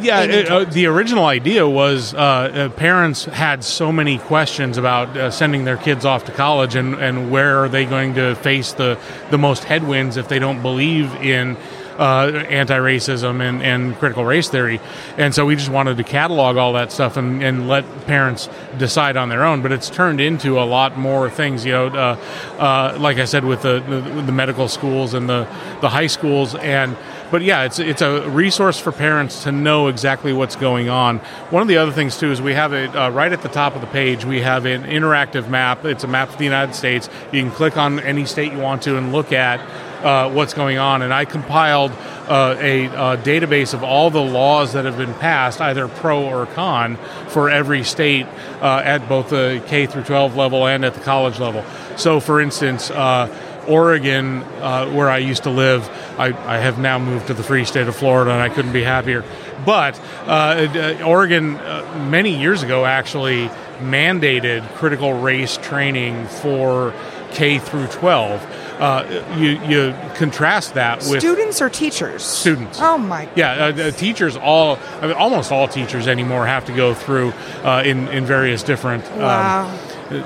Yeah, 0.00 0.22
it, 0.22 0.48
uh, 0.48 0.64
the 0.64 0.86
original 0.86 1.26
idea 1.26 1.68
was 1.68 2.14
uh, 2.14 2.18
uh, 2.18 2.68
parents 2.70 3.26
had 3.26 3.62
so 3.62 3.92
many 3.92 4.18
questions 4.18 4.78
about 4.78 5.14
uh, 5.16 5.30
sending 5.30 5.64
their 5.64 5.76
kids 5.76 6.06
off 6.06 6.24
to 6.24 6.32
college 6.32 6.76
and, 6.76 6.94
and 6.94 7.30
where 7.30 7.58
are 7.58 7.68
they 7.68 7.84
going 7.84 8.14
to 8.14 8.34
face 8.36 8.72
the, 8.72 8.98
the 9.30 9.36
most 9.36 9.64
headwinds 9.64 10.16
if 10.16 10.28
they 10.28 10.38
don't 10.38 10.62
believe 10.62 11.14
in 11.16 11.58
uh, 11.98 12.44
anti-racism 12.48 13.40
and, 13.40 13.62
and 13.62 13.96
critical 13.96 14.24
race 14.24 14.48
theory. 14.48 14.80
And 15.16 15.34
so 15.34 15.46
we 15.46 15.56
just 15.56 15.68
wanted 15.68 15.96
to 15.96 16.04
catalog 16.04 16.56
all 16.56 16.72
that 16.74 16.92
stuff 16.92 17.16
and, 17.16 17.42
and 17.42 17.68
let 17.68 17.84
parents 18.06 18.48
decide 18.78 19.16
on 19.16 19.28
their 19.28 19.44
own. 19.44 19.62
But 19.62 19.72
it's 19.72 19.90
turned 19.90 20.20
into 20.20 20.58
a 20.58 20.64
lot 20.64 20.96
more 20.96 21.30
things, 21.30 21.64
you 21.64 21.72
know, 21.72 21.86
uh, 21.88 22.16
uh, 22.58 22.96
like 22.98 23.18
I 23.18 23.24
said, 23.24 23.44
with 23.44 23.62
the, 23.62 23.80
the, 23.80 24.22
the 24.22 24.32
medical 24.32 24.68
schools 24.68 25.14
and 25.14 25.28
the, 25.28 25.44
the 25.80 25.88
high 25.88 26.06
schools 26.06 26.54
and 26.54 26.96
but 27.32 27.40
yeah, 27.40 27.64
it's 27.64 27.78
it's 27.78 28.02
a 28.02 28.28
resource 28.28 28.78
for 28.78 28.92
parents 28.92 29.44
to 29.44 29.52
know 29.52 29.88
exactly 29.88 30.34
what's 30.34 30.54
going 30.54 30.90
on. 30.90 31.16
One 31.48 31.62
of 31.62 31.68
the 31.68 31.78
other 31.78 31.90
things 31.90 32.18
too 32.18 32.30
is 32.30 32.42
we 32.42 32.52
have 32.52 32.74
it 32.74 32.94
uh, 32.94 33.10
right 33.10 33.32
at 33.32 33.40
the 33.40 33.48
top 33.48 33.74
of 33.74 33.80
the 33.80 33.86
page. 33.86 34.26
We 34.26 34.42
have 34.42 34.66
an 34.66 34.84
interactive 34.84 35.48
map. 35.48 35.86
It's 35.86 36.04
a 36.04 36.08
map 36.08 36.28
of 36.28 36.36
the 36.36 36.44
United 36.44 36.74
States. 36.74 37.08
You 37.32 37.40
can 37.40 37.50
click 37.50 37.78
on 37.78 38.00
any 38.00 38.26
state 38.26 38.52
you 38.52 38.58
want 38.58 38.82
to 38.82 38.98
and 38.98 39.12
look 39.12 39.32
at 39.32 39.60
uh, 40.02 40.30
what's 40.30 40.54
going 40.54 40.78
on. 40.78 41.02
And 41.02 41.12
I 41.12 41.24
compiled 41.24 41.92
uh, 42.28 42.56
a, 42.58 42.86
uh 42.86 43.16
database 43.16 43.74
of 43.74 43.82
all 43.82 44.10
the 44.10 44.20
laws 44.20 44.72
that 44.74 44.84
have 44.84 44.96
been 44.96 45.14
passed, 45.14 45.60
either 45.60 45.88
pro 45.88 46.24
or 46.24 46.46
con, 46.46 46.96
for 47.28 47.50
every 47.50 47.84
state 47.84 48.26
uh, 48.60 48.82
at 48.84 49.08
both 49.08 49.30
the 49.30 49.62
K 49.66 49.86
through 49.86 50.04
12 50.04 50.36
level 50.36 50.66
and 50.66 50.84
at 50.84 50.94
the 50.94 51.00
college 51.00 51.38
level. 51.38 51.64
So, 51.96 52.20
for 52.20 52.40
instance. 52.40 52.90
Uh, 52.90 53.48
Oregon, 53.68 54.42
uh, 54.60 54.90
where 54.90 55.08
I 55.08 55.18
used 55.18 55.44
to 55.44 55.50
live, 55.50 55.88
I, 56.18 56.26
I 56.52 56.58
have 56.58 56.78
now 56.78 56.98
moved 56.98 57.28
to 57.28 57.34
the 57.34 57.44
free 57.44 57.64
state 57.64 57.86
of 57.86 57.94
Florida, 57.94 58.32
and 58.32 58.42
I 58.42 58.48
couldn't 58.48 58.72
be 58.72 58.82
happier. 58.82 59.24
But 59.64 60.00
uh, 60.26 60.98
Oregon, 61.04 61.56
uh, 61.56 62.08
many 62.10 62.36
years 62.36 62.62
ago, 62.62 62.84
actually 62.84 63.48
mandated 63.80 64.68
critical 64.74 65.12
race 65.12 65.56
training 65.56 66.26
for 66.26 66.94
K 67.32 67.58
through 67.58 67.86
12. 67.88 68.40
Uh, 68.82 69.36
you, 69.38 69.50
you 69.68 69.94
contrast 70.16 70.74
that 70.74 70.98
with 71.08 71.20
Students 71.20 71.62
or 71.62 71.70
teachers? 71.70 72.24
Students. 72.24 72.80
Oh 72.80 72.98
my. 72.98 73.26
God. 73.26 73.36
Yeah, 73.36 73.52
uh, 73.52 73.56
uh, 73.56 73.90
teachers 73.92 74.36
all, 74.36 74.76
I 75.00 75.06
mean, 75.06 75.12
almost 75.12 75.52
all 75.52 75.68
teachers 75.68 76.08
anymore 76.08 76.46
have 76.46 76.64
to 76.64 76.74
go 76.74 76.92
through 76.92 77.32
uh, 77.62 77.84
in 77.86 78.08
in 78.08 78.26
various 78.26 78.64
different 78.64 79.04
um, 79.12 79.78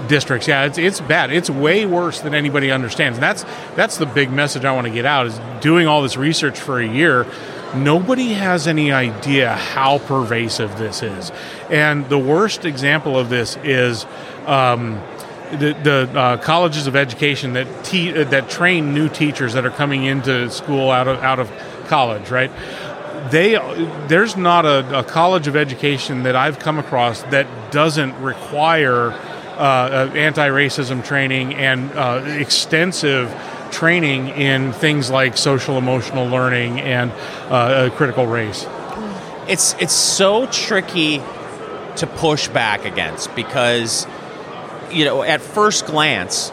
districts. 0.08 0.48
Yeah, 0.48 0.64
it's 0.64 0.78
it's 0.78 1.02
bad. 1.02 1.30
It's 1.30 1.50
way 1.50 1.84
worse 1.84 2.22
than 2.22 2.34
anybody 2.34 2.70
understands. 2.70 3.18
And 3.18 3.22
that's 3.22 3.44
that's 3.74 3.98
the 3.98 4.06
big 4.06 4.30
message 4.30 4.64
I 4.64 4.72
want 4.72 4.86
to 4.86 4.92
get 4.92 5.04
out 5.04 5.26
is 5.26 5.38
doing 5.60 5.86
all 5.86 6.00
this 6.00 6.16
research 6.16 6.58
for 6.58 6.80
a 6.80 6.86
year. 6.86 7.26
Nobody 7.74 8.32
has 8.32 8.66
any 8.66 8.90
idea 8.90 9.52
how 9.52 9.98
pervasive 9.98 10.78
this 10.78 11.02
is, 11.02 11.30
and 11.68 12.08
the 12.08 12.18
worst 12.18 12.64
example 12.64 13.18
of 13.18 13.28
this 13.28 13.58
is. 13.64 14.06
Um, 14.46 15.02
the, 15.50 15.76
the 15.82 16.18
uh, 16.18 16.36
colleges 16.38 16.86
of 16.86 16.96
education 16.96 17.52
that 17.54 17.84
te- 17.84 18.16
uh, 18.16 18.24
that 18.24 18.50
train 18.50 18.94
new 18.94 19.08
teachers 19.08 19.54
that 19.54 19.64
are 19.64 19.70
coming 19.70 20.04
into 20.04 20.50
school 20.50 20.90
out 20.90 21.08
of 21.08 21.18
out 21.20 21.38
of 21.38 21.50
college, 21.86 22.30
right? 22.30 22.50
They 23.30 23.52
there's 24.08 24.36
not 24.36 24.64
a, 24.66 25.00
a 25.00 25.04
college 25.04 25.48
of 25.48 25.56
education 25.56 26.24
that 26.24 26.36
I've 26.36 26.58
come 26.58 26.78
across 26.78 27.22
that 27.24 27.72
doesn't 27.72 28.20
require 28.20 29.12
uh, 29.56 30.08
uh, 30.10 30.10
anti-racism 30.14 31.02
training 31.02 31.54
and 31.54 31.90
uh, 31.92 32.22
extensive 32.26 33.34
training 33.72 34.28
in 34.28 34.72
things 34.74 35.08
like 35.10 35.38
social 35.38 35.78
emotional 35.78 36.26
learning 36.26 36.78
and 36.80 37.10
uh, 37.48 37.88
critical 37.96 38.26
race. 38.26 38.66
it's 39.48 39.74
it's 39.80 39.94
so 39.94 40.46
tricky 40.46 41.22
to 41.96 42.06
push 42.06 42.48
back 42.48 42.84
against 42.84 43.34
because 43.34 44.06
you 44.90 45.04
know 45.04 45.22
at 45.22 45.40
first 45.40 45.86
glance 45.86 46.52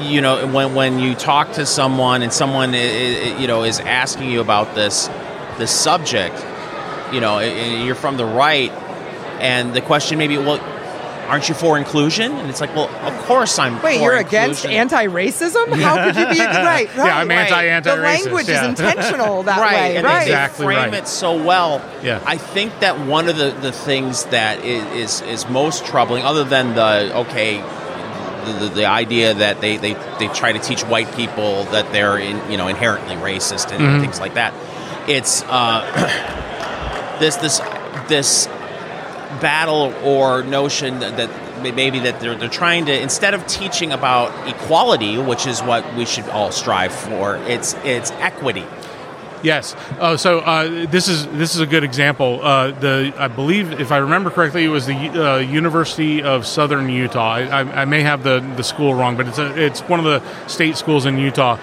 you 0.00 0.20
know 0.20 0.46
when 0.48 0.74
when 0.74 0.98
you 0.98 1.14
talk 1.14 1.52
to 1.52 1.66
someone 1.66 2.22
and 2.22 2.32
someone 2.32 2.72
you 2.72 3.46
know 3.46 3.62
is 3.64 3.80
asking 3.80 4.30
you 4.30 4.40
about 4.40 4.74
this 4.74 5.08
this 5.58 5.70
subject 5.70 6.34
you 7.12 7.20
know 7.20 7.38
you're 7.38 7.94
from 7.94 8.16
the 8.16 8.24
right 8.24 8.70
and 9.40 9.74
the 9.74 9.80
question 9.80 10.18
maybe 10.18 10.36
well 10.38 10.58
aren't 11.28 11.48
you 11.48 11.54
for 11.54 11.76
inclusion 11.78 12.32
and 12.32 12.48
it's 12.50 12.60
like 12.60 12.74
well 12.74 12.88
of 13.06 13.14
course 13.24 13.58
I'm 13.58 13.80
Wait, 13.82 13.98
for 13.98 14.04
you're 14.04 14.16
against 14.16 14.64
anti-racism? 14.66 15.74
How 15.80 15.96
could 16.04 16.16
you 16.16 16.26
be 16.28 16.40
right? 16.44 16.64
right 16.64 16.96
Yeah, 16.96 17.18
I'm 17.18 17.28
right. 17.28 17.38
anti-anti-racist, 17.50 17.94
The 17.96 18.02
language 18.02 18.48
yeah. 18.48 18.62
is 18.62 18.68
intentional 18.68 19.42
that 19.44 19.60
right, 19.60 19.72
way, 19.74 19.96
and 19.96 20.04
right? 20.04 20.20
they 20.24 20.30
Exactly 20.30 20.64
frame 20.66 20.78
right. 20.78 20.94
it 20.94 21.08
so 21.08 21.42
well. 21.42 21.82
Yeah. 22.02 22.22
I 22.26 22.36
think 22.36 22.78
that 22.80 22.98
one 23.06 23.28
of 23.28 23.36
the, 23.36 23.50
the 23.60 23.72
things 23.72 24.24
that 24.26 24.64
is, 24.64 25.20
is 25.22 25.28
is 25.28 25.48
most 25.48 25.84
troubling, 25.86 26.22
other 26.24 26.44
than 26.44 26.74
the 26.74 27.16
okay, 27.18 27.58
the, 28.46 28.52
the, 28.68 28.74
the 28.74 28.84
idea 28.86 29.34
that 29.34 29.60
they, 29.60 29.76
they, 29.76 29.94
they 30.18 30.28
try 30.28 30.52
to 30.52 30.58
teach 30.60 30.82
white 30.82 31.12
people 31.16 31.64
that 31.64 31.90
they're 31.92 32.18
in, 32.18 32.50
you 32.50 32.56
know 32.56 32.68
inherently 32.68 33.16
racist 33.16 33.70
and 33.72 33.80
Mm-hmm. 33.82 34.00
things 34.02 34.20
like 34.20 34.34
that. 34.34 34.54
It's 35.08 35.42
uh, 35.48 37.16
this 37.20 37.36
this 37.36 37.60
this 38.08 38.46
battle 39.40 39.94
or 40.04 40.42
notion 40.42 41.00
that, 41.00 41.16
that 41.16 41.74
maybe 41.74 42.00
that 42.00 42.20
they're, 42.20 42.34
they're 42.34 42.48
trying 42.48 42.86
to 42.86 43.00
instead 43.00 43.34
of 43.34 43.46
teaching 43.46 43.92
about 43.92 44.48
equality 44.48 45.18
which 45.18 45.46
is 45.46 45.62
what 45.62 45.94
we 45.94 46.04
should 46.04 46.28
all 46.28 46.52
strive 46.52 46.92
for 46.92 47.36
it's 47.36 47.74
it's 47.84 48.10
equity 48.12 48.64
Yes. 49.42 49.76
Oh, 50.00 50.16
so 50.16 50.40
uh, 50.40 50.86
this 50.86 51.08
is 51.08 51.26
this 51.28 51.54
is 51.54 51.60
a 51.60 51.66
good 51.66 51.84
example. 51.84 52.40
Uh, 52.42 52.72
the 52.72 53.14
I 53.16 53.28
believe, 53.28 53.80
if 53.80 53.92
I 53.92 53.98
remember 53.98 54.30
correctly, 54.30 54.64
it 54.64 54.68
was 54.68 54.86
the 54.86 54.94
uh, 54.94 55.36
University 55.38 56.22
of 56.22 56.46
Southern 56.46 56.88
Utah. 56.88 57.34
I, 57.34 57.42
I, 57.42 57.82
I 57.82 57.84
may 57.84 58.02
have 58.02 58.22
the, 58.22 58.40
the 58.56 58.64
school 58.64 58.94
wrong, 58.94 59.16
but 59.16 59.28
it's 59.28 59.38
a, 59.38 59.62
it's 59.62 59.80
one 59.82 60.00
of 60.00 60.04
the 60.04 60.48
state 60.48 60.76
schools 60.76 61.06
in 61.06 61.18
Utah. 61.18 61.58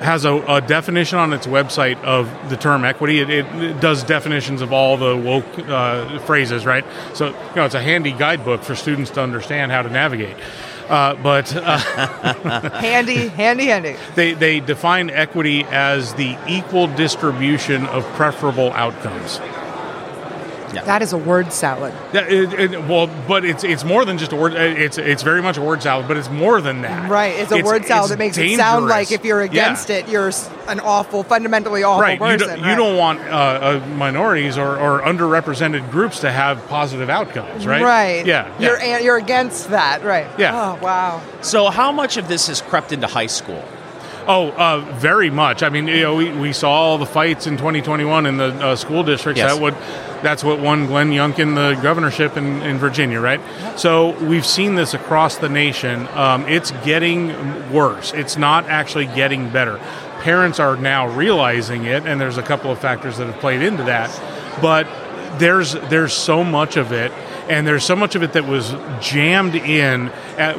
Has 0.00 0.24
a, 0.24 0.34
a 0.34 0.60
definition 0.60 1.18
on 1.18 1.32
its 1.32 1.46
website 1.46 2.02
of 2.02 2.28
the 2.50 2.56
term 2.56 2.84
equity. 2.84 3.20
It, 3.20 3.30
it, 3.30 3.46
it 3.56 3.80
does 3.80 4.04
definitions 4.04 4.62
of 4.62 4.72
all 4.72 4.96
the 4.96 5.16
woke 5.16 5.58
uh, 5.58 6.18
phrases, 6.20 6.64
right? 6.64 6.84
So 7.14 7.28
you 7.28 7.56
know, 7.56 7.64
it's 7.64 7.74
a 7.74 7.82
handy 7.82 8.12
guidebook 8.12 8.62
for 8.62 8.74
students 8.74 9.10
to 9.12 9.22
understand 9.22 9.72
how 9.72 9.82
to 9.82 9.90
navigate. 9.90 10.36
Uh, 10.88 11.14
but 11.16 11.54
uh, 11.54 11.78
handy, 12.80 13.28
handy, 13.28 13.66
handy. 13.66 13.96
they, 14.14 14.32
they 14.32 14.60
define 14.60 15.10
equity 15.10 15.64
as 15.64 16.14
the 16.14 16.38
equal 16.48 16.86
distribution 16.86 17.84
of 17.86 18.04
preferable 18.14 18.72
outcomes. 18.72 19.38
Yeah. 20.74 20.84
That 20.84 21.02
is 21.02 21.12
a 21.12 21.18
word 21.18 21.52
salad. 21.52 21.94
Yeah, 22.12 22.26
it, 22.26 22.52
it, 22.72 22.80
well, 22.86 23.08
but 23.26 23.44
it's 23.44 23.64
it's 23.64 23.84
more 23.84 24.04
than 24.04 24.18
just 24.18 24.32
a 24.32 24.36
word. 24.36 24.54
It's 24.54 24.98
it's 24.98 25.22
very 25.22 25.40
much 25.42 25.56
a 25.56 25.62
word 25.62 25.82
salad, 25.82 26.08
but 26.08 26.16
it's 26.16 26.30
more 26.30 26.60
than 26.60 26.82
that. 26.82 27.10
Right. 27.10 27.34
It's 27.38 27.52
a 27.52 27.62
word 27.62 27.86
salad 27.86 28.10
that 28.10 28.18
makes 28.18 28.36
it 28.36 28.56
sound 28.56 28.86
like 28.86 29.10
if 29.12 29.24
you're 29.24 29.40
against 29.40 29.88
Yeah. 29.88 29.96
it, 29.96 30.08
you're 30.08 30.30
an 30.68 30.80
awful, 30.80 31.22
fundamentally 31.22 31.82
awful 31.82 32.02
Right, 32.02 32.12
you 32.12 32.18
person. 32.18 32.60
don't, 32.60 32.68
you 32.68 32.76
don't 32.76 32.96
want 32.96 33.20
uh, 33.20 33.80
uh, 33.82 33.86
minorities 33.96 34.58
or, 34.58 34.78
or 34.78 35.00
underrepresented 35.02 35.90
groups 35.90 36.20
to 36.20 36.30
have 36.30 36.66
positive 36.68 37.08
outcomes, 37.08 37.66
right? 37.66 37.82
Right. 37.82 38.26
Yeah. 38.26 38.54
You're 38.58 38.78
yeah. 38.78 38.98
you're 38.98 39.16
against 39.16 39.70
that, 39.70 40.02
right? 40.04 40.26
Yeah. 40.38 40.52
Oh 40.54 40.84
wow. 40.84 41.22
So, 41.40 41.70
how 41.70 41.92
much 41.92 42.16
of 42.16 42.28
this 42.28 42.48
has 42.48 42.60
crept 42.60 42.92
into 42.92 43.06
high 43.06 43.26
school? 43.26 43.64
Oh, 44.26 44.50
uh, 44.50 44.80
very 44.98 45.30
much. 45.30 45.62
I 45.62 45.70
mean, 45.70 45.88
you 45.88 46.02
know, 46.02 46.14
we, 46.16 46.30
we 46.30 46.52
saw 46.52 46.70
all 46.70 46.98
the 46.98 47.06
fights 47.06 47.46
in 47.46 47.56
2021 47.56 48.26
in 48.26 48.36
the 48.36 48.44
uh, 48.62 48.76
school 48.76 49.02
districts. 49.02 49.38
Yes. 49.38 49.54
That 49.54 49.62
would, 49.62 49.74
that's 50.22 50.44
what 50.44 50.60
won 50.60 50.86
Glenn 50.86 51.10
Youngkin 51.10 51.54
the 51.54 51.80
governorship 51.80 52.36
in, 52.36 52.62
in 52.62 52.78
Virginia, 52.78 53.20
right? 53.20 53.40
So 53.78 54.18
we've 54.24 54.46
seen 54.46 54.74
this 54.74 54.94
across 54.94 55.36
the 55.36 55.48
nation. 55.48 56.08
Um, 56.08 56.46
it's 56.46 56.70
getting 56.84 57.72
worse. 57.72 58.12
It's 58.12 58.36
not 58.36 58.66
actually 58.66 59.06
getting 59.06 59.50
better. 59.50 59.78
Parents 60.20 60.58
are 60.58 60.76
now 60.76 61.08
realizing 61.08 61.84
it, 61.84 62.06
and 62.06 62.20
there's 62.20 62.38
a 62.38 62.42
couple 62.42 62.70
of 62.70 62.78
factors 62.78 63.18
that 63.18 63.26
have 63.26 63.40
played 63.40 63.62
into 63.62 63.84
that. 63.84 64.10
But 64.60 64.86
there's 65.38 65.72
there's 65.72 66.12
so 66.12 66.42
much 66.42 66.76
of 66.76 66.92
it 66.92 67.12
and 67.48 67.66
there's 67.66 67.84
so 67.84 67.96
much 67.96 68.14
of 68.14 68.22
it 68.22 68.32
that 68.32 68.46
was 68.46 68.74
jammed 69.00 69.54
in 69.54 70.08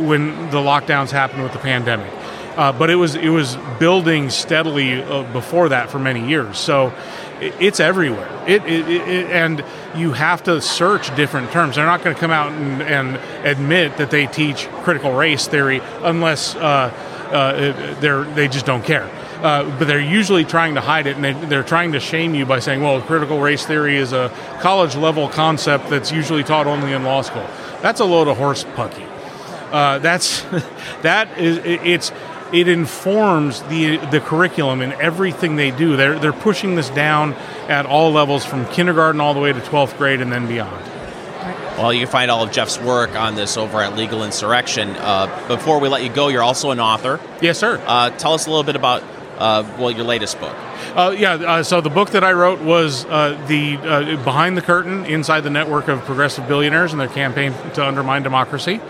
when 0.06 0.49
the 0.52 0.57
lockdowns 0.57 1.11
happened 1.11 1.44
with 1.44 1.53
the 1.53 1.60
pandemic 1.60 2.11
uh, 2.57 2.72
but 2.72 2.90
it 2.90 2.95
was 2.95 3.15
it 3.15 3.30
was 3.30 3.57
building 3.80 4.30
steadily 4.30 5.02
uh, 5.02 5.23
before 5.34 5.69
that 5.69 5.90
for 5.90 5.99
many 5.99 6.27
years 6.27 6.57
so 6.57 6.94
it's 7.41 7.80
everywhere 7.80 8.30
it, 8.48 8.64
it, 8.64 8.90
it, 8.90 9.26
and 9.32 9.64
you 9.95 10.11
have 10.14 10.44
to 10.44 10.61
search 10.61 11.16
different 11.16 11.52
terms 11.52 11.76
they're 11.76 11.86
not 11.86 12.03
going 12.03 12.16
to 12.16 12.20
come 12.20 12.32
out 12.32 12.52
and, 12.52 12.82
and 12.82 13.16
admit 13.45 13.98
that 13.98 14.11
they 14.11 14.28
teach 14.28 14.68
critical 14.84 15.14
race 15.14 15.48
theory 15.48 15.82
unless 16.02 16.56
uh, 16.56 16.60
uh, 17.32 17.99
they're 17.99 18.24
they 18.24 18.48
just 18.48 18.66
don't 18.66 18.84
care 18.84 19.10
uh, 19.41 19.64
but 19.80 19.88
they're 19.88 20.02
usually 20.02 20.44
trying 20.44 20.76
to 20.76 20.82
hide 20.82 21.07
it 21.07 21.16
and 21.16 21.24
they, 21.24 21.32
they're 21.32 21.64
trying 21.64 21.94
to 21.94 21.99
shame 21.99 22.36
you 22.36 22.45
by 22.45 22.60
saying, 22.60 22.82
well, 22.82 23.02
critical 23.02 23.40
race 23.40 23.66
theory 23.66 23.95
is 23.95 24.11
a 24.11 24.30
college 24.60 24.98
level 24.98 25.30
concept 25.30 25.90
that's 25.90 26.11
usually 26.11 26.44
taught 26.44 26.68
only 26.68 26.91
in 26.91 27.03
law 27.03 27.22
school. 27.22 27.48
That's 27.82 28.02
a 28.02 28.06
load 28.06 28.28
of 28.28 28.36
horse 28.36 28.66
pucky. 28.76 29.06
Uh, 29.72 29.99
that's 29.99 30.41
that 31.03 31.38
is 31.38 31.57
it, 31.60 31.82
it's 31.86 32.11
it 32.53 32.67
informs 32.67 33.61
the 33.63 33.97
the 33.97 34.19
curriculum 34.19 34.81
and 34.81 34.93
everything 34.93 35.55
they 35.55 35.71
do. 35.71 35.95
They're 35.95 36.17
they're 36.19 36.34
pushing 36.34 36.76
this 36.76 36.89
down 36.89 37.34
at 37.67 37.85
all 37.85 38.11
levels 38.11 38.45
from 38.45 38.65
kindergarten 38.67 39.21
all 39.21 39.34
the 39.34 39.39
way 39.39 39.53
to 39.53 39.59
12th 39.59 39.97
grade 39.97 40.21
and 40.21 40.31
then 40.31 40.47
beyond. 40.47 40.85
Well, 41.77 41.93
you 41.93 42.01
can 42.01 42.09
find 42.09 42.30
all 42.30 42.43
of 42.43 42.51
Jeff's 42.51 42.77
work 42.77 43.15
on 43.15 43.35
this 43.35 43.55
over 43.55 43.81
at 43.81 43.95
Legal 43.95 44.26
Insurrection. 44.26 44.89
Uh, 44.89 45.47
before 45.47 45.80
we 45.80 45.88
let 45.88 46.03
you 46.03 46.09
go, 46.09 46.27
you're 46.27 46.43
also 46.43 46.71
an 46.71 46.80
author. 46.81 47.21
Yes, 47.41 47.57
sir. 47.57 47.81
Uh, 47.88 48.09
tell 48.09 48.34
us 48.34 48.47
a 48.47 48.49
little 48.49 48.65
bit 48.65 48.76
about 48.76 49.01
uh, 49.40 49.64
well 49.80 49.91
your 49.91 50.06
latest 50.06 50.40
book. 50.40 50.56
Uh, 50.95 51.16
yeah, 51.18 51.34
uh, 51.34 51.64
so 51.64 51.82
the 51.82 51.90
book 51.90 52.11
that 52.11 52.24
I 52.24 52.34
wrote 52.34 52.61
was 52.61 53.06
uh, 53.06 53.41
the 53.48 53.78
uh, 53.78 54.24
behind 54.24 54.57
the 54.57 54.61
curtain 54.61 55.06
inside 55.06 55.41
the 55.41 55.49
network 55.49 55.88
of 55.88 56.02
progressive 56.02 56.48
billionaires 56.48 56.91
and 56.91 56.99
their 56.99 57.07
campaign 57.07 57.53
to 57.74 57.86
undermine 57.86 58.24
democracy, 58.24 58.82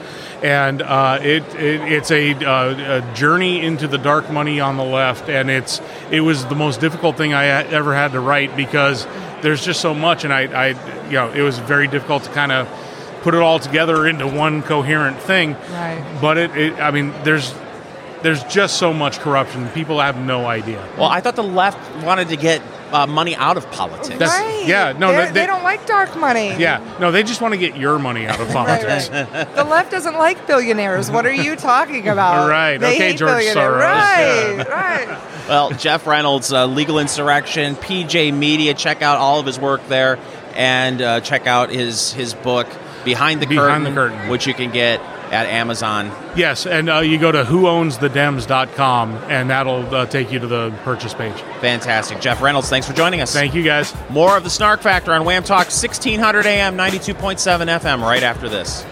and 0.41 0.81
uh, 0.81 1.19
it, 1.21 1.43
it 1.55 1.81
it's 1.93 2.11
a, 2.11 2.33
uh, 2.33 3.01
a 3.01 3.13
journey 3.15 3.61
into 3.61 3.87
the 3.87 3.97
dark 3.97 4.31
money 4.31 4.59
on 4.59 4.77
the 4.77 4.83
left, 4.83 5.29
and 5.29 5.49
it's 5.49 5.81
it 6.11 6.21
was 6.21 6.45
the 6.45 6.55
most 6.55 6.79
difficult 6.79 7.15
thing 7.17 7.33
I 7.33 7.43
had- 7.43 7.73
ever 7.73 7.93
had 7.93 8.13
to 8.13 8.19
write 8.19 8.55
because 8.55 9.05
there's 9.41 9.63
just 9.63 9.81
so 9.81 9.93
much, 9.93 10.23
and 10.23 10.33
I, 10.33 10.41
I 10.43 10.67
you 11.07 11.13
know 11.13 11.31
it 11.31 11.41
was 11.41 11.59
very 11.59 11.87
difficult 11.87 12.23
to 12.23 12.29
kind 12.31 12.51
of 12.51 12.67
put 13.21 13.33
it 13.33 13.41
all 13.41 13.59
together 13.59 14.07
into 14.07 14.25
one 14.25 14.63
coherent 14.63 15.19
thing. 15.21 15.53
Right. 15.71 16.17
But 16.21 16.37
it, 16.37 16.55
it 16.55 16.79
I 16.79 16.91
mean, 16.91 17.13
there's 17.23 17.53
there's 18.21 18.43
just 18.45 18.77
so 18.77 18.93
much 18.93 19.19
corruption. 19.19 19.67
People 19.69 19.99
have 19.99 20.17
no 20.17 20.45
idea. 20.45 20.85
Well, 20.97 21.09
I 21.09 21.21
thought 21.21 21.35
the 21.35 21.43
left 21.43 21.77
wanted 22.03 22.29
to 22.29 22.35
get 22.35 22.61
uh, 22.91 23.05
money 23.07 23.35
out 23.35 23.55
of 23.55 23.69
politics. 23.71 24.17
That's- 24.19 24.29
right. 24.39 24.67
yeah, 24.67 24.93
no, 24.97 25.11
They're- 25.11 25.27
they- 25.27 25.31
they, 25.41 25.45
don't 25.45 25.63
like 25.63 25.85
dark 25.85 26.17
money. 26.17 26.55
Yeah, 26.57 26.81
no, 26.99 27.11
they 27.11 27.21
just 27.23 27.39
want 27.39 27.53
to 27.53 27.57
get 27.59 27.77
your 27.77 27.99
money 27.99 28.25
out 28.27 28.39
of 28.39 28.49
politics. 28.49 29.09
right. 29.09 29.55
the 29.55 29.63
left 29.63 29.91
doesn't 29.91 30.15
like 30.17 30.47
billionaires. 30.47 31.11
What 31.11 31.25
are 31.25 31.31
you 31.31 31.55
talking 31.55 32.07
about? 32.15 32.49
Right. 32.49 32.77
They 32.77 32.95
Okay, 32.95 33.09
hate 33.11 33.17
George 33.17 33.31
billionaires. 33.31 33.55
Soros. 33.55 33.79
Right. 33.79 34.55
Yeah. 34.57 34.63
Right. 34.63 35.19
Well, 35.49 35.71
Jeff 35.71 36.05
Reynolds, 36.05 36.53
uh, 36.53 36.67
Legal 36.67 36.99
Insurrection, 36.99 37.75
PJ 37.75 38.31
Media. 38.31 38.75
Check 38.75 39.01
out 39.01 39.17
all 39.17 39.39
of 39.39 39.47
his 39.47 39.59
work 39.59 39.87
there, 39.87 40.19
and 40.53 41.01
uh, 41.01 41.21
check 41.21 41.47
out 41.47 41.71
his 41.71 42.13
his 42.13 42.35
book 42.35 42.67
Behind 43.03 43.41
the 43.41 43.47
Behind 43.47 43.83
the 43.83 43.89
Curtain, 43.89 44.15
Curtain. 44.15 44.29
which 44.29 44.45
you 44.45 44.53
can 44.53 44.69
get 44.69 45.01
at 45.31 45.45
Amazon. 45.45 46.11
Yes, 46.35 46.65
and 46.65 46.89
uh, 46.89 46.99
you 46.99 47.17
go 47.17 47.31
to 47.31 47.43
whoownsthedems.com, 47.43 49.15
and 49.29 49.49
that'll 49.49 49.95
uh, 49.95 50.05
take 50.05 50.31
you 50.31 50.39
to 50.39 50.47
the 50.47 50.71
purchase 50.83 51.13
page. 51.13 51.39
Fantastic, 51.61 52.19
Jeff 52.21 52.41
Reynolds. 52.41 52.69
Thanks 52.69 52.87
for 52.87 52.93
joining 52.93 53.21
us. 53.21 53.33
Thank 53.33 53.53
you, 53.53 53.63
guys. 53.63 53.93
More 54.09 54.37
of 54.37 54.43
the 54.43 54.49
Snark 54.49 54.81
Factor 54.81 55.13
on 55.13 55.21
WAAM 55.21 55.45
Talk, 55.45 55.67
1600 55.67 56.45
AM, 56.45 56.77
92.7 56.77 57.79
FM. 57.79 58.01
Right 58.01 58.23
after 58.23 58.49
this. 58.49 58.85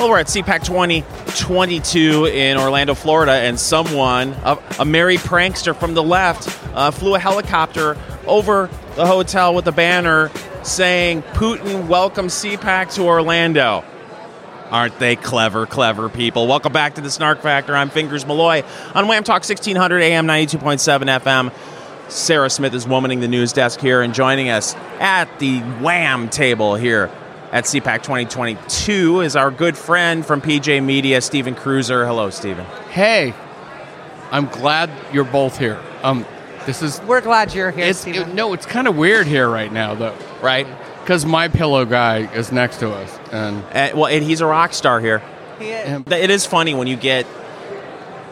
Well, 0.00 0.08
we're 0.08 0.20
at 0.20 0.28
CPAC 0.28 0.64
2022 0.64 2.24
in 2.24 2.56
Orlando, 2.56 2.94
Florida, 2.94 3.32
and 3.32 3.60
someone, 3.60 4.30
a, 4.44 4.58
a 4.78 4.84
merry 4.86 5.18
prankster 5.18 5.78
from 5.78 5.92
the 5.92 6.02
left, 6.02 6.48
uh, 6.74 6.90
flew 6.90 7.16
a 7.16 7.18
helicopter 7.18 7.98
over 8.26 8.70
the 8.96 9.06
hotel 9.06 9.54
with 9.54 9.66
a 9.66 9.72
banner 9.72 10.30
saying, 10.62 11.22
Putin 11.22 11.86
welcome 11.88 12.26
CPAC 12.28 12.94
to 12.94 13.02
Orlando. 13.02 13.84
Aren't 14.70 14.98
they 15.00 15.16
clever, 15.16 15.66
clever 15.66 16.08
people? 16.08 16.46
Welcome 16.46 16.72
back 16.72 16.94
to 16.94 17.00
the 17.00 17.10
Snark 17.10 17.40
Factor. 17.40 17.74
I'm 17.74 17.90
Fingers 17.90 18.24
Malloy 18.26 18.62
on 18.94 19.06
WAAM 19.06 19.24
Talk 19.24 19.42
1600 19.42 20.00
AM 20.02 20.26
92.7 20.26 21.20
FM. 21.20 21.52
Sarah 22.10 22.50
Smith 22.50 22.74
is 22.74 22.86
womaning 22.86 23.20
the 23.20 23.28
news 23.28 23.52
desk 23.52 23.80
here 23.80 24.00
and 24.02 24.14
joining 24.14 24.48
us 24.48 24.74
at 25.00 25.26
the 25.40 25.60
WAAM 25.60 26.30
table 26.30 26.74
here 26.76 27.10
at 27.52 27.64
CPAC 27.64 28.02
2022 28.02 29.22
is 29.22 29.34
our 29.34 29.50
good 29.50 29.76
friend 29.76 30.24
from 30.24 30.40
PJ 30.40 30.84
Media, 30.84 31.20
Stephen 31.20 31.56
Kruiser. 31.56 32.06
Hello, 32.06 32.30
Stephen. 32.30 32.64
Hey, 32.90 33.34
I'm 34.30 34.46
glad 34.46 34.88
you're 35.12 35.24
both 35.24 35.58
here. 35.58 35.80
Um, 36.04 36.24
this 36.66 36.80
is 36.80 37.00
We're 37.02 37.20
glad 37.20 37.52
you're 37.54 37.72
here, 37.72 37.86
it's 37.86 38.00
Stephen. 38.00 38.30
it- 38.30 38.34
no, 38.34 38.52
it's 38.52 38.66
kind 38.66 38.86
of 38.86 38.96
weird 38.96 39.26
here 39.26 39.48
right 39.48 39.72
now 39.72 39.94
though, 39.96 40.14
Right? 40.42 40.66
because 41.00 41.24
my 41.26 41.48
pillow 41.48 41.84
guy 41.84 42.32
is 42.34 42.52
next 42.52 42.78
to 42.80 42.90
us, 42.92 43.18
and 43.32 43.64
Uh, 43.74 43.90
well, 43.94 44.06
and 44.06 44.22
he's 44.22 44.40
a 44.40 44.46
rock 44.46 44.72
star 44.74 45.00
here. 45.00 45.22
He 45.58 45.70
is. 45.70 46.02
It 46.10 46.30
is 46.30 46.46
funny 46.46 46.72
when 46.74 46.86
you 46.86 46.96
get 46.96 47.26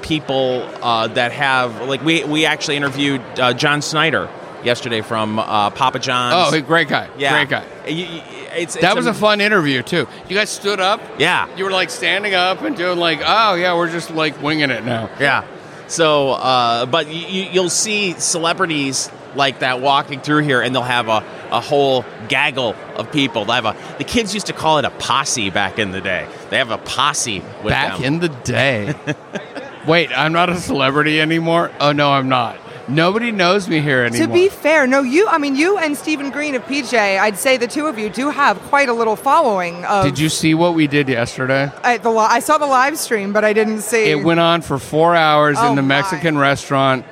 people 0.02 0.62
uh, 0.82 1.08
that 1.08 1.32
have 1.32 1.82
like 1.88 2.02
we 2.04 2.24
we 2.24 2.46
actually 2.46 2.76
interviewed 2.76 3.20
uh, 3.38 3.52
John 3.52 3.80
Schnatter 3.80 4.28
yesterday 4.64 5.00
from 5.00 5.38
uh, 5.38 5.70
Papa 5.70 5.98
John's. 5.98 6.52
oh, 6.54 6.60
great 6.62 6.88
guy, 6.88 7.08
yeah, 7.18 7.32
great 7.44 7.48
guy. 7.48 7.64
You- 7.88 8.04
you- 8.06 8.22
it's, 8.56 8.74
That 8.76 8.96
was 8.96 9.06
a 9.06 9.10
am- 9.10 9.14
fun 9.14 9.40
interview 9.40 9.82
too. 9.82 10.08
You 10.28 10.34
guys 10.36 10.48
stood 10.50 10.80
up. 10.80 11.00
Yeah, 11.18 11.46
You 11.56 11.64
were 11.64 11.70
like 11.70 11.90
standing 11.90 12.34
up 12.34 12.62
and 12.62 12.76
doing 12.76 12.98
like, 12.98 13.20
oh 13.24 13.54
yeah, 13.54 13.76
we're 13.76 13.90
just 13.90 14.10
like 14.10 14.40
winging 14.42 14.70
it 14.70 14.84
now. 14.84 15.10
yeah. 15.20 15.44
So, 15.86 16.30
uh, 16.32 16.86
but 16.86 17.08
you, 17.08 17.20
you- 17.26 17.50
you'll 17.52 17.70
see 17.70 18.14
celebrities 18.14 19.10
like 19.36 19.60
that 19.60 19.80
walking 19.80 20.20
through 20.20 20.42
here, 20.42 20.60
and 20.60 20.74
they'll 20.74 20.82
have 20.82 21.08
a, 21.08 21.24
a 21.50 21.60
whole 21.60 22.04
gaggle 22.28 22.74
of 22.96 23.10
people. 23.12 23.44
They 23.44 23.54
have 23.54 23.64
a 23.66 23.76
the 23.98 24.04
kids 24.04 24.34
used 24.34 24.46
to 24.46 24.52
call 24.52 24.78
it 24.78 24.84
a 24.84 24.90
posse 24.90 25.50
back 25.50 25.78
in 25.78 25.90
the 25.92 26.00
day. 26.00 26.28
They 26.50 26.58
have 26.58 26.70
a 26.70 26.78
posse 26.78 27.40
with 27.62 27.72
Back 27.72 27.94
them. 27.96 28.04
in 28.04 28.20
the 28.20 28.28
day. 28.28 28.94
Wait, 29.86 30.10
I'm 30.16 30.32
not 30.32 30.50
a 30.50 30.56
celebrity 30.56 31.20
anymore. 31.20 31.70
Oh 31.80 31.92
no, 31.92 32.12
I'm 32.12 32.28
not. 32.28 32.58
Nobody 32.90 33.32
knows 33.32 33.68
me 33.68 33.80
here 33.80 34.02
anymore. 34.04 34.26
To 34.28 34.32
be 34.32 34.48
fair, 34.48 34.86
no, 34.86 35.02
you. 35.02 35.28
I 35.28 35.36
mean, 35.36 35.56
you 35.56 35.76
and 35.76 35.94
Stephen 35.94 36.30
Green 36.30 36.54
of 36.54 36.62
PJ. 36.62 36.94
I'd 36.98 37.36
say 37.36 37.58
the 37.58 37.66
two 37.66 37.86
of 37.86 37.98
you 37.98 38.08
do 38.08 38.30
have 38.30 38.58
quite 38.62 38.88
a 38.88 38.94
little 38.94 39.14
following. 39.14 39.84
Of, 39.84 40.06
Did 40.06 40.18
you 40.18 40.30
see 40.30 40.54
what 40.54 40.72
we 40.74 40.86
did 40.86 41.06
yesterday? 41.06 41.70
I, 41.82 41.98
the, 41.98 42.10
I 42.10 42.40
saw 42.40 42.56
the 42.56 42.66
live 42.66 42.98
stream, 42.98 43.34
but 43.34 43.44
I 43.44 43.52
didn't 43.52 43.82
see. 43.82 44.10
It 44.10 44.24
went 44.24 44.40
on 44.40 44.62
for 44.62 44.78
four 44.78 45.14
hours 45.14 45.58
Oh, 45.60 45.68
in 45.68 45.76
the 45.76 45.82
my. 45.82 45.96
Mexican 46.00 46.38
restaurant. 46.38 47.04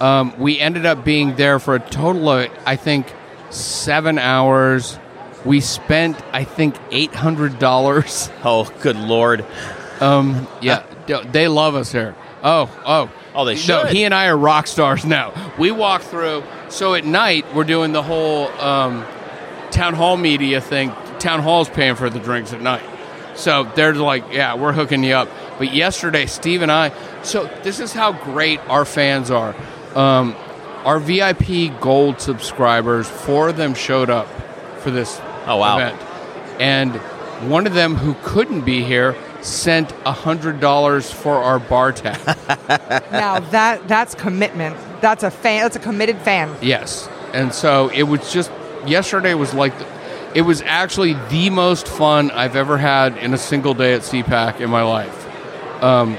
Um, 0.00 0.38
we 0.38 0.58
ended 0.58 0.86
up 0.86 1.04
being 1.04 1.36
there 1.36 1.58
for 1.58 1.74
a 1.74 1.80
total 1.80 2.28
of, 2.28 2.50
I 2.66 2.76
think, 2.76 3.12
seven 3.50 4.18
hours. 4.18 4.98
We 5.44 5.60
spent, 5.60 6.20
I 6.32 6.44
think, 6.44 6.76
eight 6.90 7.14
hundred 7.14 7.58
dollars. 7.58 8.30
oh, 8.44 8.64
good 8.82 8.96
lord! 8.96 9.44
Um, 10.00 10.46
yeah, 10.60 10.84
d- 11.06 11.22
they 11.30 11.48
love 11.48 11.74
us 11.74 11.92
here. 11.92 12.14
Oh, 12.42 12.70
oh, 12.84 13.10
Oh, 13.36 13.44
they 13.44 13.54
should. 13.56 13.68
No, 13.68 13.84
he 13.84 14.04
and 14.04 14.14
I 14.14 14.28
are 14.28 14.36
rock 14.36 14.66
stars 14.66 15.04
now. 15.04 15.52
We 15.58 15.70
walk 15.70 16.00
through. 16.00 16.42
So 16.70 16.94
at 16.94 17.04
night, 17.04 17.44
we're 17.54 17.64
doing 17.64 17.92
the 17.92 18.02
whole 18.02 18.48
um, 18.60 19.04
Townhall 19.70 20.16
media 20.16 20.62
thing. 20.62 20.90
Townhall's 21.18 21.68
paying 21.68 21.96
for 21.96 22.08
the 22.08 22.18
drinks 22.18 22.54
at 22.54 22.62
night. 22.62 22.82
So 23.34 23.64
they're 23.76 23.94
like, 23.94 24.32
yeah, 24.32 24.54
we're 24.54 24.72
hooking 24.72 25.04
you 25.04 25.12
up. 25.12 25.28
But 25.58 25.74
yesterday, 25.74 26.24
Steve 26.24 26.62
and 26.62 26.72
I. 26.72 26.92
So 27.22 27.44
this 27.62 27.78
is 27.78 27.92
how 27.92 28.12
great 28.12 28.58
our 28.68 28.86
fans 28.86 29.30
are. 29.30 29.54
Um, 29.96 30.36
our 30.84 31.00
VIP 31.00 31.80
Gold 31.80 32.20
subscribers, 32.20 33.08
four 33.08 33.48
of 33.48 33.56
them 33.56 33.74
showed 33.74 34.10
up 34.10 34.28
for 34.80 34.90
this 34.90 35.20
Oh, 35.46 35.56
wow. 35.56 35.78
event, 35.78 36.00
and 36.60 36.94
one 37.50 37.66
of 37.66 37.74
them 37.74 37.94
who 37.94 38.14
couldn't 38.22 38.62
be 38.62 38.82
here 38.82 39.16
sent 39.42 39.92
a 40.04 40.12
hundred 40.12 40.58
dollars 40.60 41.10
for 41.10 41.34
our 41.36 41.58
bar 41.58 41.92
tab. 41.92 42.18
now 43.12 43.38
that 43.40 43.86
that's 43.88 44.14
commitment. 44.14 44.76
That's 45.00 45.22
a 45.22 45.30
fan. 45.30 45.62
That's 45.62 45.76
a 45.76 45.80
committed 45.80 46.18
fan. 46.18 46.54
Yes. 46.62 47.08
And 47.32 47.52
so 47.54 47.88
it 47.88 48.04
was 48.04 48.32
just 48.32 48.50
yesterday 48.86 49.34
was 49.34 49.54
like 49.54 49.76
the, 49.78 49.86
it 50.34 50.42
was 50.42 50.62
actually 50.62 51.12
the 51.30 51.50
most 51.50 51.86
fun 51.86 52.30
I've 52.30 52.56
ever 52.56 52.76
had 52.78 53.16
in 53.18 53.34
a 53.34 53.38
single 53.38 53.74
day 53.74 53.94
at 53.94 54.00
CPAC 54.02 54.60
in 54.60 54.70
my 54.70 54.82
life. 54.82 55.82
Um 55.82 56.16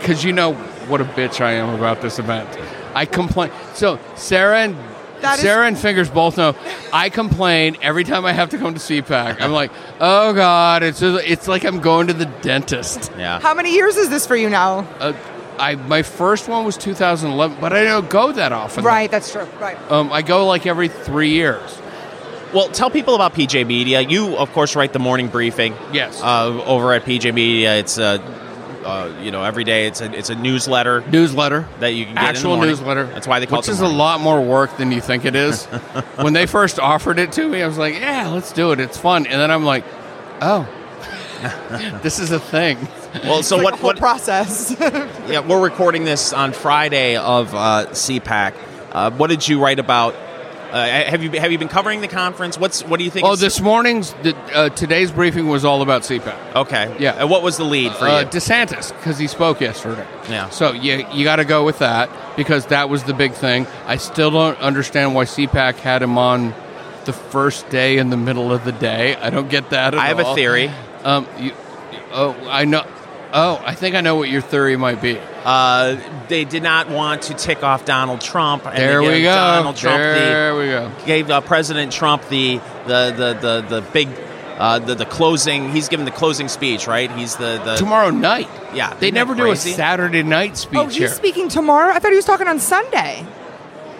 cuz 0.00 0.24
you 0.24 0.32
know 0.32 0.54
what 0.88 1.00
a 1.00 1.04
bitch 1.04 1.40
I 1.40 1.52
am 1.52 1.70
about 1.70 2.00
this 2.00 2.18
event. 2.18 2.48
I 2.94 3.06
complain. 3.06 3.50
So 3.74 3.98
Sarah 4.14 4.58
and 4.60 4.76
That 5.20 5.36
is- 5.38 5.40
Sarah 5.42 5.66
and 5.66 5.78
Fingers 5.78 6.10
both 6.10 6.36
know 6.36 6.54
I 6.92 7.08
complain 7.08 7.76
every 7.82 8.04
time 8.04 8.24
I 8.26 8.32
have 8.32 8.50
to 8.50 8.58
come 8.58 8.74
to 8.74 8.80
CPAC. 8.80 9.40
I'm 9.40 9.52
like, 9.52 9.70
"Oh 10.00 10.32
god, 10.34 10.82
it's 10.82 11.00
just, 11.00 11.24
it's 11.26 11.48
like 11.48 11.64
I'm 11.64 11.80
going 11.80 12.08
to 12.08 12.12
the 12.12 12.26
dentist." 12.26 13.10
Yeah. 13.18 13.40
How 13.40 13.54
many 13.54 13.72
years 13.74 13.96
is 13.96 14.10
this 14.10 14.26
for 14.26 14.36
you 14.36 14.50
now? 14.50 14.86
Uh, 15.00 15.12
I 15.58 15.76
my 15.76 16.02
first 16.02 16.48
one 16.48 16.64
was 16.64 16.76
2011, 16.76 17.56
but 17.60 17.72
I 17.72 17.84
don't 17.84 18.10
go 18.10 18.32
that 18.32 18.52
often. 18.52 18.84
Right, 18.84 19.10
that's 19.10 19.32
true. 19.32 19.46
Right. 19.60 19.78
Um, 19.90 20.12
I 20.12 20.20
go 20.22 20.46
like 20.46 20.66
every 20.66 20.88
3 20.88 21.30
years. 21.30 21.78
Well, 22.52 22.68
tell 22.68 22.90
people 22.90 23.14
about 23.16 23.34
PJ 23.34 23.64
Media. 23.66 24.00
You, 24.00 24.36
of 24.36 24.52
course, 24.52 24.76
write 24.76 24.92
the 24.92 24.98
morning 25.00 25.28
briefing. 25.28 25.74
Yes. 25.92 26.20
Uh, 26.22 26.62
over 26.66 26.92
at 26.92 27.04
PJ 27.04 27.32
Media, 27.34 27.76
it's 27.78 27.98
uh, 27.98 28.18
uh, 28.84 29.20
you 29.20 29.30
know 29.30 29.42
every 29.42 29.64
day. 29.64 29.86
It's 29.86 30.00
a 30.00 30.12
it's 30.12 30.30
a 30.30 30.34
newsletter 30.34 31.02
newsletter 31.08 31.66
that 31.80 31.94
you 31.94 32.04
can 32.04 32.14
get 32.14 32.20
in 32.20 32.24
the 32.24 32.30
actual 32.30 32.56
newsletter. 32.56 33.06
That's 33.06 33.26
why 33.26 33.40
they 33.40 33.46
call 33.46 33.58
which 33.58 33.68
it. 33.68 33.72
is 33.72 33.78
the 33.78 33.86
a 33.86 33.88
lot 33.88 34.20
more 34.20 34.40
work 34.42 34.76
than 34.76 34.92
you 34.92 35.00
think 35.00 35.24
it 35.24 35.34
is. 35.34 35.64
when 36.16 36.32
they 36.32 36.46
first 36.46 36.78
offered 36.78 37.18
it 37.18 37.32
to 37.32 37.48
me, 37.48 37.62
I 37.62 37.66
was 37.66 37.78
like, 37.78 37.94
"Yeah, 37.94 38.28
let's 38.28 38.52
do 38.52 38.72
it. 38.72 38.80
It's 38.80 38.98
fun." 38.98 39.26
And 39.26 39.40
then 39.40 39.50
I'm 39.50 39.64
like, 39.64 39.84
"Oh, 40.40 40.68
this 42.02 42.18
is 42.18 42.30
a 42.30 42.40
thing." 42.40 42.78
Well, 43.22 43.42
so 43.42 43.56
like 43.56 43.74
what 43.74 43.82
what 43.82 43.98
process? 43.98 44.76
Yeah, 45.26 45.40
we're 45.40 45.62
recording 45.62 46.04
this 46.04 46.32
on 46.32 46.52
Friday 46.52 47.16
of 47.16 47.54
uh, 47.54 47.86
CPAC. 47.90 48.54
Uh, 48.92 49.10
what 49.12 49.30
did 49.30 49.48
you 49.48 49.60
write 49.62 49.78
about? 49.78 50.14
Uh, 50.74 50.84
have 51.08 51.22
you 51.22 51.30
have 51.38 51.52
you 51.52 51.58
been 51.58 51.68
covering 51.68 52.00
the 52.00 52.08
conference? 52.08 52.58
What's 52.58 52.82
what 52.82 52.98
do 52.98 53.04
you 53.04 53.10
think? 53.10 53.24
Oh, 53.24 53.34
is- 53.34 53.40
this 53.40 53.60
morning's 53.60 54.12
the, 54.24 54.36
uh, 54.52 54.68
today's 54.70 55.12
briefing 55.12 55.46
was 55.46 55.64
all 55.64 55.82
about 55.82 56.02
CPAC. 56.02 56.56
Okay. 56.56 56.96
Yeah. 56.98 57.12
And 57.16 57.30
what 57.30 57.44
was 57.44 57.56
the 57.58 57.64
lead 57.64 57.92
for 57.94 58.06
Uh, 58.08 58.20
you? 58.22 58.26
DeSantis, 58.26 58.88
because 58.90 59.16
he 59.16 59.28
spoke 59.28 59.60
yesterday. 59.60 60.04
Yeah. 60.28 60.50
So 60.50 60.72
you 60.72 61.06
you 61.12 61.22
got 61.22 61.36
to 61.36 61.44
go 61.44 61.64
with 61.64 61.78
that 61.78 62.10
because 62.36 62.66
that 62.66 62.88
was 62.88 63.04
the 63.04 63.14
big 63.14 63.34
thing. 63.34 63.68
I 63.86 63.98
still 63.98 64.32
don't 64.32 64.58
understand 64.60 65.14
why 65.14 65.26
CPAC 65.26 65.76
had 65.76 66.02
him 66.02 66.18
on 66.18 66.52
the 67.04 67.12
first 67.12 67.68
day 67.70 67.98
in 67.98 68.10
the 68.10 68.16
middle 68.16 68.52
of 68.52 68.64
the 68.64 68.72
day. 68.72 69.14
I 69.14 69.30
don't 69.30 69.48
get 69.48 69.70
that. 69.70 69.94
At 69.94 70.00
I 70.00 70.06
have 70.08 70.18
a 70.18 70.34
theory. 70.34 70.72
Um. 71.04 71.28
You, 71.38 71.52
oh, 72.12 72.34
I 72.50 72.64
know. 72.64 72.82
Oh, 73.36 73.60
I 73.64 73.74
think 73.74 73.96
I 73.96 74.00
know 74.00 74.14
what 74.14 74.28
your 74.28 74.40
theory 74.42 74.76
might 74.76 75.02
be. 75.02 75.18
Uh, 75.44 75.96
they 76.28 76.44
did 76.44 76.62
not 76.62 76.88
want 76.88 77.22
to 77.22 77.34
tick 77.34 77.64
off 77.64 77.84
Donald 77.84 78.20
Trump. 78.20 78.64
And 78.64 78.76
There 78.76 79.00
they 79.00 79.06
we 79.08 79.12
gave 79.14 79.24
go. 79.24 79.34
Donald 79.34 79.76
Trump 79.76 79.98
there 79.98 80.56
we 80.56 80.66
go. 80.66 80.92
gave 81.04 81.28
uh, 81.30 81.40
President 81.40 81.92
Trump 81.92 82.28
the 82.28 82.58
the 82.86 83.12
the 83.16 83.38
the, 83.40 83.80
the 83.80 83.90
big. 83.92 84.08
Uh, 84.56 84.78
the, 84.78 84.94
the 84.94 85.04
closing 85.04 85.72
he's 85.72 85.88
giving 85.88 86.04
the 86.06 86.12
closing 86.12 86.46
speech 86.46 86.86
right 86.86 87.10
he's 87.10 87.34
the, 87.34 87.60
the 87.64 87.74
Tomorrow 87.74 88.10
night. 88.10 88.48
yeah 88.72 88.94
They 88.94 89.10
never 89.10 89.34
do 89.34 89.50
a? 89.50 89.56
Saturday 89.56 90.22
night 90.22 90.56
speech 90.56 90.78
oh, 90.78 90.84
he's 90.84 90.94
here. 90.96 91.08
speaking 91.08 91.48
tomorrow. 91.48 91.92
I 91.92 91.98
thought 91.98 92.12
he 92.12 92.16
was 92.16 92.24
talking 92.24 92.46
on 92.46 92.60
Sunday. 92.60 93.26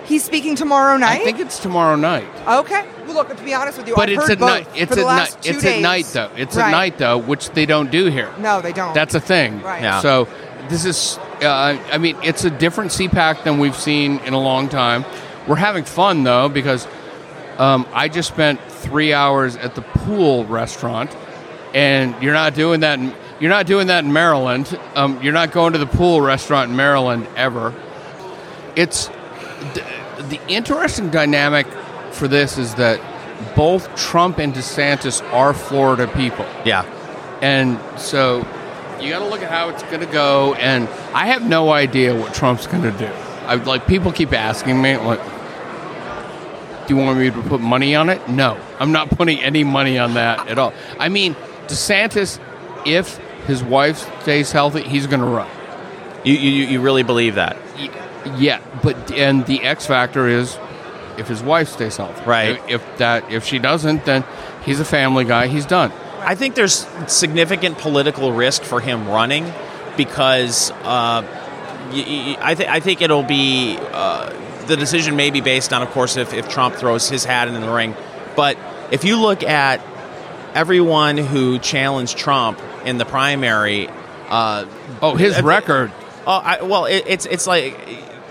He's 0.04 0.22
speaking 0.24 0.54
tomorrow 0.54 0.96
night. 0.96 1.20
I 1.22 1.24
think 1.24 1.40
it's 1.40 1.58
tomorrow 1.58 1.96
night. 1.96 2.26
Okay. 2.46 2.86
Well, 3.06 3.14
look. 3.14 3.34
To 3.36 3.42
be 3.42 3.54
honest 3.54 3.78
with 3.78 3.88
you, 3.88 3.94
But 3.94 4.08
I've 4.10 4.16
it's 4.18 4.22
heard 4.28 4.32
at 4.32 4.40
night. 4.40 4.68
It's 4.74 4.90
for 4.90 4.96
the 4.96 5.02
at 5.02 5.16
night. 5.16 5.36
two 5.42 5.50
It's 5.56 5.64
at 5.64 5.80
night 5.80 6.04
though. 6.12 6.30
It's 6.36 6.56
Right. 6.56 6.66
at 6.66 6.70
night 6.70 6.98
though, 6.98 7.18
which 7.18 7.50
they 7.50 7.66
don't 7.66 7.90
do 7.90 8.06
here. 8.06 8.30
No, 8.38 8.60
they 8.60 8.72
don't. 8.72 8.94
That's 8.94 9.14
a 9.14 9.20
thing. 9.20 9.62
Right. 9.62 9.82
Yeah. 9.82 10.00
So 10.00 10.28
this 10.68 10.84
is, 10.84 11.18
uh, 11.42 11.78
I 11.92 11.98
mean, 11.98 12.16
it's 12.22 12.44
a 12.44 12.50
different 12.50 12.90
CPAC 12.92 13.44
than 13.44 13.58
we've 13.58 13.76
seen 13.76 14.18
in 14.20 14.32
a 14.34 14.40
long 14.40 14.68
time. 14.68 15.04
We're 15.46 15.56
having 15.56 15.84
fun 15.84 16.22
though 16.24 16.48
because 16.48 16.86
um, 17.58 17.86
I 17.92 18.08
just 18.08 18.28
spent 18.28 18.60
three 18.68 19.12
hours 19.12 19.56
at 19.56 19.74
the 19.74 19.82
pool 19.82 20.44
restaurant, 20.46 21.14
and 21.74 22.14
you're 22.22 22.32
not 22.34 22.54
doing 22.54 22.80
that. 22.80 22.98
In, 22.98 23.14
you're 23.40 23.50
not 23.50 23.66
doing 23.66 23.88
that 23.88 24.04
in 24.04 24.12
Maryland. 24.12 24.78
Um, 24.94 25.20
you're 25.22 25.32
not 25.32 25.50
going 25.52 25.72
to 25.72 25.78
the 25.78 25.86
pool 25.86 26.20
restaurant 26.20 26.70
in 26.70 26.76
Maryland 26.76 27.26
ever. 27.36 27.74
It's 28.76 29.08
the, 29.72 30.40
interesting 30.48 31.10
dynamic 31.10 31.66
for 32.12 32.28
this 32.28 32.58
is 32.58 32.74
that 32.76 33.00
both 33.56 33.94
Trump 33.96 34.38
and 34.38 34.54
DeSantis 34.54 35.22
are 35.32 35.52
Florida 35.52 36.06
people. 36.08 36.46
yeah 36.64 36.84
And 37.40 37.78
so 37.98 38.38
you 39.00 39.10
got 39.10 39.18
to 39.20 39.28
look 39.28 39.42
at 39.42 39.50
how 39.50 39.68
it's 39.68 39.82
going 39.84 40.00
to 40.00 40.06
go. 40.06 40.54
And 40.54 40.88
I 41.12 41.26
have 41.26 41.46
no 41.46 41.70
idea 41.72 42.14
what 42.18 42.32
Trump's 42.32 42.66
going 42.66 42.82
to 42.82 42.92
do. 42.92 43.06
I 43.46 43.56
like 43.56 43.86
people 43.86 44.12
keep 44.12 44.32
asking 44.32 44.80
me 44.80 44.96
like, 44.96 45.20
"Do 46.86 46.94
you 46.94 46.96
want 46.96 47.18
me 47.18 47.30
to 47.30 47.42
put 47.42 47.60
money 47.60 47.94
on 47.94 48.08
it?" 48.08 48.26
No, 48.28 48.58
I'm 48.78 48.92
not 48.92 49.10
putting 49.10 49.40
any 49.40 49.64
money 49.64 49.98
on 49.98 50.14
that 50.14 50.48
at 50.48 50.58
all. 50.58 50.72
I 50.98 51.10
mean, 51.10 51.34
DeSantis, 51.66 52.38
if 52.86 53.18
his 53.46 53.62
wife 53.62 54.08
stays 54.22 54.50
healthy, 54.52 54.82
he's 54.82 55.06
going 55.06 55.20
to 55.20 55.26
run. 55.26 55.48
you, 56.24 56.34
you 56.34 56.64
you 56.66 56.80
really 56.80 57.02
believe 57.02 57.34
that 57.34 57.58
Yeah, 58.38 58.60
but 58.82 59.12
and 59.12 59.44
the 59.46 59.62
X 59.62 59.86
factor 59.86 60.26
is 60.28 60.58
if 61.18 61.28
his 61.28 61.42
wife 61.42 61.68
stays 61.68 61.96
healthy. 61.96 62.24
Right. 62.24 62.50
If, 62.68 62.82
if 62.82 62.98
that 62.98 63.30
if 63.30 63.44
she 63.44 63.58
doesn't, 63.58 64.04
then 64.04 64.24
he's 64.64 64.80
a 64.80 64.84
family 64.84 65.24
guy. 65.24 65.46
He's 65.46 65.66
done. 65.66 65.92
I 66.20 66.34
think 66.34 66.54
there's 66.54 66.86
significant 67.06 67.78
political 67.78 68.32
risk 68.32 68.62
for 68.62 68.80
him 68.80 69.06
running 69.08 69.52
because 69.96 70.70
uh, 70.70 71.22
y- 71.22 71.26
y- 71.92 72.36
I, 72.40 72.54
th- 72.54 72.68
I 72.68 72.80
think 72.80 73.02
it'll 73.02 73.22
be 73.22 73.76
uh, 73.92 74.32
the 74.66 74.76
decision 74.76 75.16
may 75.16 75.30
be 75.30 75.42
based 75.42 75.72
on, 75.74 75.82
of 75.82 75.90
course, 75.90 76.16
if, 76.16 76.32
if 76.32 76.48
Trump 76.48 76.76
throws 76.76 77.10
his 77.10 77.24
hat 77.26 77.46
in 77.48 77.60
the 77.60 77.70
ring. 77.70 77.94
But 78.36 78.56
if 78.90 79.04
you 79.04 79.20
look 79.20 79.42
at 79.42 79.82
everyone 80.54 81.18
who 81.18 81.58
challenged 81.58 82.16
Trump 82.16 82.58
in 82.86 82.96
the 82.96 83.04
primary, 83.04 83.88
uh, 84.28 84.64
Oh, 85.02 85.14
his 85.16 85.40
record. 85.42 85.92
Oh, 86.26 86.32
I, 86.42 86.62
well, 86.62 86.86
it, 86.86 87.04
it's 87.06 87.26
it's 87.26 87.46
like 87.46 87.76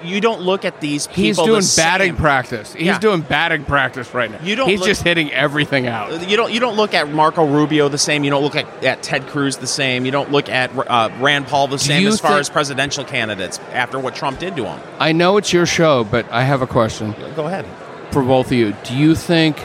you 0.04 0.22
don't 0.22 0.42
look 0.42 0.66
at 0.66 0.82
these 0.82 1.08
people. 1.08 1.24
He's 1.24 1.38
doing 1.38 1.64
batting 1.86 2.16
practice. 2.16 2.74
He's 2.74 2.86
Yeah. 2.88 3.00
doing 3.00 3.22
batting 3.22 3.64
practice 3.66 4.14
right 4.14 4.30
now. 4.32 4.38
You 4.44 4.56
don't 4.56 4.70
He's 4.70 4.80
look- 4.80 4.88
just 4.90 5.04
hitting 5.04 5.32
everything 5.32 5.88
out. 5.88 6.30
You 6.30 6.38
don't 6.38 6.52
you 6.52 6.60
don't 6.60 6.76
look 6.76 6.94
at 6.94 7.10
Marco 7.12 7.46
Rubio 7.46 7.88
the 7.90 7.98
same. 7.98 8.24
You 8.24 8.30
don't 8.30 8.44
look 8.44 8.56
at, 8.56 8.84
at 8.84 9.02
Ted 9.04 9.28
Cruz 9.28 9.58
the 9.58 9.68
same. 9.68 10.06
You 10.06 10.12
don't 10.12 10.32
look 10.32 10.50
at 10.50 10.72
uh, 10.78 11.10
Rand 11.20 11.48
Paul 11.48 11.68
the 11.68 11.80
same 11.80 12.08
as 12.08 12.20
far 12.20 12.32
think- 12.32 12.42
as 12.42 12.50
presidential 12.50 13.04
candidates 13.04 13.60
after 13.72 13.98
what 14.00 14.16
Trump 14.16 14.40
did 14.40 14.56
to 14.58 14.66
him. 14.66 14.80
I 15.00 15.12
know 15.12 15.38
it's 15.38 15.52
your 15.54 15.66
show, 15.66 16.04
but 16.04 16.26
I 16.32 16.44
have 16.44 16.62
a 16.62 16.68
question 16.68 17.16
Go 17.36 17.48
ahead. 17.48 17.66
for 18.12 18.22
both 18.24 18.48
of 18.48 18.54
you. 18.54 18.76
Do 18.84 18.96
you 18.96 19.16
think 19.16 19.58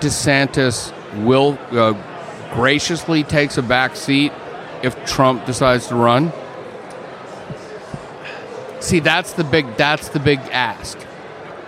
DeSantis 0.00 0.92
will 1.24 1.58
uh, 1.72 1.94
graciously 2.54 3.22
takes 3.24 3.56
a 3.58 3.62
back 3.62 3.96
seat 3.96 4.32
if 4.82 5.02
Trump 5.06 5.46
decides 5.46 5.88
to 5.88 5.94
run? 5.96 6.32
See, 8.80 9.00
that's 9.00 9.32
the 9.32 9.44
big 9.44 9.76
that's 9.76 10.08
the 10.10 10.20
big 10.20 10.38
ask. 10.52 10.98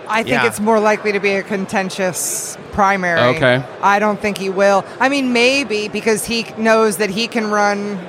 I 0.07 0.23
think 0.23 0.33
Yeah. 0.33 0.47
it's 0.47 0.59
more 0.59 0.79
likely 0.79 1.11
to 1.11 1.19
be 1.19 1.31
a 1.33 1.43
contentious 1.43 2.57
primary. 2.71 3.19
Okay. 3.35 3.63
I 3.81 3.99
don't 3.99 4.19
think 4.19 4.37
he 4.37 4.49
will. 4.49 4.83
I 4.99 5.07
mean, 5.09 5.33
maybe 5.33 5.87
because 5.87 6.25
he 6.25 6.45
knows 6.57 6.97
that 6.97 7.09
he 7.11 7.27
can 7.27 7.51
run, 7.51 7.99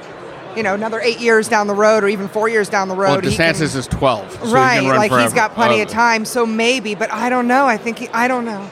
you 0.57 0.63
know, 0.63 0.73
another 0.75 0.99
eight 1.01 1.21
years 1.21 1.47
down 1.49 1.67
the 1.67 1.75
road 1.75 2.03
or 2.03 2.09
even 2.09 2.29
four 2.29 2.49
years 2.49 2.69
down 2.71 2.89
the 2.89 2.95
road. 2.97 3.23
well, 3.23 3.31
he 3.31 3.37
can- 3.37 3.55
DeSantis 3.55 3.77
is 3.77 3.87
twelve, 3.87 4.33
so 4.33 4.47
he 4.47 4.53
right, 4.53 4.81
can 4.81 4.89
run 4.89 4.97
like 4.99 5.13
he's 5.13 5.35
got 5.35 5.55
plenty 5.55 5.81
Oh. 5.81 5.83
of 5.83 5.89
time. 5.89 6.25
So 6.25 6.47
maybe, 6.47 6.95
but 6.95 7.13
I 7.13 7.29
don't 7.29 7.47
know. 7.49 7.67
I 7.67 7.77
think 7.77 7.99
he, 7.99 8.09
I 8.15 8.29
don't 8.29 8.45
know. 8.47 8.63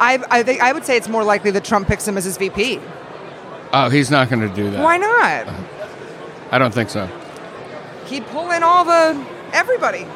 I 0.00 0.18
I 0.30 0.42
think 0.42 0.60
I 0.60 0.72
would 0.72 0.84
say 0.84 0.96
it's 0.96 1.08
more 1.08 1.22
likely 1.22 1.52
that 1.52 1.62
Trump 1.64 1.86
picks 1.86 2.06
him 2.08 2.16
as 2.16 2.24
his 2.24 2.36
VP. 2.36 2.80
Oh, 3.72 3.88
he's 3.88 4.10
not 4.10 4.28
going 4.30 4.40
to 4.48 4.54
do 4.54 4.70
that. 4.70 4.82
Why 4.82 4.96
not? 4.96 5.46
I 6.50 6.58
don't 6.58 6.74
think 6.74 6.90
so. 6.90 7.08
He'd 8.06 8.26
pull 8.28 8.50
in 8.50 8.62
all 8.62 8.84
the 8.84 9.16
everybody. 9.54 10.06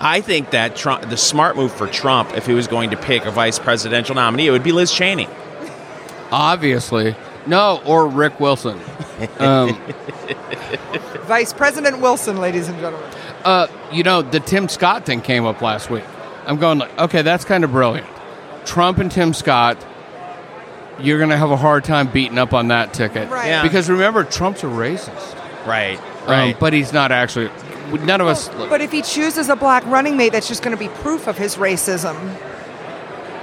I 0.00 0.20
think 0.20 0.50
that 0.50 0.76
Trump, 0.76 1.08
the 1.08 1.16
smart 1.16 1.56
move 1.56 1.72
for 1.72 1.86
Trump, 1.86 2.36
if 2.36 2.46
he 2.46 2.52
was 2.52 2.66
going 2.68 2.90
to 2.90 2.96
pick 2.96 3.24
a 3.24 3.30
vice 3.30 3.58
presidential 3.58 4.14
nominee, 4.14 4.46
it 4.46 4.50
would 4.50 4.62
be 4.62 4.72
Liz 4.72 4.92
Cheney. 4.92 5.28
Obviously, 6.30 7.16
no, 7.46 7.80
or 7.84 8.08
Rick 8.08 8.40
Wilson. 8.40 8.80
Um, 9.38 9.80
Vice 11.24 11.52
President 11.52 12.00
Wilson, 12.00 12.38
ladies 12.38 12.68
and 12.68 12.78
gentlemen. 12.80 13.10
Uh, 13.44 13.66
you 13.92 14.02
know, 14.02 14.22
the 14.22 14.40
Tim 14.40 14.68
Scott 14.68 15.06
thing 15.06 15.20
came 15.20 15.44
up 15.44 15.62
last 15.62 15.90
week. 15.90 16.04
I'm 16.46 16.58
going 16.58 16.78
like, 16.78 16.98
okay, 16.98 17.22
that's 17.22 17.44
kind 17.44 17.64
of 17.64 17.70
brilliant. 17.70 18.06
Trump 18.64 18.98
and 18.98 19.10
Tim 19.10 19.32
Scott, 19.32 19.78
you're 20.98 21.18
going 21.18 21.30
to 21.30 21.36
have 21.36 21.50
a 21.50 21.56
hard 21.56 21.84
time 21.84 22.08
beating 22.10 22.38
up 22.38 22.52
on 22.52 22.68
that 22.68 22.92
ticket. 22.92 23.30
Right. 23.30 23.48
Yeah. 23.48 23.62
Because 23.62 23.88
remember, 23.88 24.24
Trump's 24.24 24.62
a 24.64 24.66
racist. 24.66 25.66
Right. 25.66 25.98
Um, 26.26 26.56
but 26.58 26.72
he's 26.72 26.92
not 26.92 27.12
actually. 27.12 27.50
None 27.92 28.20
of 28.20 28.26
us. 28.26 28.48
But 28.48 28.80
if 28.80 28.92
he 28.92 29.02
chooses 29.02 29.48
a 29.48 29.56
black 29.56 29.84
running 29.86 30.16
mate, 30.16 30.32
that's 30.32 30.48
just 30.48 30.62
going 30.62 30.76
to 30.76 30.82
be 30.82 30.88
proof 30.88 31.26
of 31.26 31.36
his 31.38 31.56
racism 31.56 32.16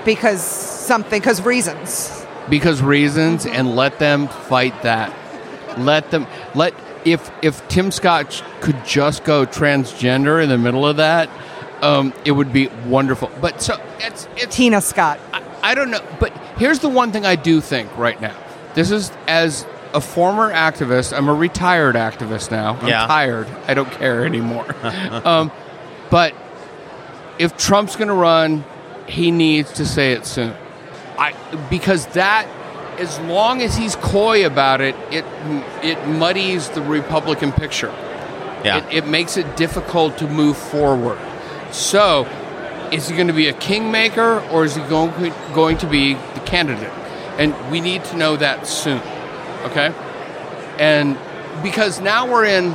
because 0.06 0.42
something, 0.42 1.20
because 1.20 1.42
reasons. 1.42 2.26
because 2.50 2.82
reasons 2.82 3.46
and 3.46 3.76
let 3.76 4.00
them 4.00 4.28
fight 4.28 4.82
that 4.82 5.16
let 5.78 6.10
them 6.10 6.26
let 6.56 6.74
if 7.06 7.32
if 7.44 7.66
tim 7.68 7.92
scott 7.92 8.44
could 8.62 8.84
just 8.84 9.24
go 9.24 9.46
transgender 9.46 10.42
in 10.42 10.50
the 10.50 10.58
middle 10.58 10.86
of 10.88 10.98
that 10.98 11.30
um, 11.82 12.14
it 12.26 12.32
would 12.32 12.52
be 12.52 12.68
wonderful 12.88 13.30
but 13.40 13.62
so 13.62 13.80
it's 14.00 14.28
it's 14.38 14.56
Tina 14.56 14.82
Scott. 14.82 15.20
I, 15.34 15.44
I 15.64 15.76
don't 15.76 15.92
know 15.92 16.04
but 16.20 16.36
here's 16.58 16.80
the 16.80 16.90
one 16.90 17.12
thing 17.12 17.26
i 17.26 17.36
do 17.36 17.62
think 17.62 17.96
right 17.98 18.20
now 18.20 18.36
this 18.74 18.92
is 18.92 19.12
as 19.28 19.66
a 19.94 20.02
former 20.02 20.52
activist 20.52 21.16
i'm 21.18 21.28
a 21.28 21.34
retired 21.34 21.96
activist 21.96 22.50
now 22.52 22.76
i'm 22.82 22.88
Yeah. 22.88 23.08
tired 23.08 23.48
i 23.68 23.74
don't 23.74 23.92
care 23.92 24.26
anymore 24.32 24.66
um, 25.26 25.52
but 26.10 26.34
if 27.40 27.58
Trump's 27.58 27.96
going 27.96 28.10
to 28.10 28.14
run, 28.14 28.64
he 29.08 29.32
needs 29.32 29.72
to 29.74 29.86
say 29.86 30.12
it 30.12 30.28
soon. 30.28 30.54
I 31.18 31.34
because 31.72 32.06
that 32.08 32.46
as 33.00 33.18
long 33.22 33.64
as 33.64 33.76
he's 33.76 33.96
coy 33.96 34.46
about 34.46 34.80
it, 34.82 34.96
it 35.10 35.26
it 35.82 35.98
muddies 36.08 36.70
the 36.70 36.82
Republican 36.84 37.52
picture. 37.52 37.92
Yeah. 38.64 38.86
It, 38.90 38.94
it 39.06 39.08
makes 39.08 39.38
it 39.38 39.58
difficult 39.58 40.20
to 40.20 40.28
move 40.28 40.56
forward. 40.56 41.18
So, 41.72 42.28
is 42.92 43.08
he 43.10 43.16
going 43.16 43.28
to 43.28 43.34
be 43.34 43.48
a 43.48 43.54
kingmaker 43.54 44.42
or 44.52 44.64
is 44.66 44.76
he 44.76 44.84
going 44.84 45.34
going 45.56 45.78
to 45.80 45.88
be 45.88 46.14
the 46.14 46.42
candidate? 46.46 46.92
And 47.40 47.56
we 47.72 47.82
need 47.82 48.04
to 48.06 48.18
know 48.18 48.36
that 48.38 48.68
soon. 48.68 49.02
Okay? 49.66 49.94
And 50.80 51.18
because 51.64 52.00
now 52.00 52.32
we're 52.32 52.46
in 52.46 52.72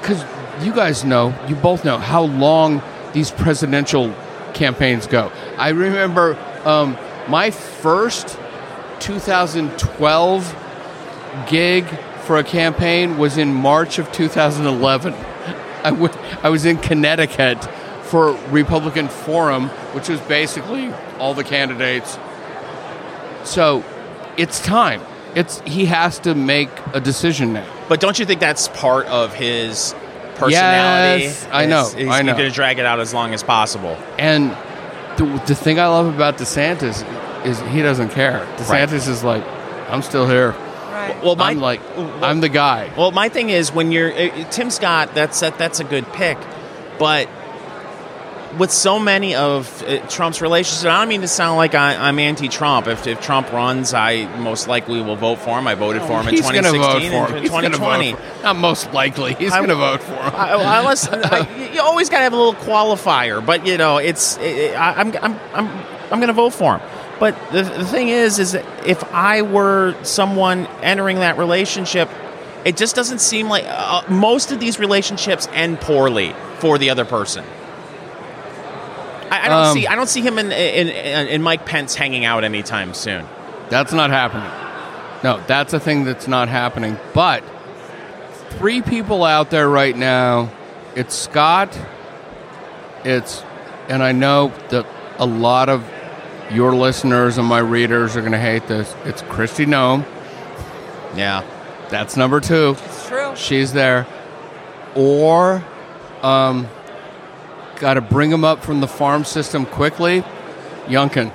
because 0.00 0.24
you 0.64 0.72
guys 0.72 1.04
know, 1.04 1.34
you 1.48 1.56
both 1.56 1.84
know 1.84 1.98
how 1.98 2.22
long 2.22 2.80
these 3.12 3.30
presidential 3.30 4.14
campaigns 4.54 5.06
go. 5.06 5.30
I 5.58 5.70
remember 5.70 6.38
um, 6.64 6.96
my 7.28 7.50
first 7.50 8.38
2012 9.00 11.46
gig 11.48 11.84
for 12.24 12.38
a 12.38 12.44
campaign 12.44 13.18
was 13.18 13.36
in 13.36 13.52
March 13.52 13.98
of 13.98 14.10
2011. 14.12 15.12
I, 15.12 15.90
w- 15.90 16.12
I 16.42 16.48
was 16.48 16.64
in 16.64 16.78
Connecticut 16.78 17.62
for 18.04 18.32
Republican 18.50 19.08
Forum, 19.08 19.68
which 19.92 20.08
was 20.08 20.20
basically 20.22 20.90
all 21.18 21.34
the 21.34 21.44
candidates. 21.44 22.18
So 23.44 23.84
it's 24.36 24.60
time. 24.60 25.00
It's 25.36 25.60
he 25.60 25.84
has 25.86 26.18
to 26.20 26.34
make 26.34 26.70
a 26.94 27.00
decision 27.00 27.52
now. 27.52 27.66
But 27.88 28.00
don't 28.00 28.18
you 28.18 28.24
think 28.26 28.40
that's 28.40 28.66
part 28.68 29.06
of 29.06 29.32
his 29.34 29.94
personality? 30.36 31.24
Yes, 31.24 31.46
I 31.52 31.66
know, 31.66 31.82
Is- 31.86 31.92
He's 31.94 32.08
I 32.08 32.22
know. 32.22 32.32
going 32.32 32.48
to 32.48 32.54
drag 32.54 32.78
it 32.78 32.86
out 32.86 32.98
as 33.00 33.12
long 33.14 33.34
as 33.34 33.42
possible. 33.42 33.96
And 34.18 34.50
the, 35.18 35.42
the 35.46 35.54
thing 35.54 35.78
I 35.78 35.86
love 35.86 36.12
about 36.12 36.38
DeSantis 36.38 37.04
is 37.46 37.60
he 37.72 37.82
doesn't 37.82 38.10
care. 38.10 38.46
DeSantis 38.56 39.08
is 39.08 39.22
like, 39.22 39.44
I'm 39.90 40.02
still 40.02 40.26
here. 40.26 40.50
Right. 40.50 41.22
Well, 41.22 41.36
my 41.36 41.50
I'm 41.50 41.60
like, 41.60 41.80
I'm 41.96 42.40
the 42.40 42.48
guy. 42.48 42.90
Well, 42.96 43.10
my 43.12 43.28
thing 43.28 43.50
is 43.50 43.70
when 43.72 43.92
you're 43.92 44.12
uh, 44.12 44.50
Tim 44.50 44.70
Scott, 44.70 45.14
that's 45.14 45.40
that, 45.40 45.58
that's 45.58 45.78
a 45.80 45.84
good 45.84 46.10
pick, 46.14 46.38
but 46.98 47.28
with 48.58 48.70
so 48.70 48.98
many 48.98 49.34
of 49.34 49.82
uh, 49.82 50.06
Trump's 50.08 50.40
relationships, 50.40 50.84
I 50.84 51.00
don't 51.00 51.08
mean 51.08 51.20
to 51.20 51.28
sound 51.28 51.56
like 51.56 51.74
I, 51.74 51.94
I'm 51.96 52.18
anti-Trump. 52.18 52.86
If, 52.86 53.06
if 53.06 53.20
Trump 53.20 53.52
runs, 53.52 53.94
I 53.94 54.24
most 54.38 54.68
likely 54.68 55.02
will 55.02 55.16
vote 55.16 55.36
for 55.36 55.58
him. 55.58 55.66
I 55.66 55.74
voted 55.74 56.02
for 56.02 56.20
him 56.20 56.28
in 56.28 56.34
He's 56.34 56.42
going 56.42 56.64
to 56.64 56.70
2016 56.72 57.10
vote 57.10 57.28
for 57.28 57.36
him. 57.36 57.48
Gonna 57.48 57.76
2020. 57.76 58.12
vote 58.12 58.20
for- 58.20 58.42
Not 58.42 58.56
most 58.56 58.92
likely. 58.92 59.34
He's 59.34 59.50
going 59.52 59.68
to 59.68 59.74
vote 59.74 60.02
for 60.02 60.12
him. 60.14 60.34
I, 60.34 60.52
I, 60.52 60.78
unless, 60.78 61.08
I, 61.08 61.70
you 61.72 61.80
always 61.82 62.08
got 62.08 62.18
to 62.18 62.24
have 62.24 62.32
a 62.32 62.36
little 62.36 62.54
qualifier, 62.54 63.44
but 63.44 63.66
you 63.66 63.76
know, 63.78 63.98
it's 63.98 64.36
it, 64.38 64.74
I, 64.74 64.92
I'm 65.00 65.14
I'm 65.16 65.40
I'm 65.54 65.68
I'm 66.12 66.18
going 66.20 66.28
to 66.28 66.32
vote 66.32 66.50
for 66.54 66.78
him. 66.78 66.88
But 67.18 67.34
the, 67.50 67.62
the 67.62 67.84
thing 67.86 68.08
is, 68.08 68.38
is 68.38 68.52
that 68.52 68.86
if 68.86 69.02
I 69.12 69.42
were 69.42 69.96
someone 70.04 70.66
entering 70.82 71.16
that 71.20 71.38
relationship, 71.38 72.10
it 72.64 72.76
just 72.76 72.94
doesn't 72.94 73.20
seem 73.20 73.48
like 73.48 73.64
uh, 73.66 74.02
most 74.08 74.52
of 74.52 74.60
these 74.60 74.78
relationships 74.78 75.48
end 75.52 75.80
poorly 75.80 76.34
for 76.58 76.78
the 76.78 76.90
other 76.90 77.04
person. 77.04 77.44
I, 79.30 79.46
I 79.46 79.48
don't 79.48 79.64
Um, 79.66 79.74
see 79.74 79.86
I 79.86 79.94
don't 79.94 80.08
see 80.08 80.20
him 80.22 80.38
in, 80.38 80.52
in 80.52 80.88
in 80.88 81.28
in 81.28 81.42
Mike 81.42 81.64
Pence 81.66 81.94
hanging 81.94 82.24
out 82.24 82.44
anytime 82.44 82.94
soon. 82.94 83.26
That's 83.68 83.92
not 83.92 84.10
happening. 84.10 84.48
No, 85.24 85.42
that's 85.46 85.72
a 85.72 85.80
thing 85.80 86.04
that's 86.04 86.28
not 86.28 86.48
happening. 86.48 86.98
But 87.14 87.42
three 88.50 88.82
people 88.82 89.24
out 89.24 89.50
there 89.50 89.68
right 89.68 89.96
now. 89.96 90.50
It's 90.94 91.14
Scott. 91.14 91.76
It's, 93.04 93.42
and 93.88 94.02
I 94.02 94.12
know 94.12 94.52
that 94.70 94.86
a 95.18 95.26
lot 95.26 95.68
of 95.68 95.84
your 96.50 96.74
listeners 96.74 97.38
and 97.38 97.46
my 97.46 97.58
readers 97.58 98.16
are 98.16 98.20
going 98.20 98.32
to 98.32 98.38
hate 98.38 98.66
this. 98.66 98.94
It's 99.04 99.22
Kristi 99.22 99.66
Noem. 99.66 100.04
Yeah, 101.16 101.42
That's 101.88 102.16
number 102.16 102.40
two. 102.40 102.76
It's 102.84 103.08
true. 103.08 103.34
She's 103.36 103.72
there. 103.72 104.06
Or, 104.94 105.64
um, 106.22 106.68
got 107.76 107.94
to 107.94 108.00
bring 108.00 108.30
them 108.30 108.44
up 108.44 108.62
from 108.64 108.80
the 108.80 108.88
farm 108.88 109.24
system 109.24 109.66
quickly. 109.66 110.22
Youngkin. 110.86 111.32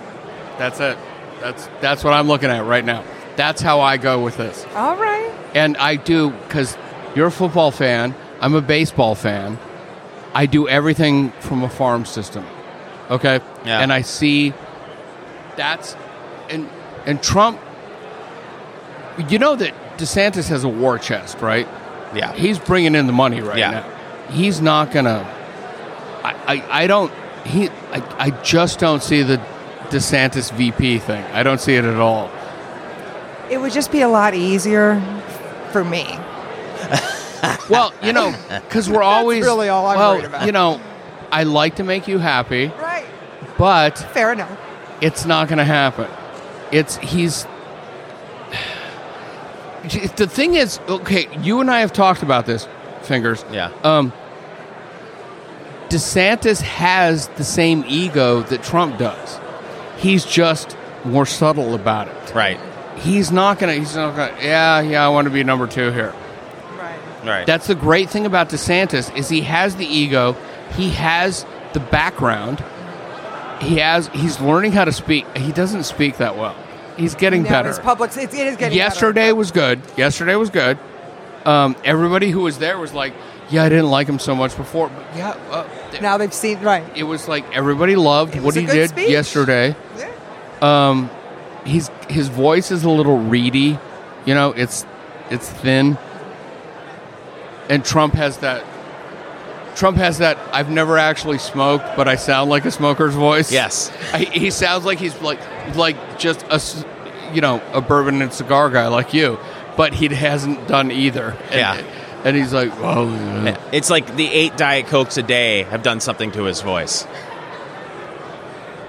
That's 0.58 0.80
it. 0.80 0.98
That's 1.40 1.68
that's 1.82 2.04
what 2.04 2.14
I'm 2.14 2.28
looking 2.28 2.50
at 2.50 2.66
right 2.66 2.86
now. 2.86 3.04
That's 3.36 3.62
how 3.62 3.80
I 3.82 3.98
go 3.98 4.24
with 4.24 4.38
this. 4.38 4.66
All 4.76 4.96
right. 4.98 5.32
And 5.56 5.76
I 5.78 5.96
do 5.96 6.30
because 6.32 6.78
you're 7.16 7.28
a 7.28 7.32
football 7.32 7.72
fan. 7.72 8.14
I'm 8.40 8.54
a 8.56 8.62
baseball 8.62 9.16
fan. 9.16 9.58
I 10.34 10.46
do 10.46 10.68
everything 10.68 11.32
from 11.40 11.64
a 11.64 11.70
farm 11.70 12.06
system. 12.06 12.46
Okay. 13.10 13.40
Yeah. 13.66 13.80
And 13.82 13.92
I 13.92 14.02
see 14.02 14.54
that's 15.58 15.96
and 16.50 16.70
and 17.06 17.22
Trump. 17.22 17.60
You 19.30 19.40
know 19.40 19.56
that 19.56 19.74
DeSantis 19.98 20.48
has 20.50 20.64
a 20.64 20.70
war 20.70 20.98
chest, 20.98 21.40
right? 21.42 21.68
yeah. 22.16 22.34
He's 22.34 22.60
bringing 22.60 22.96
in 22.96 23.08
the 23.08 23.14
money 23.14 23.42
right 23.42 23.58
Yeah. 23.58 23.72
now. 23.72 23.90
He's 24.30 24.62
not 24.62 24.92
gonna. 24.92 25.26
I, 26.52 26.56
I, 26.62 26.84
I 26.84 26.88
don't. 26.88 27.12
He. 27.46 27.70
I, 27.70 28.04
I 28.18 28.30
just 28.44 28.80
don't 28.80 29.02
see 29.02 29.24
the 29.24 29.38
DeSantis 29.90 30.52
VP 30.54 31.00
thing. 31.00 31.24
I 31.34 31.44
don't 31.44 31.60
see 31.60 31.76
it 31.76 31.86
at 31.86 31.98
all. 31.98 32.30
It 33.50 33.60
would 33.60 33.74
just 33.74 33.92
be 33.92 34.02
a 34.02 34.08
lot 34.10 34.34
easier 34.34 35.02
for 35.72 35.84
me. 35.84 36.06
Well, 37.70 37.94
you 38.04 38.14
know, 38.14 38.36
because 38.68 38.90
we're 38.90 39.02
always 39.02 39.44
really 39.44 39.70
all 39.70 39.88
I'm 39.88 39.98
well, 39.98 40.14
worried 40.14 40.26
about. 40.26 40.46
You 40.46 40.52
know, 40.52 40.80
I 41.32 41.44
like 41.44 41.78
to 41.78 41.84
make 41.84 42.08
you 42.08 42.20
happy, 42.20 42.68
Right. 42.68 43.06
but 43.58 43.98
Fair 43.98 44.34
enough. 44.34 44.60
it's 45.02 45.26
not 45.26 45.48
going 45.48 45.58
to 45.58 45.64
happen. 45.66 46.08
It's 46.72 46.98
he's. 46.98 47.48
The 50.18 50.28
thing 50.28 50.54
is, 50.54 50.80
okay, 50.88 51.28
you 51.42 51.60
and 51.62 51.72
I 51.72 51.80
have 51.80 51.92
talked 51.92 52.22
about 52.22 52.46
this, 52.46 52.68
fingers. 53.02 53.44
Yeah. 53.52 53.72
Um, 53.84 54.14
DeSantis 55.92 56.62
has 56.62 57.28
the 57.30 57.44
same 57.44 57.84
ego 57.88 58.42
that 58.44 58.64
Trump 58.64 58.98
does. 58.98 59.40
He's 59.98 60.26
just 60.26 60.78
more 61.04 61.26
subtle 61.26 61.76
about 61.76 62.08
it. 62.08 62.34
Right. 62.34 62.60
He's 63.00 63.32
not 63.32 63.60
gonna. 63.60 63.74
He's 63.74 63.96
not 63.96 64.16
gonna. 64.16 64.36
Yeah, 64.42 64.80
yeah. 64.82 65.06
I 65.06 65.10
want 65.10 65.26
to 65.26 65.34
be 65.34 65.44
number 65.44 65.68
two 65.68 65.92
here. 65.92 66.14
Right. 66.78 67.00
Right. 67.26 67.46
That's 67.46 67.68
the 67.68 67.76
great 67.76 68.10
thing 68.10 68.26
about 68.26 68.50
DeSantis 68.50 69.16
is 69.18 69.28
he 69.30 69.42
has 69.42 69.76
the 69.76 69.86
ego, 69.86 70.34
he 70.76 70.90
has 70.92 71.46
the 71.74 71.80
background, 71.80 72.64
he 73.62 73.78
has 73.78 74.08
he's 74.10 74.40
learning 74.40 74.72
how 74.72 74.86
to 74.86 74.92
speak. 74.92 75.26
He 75.38 75.52
doesn't 75.52 75.84
speak 75.84 76.18
that 76.18 76.38
well. 76.38 76.56
He's 76.98 77.16
getting 77.16 77.44
No, 77.44 77.50
better. 77.50 77.70
His 77.70 77.80
public, 77.80 78.16
it, 78.18 78.34
it 78.34 78.48
is 78.48 78.58
getting 78.58 78.78
Yesterday 78.78 79.28
better. 79.28 79.36
was 79.36 79.52
good. 79.52 79.82
Yesterday 79.98 80.36
was 80.36 80.50
good. 80.50 80.78
Um, 81.46 81.76
everybody 81.84 82.30
who 82.30 82.42
was 82.42 82.60
there 82.60 82.78
was 82.78 82.94
like, 82.94 83.14
"Yeah, 83.52 83.64
I 83.64 83.70
didn't 83.70 83.90
like 83.90 84.08
him 84.08 84.18
so 84.20 84.34
much 84.36 84.56
before." 84.58 84.90
But 84.90 85.06
yeah, 85.16 85.30
uh, 85.52 85.68
Now 86.02 86.18
they've 86.18 86.34
seen 86.34 86.60
right. 86.62 86.84
it 86.96 87.04
was 87.04 87.28
like 87.28 87.46
everybody 87.56 87.96
loved 87.96 88.40
what 88.40 88.56
he 88.56 88.66
did 88.66 88.90
speech. 88.90 89.10
yesterday. 89.10 89.76
Yeah. 89.98 90.10
Um, 90.90 91.10
he's 91.66 91.90
his 92.10 92.28
voice 92.30 92.72
is 92.72 92.84
a 92.84 92.90
little 92.90 93.18
reedy. 93.18 93.78
You 94.26 94.34
know, 94.36 94.52
it's 94.52 94.86
it's 95.30 95.50
thin. 95.50 95.98
And 97.70 97.86
Trump 97.86 98.14
has 98.16 98.38
that. 98.40 98.64
Trump 99.76 99.98
has 99.98 100.18
that. 100.18 100.38
I've 100.52 100.70
never 100.70 100.98
actually 100.98 101.38
smoked, 101.38 101.86
but 101.96 102.08
I 102.08 102.16
sound 102.16 102.50
like 102.50 102.66
a 102.66 102.72
smoker's 102.72 103.14
voice. 103.16 103.52
Yes. 103.52 103.92
I, 104.14 104.20
he 104.20 104.52
sounds 104.52 104.84
like 104.86 105.00
he's 105.00 105.20
like 105.22 105.40
like 105.76 106.20
just 106.20 106.44
a 106.44 106.54
s- 106.56 106.84
you 107.34 107.40
know 107.42 107.62
a 107.74 107.80
bourbon 107.82 108.22
and 108.22 108.34
cigar 108.34 108.70
guy 108.70 108.88
like 108.88 109.14
you, 109.14 109.40
but 109.78 109.94
he 109.94 110.10
hasn't 110.10 110.68
done 110.68 110.92
either. 110.92 111.32
And, 111.50 111.54
Yeah. 111.54 111.82
And 112.24 112.36
he's 112.38 112.54
like, 112.54 112.70
well, 112.82 113.10
yeah. 113.10 113.60
It's 113.72 113.90
like 113.90 114.16
the 114.16 114.28
eight 114.28 114.56
Diet 114.58 114.88
Cokes 114.88 115.18
a 115.18 115.24
day 115.24 115.64
have 115.64 115.82
done 115.84 116.00
something 116.00 116.32
to 116.34 116.44
his 116.44 116.62
voice. 116.62 117.06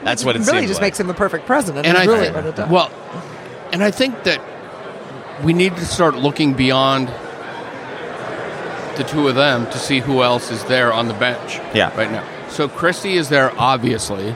That's 0.02 0.24
what 0.24 0.36
it 0.36 0.40
really 0.46 0.66
just 0.66 0.80
like. 0.80 0.88
makes 0.88 1.00
him 1.00 1.06
the 1.06 1.14
perfect 1.14 1.46
president. 1.46 1.86
and 1.86 1.96
I 1.96 2.04
really 2.04 2.26
thi- 2.28 2.32
what 2.34 2.46
it 2.46 2.56
does. 2.56 2.68
well, 2.70 2.90
and 3.72 3.82
I 3.82 3.90
think 3.90 4.24
that 4.24 4.40
we 5.44 5.52
need 5.52 5.76
to 5.76 5.86
start 5.86 6.16
looking 6.16 6.54
beyond 6.54 7.08
the 8.96 9.04
two 9.04 9.28
of 9.28 9.34
them 9.34 9.64
to 9.66 9.78
see 9.78 10.00
who 10.00 10.22
else 10.22 10.50
is 10.50 10.62
there 10.64 10.92
on 10.92 11.08
the 11.08 11.14
bench. 11.14 11.58
Yeah. 11.74 11.96
right 11.96 12.10
now. 12.10 12.26
So 12.48 12.68
Kristi 12.68 13.12
is 13.14 13.28
there, 13.30 13.52
obviously. 13.58 14.34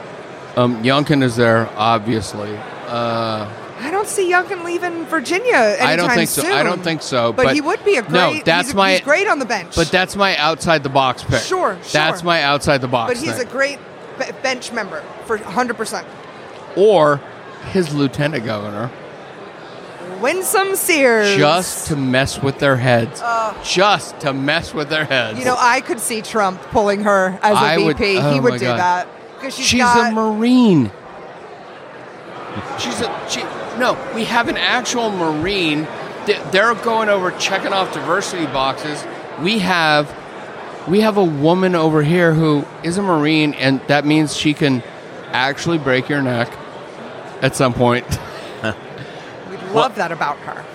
Um, 0.55 0.81
Youngkin 0.83 1.21
is 1.21 1.35
there, 1.35 1.69
obviously. 1.75 2.57
Uh, 2.87 3.47
I 3.79 3.91
don't 3.91 4.07
see 4.07 4.31
Youngkin 4.31 4.63
leaving 4.63 5.05
Virginia 5.05 5.53
anytime 5.55 5.87
I 5.87 5.95
don't 5.95 6.09
think 6.09 6.29
so. 6.29 6.41
soon. 6.41 6.51
I 6.51 6.63
don't 6.63 6.81
think 6.83 7.01
so. 7.01 7.31
But, 7.33 7.45
But, 7.45 7.55
he 7.55 7.61
would 7.61 7.83
be 7.85 7.97
a 7.97 8.01
great. 8.01 8.11
No, 8.11 8.39
that's 8.43 8.69
he's, 8.69 8.75
my. 8.75 8.93
he's 8.93 9.01
great 9.01 9.27
on 9.27 9.39
the 9.39 9.45
bench. 9.45 9.75
But 9.75 9.89
that's 9.91 10.15
my 10.15 10.35
outside 10.37 10.83
the 10.83 10.89
box 10.89 11.23
pick. 11.23 11.41
Sure, 11.41 11.75
sure. 11.75 11.91
That's 11.91 12.23
my 12.23 12.41
outside 12.43 12.79
the 12.81 12.87
box. 12.87 13.13
but 13.13 13.17
he's 13.23 13.37
thing. 13.37 13.47
a 13.47 13.51
great 13.51 13.79
be- 14.17 14.31
bench 14.41 14.71
member 14.71 15.01
for 15.25 15.37
100. 15.37 15.77
percent 15.77 16.07
or 16.75 17.21
his 17.71 17.93
lieutenant 17.93 18.45
governor 18.45 18.91
Winsome 20.21 20.75
Sears. 20.75 21.35
just 21.37 21.87
to 21.87 21.95
mess 21.95 22.41
with 22.41 22.59
their 22.59 22.77
heads. 22.77 23.21
Uh, 23.23 23.53
just 23.63 24.19
to 24.21 24.33
mess 24.33 24.73
with 24.73 24.89
their 24.89 25.05
heads. 25.05 25.37
You 25.37 25.45
know, 25.45 25.55
I 25.57 25.81
could 25.81 25.99
see 25.99 26.21
Trump 26.21 26.59
pulling 26.71 27.03
her 27.03 27.37
as 27.43 27.55
a 27.55 27.59
I 27.59 27.75
VP. 27.75 27.85
would- 27.85 27.97
he 27.97 28.17
oh 28.17 28.41
would 28.41 28.59
do 28.59 28.65
God. 28.65 28.79
that 28.79 29.07
because 29.35 29.55
she's, 29.55 29.67
she's 29.67 29.81
got, 29.81 30.11
a 30.11 30.15
marine. 30.15 30.91
She's 32.79 33.01
a 33.01 33.25
she. 33.29 33.41
No, 33.79 33.97
we 34.15 34.23
have 34.25 34.47
an 34.49 34.57
actual 34.57 35.09
marine. 35.11 35.87
They- 36.25 36.41
They're 36.51 36.73
going 36.75 37.09
over 37.09 37.31
checking 37.31 37.73
off 37.73 37.93
diversity 37.93 38.45
boxes. 38.47 39.05
We 39.41 39.59
have, 39.59 40.13
we 40.87 41.01
have 41.01 41.17
a 41.17 41.23
woman 41.23 41.75
over 41.75 42.01
here 42.01 42.33
who 42.33 42.65
is 42.83 42.97
a 42.97 43.03
marine, 43.03 43.53
and 43.53 43.79
that 43.87 44.03
means 44.05 44.35
she 44.35 44.53
can 44.53 44.81
actually 45.31 45.77
break 45.77 46.09
your 46.09 46.21
neck 46.21 46.51
at 47.41 47.55
some 47.55 47.73
point. 47.73 48.05
We'd 48.63 49.61
love 49.71 49.95
that 49.95 50.11
about 50.11 50.37
her. 50.39 50.65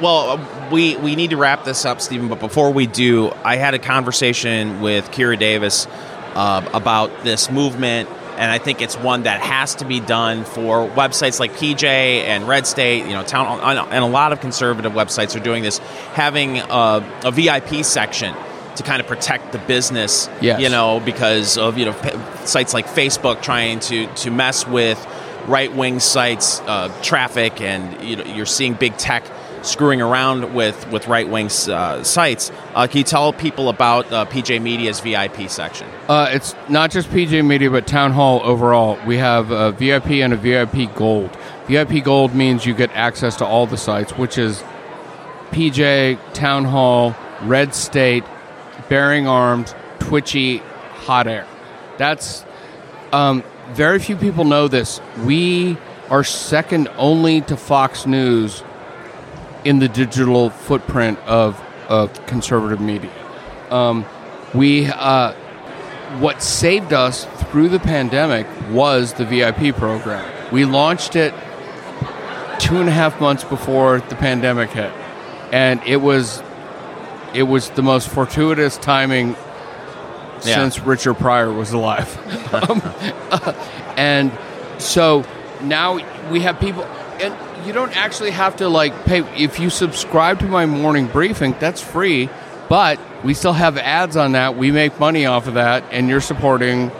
Well, 0.00 0.30
uh, 0.30 0.68
we 0.72 0.96
we 0.96 1.14
need 1.14 1.30
to 1.30 1.36
wrap 1.36 1.64
this 1.64 1.84
up, 1.84 2.00
Stephen. 2.00 2.28
But 2.28 2.40
before 2.40 2.72
we 2.72 2.86
do, 2.86 3.32
I 3.44 3.56
had 3.56 3.74
a 3.74 3.78
conversation 3.78 4.80
with 4.80 5.10
Kira 5.10 5.38
Davis 5.38 5.86
uh, 6.34 6.68
about 6.74 7.22
this 7.22 7.50
movement, 7.50 8.08
and 8.36 8.50
I 8.50 8.58
think 8.58 8.80
it's 8.82 8.96
one 8.96 9.24
that 9.24 9.40
has 9.40 9.76
to 9.76 9.84
be 9.84 10.00
done 10.00 10.44
for 10.44 10.88
websites 10.88 11.40
like 11.40 11.52
PJ 11.52 11.84
and 11.84 12.46
Red 12.46 12.66
State. 12.66 13.06
You 13.06 13.12
know, 13.12 13.24
town 13.24 13.60
and 13.60 14.04
a 14.04 14.06
lot 14.06 14.32
of 14.32 14.40
conservative 14.40 14.92
websites 14.92 15.36
are 15.36 15.42
doing 15.42 15.62
this, 15.62 15.78
having 16.14 16.58
a, 16.58 17.20
a 17.24 17.30
VIP 17.30 17.84
section 17.84 18.34
to 18.76 18.82
kind 18.82 19.00
of 19.00 19.06
protect 19.06 19.52
the 19.52 19.58
business. 19.58 20.28
Yes. 20.40 20.60
You 20.60 20.68
know, 20.68 21.00
because 21.00 21.58
of 21.58 21.78
you 21.78 21.86
know 21.86 21.92
p- 21.94 22.46
sites 22.46 22.74
like 22.74 22.86
Facebook 22.86 23.42
trying 23.42 23.80
to 23.80 24.06
to 24.06 24.30
mess 24.30 24.66
with 24.66 25.04
right 25.46 25.74
wing 25.74 26.00
sites, 26.00 26.60
uh, 26.60 26.88
traffic, 27.02 27.60
and 27.60 28.02
you 28.04 28.16
know, 28.16 28.24
you're 28.24 28.46
seeing 28.46 28.74
big 28.74 28.96
tech 28.96 29.24
screwing 29.66 30.00
around 30.00 30.54
with 30.54 30.90
with 30.90 31.08
right 31.08 31.28
wing 31.28 31.46
uh, 31.68 32.02
sites. 32.02 32.50
Uh, 32.74 32.86
can 32.86 32.98
you 32.98 33.04
tell 33.04 33.32
people 33.32 33.68
about 33.68 34.10
uh, 34.12 34.24
PJ 34.26 34.62
Media's 34.62 35.00
VIP 35.00 35.50
section? 35.50 35.88
Uh, 36.08 36.28
it's 36.30 36.54
not 36.68 36.90
just 36.90 37.08
PJ 37.10 37.44
Media, 37.46 37.70
but 37.70 37.86
Townhall 37.86 38.40
overall. 38.42 38.98
We 39.06 39.18
have 39.18 39.50
a 39.50 39.72
VIP 39.72 40.10
and 40.12 40.32
a 40.32 40.36
VIP 40.36 40.94
Gold. 40.94 41.36
VIP 41.66 42.04
Gold 42.04 42.34
means 42.34 42.64
you 42.64 42.74
get 42.74 42.90
access 42.92 43.36
to 43.36 43.46
all 43.46 43.66
the 43.66 43.76
sites, 43.76 44.12
which 44.12 44.38
is 44.38 44.62
PJ, 45.50 46.18
Townhall, 46.32 47.14
Red 47.42 47.74
State, 47.74 48.24
Bearing 48.88 49.26
Arms, 49.26 49.74
Twitchy, 49.98 50.58
Hot 50.58 51.26
Air. 51.26 51.46
That's 51.98 52.44
um, 53.12 53.42
very 53.72 53.98
few 53.98 54.16
people 54.16 54.44
know 54.44 54.68
this. 54.68 55.00
We 55.24 55.76
are 56.10 56.22
second 56.22 56.88
only 56.96 57.40
to 57.42 57.56
Fox 57.56 58.06
News 58.06 58.62
in 59.66 59.80
the 59.80 59.88
digital 59.88 60.48
footprint 60.48 61.18
of, 61.26 61.60
of 61.88 62.24
conservative 62.26 62.80
media. 62.80 63.10
Um, 63.70 64.06
we 64.54 64.86
uh, 64.86 65.32
what 66.20 66.40
saved 66.40 66.92
us 66.92 67.24
through 67.50 67.68
the 67.70 67.80
pandemic 67.80 68.46
was 68.70 69.14
the 69.14 69.24
VIP 69.24 69.74
program. 69.74 70.24
We 70.52 70.64
launched 70.64 71.16
it 71.16 71.34
two 72.60 72.76
and 72.76 72.88
a 72.88 72.92
half 72.92 73.20
months 73.20 73.42
before 73.42 73.98
the 73.98 74.14
pandemic 74.14 74.70
hit, 74.70 74.92
and 75.52 75.82
it 75.84 75.96
was 75.96 76.44
it 77.34 77.42
was 77.42 77.70
the 77.70 77.82
most 77.82 78.08
fortuitous 78.08 78.78
timing 78.78 79.34
Yeah. 80.44 80.54
since 80.54 80.78
Richard 80.78 81.14
Pryor 81.14 81.52
was 81.52 81.72
alive. 81.72 82.08
um, 82.54 82.80
uh, 83.32 83.52
and 83.96 84.30
so 84.78 85.24
now 85.60 85.98
we 86.30 86.40
have 86.42 86.60
people, 86.60 86.84
and 87.20 87.34
you 87.66 87.72
don't 87.72 87.94
actually 87.96 88.30
have 88.30 88.56
to 88.56 88.68
like 88.68 89.04
pay. 89.04 89.20
If 89.36 89.58
you 89.58 89.70
subscribe 89.70 90.38
to 90.38 90.46
my 90.46 90.66
morning 90.66 91.08
briefing, 91.08 91.56
that's 91.58 91.82
free, 91.82 92.30
but 92.68 93.00
we 93.24 93.34
still 93.34 93.52
have 93.52 93.76
ads 93.76 94.16
on 94.16 94.32
that. 94.32 94.56
We 94.56 94.70
make 94.70 95.00
money 95.00 95.26
off 95.26 95.48
of 95.48 95.54
that, 95.54 95.84
and 95.90 96.08
you're 96.08 96.20
supporting 96.20 96.92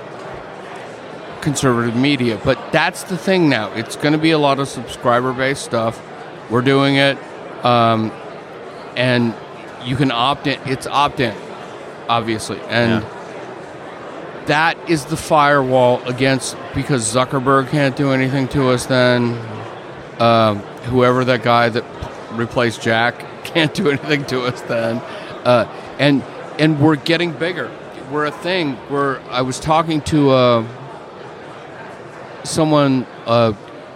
conservative 1.40 1.94
media. 1.94 2.40
But 2.44 2.72
that's 2.72 3.05
the 3.05 3.16
thing 3.16 3.48
now. 3.48 3.72
It's 3.74 3.94
going 3.94 4.12
to 4.12 4.18
be 4.18 4.32
a 4.32 4.38
lot 4.38 4.59
of 4.59 4.68
subscriber 4.68 5.32
based 5.32 5.64
stuff. 5.64 6.02
We're 6.51 6.62
doing 6.62 6.97
it, 6.97 7.16
um, 7.64 8.10
and 8.97 9.34
you 9.84 9.94
can 9.94 10.10
opt 10.10 10.48
in. 10.48 10.60
It's 10.68 10.88
opt 10.88 11.20
in, 11.20 11.36
obviously, 12.09 12.59
and 12.62 13.05
that 14.47 14.76
is 14.90 15.05
the 15.05 15.16
firewall 15.16 16.02
against 16.05 16.56
because 16.74 17.12
Zuckerberg 17.12 17.68
can't 17.68 17.97
do 17.97 18.10
anything 18.10 18.48
to 18.48 18.70
us. 18.70 18.86
Then 18.86 19.34
um, 20.20 20.59
whoever 20.88 21.24
that 21.24 21.43
guy 21.43 21.68
that 21.68 21.84
replaced 22.32 22.82
Jack 22.82 23.44
can't 23.44 23.72
do 23.74 23.90
anything 23.90 24.24
to 24.26 24.43
us. 24.43 24.60
Then 24.62 24.97
uh, 25.44 25.66
and 25.98 26.22
and 26.59 26.80
we're 26.80 26.97
getting 26.97 27.32
bigger. 27.32 27.70
We're 28.10 28.26
a 28.26 28.30
thing. 28.30 28.76
We're 28.90 29.20
I 29.30 29.43
was 29.43 29.60
talking 29.60 30.01
to. 30.02 30.30
Uh, 30.30 30.66
someone, 32.47 33.06
uh, 33.26 33.52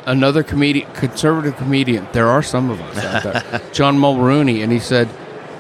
another 0.07 0.43
comedian, 0.43 0.93
conservative 0.93 1.57
comedian. 1.57 2.07
There 2.13 2.29
are 2.29 2.43
some 2.43 2.71
of 2.71 2.81
us 2.81 3.05
out 3.05 3.23
there. 3.23 3.63
John 3.73 3.99
Mulrooney, 3.99 4.63
and 4.63 4.73
he 4.73 4.79
said, 4.79 5.09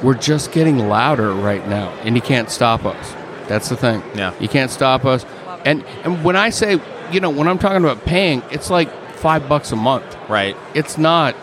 "We're 0.02 0.14
just 0.14 0.52
getting 0.52 0.78
louder 0.88 1.32
right 1.32 1.66
now, 1.68 1.90
and 2.02 2.14
he 2.14 2.20
can't 2.20 2.50
stop 2.50 2.84
us." 2.84 3.14
That's 3.48 3.68
the 3.68 3.76
thing. 3.76 4.02
Yeah. 4.14 4.32
you 4.38 4.48
can't 4.48 4.70
stop 4.70 5.04
us. 5.04 5.24
And 5.64 5.84
and 6.04 6.24
when 6.24 6.36
I 6.36 6.50
say, 6.50 6.80
you 7.10 7.20
know, 7.20 7.30
when 7.30 7.48
I'm 7.48 7.58
talking 7.58 7.84
about 7.84 8.04
paying, 8.04 8.42
it's 8.50 8.70
like 8.70 8.88
five 9.20 9.48
bucks 9.48 9.72
a 9.72 9.76
month. 9.76 10.16
Right. 10.28 10.56
It's 10.74 10.98
not. 10.98 11.34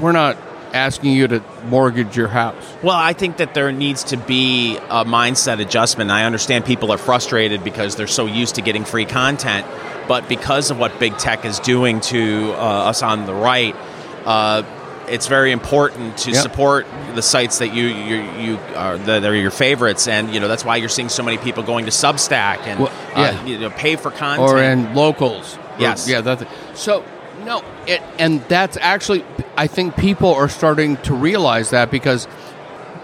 We're 0.00 0.12
not 0.12 0.36
asking 0.72 1.12
you 1.12 1.28
to 1.28 1.40
mortgage 1.66 2.16
your 2.16 2.26
house. 2.26 2.64
Well, 2.82 2.96
I 2.96 3.12
think 3.12 3.36
that 3.36 3.54
there 3.54 3.70
needs 3.70 4.02
to 4.04 4.16
be 4.16 4.76
a 4.76 5.04
mindset 5.04 5.60
adjustment. 5.60 6.10
I 6.10 6.24
understand 6.24 6.64
people 6.64 6.90
are 6.92 6.98
frustrated 6.98 7.62
because 7.62 7.94
they're 7.94 8.08
so 8.08 8.26
used 8.26 8.56
to 8.56 8.60
getting 8.62 8.84
free 8.84 9.04
content, 9.04 9.66
but 10.08 10.28
because 10.28 10.72
of 10.72 10.78
what 10.78 10.98
big 10.98 11.16
tech 11.16 11.44
is 11.44 11.60
doing 11.60 12.00
to 12.00 12.52
uh, 12.54 12.90
us 12.90 13.04
on 13.04 13.26
the 13.26 13.34
right, 13.34 13.76
uh, 14.24 14.64
it's 15.06 15.28
very 15.28 15.52
important 15.52 16.16
to 16.18 16.32
Yep. 16.32 16.42
support 16.42 16.86
the 17.14 17.22
sites 17.22 17.58
that 17.58 17.72
you 17.74 17.84
you, 17.86 18.16
you 18.40 18.58
are 18.74 18.96
that 18.98 19.22
are 19.24 19.34
your 19.36 19.50
favorites, 19.52 20.08
and 20.08 20.32
you 20.34 20.40
know 20.40 20.48
that's 20.48 20.64
why 20.64 20.76
you're 20.76 20.88
seeing 20.88 21.08
so 21.10 21.22
many 21.22 21.38
people 21.38 21.62
going 21.62 21.84
to 21.84 21.92
Substack 21.92 22.60
and 22.66 22.80
Well, 22.80 22.92
uh, 23.14 23.44
you 23.46 23.58
know, 23.58 23.70
pay 23.70 23.94
for 23.96 24.10
content. 24.10 24.48
or 24.50 24.60
in 24.62 24.94
locals. 24.94 25.56
Yes. 25.78 26.08
yeah. 26.08 26.20
That's 26.20 26.44
so. 26.74 27.04
No, 27.44 27.62
it, 27.86 28.00
and 28.18 28.40
that's 28.48 28.76
actually. 28.80 29.24
I 29.56 29.66
think 29.66 29.96
people 29.96 30.34
are 30.34 30.48
starting 30.48 30.96
to 30.98 31.14
realize 31.14 31.70
that 31.70 31.90
because 31.90 32.26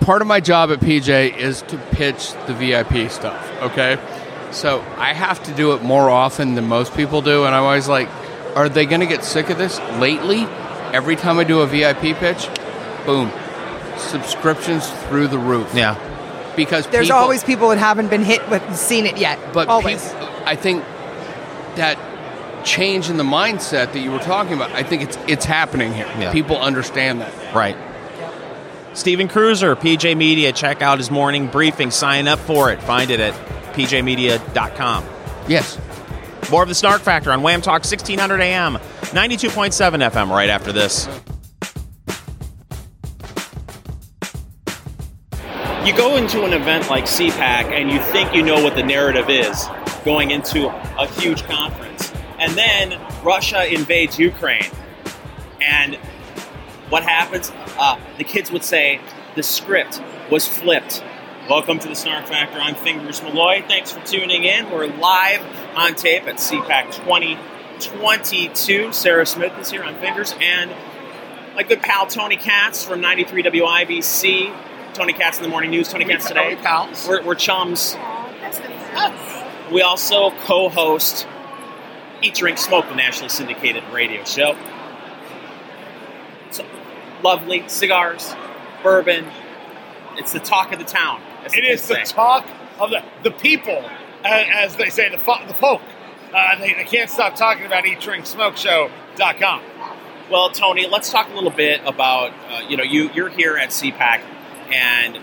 part 0.00 0.22
of 0.22 0.28
my 0.28 0.40
job 0.40 0.70
at 0.70 0.80
PJ 0.80 1.36
is 1.36 1.62
to 1.62 1.76
pitch 1.92 2.32
the 2.46 2.54
VIP 2.54 3.10
stuff. 3.10 3.50
Okay, 3.62 3.98
so 4.52 4.80
I 4.96 5.12
have 5.12 5.42
to 5.44 5.52
do 5.54 5.72
it 5.74 5.82
more 5.82 6.08
often 6.08 6.54
than 6.54 6.68
most 6.68 6.94
people 6.94 7.22
do, 7.22 7.44
and 7.44 7.54
I'm 7.54 7.64
always 7.64 7.88
like, 7.88 8.08
"Are 8.56 8.68
they 8.68 8.86
going 8.86 9.00
to 9.00 9.06
get 9.06 9.24
sick 9.24 9.50
of 9.50 9.58
this?" 9.58 9.78
Lately, 9.98 10.42
every 10.92 11.16
time 11.16 11.38
I 11.38 11.44
do 11.44 11.60
a 11.60 11.66
VIP 11.66 12.16
pitch, 12.16 12.48
boom, 13.06 13.30
subscriptions 13.98 14.88
through 15.08 15.28
the 15.28 15.38
roof. 15.38 15.70
yeah. 15.74 15.96
because 16.56 16.86
There's 16.88 17.06
people- 17.06 17.18
always 17.18 17.44
people 17.44 17.68
that 17.70 17.78
haven't 17.78 18.08
been 18.10 18.24
hit 18.24 18.48
with 18.50 18.62
seen 18.76 19.06
it 19.06 19.16
yet. 19.18 19.38
but 19.52 19.68
always. 19.68 20.02
peop- 20.12 20.28
I 20.46 20.56
think 20.56 20.84
that 21.76 21.96
change 22.64 23.10
in 23.10 23.16
the 23.16 23.24
mindset 23.24 23.92
that 23.92 24.00
you 24.00 24.10
were 24.10 24.18
talking 24.18 24.54
about, 24.54 24.70
I 24.72 24.82
think 24.82 25.02
it's 25.02 25.18
it's 25.28 25.44
happening 25.44 25.92
here. 25.92 26.06
Yeah. 26.18 26.32
People 26.32 26.56
understand 26.56 27.20
that. 27.20 27.54
Right. 27.54 27.76
Stephen 28.92 29.28
Kruiser, 29.28 29.76
PJ 29.76 30.16
Media. 30.16 30.52
Check 30.52 30.82
out 30.82 30.98
his 30.98 31.10
morning 31.10 31.46
briefing. 31.46 31.90
Sign 31.90 32.26
up 32.26 32.38
for 32.40 32.72
it. 32.72 32.82
Find 32.82 33.10
it 33.10 33.20
at 33.20 33.34
pjmedia.com. 33.74 35.04
Yes. 35.48 35.78
More 36.50 36.62
of 36.62 36.68
the 36.68 36.74
Snark 36.74 37.02
Factor 37.02 37.30
on 37.30 37.40
WAAM 37.42 37.62
Talk 37.62 37.84
1600 37.84 38.40
AM, 38.40 38.74
92.7 38.74 40.10
FM 40.10 40.30
right 40.30 40.48
after 40.48 40.72
this. 40.72 41.06
You 45.86 45.96
go 45.96 46.16
into 46.16 46.44
an 46.44 46.52
event 46.52 46.90
like 46.90 47.04
CPAC 47.04 47.72
and 47.72 47.90
you 47.90 48.00
think 48.00 48.34
you 48.34 48.42
know 48.42 48.62
what 48.62 48.74
the 48.74 48.82
narrative 48.82 49.30
is 49.30 49.66
going 50.04 50.30
into 50.30 50.68
a 50.68 51.06
huge 51.06 51.42
conference. 51.44 51.89
And 52.40 52.58
then 52.58 53.00
Russia 53.22 53.72
invades 53.72 54.18
Ukraine. 54.18 54.70
And 55.60 55.94
what 56.88 57.04
happens? 57.04 57.52
Uh, 57.78 58.00
the 58.18 58.24
kids 58.24 58.50
would 58.50 58.64
say 58.64 59.00
the 59.36 59.42
script 59.42 60.02
was 60.30 60.48
flipped 60.48 61.04
Welcome 61.50 61.80
to 61.80 61.88
the 61.88 61.96
Snark 61.96 62.26
Factor. 62.28 62.60
I'm 62.60 62.76
Fingers 62.76 63.22
Malloy. 63.22 63.64
Thanks 63.66 63.90
for 63.90 64.00
tuning 64.06 64.44
in. 64.44 64.70
We're 64.70 64.86
live 64.86 65.44
on 65.74 65.96
tape 65.96 66.28
at 66.28 66.36
CPAC 66.36 66.94
2022. 66.94 68.92
Sarah 68.92 69.26
Smith 69.26 69.58
is 69.58 69.68
here 69.68 69.82
on 69.82 69.96
Fingers, 69.96 70.32
and 70.40 70.70
my 71.56 71.64
good 71.64 71.82
pal 71.82 72.06
Tony 72.06 72.36
Katz 72.36 72.84
from 72.84 73.00
93 73.00 73.42
WIBC. 73.42 74.94
Tony 74.94 75.12
Katz 75.12 75.38
in 75.38 75.42
the 75.42 75.48
Morning 75.48 75.72
News. 75.72 75.88
Tony 75.88 76.04
Katz 76.04 76.28
today. 76.28 76.56
pals? 76.62 77.08
We're, 77.08 77.24
we're 77.24 77.34
chums. 77.34 77.96
We 79.72 79.82
also 79.82 80.30
co-host 80.42 81.26
Eat, 82.22 82.34
Drink, 82.34 82.58
Smoke, 82.58 82.88
the 82.88 82.94
nationally 82.94 83.28
syndicated 83.30 83.82
radio 83.92 84.24
show. 84.24 84.56
So, 86.50 86.64
lovely 87.22 87.64
cigars, 87.68 88.34
bourbon. 88.82 89.26
It's 90.16 90.32
the 90.32 90.40
talk 90.40 90.72
of 90.72 90.78
the 90.78 90.84
town. 90.84 91.22
as 91.44 91.54
It 91.54 91.62
the 91.62 91.70
the 91.70 91.76
say. 91.78 92.04
talk 92.04 92.46
of 92.78 92.90
the, 92.90 93.02
the 93.22 93.30
people, 93.30 93.84
a- 94.24 94.26
as 94.26 94.76
they 94.76 94.90
say, 94.90 95.08
the, 95.08 95.18
fo- 95.18 95.46
the 95.46 95.54
folk. 95.54 95.80
Uh, 96.34 96.58
they, 96.58 96.74
they 96.74 96.84
can't 96.84 97.10
stop 97.10 97.34
talking 97.34 97.66
about 97.66 97.86
Eat, 97.86 98.00
Drink, 98.00 98.26
Smoke 98.26 98.56
Show.com. 98.56 99.62
Well, 100.30 100.50
Tony, 100.50 100.86
let's 100.86 101.10
talk 101.10 101.28
a 101.30 101.34
little 101.34 101.50
bit 101.50 101.80
about 101.84 102.32
uh, 102.50 102.60
you 102.68 102.76
know 102.76 102.84
you 102.84 103.10
you're 103.14 103.30
here 103.30 103.56
at 103.56 103.70
CPAC, 103.70 104.20
and 104.72 105.18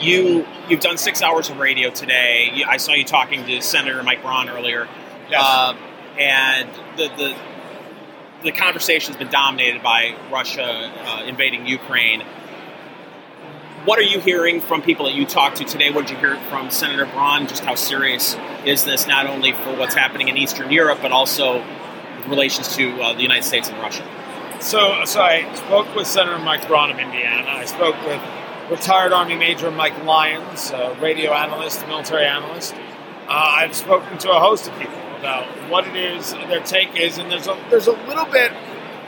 you 0.00 0.44
you've 0.68 0.80
done 0.80 0.98
six 0.98 1.22
hours 1.22 1.50
of 1.50 1.58
radio 1.58 1.90
today. 1.90 2.64
I 2.66 2.78
saw 2.78 2.94
you 2.94 3.04
talking 3.04 3.44
to 3.46 3.60
Senator 3.62 4.02
Mike 4.02 4.22
Braun 4.22 4.48
earlier, 4.48 4.88
Yes. 5.30 5.42
uh, 5.42 5.76
and 6.18 6.68
the 6.96 7.08
the 7.16 7.36
the 8.42 8.52
conversation 8.52 9.12
has 9.12 9.18
been 9.18 9.30
dominated 9.30 9.82
by 9.82 10.14
Russia 10.30 10.64
uh, 10.64 11.24
invading 11.26 11.66
Ukraine. 11.66 12.22
What 13.84 13.98
are 13.98 14.02
you 14.02 14.20
hearing 14.20 14.60
from 14.60 14.82
people 14.82 15.06
that 15.06 15.14
you 15.14 15.26
talked 15.26 15.56
to 15.58 15.64
today? 15.64 15.90
What 15.90 16.06
did 16.06 16.14
you 16.14 16.18
hear 16.18 16.36
from 16.48 16.70
Senator 16.70 17.06
Braun? 17.06 17.46
Just 17.46 17.64
how 17.64 17.76
serious 17.76 18.36
is 18.64 18.84
this, 18.84 19.06
not 19.06 19.26
only 19.26 19.52
for 19.52 19.76
what's 19.76 19.94
happening 19.94 20.28
in 20.28 20.36
Eastern 20.36 20.72
Europe, 20.72 20.98
but 21.02 21.12
also 21.12 21.58
with 22.16 22.26
relations 22.26 22.74
to 22.76 23.00
uh, 23.00 23.12
the 23.14 23.22
United 23.22 23.44
States 23.44 23.68
and 23.68 23.78
Russia? 23.78 24.04
So, 24.60 25.04
so 25.04 25.20
I 25.20 25.52
spoke 25.54 25.94
with 25.94 26.06
Senator 26.06 26.38
Mike 26.38 26.66
Braun 26.66 26.90
of 26.90 26.98
Indiana. 26.98 27.48
I 27.48 27.64
spoke 27.64 27.94
with 28.04 28.20
retired 28.70 29.12
Army 29.12 29.36
Major 29.36 29.70
Mike 29.70 30.02
Lyons, 30.04 30.72
a 30.72 30.96
radio 31.00 31.32
analyst, 31.32 31.86
military 31.86 32.26
analyst. 32.26 32.74
Uh, 33.28 33.56
I've 33.60 33.74
spoken 33.74 34.18
to 34.18 34.30
a 34.30 34.40
host 34.40 34.66
of 34.68 34.76
people 34.78 34.98
about 35.18 35.46
what 35.70 35.86
it 35.86 35.96
is 35.96 36.32
their 36.32 36.62
take 36.62 36.96
is, 36.96 37.18
and 37.18 37.30
there's 37.30 37.46
a 37.46 37.58
there's 37.70 37.86
a 37.86 37.92
little 37.92 38.26
bit 38.26 38.52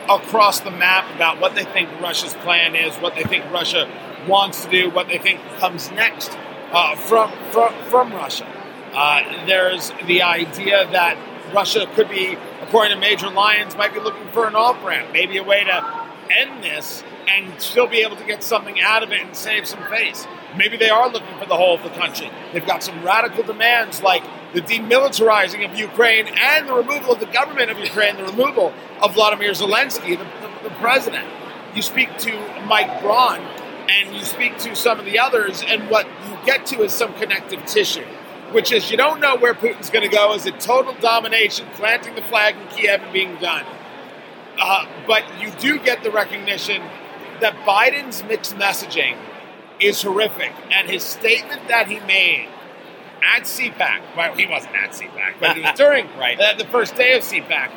across 0.09 0.61
the 0.61 0.71
map 0.71 1.15
about 1.15 1.41
what 1.41 1.55
they 1.55 1.65
think 1.65 1.89
Russia's 2.01 2.35
plan 2.35 2.75
is, 2.75 2.97
what 2.97 3.15
they 3.15 3.25
think 3.25 3.45
Russia 3.53 3.91
wants 4.27 4.65
to 4.65 4.71
do, 4.71 4.91
what 4.91 5.09
they 5.09 5.19
think 5.19 5.41
comes 5.59 5.91
next 5.91 6.37
uh, 6.73 6.97
from, 6.97 7.31
from 7.51 7.75
from 7.85 8.13
Russia. 8.13 8.47
Uh, 8.95 9.47
there's 9.47 9.93
the 10.07 10.23
idea 10.23 10.91
that 10.91 11.19
Russia 11.53 11.87
could 11.95 12.09
be, 12.09 12.37
according 12.63 12.95
to 12.95 13.01
Major 13.01 13.31
Lyons, 13.31 13.77
might 13.77 13.93
be 13.93 14.01
looking 14.01 14.27
for 14.29 14.47
an 14.47 14.55
off 14.55 14.83
ramp, 14.85 15.13
maybe 15.13 15.39
a 15.39 15.45
way 15.45 15.65
to 15.65 16.08
end 16.31 16.63
this 16.63 17.03
and 17.29 17.61
still 17.61 17.87
be 17.87 17.99
able 17.99 18.17
to 18.17 18.25
get 18.25 18.43
something 18.43 18.81
out 18.81 19.03
of 19.03 19.13
it 19.13 19.21
and 19.21 19.37
save 19.37 19.67
some 19.67 19.83
face. 19.89 20.27
Maybe 20.57 20.77
they 20.77 20.91
are 20.91 21.11
looking 21.11 21.39
for 21.39 21.47
the 21.47 21.57
whole 21.57 21.75
of 21.75 21.83
the 21.83 21.91
country. 21.91 22.31
They've 22.53 22.67
got 22.67 22.83
some 22.83 23.05
radical 23.05 23.43
demands 23.43 24.03
like 24.03 24.25
the 24.55 24.63
demilitarizing 24.63 25.69
of 25.71 25.79
Ukraine 25.79 26.27
and 26.27 26.69
the 26.69 26.75
removal 26.75 27.13
of 27.13 27.21
the 27.21 27.27
government 27.27 27.71
of 27.71 27.79
Ukraine, 27.79 28.17
the 28.17 28.25
removal 28.25 28.73
of 29.03 29.15
Vladimir 29.15 29.53
Zelensky, 29.53 30.19
the, 30.19 30.25
the, 30.25 30.69
the 30.69 30.75
president. 30.77 31.27
You 31.75 31.83
speak 31.83 32.17
to 32.19 32.33
Mike 32.67 33.03
Braun 33.03 33.41
and 33.89 34.15
you 34.15 34.25
speak 34.25 34.59
to 34.59 34.75
some 34.75 34.99
of 34.99 35.05
the 35.05 35.19
others, 35.19 35.63
and 35.67 35.89
what 35.89 36.07
you 36.07 36.39
get 36.45 36.67
to 36.67 36.83
is 36.83 36.93
some 36.93 37.15
connective 37.15 37.65
tissue, 37.67 38.05
which 38.53 38.73
is 38.73 38.91
you 38.91 38.97
don't 38.97 39.21
know 39.21 39.37
where 39.37 39.55
Putin's 39.55 39.91
going 39.91 40.09
to 40.09 40.15
go. 40.15 40.35
Is 40.35 40.47
it 40.47 40.61
total 40.61 40.95
domination, 40.95 41.67
planting 41.75 42.15
the 42.15 42.23
flag 42.23 42.55
in 42.57 42.69
Kiev 42.69 43.03
and 43.03 43.13
being 43.13 43.37
done? 43.37 43.65
Uh, 44.59 44.87
but 45.07 45.23
you 45.41 45.51
do 45.59 45.79
get 45.79 46.03
the 46.03 46.11
recognition 46.11 46.83
that 47.41 47.55
Biden's 47.67 48.25
mixed 48.25 48.57
messaging 48.57 49.17
is 49.81 50.03
horrific, 50.03 50.53
and 50.73 50.89
his 50.91 51.05
statement 51.05 51.69
that 51.69 51.87
he 51.89 52.01
made 52.01 52.49
at 53.37 53.43
CPAC, 53.45 54.01
well, 54.17 54.35
he 54.35 54.47
wasn't 54.47 54.75
at 54.75 54.91
CPAC, 54.91 55.35
but 55.41 55.57
it 55.57 55.63
was 55.63 55.73
during 55.77 56.07
Right. 56.19 56.39
uh, 56.41 56.55
the 56.55 56.65
first 56.67 56.97
day 56.97 57.17
of 57.17 57.23
CPAC, 57.23 57.71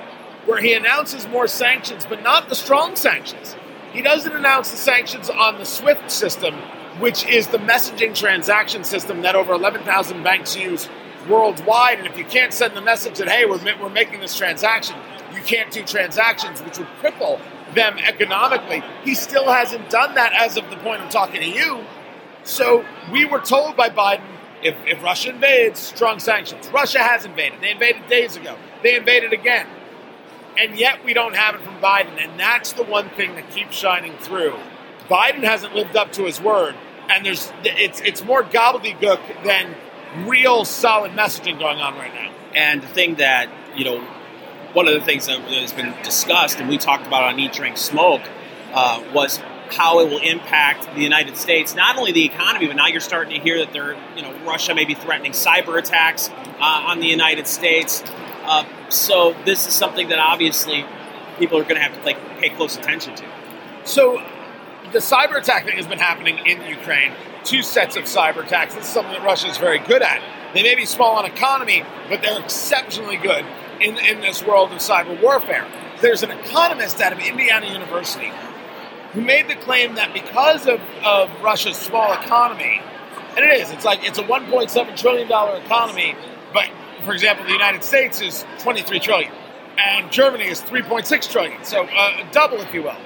where 0.45 0.59
he 0.61 0.73
announces 0.73 1.27
more 1.27 1.47
sanctions, 1.47 2.05
but 2.07 2.23
not 2.23 2.49
the 2.49 2.55
strong 2.55 2.95
sanctions. 2.95 3.55
He 3.93 4.01
doesn't 4.01 4.31
announce 4.33 4.71
the 4.71 4.77
sanctions 4.77 5.29
on 5.29 5.57
the 5.59 5.65
SWIFT 5.65 6.09
system, 6.09 6.55
which 6.99 7.25
is 7.25 7.47
the 7.47 7.57
messaging 7.59 8.15
transaction 8.15 8.83
system 8.83 9.21
that 9.21 9.35
over 9.35 9.53
11,000 9.53 10.23
banks 10.23 10.55
use 10.55 10.89
worldwide. 11.29 11.99
And 11.99 12.07
if 12.07 12.17
you 12.17 12.25
can't 12.25 12.53
send 12.53 12.75
the 12.75 12.81
message 12.81 13.17
that, 13.19 13.29
hey, 13.29 13.45
we're, 13.45 13.59
we're 13.79 13.89
making 13.89 14.19
this 14.21 14.35
transaction, 14.35 14.95
you 15.33 15.41
can't 15.41 15.71
do 15.71 15.83
transactions, 15.83 16.61
which 16.61 16.77
would 16.77 16.87
cripple 17.01 17.39
them 17.73 17.97
economically. 17.99 18.83
He 19.03 19.15
still 19.15 19.51
hasn't 19.51 19.89
done 19.89 20.15
that 20.15 20.33
as 20.33 20.57
of 20.57 20.69
the 20.69 20.77
point 20.77 21.01
I'm 21.01 21.09
talking 21.09 21.41
to 21.41 21.47
you. 21.47 21.85
So 22.43 22.85
we 23.11 23.25
were 23.25 23.39
told 23.39 23.77
by 23.77 23.89
Biden 23.89 24.25
if, 24.63 24.75
if 24.85 25.01
Russia 25.03 25.29
invades, 25.29 25.79
strong 25.79 26.19
sanctions. 26.19 26.67
Russia 26.69 26.99
has 26.99 27.25
invaded. 27.25 27.61
They 27.61 27.71
invaded 27.71 28.07
days 28.07 28.35
ago. 28.35 28.57
They 28.83 28.95
invaded 28.95 29.33
again. 29.33 29.67
And 30.57 30.77
yet 30.77 31.03
we 31.05 31.13
don't 31.13 31.35
have 31.35 31.55
it 31.55 31.61
from 31.61 31.75
Biden. 31.79 32.21
And 32.21 32.39
that's 32.39 32.73
the 32.73 32.83
one 32.83 33.09
thing 33.09 33.35
that 33.35 33.49
keeps 33.51 33.75
shining 33.75 34.17
through. 34.17 34.55
Biden 35.07 35.43
hasn't 35.43 35.75
lived 35.75 35.95
up 35.95 36.11
to 36.13 36.25
his 36.25 36.41
word. 36.41 36.75
And 37.09 37.25
there's 37.25 37.51
it's 37.63 37.99
it's 38.01 38.23
more 38.23 38.43
gobbledygook 38.43 39.43
than 39.43 39.75
real 40.27 40.65
solid 40.65 41.11
messaging 41.11 41.59
going 41.59 41.79
on 41.79 41.95
right 41.95 42.13
now. 42.13 42.31
And 42.53 42.81
the 42.81 42.87
thing 42.87 43.15
that, 43.15 43.49
you 43.75 43.85
know, 43.85 44.07
one 44.73 44.87
of 44.87 44.93
the 44.93 45.01
things 45.01 45.27
that 45.27 45.39
has 45.41 45.73
been 45.73 45.93
discussed, 46.03 46.59
and 46.59 46.69
we 46.69 46.77
talked 46.77 47.05
about 47.05 47.23
on 47.23 47.39
Eat, 47.39 47.53
Drink, 47.53 47.77
Smoke, 47.77 48.21
uh, 48.73 49.03
was 49.13 49.39
how 49.71 49.99
it 49.99 50.09
will 50.09 50.19
impact 50.19 50.93
the 50.95 51.01
United 51.01 51.37
States, 51.37 51.75
not 51.75 51.97
only 51.97 52.11
the 52.11 52.25
economy, 52.25 52.67
but 52.67 52.75
now 52.75 52.87
you're 52.87 52.99
starting 52.99 53.33
to 53.33 53.39
hear 53.39 53.59
that 53.59 53.71
they're, 53.71 53.95
you 54.15 54.21
know, 54.21 54.33
Russia 54.45 54.75
may 54.75 54.85
be 54.85 54.93
threatening 54.93 55.31
cyber 55.31 55.77
attacks 55.77 56.29
uh, 56.29 56.85
on 56.87 56.99
the 56.99 57.07
United 57.07 57.47
States. 57.47 58.03
Uh, 58.43 58.65
so 58.89 59.35
this 59.45 59.67
is 59.67 59.73
something 59.73 60.09
that 60.09 60.19
obviously 60.19 60.85
people 61.37 61.57
are 61.57 61.63
going 61.63 61.75
to 61.75 61.81
have 61.81 61.97
to 61.97 62.03
like 62.03 62.17
pay 62.39 62.49
close 62.49 62.77
attention 62.77 63.15
to. 63.15 63.25
So 63.85 64.21
the 64.91 64.99
cyber 64.99 65.37
attack 65.37 65.65
thing 65.65 65.77
has 65.77 65.87
been 65.87 65.99
happening 65.99 66.39
in 66.45 66.61
Ukraine. 66.67 67.13
Two 67.43 67.61
sets 67.61 67.95
of 67.95 68.03
cyber 68.03 68.45
attacks. 68.45 68.75
This 68.75 68.85
is 68.85 68.93
something 68.93 69.13
that 69.13 69.23
Russia 69.23 69.47
is 69.47 69.57
very 69.57 69.79
good 69.79 70.01
at. 70.01 70.21
They 70.53 70.63
may 70.63 70.75
be 70.75 70.85
small 70.85 71.15
on 71.15 71.25
economy, 71.25 71.83
but 72.09 72.21
they're 72.21 72.41
exceptionally 72.41 73.17
good 73.17 73.45
in, 73.81 73.97
in 73.97 74.21
this 74.21 74.43
world 74.43 74.71
of 74.71 74.77
cyber 74.77 75.19
warfare. 75.21 75.67
There's 76.01 76.23
an 76.23 76.31
economist 76.31 77.01
out 77.01 77.13
of 77.13 77.19
Indiana 77.19 77.67
University 77.67 78.31
who 79.13 79.21
made 79.21 79.47
the 79.49 79.55
claim 79.55 79.95
that 79.95 80.13
because 80.13 80.67
of, 80.67 80.79
of 81.03 81.29
Russia's 81.41 81.77
small 81.77 82.13
economy, 82.13 82.81
and 83.35 83.39
it 83.39 83.61
is, 83.61 83.71
it's 83.71 83.83
like 83.83 84.03
it's 84.03 84.19
a 84.19 84.23
1.7 84.23 84.97
trillion 84.97 85.27
dollar 85.27 85.57
economy, 85.57 86.15
but 86.53 86.69
for 87.03 87.13
example, 87.13 87.45
the 87.45 87.51
United 87.51 87.83
States 87.83 88.21
is 88.21 88.45
23 88.59 88.99
trillion, 88.99 89.31
and 89.77 90.11
Germany 90.11 90.45
is 90.45 90.61
3.6 90.61 91.31
trillion, 91.31 91.63
so 91.63 91.83
uh, 91.83 92.31
double, 92.31 92.61
if 92.61 92.73
you 92.73 92.83
will 92.83 92.97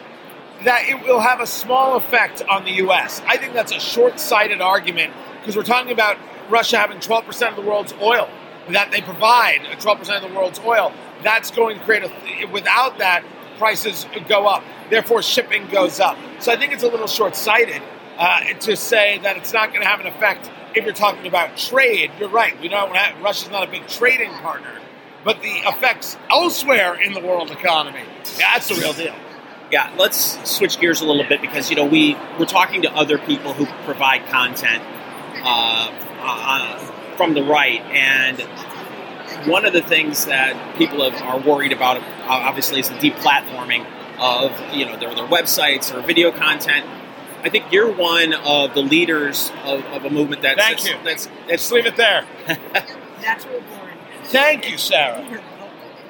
that 0.63 0.87
it 0.87 1.03
will 1.03 1.19
have 1.19 1.41
a 1.41 1.45
small 1.45 1.97
effect 1.97 2.41
on 2.49 2.63
the 2.63 2.71
U.S. 2.71 3.21
I 3.27 3.35
think 3.35 3.53
that's 3.53 3.73
a 3.73 3.79
short-sighted 3.79 4.61
argument 4.61 5.13
because 5.39 5.55
we're 5.55 5.63
talking 5.63 5.91
about 5.91 6.17
Russia 6.49 6.77
having 6.77 6.97
12% 6.99 7.49
of 7.49 7.55
the 7.57 7.61
world's 7.61 7.93
oil 8.01 8.29
that 8.69 8.91
they 8.91 9.01
provide, 9.01 9.61
12% 9.61 10.23
of 10.23 10.29
the 10.29 10.35
world's 10.35 10.59
oil. 10.59 10.91
That's 11.23 11.51
going 11.51 11.79
to 11.79 11.85
create 11.85 12.03
a. 12.03 12.45
Without 12.51 12.97
that, 12.99 13.23
prices 13.57 14.05
go 14.27 14.47
up. 14.47 14.63
Therefore, 14.89 15.21
shipping 15.21 15.67
goes 15.69 15.99
up. 15.99 16.17
So 16.39 16.51
I 16.51 16.57
think 16.57 16.73
it's 16.73 16.83
a 16.83 16.87
little 16.87 17.07
short-sighted 17.07 17.81
uh, 18.17 18.41
to 18.61 18.75
say 18.75 19.19
that 19.19 19.37
it's 19.37 19.53
not 19.53 19.69
going 19.69 19.81
to 19.81 19.87
have 19.87 19.99
an 19.99 20.07
effect 20.07 20.49
if 20.75 20.83
you're 20.83 20.93
talking 20.93 21.25
about 21.27 21.57
trade. 21.57 22.11
You're 22.19 22.29
right. 22.29 22.59
We 22.61 22.67
don't 22.67 22.95
have, 22.95 23.21
Russia's 23.21 23.49
not 23.49 23.67
a 23.67 23.71
big 23.71 23.87
trading 23.87 24.31
partner, 24.31 24.79
but 25.23 25.41
the 25.41 25.49
effects 25.49 26.17
elsewhere 26.29 26.95
in 26.95 27.13
the 27.13 27.21
world 27.21 27.51
economy. 27.51 28.03
That's 28.37 28.69
the 28.69 28.75
real 28.75 28.93
deal. 28.93 29.15
Yeah, 29.71 29.91
let's 29.97 30.37
switch 30.49 30.79
gears 30.79 31.01
a 31.01 31.05
little 31.05 31.27
bit 31.27 31.41
because 31.41 31.71
you 31.71 31.75
know 31.75 31.85
we 31.85 32.15
we're 32.37 32.45
talking 32.45 32.83
to 32.83 32.93
other 32.93 33.17
people 33.17 33.53
who 33.53 33.65
provide 33.83 34.27
content 34.27 34.83
uh, 35.43 35.89
uh, 36.21 36.94
from 37.17 37.33
the 37.33 37.43
right, 37.43 37.81
and 37.81 38.41
one 39.47 39.65
of 39.65 39.73
the 39.73 39.81
things 39.81 40.25
that 40.25 40.77
people 40.77 41.09
have, 41.09 41.21
are 41.21 41.39
worried 41.39 41.71
about, 41.71 41.97
uh, 41.97 42.03
obviously, 42.27 42.79
is 42.79 42.89
the 42.89 42.95
deplatforming 42.95 43.85
of 44.19 44.51
you 44.73 44.85
know 44.85 44.97
their 44.97 45.13
their 45.13 45.27
websites 45.27 45.93
or 45.93 46.01
video 46.05 46.31
content. 46.31 46.85
I 47.43 47.49
think 47.49 47.71
you're 47.71 47.91
one 47.91 48.33
of 48.33 48.73
the 48.73 48.81
leaders 48.81 49.51
of, 49.65 49.83
of 49.85 50.03
a 50.03 50.09
movement 50.09 50.41
that's 50.41 50.59
Thank 50.59 50.77
that's, 50.77 50.89
you. 50.89 50.95
that's 51.03 51.29
Let's 51.47 51.71
leave 51.71 51.85
it 51.85 51.95
there. 51.95 52.25
Natural 53.21 53.61
born. 53.61 53.91
Thank 54.23 54.69
you, 54.69 54.77
Sarah. 54.79 55.23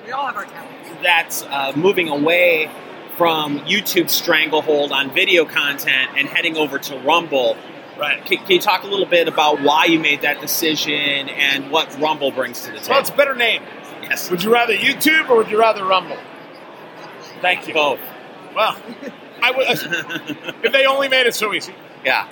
We 0.05 0.11
all 0.11 0.27
have 0.27 0.37
our 0.37 0.45
talents. 0.45 0.89
that's 1.03 1.43
uh, 1.43 1.73
moving 1.75 2.07
away 2.07 2.71
from 3.17 3.59
YouTube's 3.59 4.13
stranglehold 4.13 4.91
on 4.91 5.09
video 5.13 5.45
content 5.45 6.11
and 6.15 6.27
heading 6.27 6.57
over 6.57 6.79
to 6.79 6.97
Rumble. 6.99 7.57
Right. 7.97 8.23
Can, 8.25 8.39
can 8.39 8.51
you 8.51 8.59
talk 8.59 8.83
a 8.83 8.87
little 8.87 9.05
bit 9.05 9.27
about 9.27 9.61
why 9.61 9.85
you 9.85 9.99
made 9.99 10.21
that 10.21 10.41
decision 10.41 11.29
and 11.29 11.71
what 11.71 11.97
Rumble 11.99 12.31
brings 12.31 12.61
to 12.61 12.71
the 12.71 12.77
table? 12.77 12.89
Well, 12.89 12.99
it's 12.99 13.09
a 13.09 13.15
better 13.15 13.35
name. 13.35 13.63
Yes. 14.01 14.29
Would 14.29 14.43
you 14.43 14.51
rather 14.51 14.73
YouTube 14.73 15.29
or 15.29 15.37
would 15.37 15.49
you 15.49 15.59
rather 15.59 15.85
Rumble? 15.85 16.17
Thank 17.41 17.67
you. 17.67 17.73
Both. 17.73 17.99
Well, 18.55 18.77
I 19.41 19.51
would. 19.51 19.67
if 20.63 20.71
they 20.71 20.85
only 20.85 21.07
made 21.07 21.25
it 21.25 21.35
so 21.35 21.53
easy. 21.53 21.73
Yeah. 22.03 22.27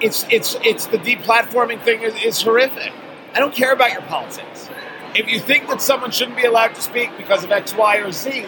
It's 0.00 0.24
it's 0.30 0.56
it's 0.64 0.86
the 0.86 0.98
deplatforming 0.98 1.82
thing 1.82 2.02
is, 2.02 2.14
is 2.22 2.42
horrific. 2.42 2.92
I 3.34 3.38
don't 3.38 3.54
care 3.54 3.72
about 3.72 3.92
your 3.92 4.02
politics. 4.02 4.68
If 5.14 5.28
you 5.28 5.40
think 5.40 5.68
that 5.68 5.82
someone 5.82 6.10
shouldn't 6.10 6.36
be 6.36 6.44
allowed 6.44 6.74
to 6.74 6.82
speak 6.82 7.10
because 7.16 7.44
of 7.44 7.52
X, 7.52 7.74
Y, 7.74 7.96
or 7.98 8.12
Z, 8.12 8.46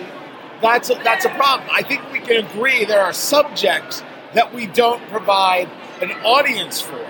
that's 0.62 0.91
a, 0.91 0.95
that's 1.05 1.24
a 1.24 1.28
problem. 1.31 1.69
I 1.70 1.82
think 1.82 2.11
we 2.11 2.20
can 2.20 2.45
agree 2.45 2.85
there 2.85 3.03
are 3.03 3.12
subjects 3.12 4.03
that 4.32 4.55
we 4.55 4.66
don't 4.66 5.07
provide 5.09 5.69
an 6.00 6.10
audience 6.24 6.80
for. 6.80 7.04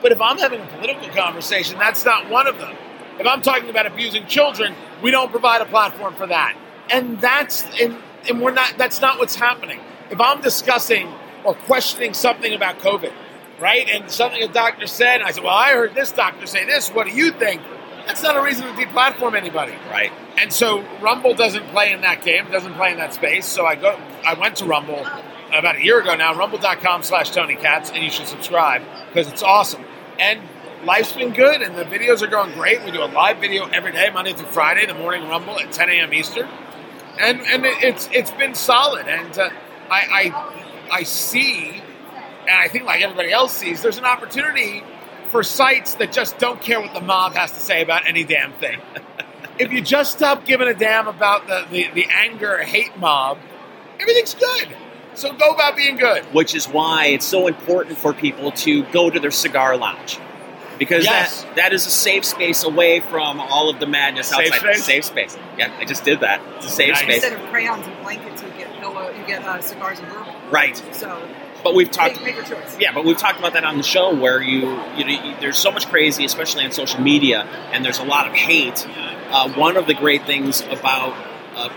But 0.00 0.12
if 0.12 0.20
I'm 0.20 0.38
having 0.38 0.60
a 0.60 0.66
political 0.66 1.08
conversation, 1.08 1.78
that's 1.78 2.04
not 2.04 2.28
one 2.28 2.46
of 2.46 2.58
them. 2.58 2.76
If 3.18 3.26
I'm 3.26 3.42
talking 3.42 3.70
about 3.70 3.86
abusing 3.86 4.26
children, 4.26 4.74
we 5.02 5.10
don't 5.10 5.30
provide 5.30 5.60
a 5.60 5.66
platform 5.66 6.14
for 6.14 6.26
that. 6.26 6.56
And 6.90 7.20
that's 7.20 7.64
and, 7.80 7.96
and 8.28 8.40
we're 8.40 8.52
not 8.52 8.76
that's 8.78 9.00
not 9.00 9.18
what's 9.18 9.36
happening. 9.36 9.80
If 10.10 10.20
I'm 10.20 10.40
discussing 10.40 11.12
or 11.44 11.54
questioning 11.54 12.14
something 12.14 12.52
about 12.52 12.78
COVID, 12.78 13.12
right? 13.60 13.88
And 13.88 14.10
something 14.10 14.42
a 14.42 14.48
doctor 14.48 14.86
said, 14.86 15.20
and 15.20 15.24
I 15.24 15.30
said, 15.30 15.44
Well, 15.44 15.54
I 15.54 15.72
heard 15.72 15.94
this 15.94 16.12
doctor 16.12 16.46
say 16.46 16.64
this, 16.64 16.90
what 16.90 17.06
do 17.06 17.12
you 17.12 17.30
think? 17.32 17.62
That's 18.06 18.22
not 18.22 18.36
a 18.36 18.42
reason 18.42 18.64
to 18.64 18.72
deplatform 18.72 19.36
anybody. 19.36 19.74
Right. 19.88 20.12
And 20.36 20.52
so 20.52 20.84
Rumble 21.00 21.34
doesn't 21.34 21.68
play 21.68 21.92
in 21.92 22.00
that 22.00 22.24
game, 22.24 22.50
doesn't 22.50 22.74
play 22.74 22.90
in 22.90 22.98
that 22.98 23.14
space. 23.14 23.46
So 23.46 23.64
I 23.64 23.76
go 23.76 23.98
I 24.24 24.34
went 24.34 24.56
to 24.56 24.64
Rumble 24.64 25.06
about 25.52 25.76
a 25.76 25.84
year 25.84 26.00
ago 26.00 26.14
now, 26.14 26.34
rumble.com 26.34 27.02
slash 27.02 27.30
Tony 27.30 27.56
Katz, 27.56 27.90
and 27.90 28.02
you 28.02 28.10
should 28.10 28.26
subscribe 28.28 28.82
because 29.08 29.28
it's 29.28 29.42
awesome. 29.42 29.84
And 30.18 30.40
life's 30.84 31.12
been 31.12 31.32
good 31.32 31.62
and 31.62 31.76
the 31.76 31.84
videos 31.84 32.22
are 32.22 32.26
going 32.26 32.52
great. 32.52 32.82
We 32.84 32.90
do 32.90 33.02
a 33.02 33.06
live 33.06 33.38
video 33.38 33.66
every 33.68 33.92
day, 33.92 34.10
Monday 34.10 34.32
through 34.32 34.48
Friday, 34.48 34.86
the 34.86 34.94
morning 34.94 35.28
rumble 35.28 35.58
at 35.58 35.72
10 35.72 35.90
a.m. 35.90 36.12
Eastern. 36.14 36.48
And 37.20 37.40
and 37.42 37.64
it- 37.66 37.82
it's 37.82 38.08
it's 38.12 38.30
been 38.32 38.54
solid. 38.54 39.06
And 39.06 39.38
uh, 39.38 39.50
I, 39.90 40.32
I 40.32 40.88
I 40.90 41.02
see, 41.04 41.70
and 41.70 42.50
I 42.58 42.68
think 42.68 42.84
like 42.84 43.02
everybody 43.02 43.30
else 43.32 43.52
sees, 43.54 43.82
there's 43.82 43.98
an 43.98 44.04
opportunity 44.04 44.82
for 45.28 45.42
sites 45.42 45.94
that 45.94 46.12
just 46.12 46.38
don't 46.38 46.60
care 46.60 46.80
what 46.80 46.92
the 46.94 47.00
mob 47.00 47.34
has 47.34 47.52
to 47.52 47.60
say 47.60 47.82
about 47.82 48.06
any 48.06 48.24
damn 48.24 48.52
thing. 48.54 48.78
if 49.58 49.72
you 49.72 49.80
just 49.80 50.12
stop 50.12 50.44
giving 50.44 50.68
a 50.68 50.74
damn 50.74 51.06
about 51.08 51.46
the, 51.46 51.64
the, 51.70 51.88
the 51.94 52.06
anger 52.10 52.58
hate 52.58 52.96
mob, 52.98 53.38
everything's 54.00 54.34
good. 54.34 54.68
So 55.14 55.32
go 55.32 55.50
about 55.50 55.76
being 55.76 55.96
good. 55.96 56.24
Which 56.32 56.54
is 56.54 56.66
why 56.66 57.06
it's 57.06 57.26
so 57.26 57.46
important 57.46 57.98
for 57.98 58.12
people 58.12 58.52
to 58.52 58.82
go 58.84 59.10
to 59.10 59.20
their 59.20 59.30
cigar 59.30 59.76
lounge. 59.76 60.18
Because 60.78 61.04
Yes. 61.04 61.42
that, 61.42 61.56
that 61.56 61.72
is 61.72 61.86
a 61.86 61.90
safe 61.90 62.24
space 62.24 62.64
away 62.64 63.00
from 63.00 63.38
all 63.40 63.68
of 63.68 63.78
the 63.78 63.86
madness 63.86 64.28
Safe 64.28 64.52
outside. 64.52 64.58
space? 64.60 64.84
Safe 64.84 65.04
space. 65.04 65.38
Yeah, 65.58 65.70
I 65.78 65.84
just 65.84 66.04
did 66.04 66.20
that. 66.20 66.40
It's 66.56 66.66
a 66.66 66.70
safe 66.70 66.88
Nice. 66.90 66.98
space. 67.02 67.14
Instead 67.24 67.32
of 67.40 67.50
crayons 67.50 67.86
and 67.86 68.00
blankets, 68.02 68.42
you 68.42 68.48
get 68.58 68.72
pillow, 68.80 69.10
you 69.16 69.24
get 69.26 69.44
uh, 69.44 69.60
cigars 69.60 69.98
and 70.00 70.08
bourbon. 70.08 70.32
Right. 70.50 70.82
So 70.92 71.28
But 71.62 71.74
we've 71.74 71.90
talked. 71.90 72.20
make, 72.24 72.36
make 72.36 72.46
choice. 72.46 72.76
Yeah, 72.80 72.92
but 72.92 73.04
we've 73.04 73.18
talked 73.18 73.38
about 73.38 73.52
that 73.52 73.62
on 73.64 73.76
the 73.76 73.82
show 73.84 74.12
where 74.14 74.42
you, 74.42 74.60
you 74.96 75.04
know, 75.04 75.22
you- 75.24 75.36
there's 75.40 75.58
so 75.58 75.70
much 75.70 75.86
crazy, 75.88 76.24
especially 76.24 76.64
on 76.64 76.72
social 76.72 77.00
media, 77.00 77.46
and 77.70 77.84
there's 77.84 77.98
a 78.00 78.04
lot 78.04 78.26
of 78.26 78.32
hate. 78.32 78.84
Uh, 79.30 79.50
one 79.50 79.76
of 79.76 79.86
the 79.86 79.94
great 79.94 80.26
things 80.26 80.62
about 80.62 81.14
uh, 81.54 81.68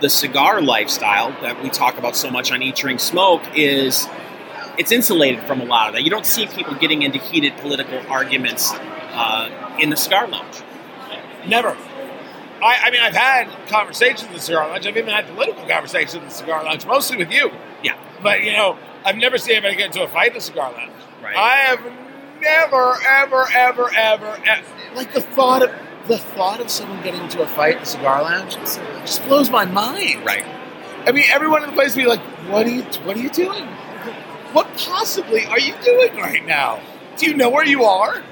the 0.00 0.08
cigar 0.10 0.60
lifestyle 0.60 1.30
that 1.42 1.62
we 1.62 1.70
talk 1.70 1.98
about 1.98 2.16
so 2.16 2.30
much 2.30 2.50
on 2.52 2.62
Eat, 2.62 2.76
Drink, 2.76 3.00
Smoke 3.00 3.42
is 3.54 4.08
it's 4.78 4.92
insulated 4.92 5.44
from 5.44 5.60
a 5.60 5.64
lot 5.64 5.88
of 5.88 5.94
that. 5.94 6.02
You 6.04 6.10
don't 6.10 6.26
see 6.26 6.46
people 6.46 6.74
getting 6.74 7.02
into 7.02 7.18
heated 7.18 7.56
political 7.58 7.98
arguments 8.08 8.72
uh, 8.72 9.76
in 9.78 9.90
the 9.90 9.96
cigar 9.96 10.26
lounge. 10.26 10.62
Never. 11.46 11.76
I, 12.62 12.78
I 12.84 12.90
mean, 12.90 13.00
I've 13.00 13.14
had 13.14 13.48
conversations 13.68 14.24
in 14.24 14.32
the 14.32 14.40
cigar 14.40 14.68
lounge. 14.68 14.86
I've 14.86 14.96
even 14.96 15.10
had 15.10 15.26
political 15.28 15.66
conversations 15.66 16.14
in 16.14 16.24
the 16.24 16.30
cigar 16.30 16.64
lounge, 16.64 16.86
mostly 16.86 17.16
with 17.16 17.30
you. 17.30 17.50
Yeah. 17.82 17.98
But, 18.22 18.42
you 18.42 18.52
know, 18.52 18.78
I've 19.04 19.16
never 19.16 19.38
seen 19.38 19.56
anybody 19.56 19.76
get 19.76 19.86
into 19.86 20.02
a 20.02 20.08
fight 20.08 20.28
in 20.28 20.34
the 20.34 20.40
cigar 20.40 20.72
lounge. 20.72 20.92
Right. 21.22 21.36
I 21.36 21.56
have 21.56 21.80
never, 22.40 22.96
ever, 23.06 23.46
ever, 23.54 23.90
ever, 23.94 24.38
e- 24.44 24.94
like 24.96 25.12
the 25.12 25.20
thought 25.20 25.62
of 25.62 25.70
the 26.06 26.18
thought 26.18 26.60
of 26.60 26.70
someone 26.70 27.02
getting 27.02 27.22
into 27.22 27.42
a 27.42 27.46
fight 27.46 27.74
in 27.74 27.80
the 27.80 27.86
cigar 27.86 28.22
lounge 28.22 28.54
just 28.56 29.24
blows 29.26 29.50
my 29.50 29.64
mind. 29.64 30.24
Right. 30.24 30.44
I 31.06 31.12
mean, 31.12 31.24
everyone 31.30 31.62
in 31.62 31.70
the 31.70 31.74
place 31.74 31.94
would 31.96 32.02
be 32.02 32.08
like, 32.08 32.20
"What 32.50 32.66
are 32.66 32.70
you? 32.70 32.82
What 33.04 33.16
are 33.16 33.20
you 33.20 33.30
doing? 33.30 33.64
What 34.52 34.66
possibly 34.76 35.44
are 35.46 35.60
you 35.60 35.74
doing 35.84 36.16
right 36.16 36.44
now? 36.44 36.80
Do 37.16 37.26
you 37.26 37.34
know 37.36 37.48
where 37.50 37.64
you 37.64 37.84
are? 37.84 38.22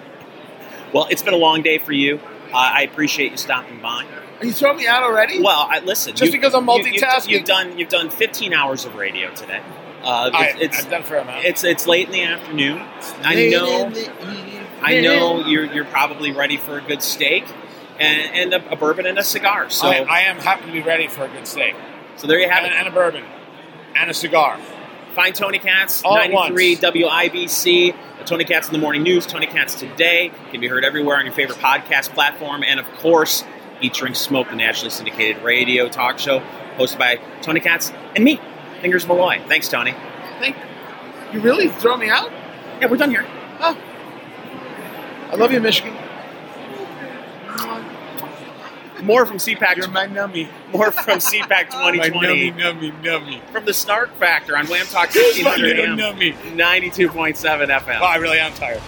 Well, 0.92 1.06
it's 1.10 1.22
been 1.22 1.34
a 1.34 1.38
long 1.38 1.62
day 1.62 1.78
for 1.78 1.92
you. 1.92 2.16
Uh, 2.52 2.56
I 2.56 2.82
appreciate 2.82 3.30
you 3.32 3.36
stopping 3.38 3.80
by. 3.80 4.04
Are 4.40 4.46
you 4.46 4.52
throwing 4.52 4.78
me 4.78 4.86
out 4.86 5.02
already? 5.02 5.42
Well, 5.42 5.66
I, 5.70 5.80
listen. 5.80 6.14
Just 6.16 6.32
because 6.32 6.54
I'm 6.54 6.66
you- 6.68 6.76
you've- 6.78 6.98
multitasking? 7.00 7.28
you've, 7.28 7.44
done 7.44 7.78
you've 7.78 7.88
done 7.88 8.10
15 8.10 8.52
hours 8.54 8.84
of 8.84 8.94
radio 8.94 9.32
today. 9.34 9.60
Uh, 10.02 10.30
I, 10.32 10.46
it's, 10.50 10.60
it's 10.60 10.78
I've 10.84 10.90
done 10.90 11.02
for 11.02 11.16
a 11.16 11.22
fair 11.24 11.32
amount. 11.32 11.44
it's 11.44 11.64
it's 11.64 11.86
late 11.86 12.06
in 12.06 12.12
the 12.12 12.22
afternoon. 12.22 12.82
I 13.22 13.48
know. 13.50 13.90
In 14.78 14.84
the 14.84 14.96
evening. 14.96 15.10
I 15.10 15.16
know 15.16 15.46
you're 15.46 15.64
you're 15.72 15.84
probably 15.84 16.32
ready 16.32 16.56
for 16.56 16.78
a 16.78 16.82
good 16.82 17.02
steak 17.02 17.44
and, 17.98 18.52
and 18.52 18.54
a, 18.54 18.72
a 18.72 18.76
bourbon 18.76 19.06
and 19.06 19.18
a 19.18 19.24
cigar. 19.24 19.70
So 19.70 19.88
I, 19.88 19.98
I 19.98 20.20
am 20.20 20.38
happy 20.38 20.66
to 20.66 20.72
be 20.72 20.82
ready 20.82 21.08
for 21.08 21.24
a 21.24 21.28
good 21.28 21.46
steak 21.46 21.74
so 22.18 22.26
there 22.26 22.40
you 22.40 22.48
have 22.48 22.64
and, 22.64 22.72
it. 22.72 22.76
and 22.76 22.88
a 22.88 22.90
bourbon 22.90 23.24
and 23.94 24.10
a 24.10 24.14
cigar. 24.14 24.58
Find 25.14 25.34
Tony 25.34 25.58
Katz, 25.58 26.02
All 26.04 26.16
93. 26.16 26.76
WIBC, 26.76 27.94
Tony 28.26 28.44
Katz 28.44 28.66
in 28.66 28.72
the 28.72 28.78
Morning 28.78 29.02
News, 29.02 29.26
Tony 29.26 29.46
Katz 29.46 29.74
Today. 29.74 30.32
Can 30.50 30.60
be 30.60 30.68
heard 30.68 30.84
everywhere 30.84 31.16
on 31.16 31.24
your 31.24 31.34
favorite 31.34 31.58
podcast 31.58 32.10
platform. 32.10 32.62
And 32.62 32.78
of 32.78 32.86
course, 32.94 33.44
Eat, 33.80 33.94
Drink, 33.94 34.16
Smoke, 34.16 34.50
the 34.50 34.56
nationally 34.56 34.90
syndicated 34.90 35.42
radio 35.42 35.88
talk 35.88 36.18
show 36.18 36.40
hosted 36.76 36.98
by 36.98 37.20
Tony 37.42 37.60
Katz 37.60 37.92
and 38.14 38.24
me, 38.24 38.40
Fingers 38.80 39.06
Malloy. 39.06 39.40
Thanks, 39.48 39.68
Tony. 39.68 39.92
Thank 40.40 40.56
you. 41.32 41.40
Really 41.40 41.68
throw 41.68 41.96
me 41.96 42.08
out? 42.08 42.30
Yeah, 42.80 42.86
we're 42.86 42.96
done 42.96 43.10
here. 43.10 43.26
Oh, 43.60 43.76
I 45.30 45.36
love 45.36 45.52
you, 45.52 45.60
Michigan. 45.60 45.94
More 49.02 49.24
from 49.26 49.36
CPAC. 49.36 49.76
You're 49.76 49.88
my 49.88 50.06
nummy. 50.06 50.48
more 50.72 50.90
from 50.90 51.18
CPAC 51.18 51.70
2020 51.70 51.98
my 51.98 52.08
nummy, 52.08 52.52
nummy. 52.52 53.02
nummy. 53.02 53.40
from 53.50 53.64
the 53.64 53.72
Snark 53.72 54.12
Factor 54.16 54.56
on 54.56 54.66
WAAM 54.66 54.90
Talk 54.90 55.12
Who's 55.12 55.42
my 55.44 55.50
1600 55.50 55.96
little 55.96 56.20
AM, 56.20 56.58
92.7 56.58 57.68
FM. 57.68 57.86
Well, 57.86 58.04
I 58.04 58.16
really 58.16 58.38
am 58.38 58.52
tired. 58.54 58.82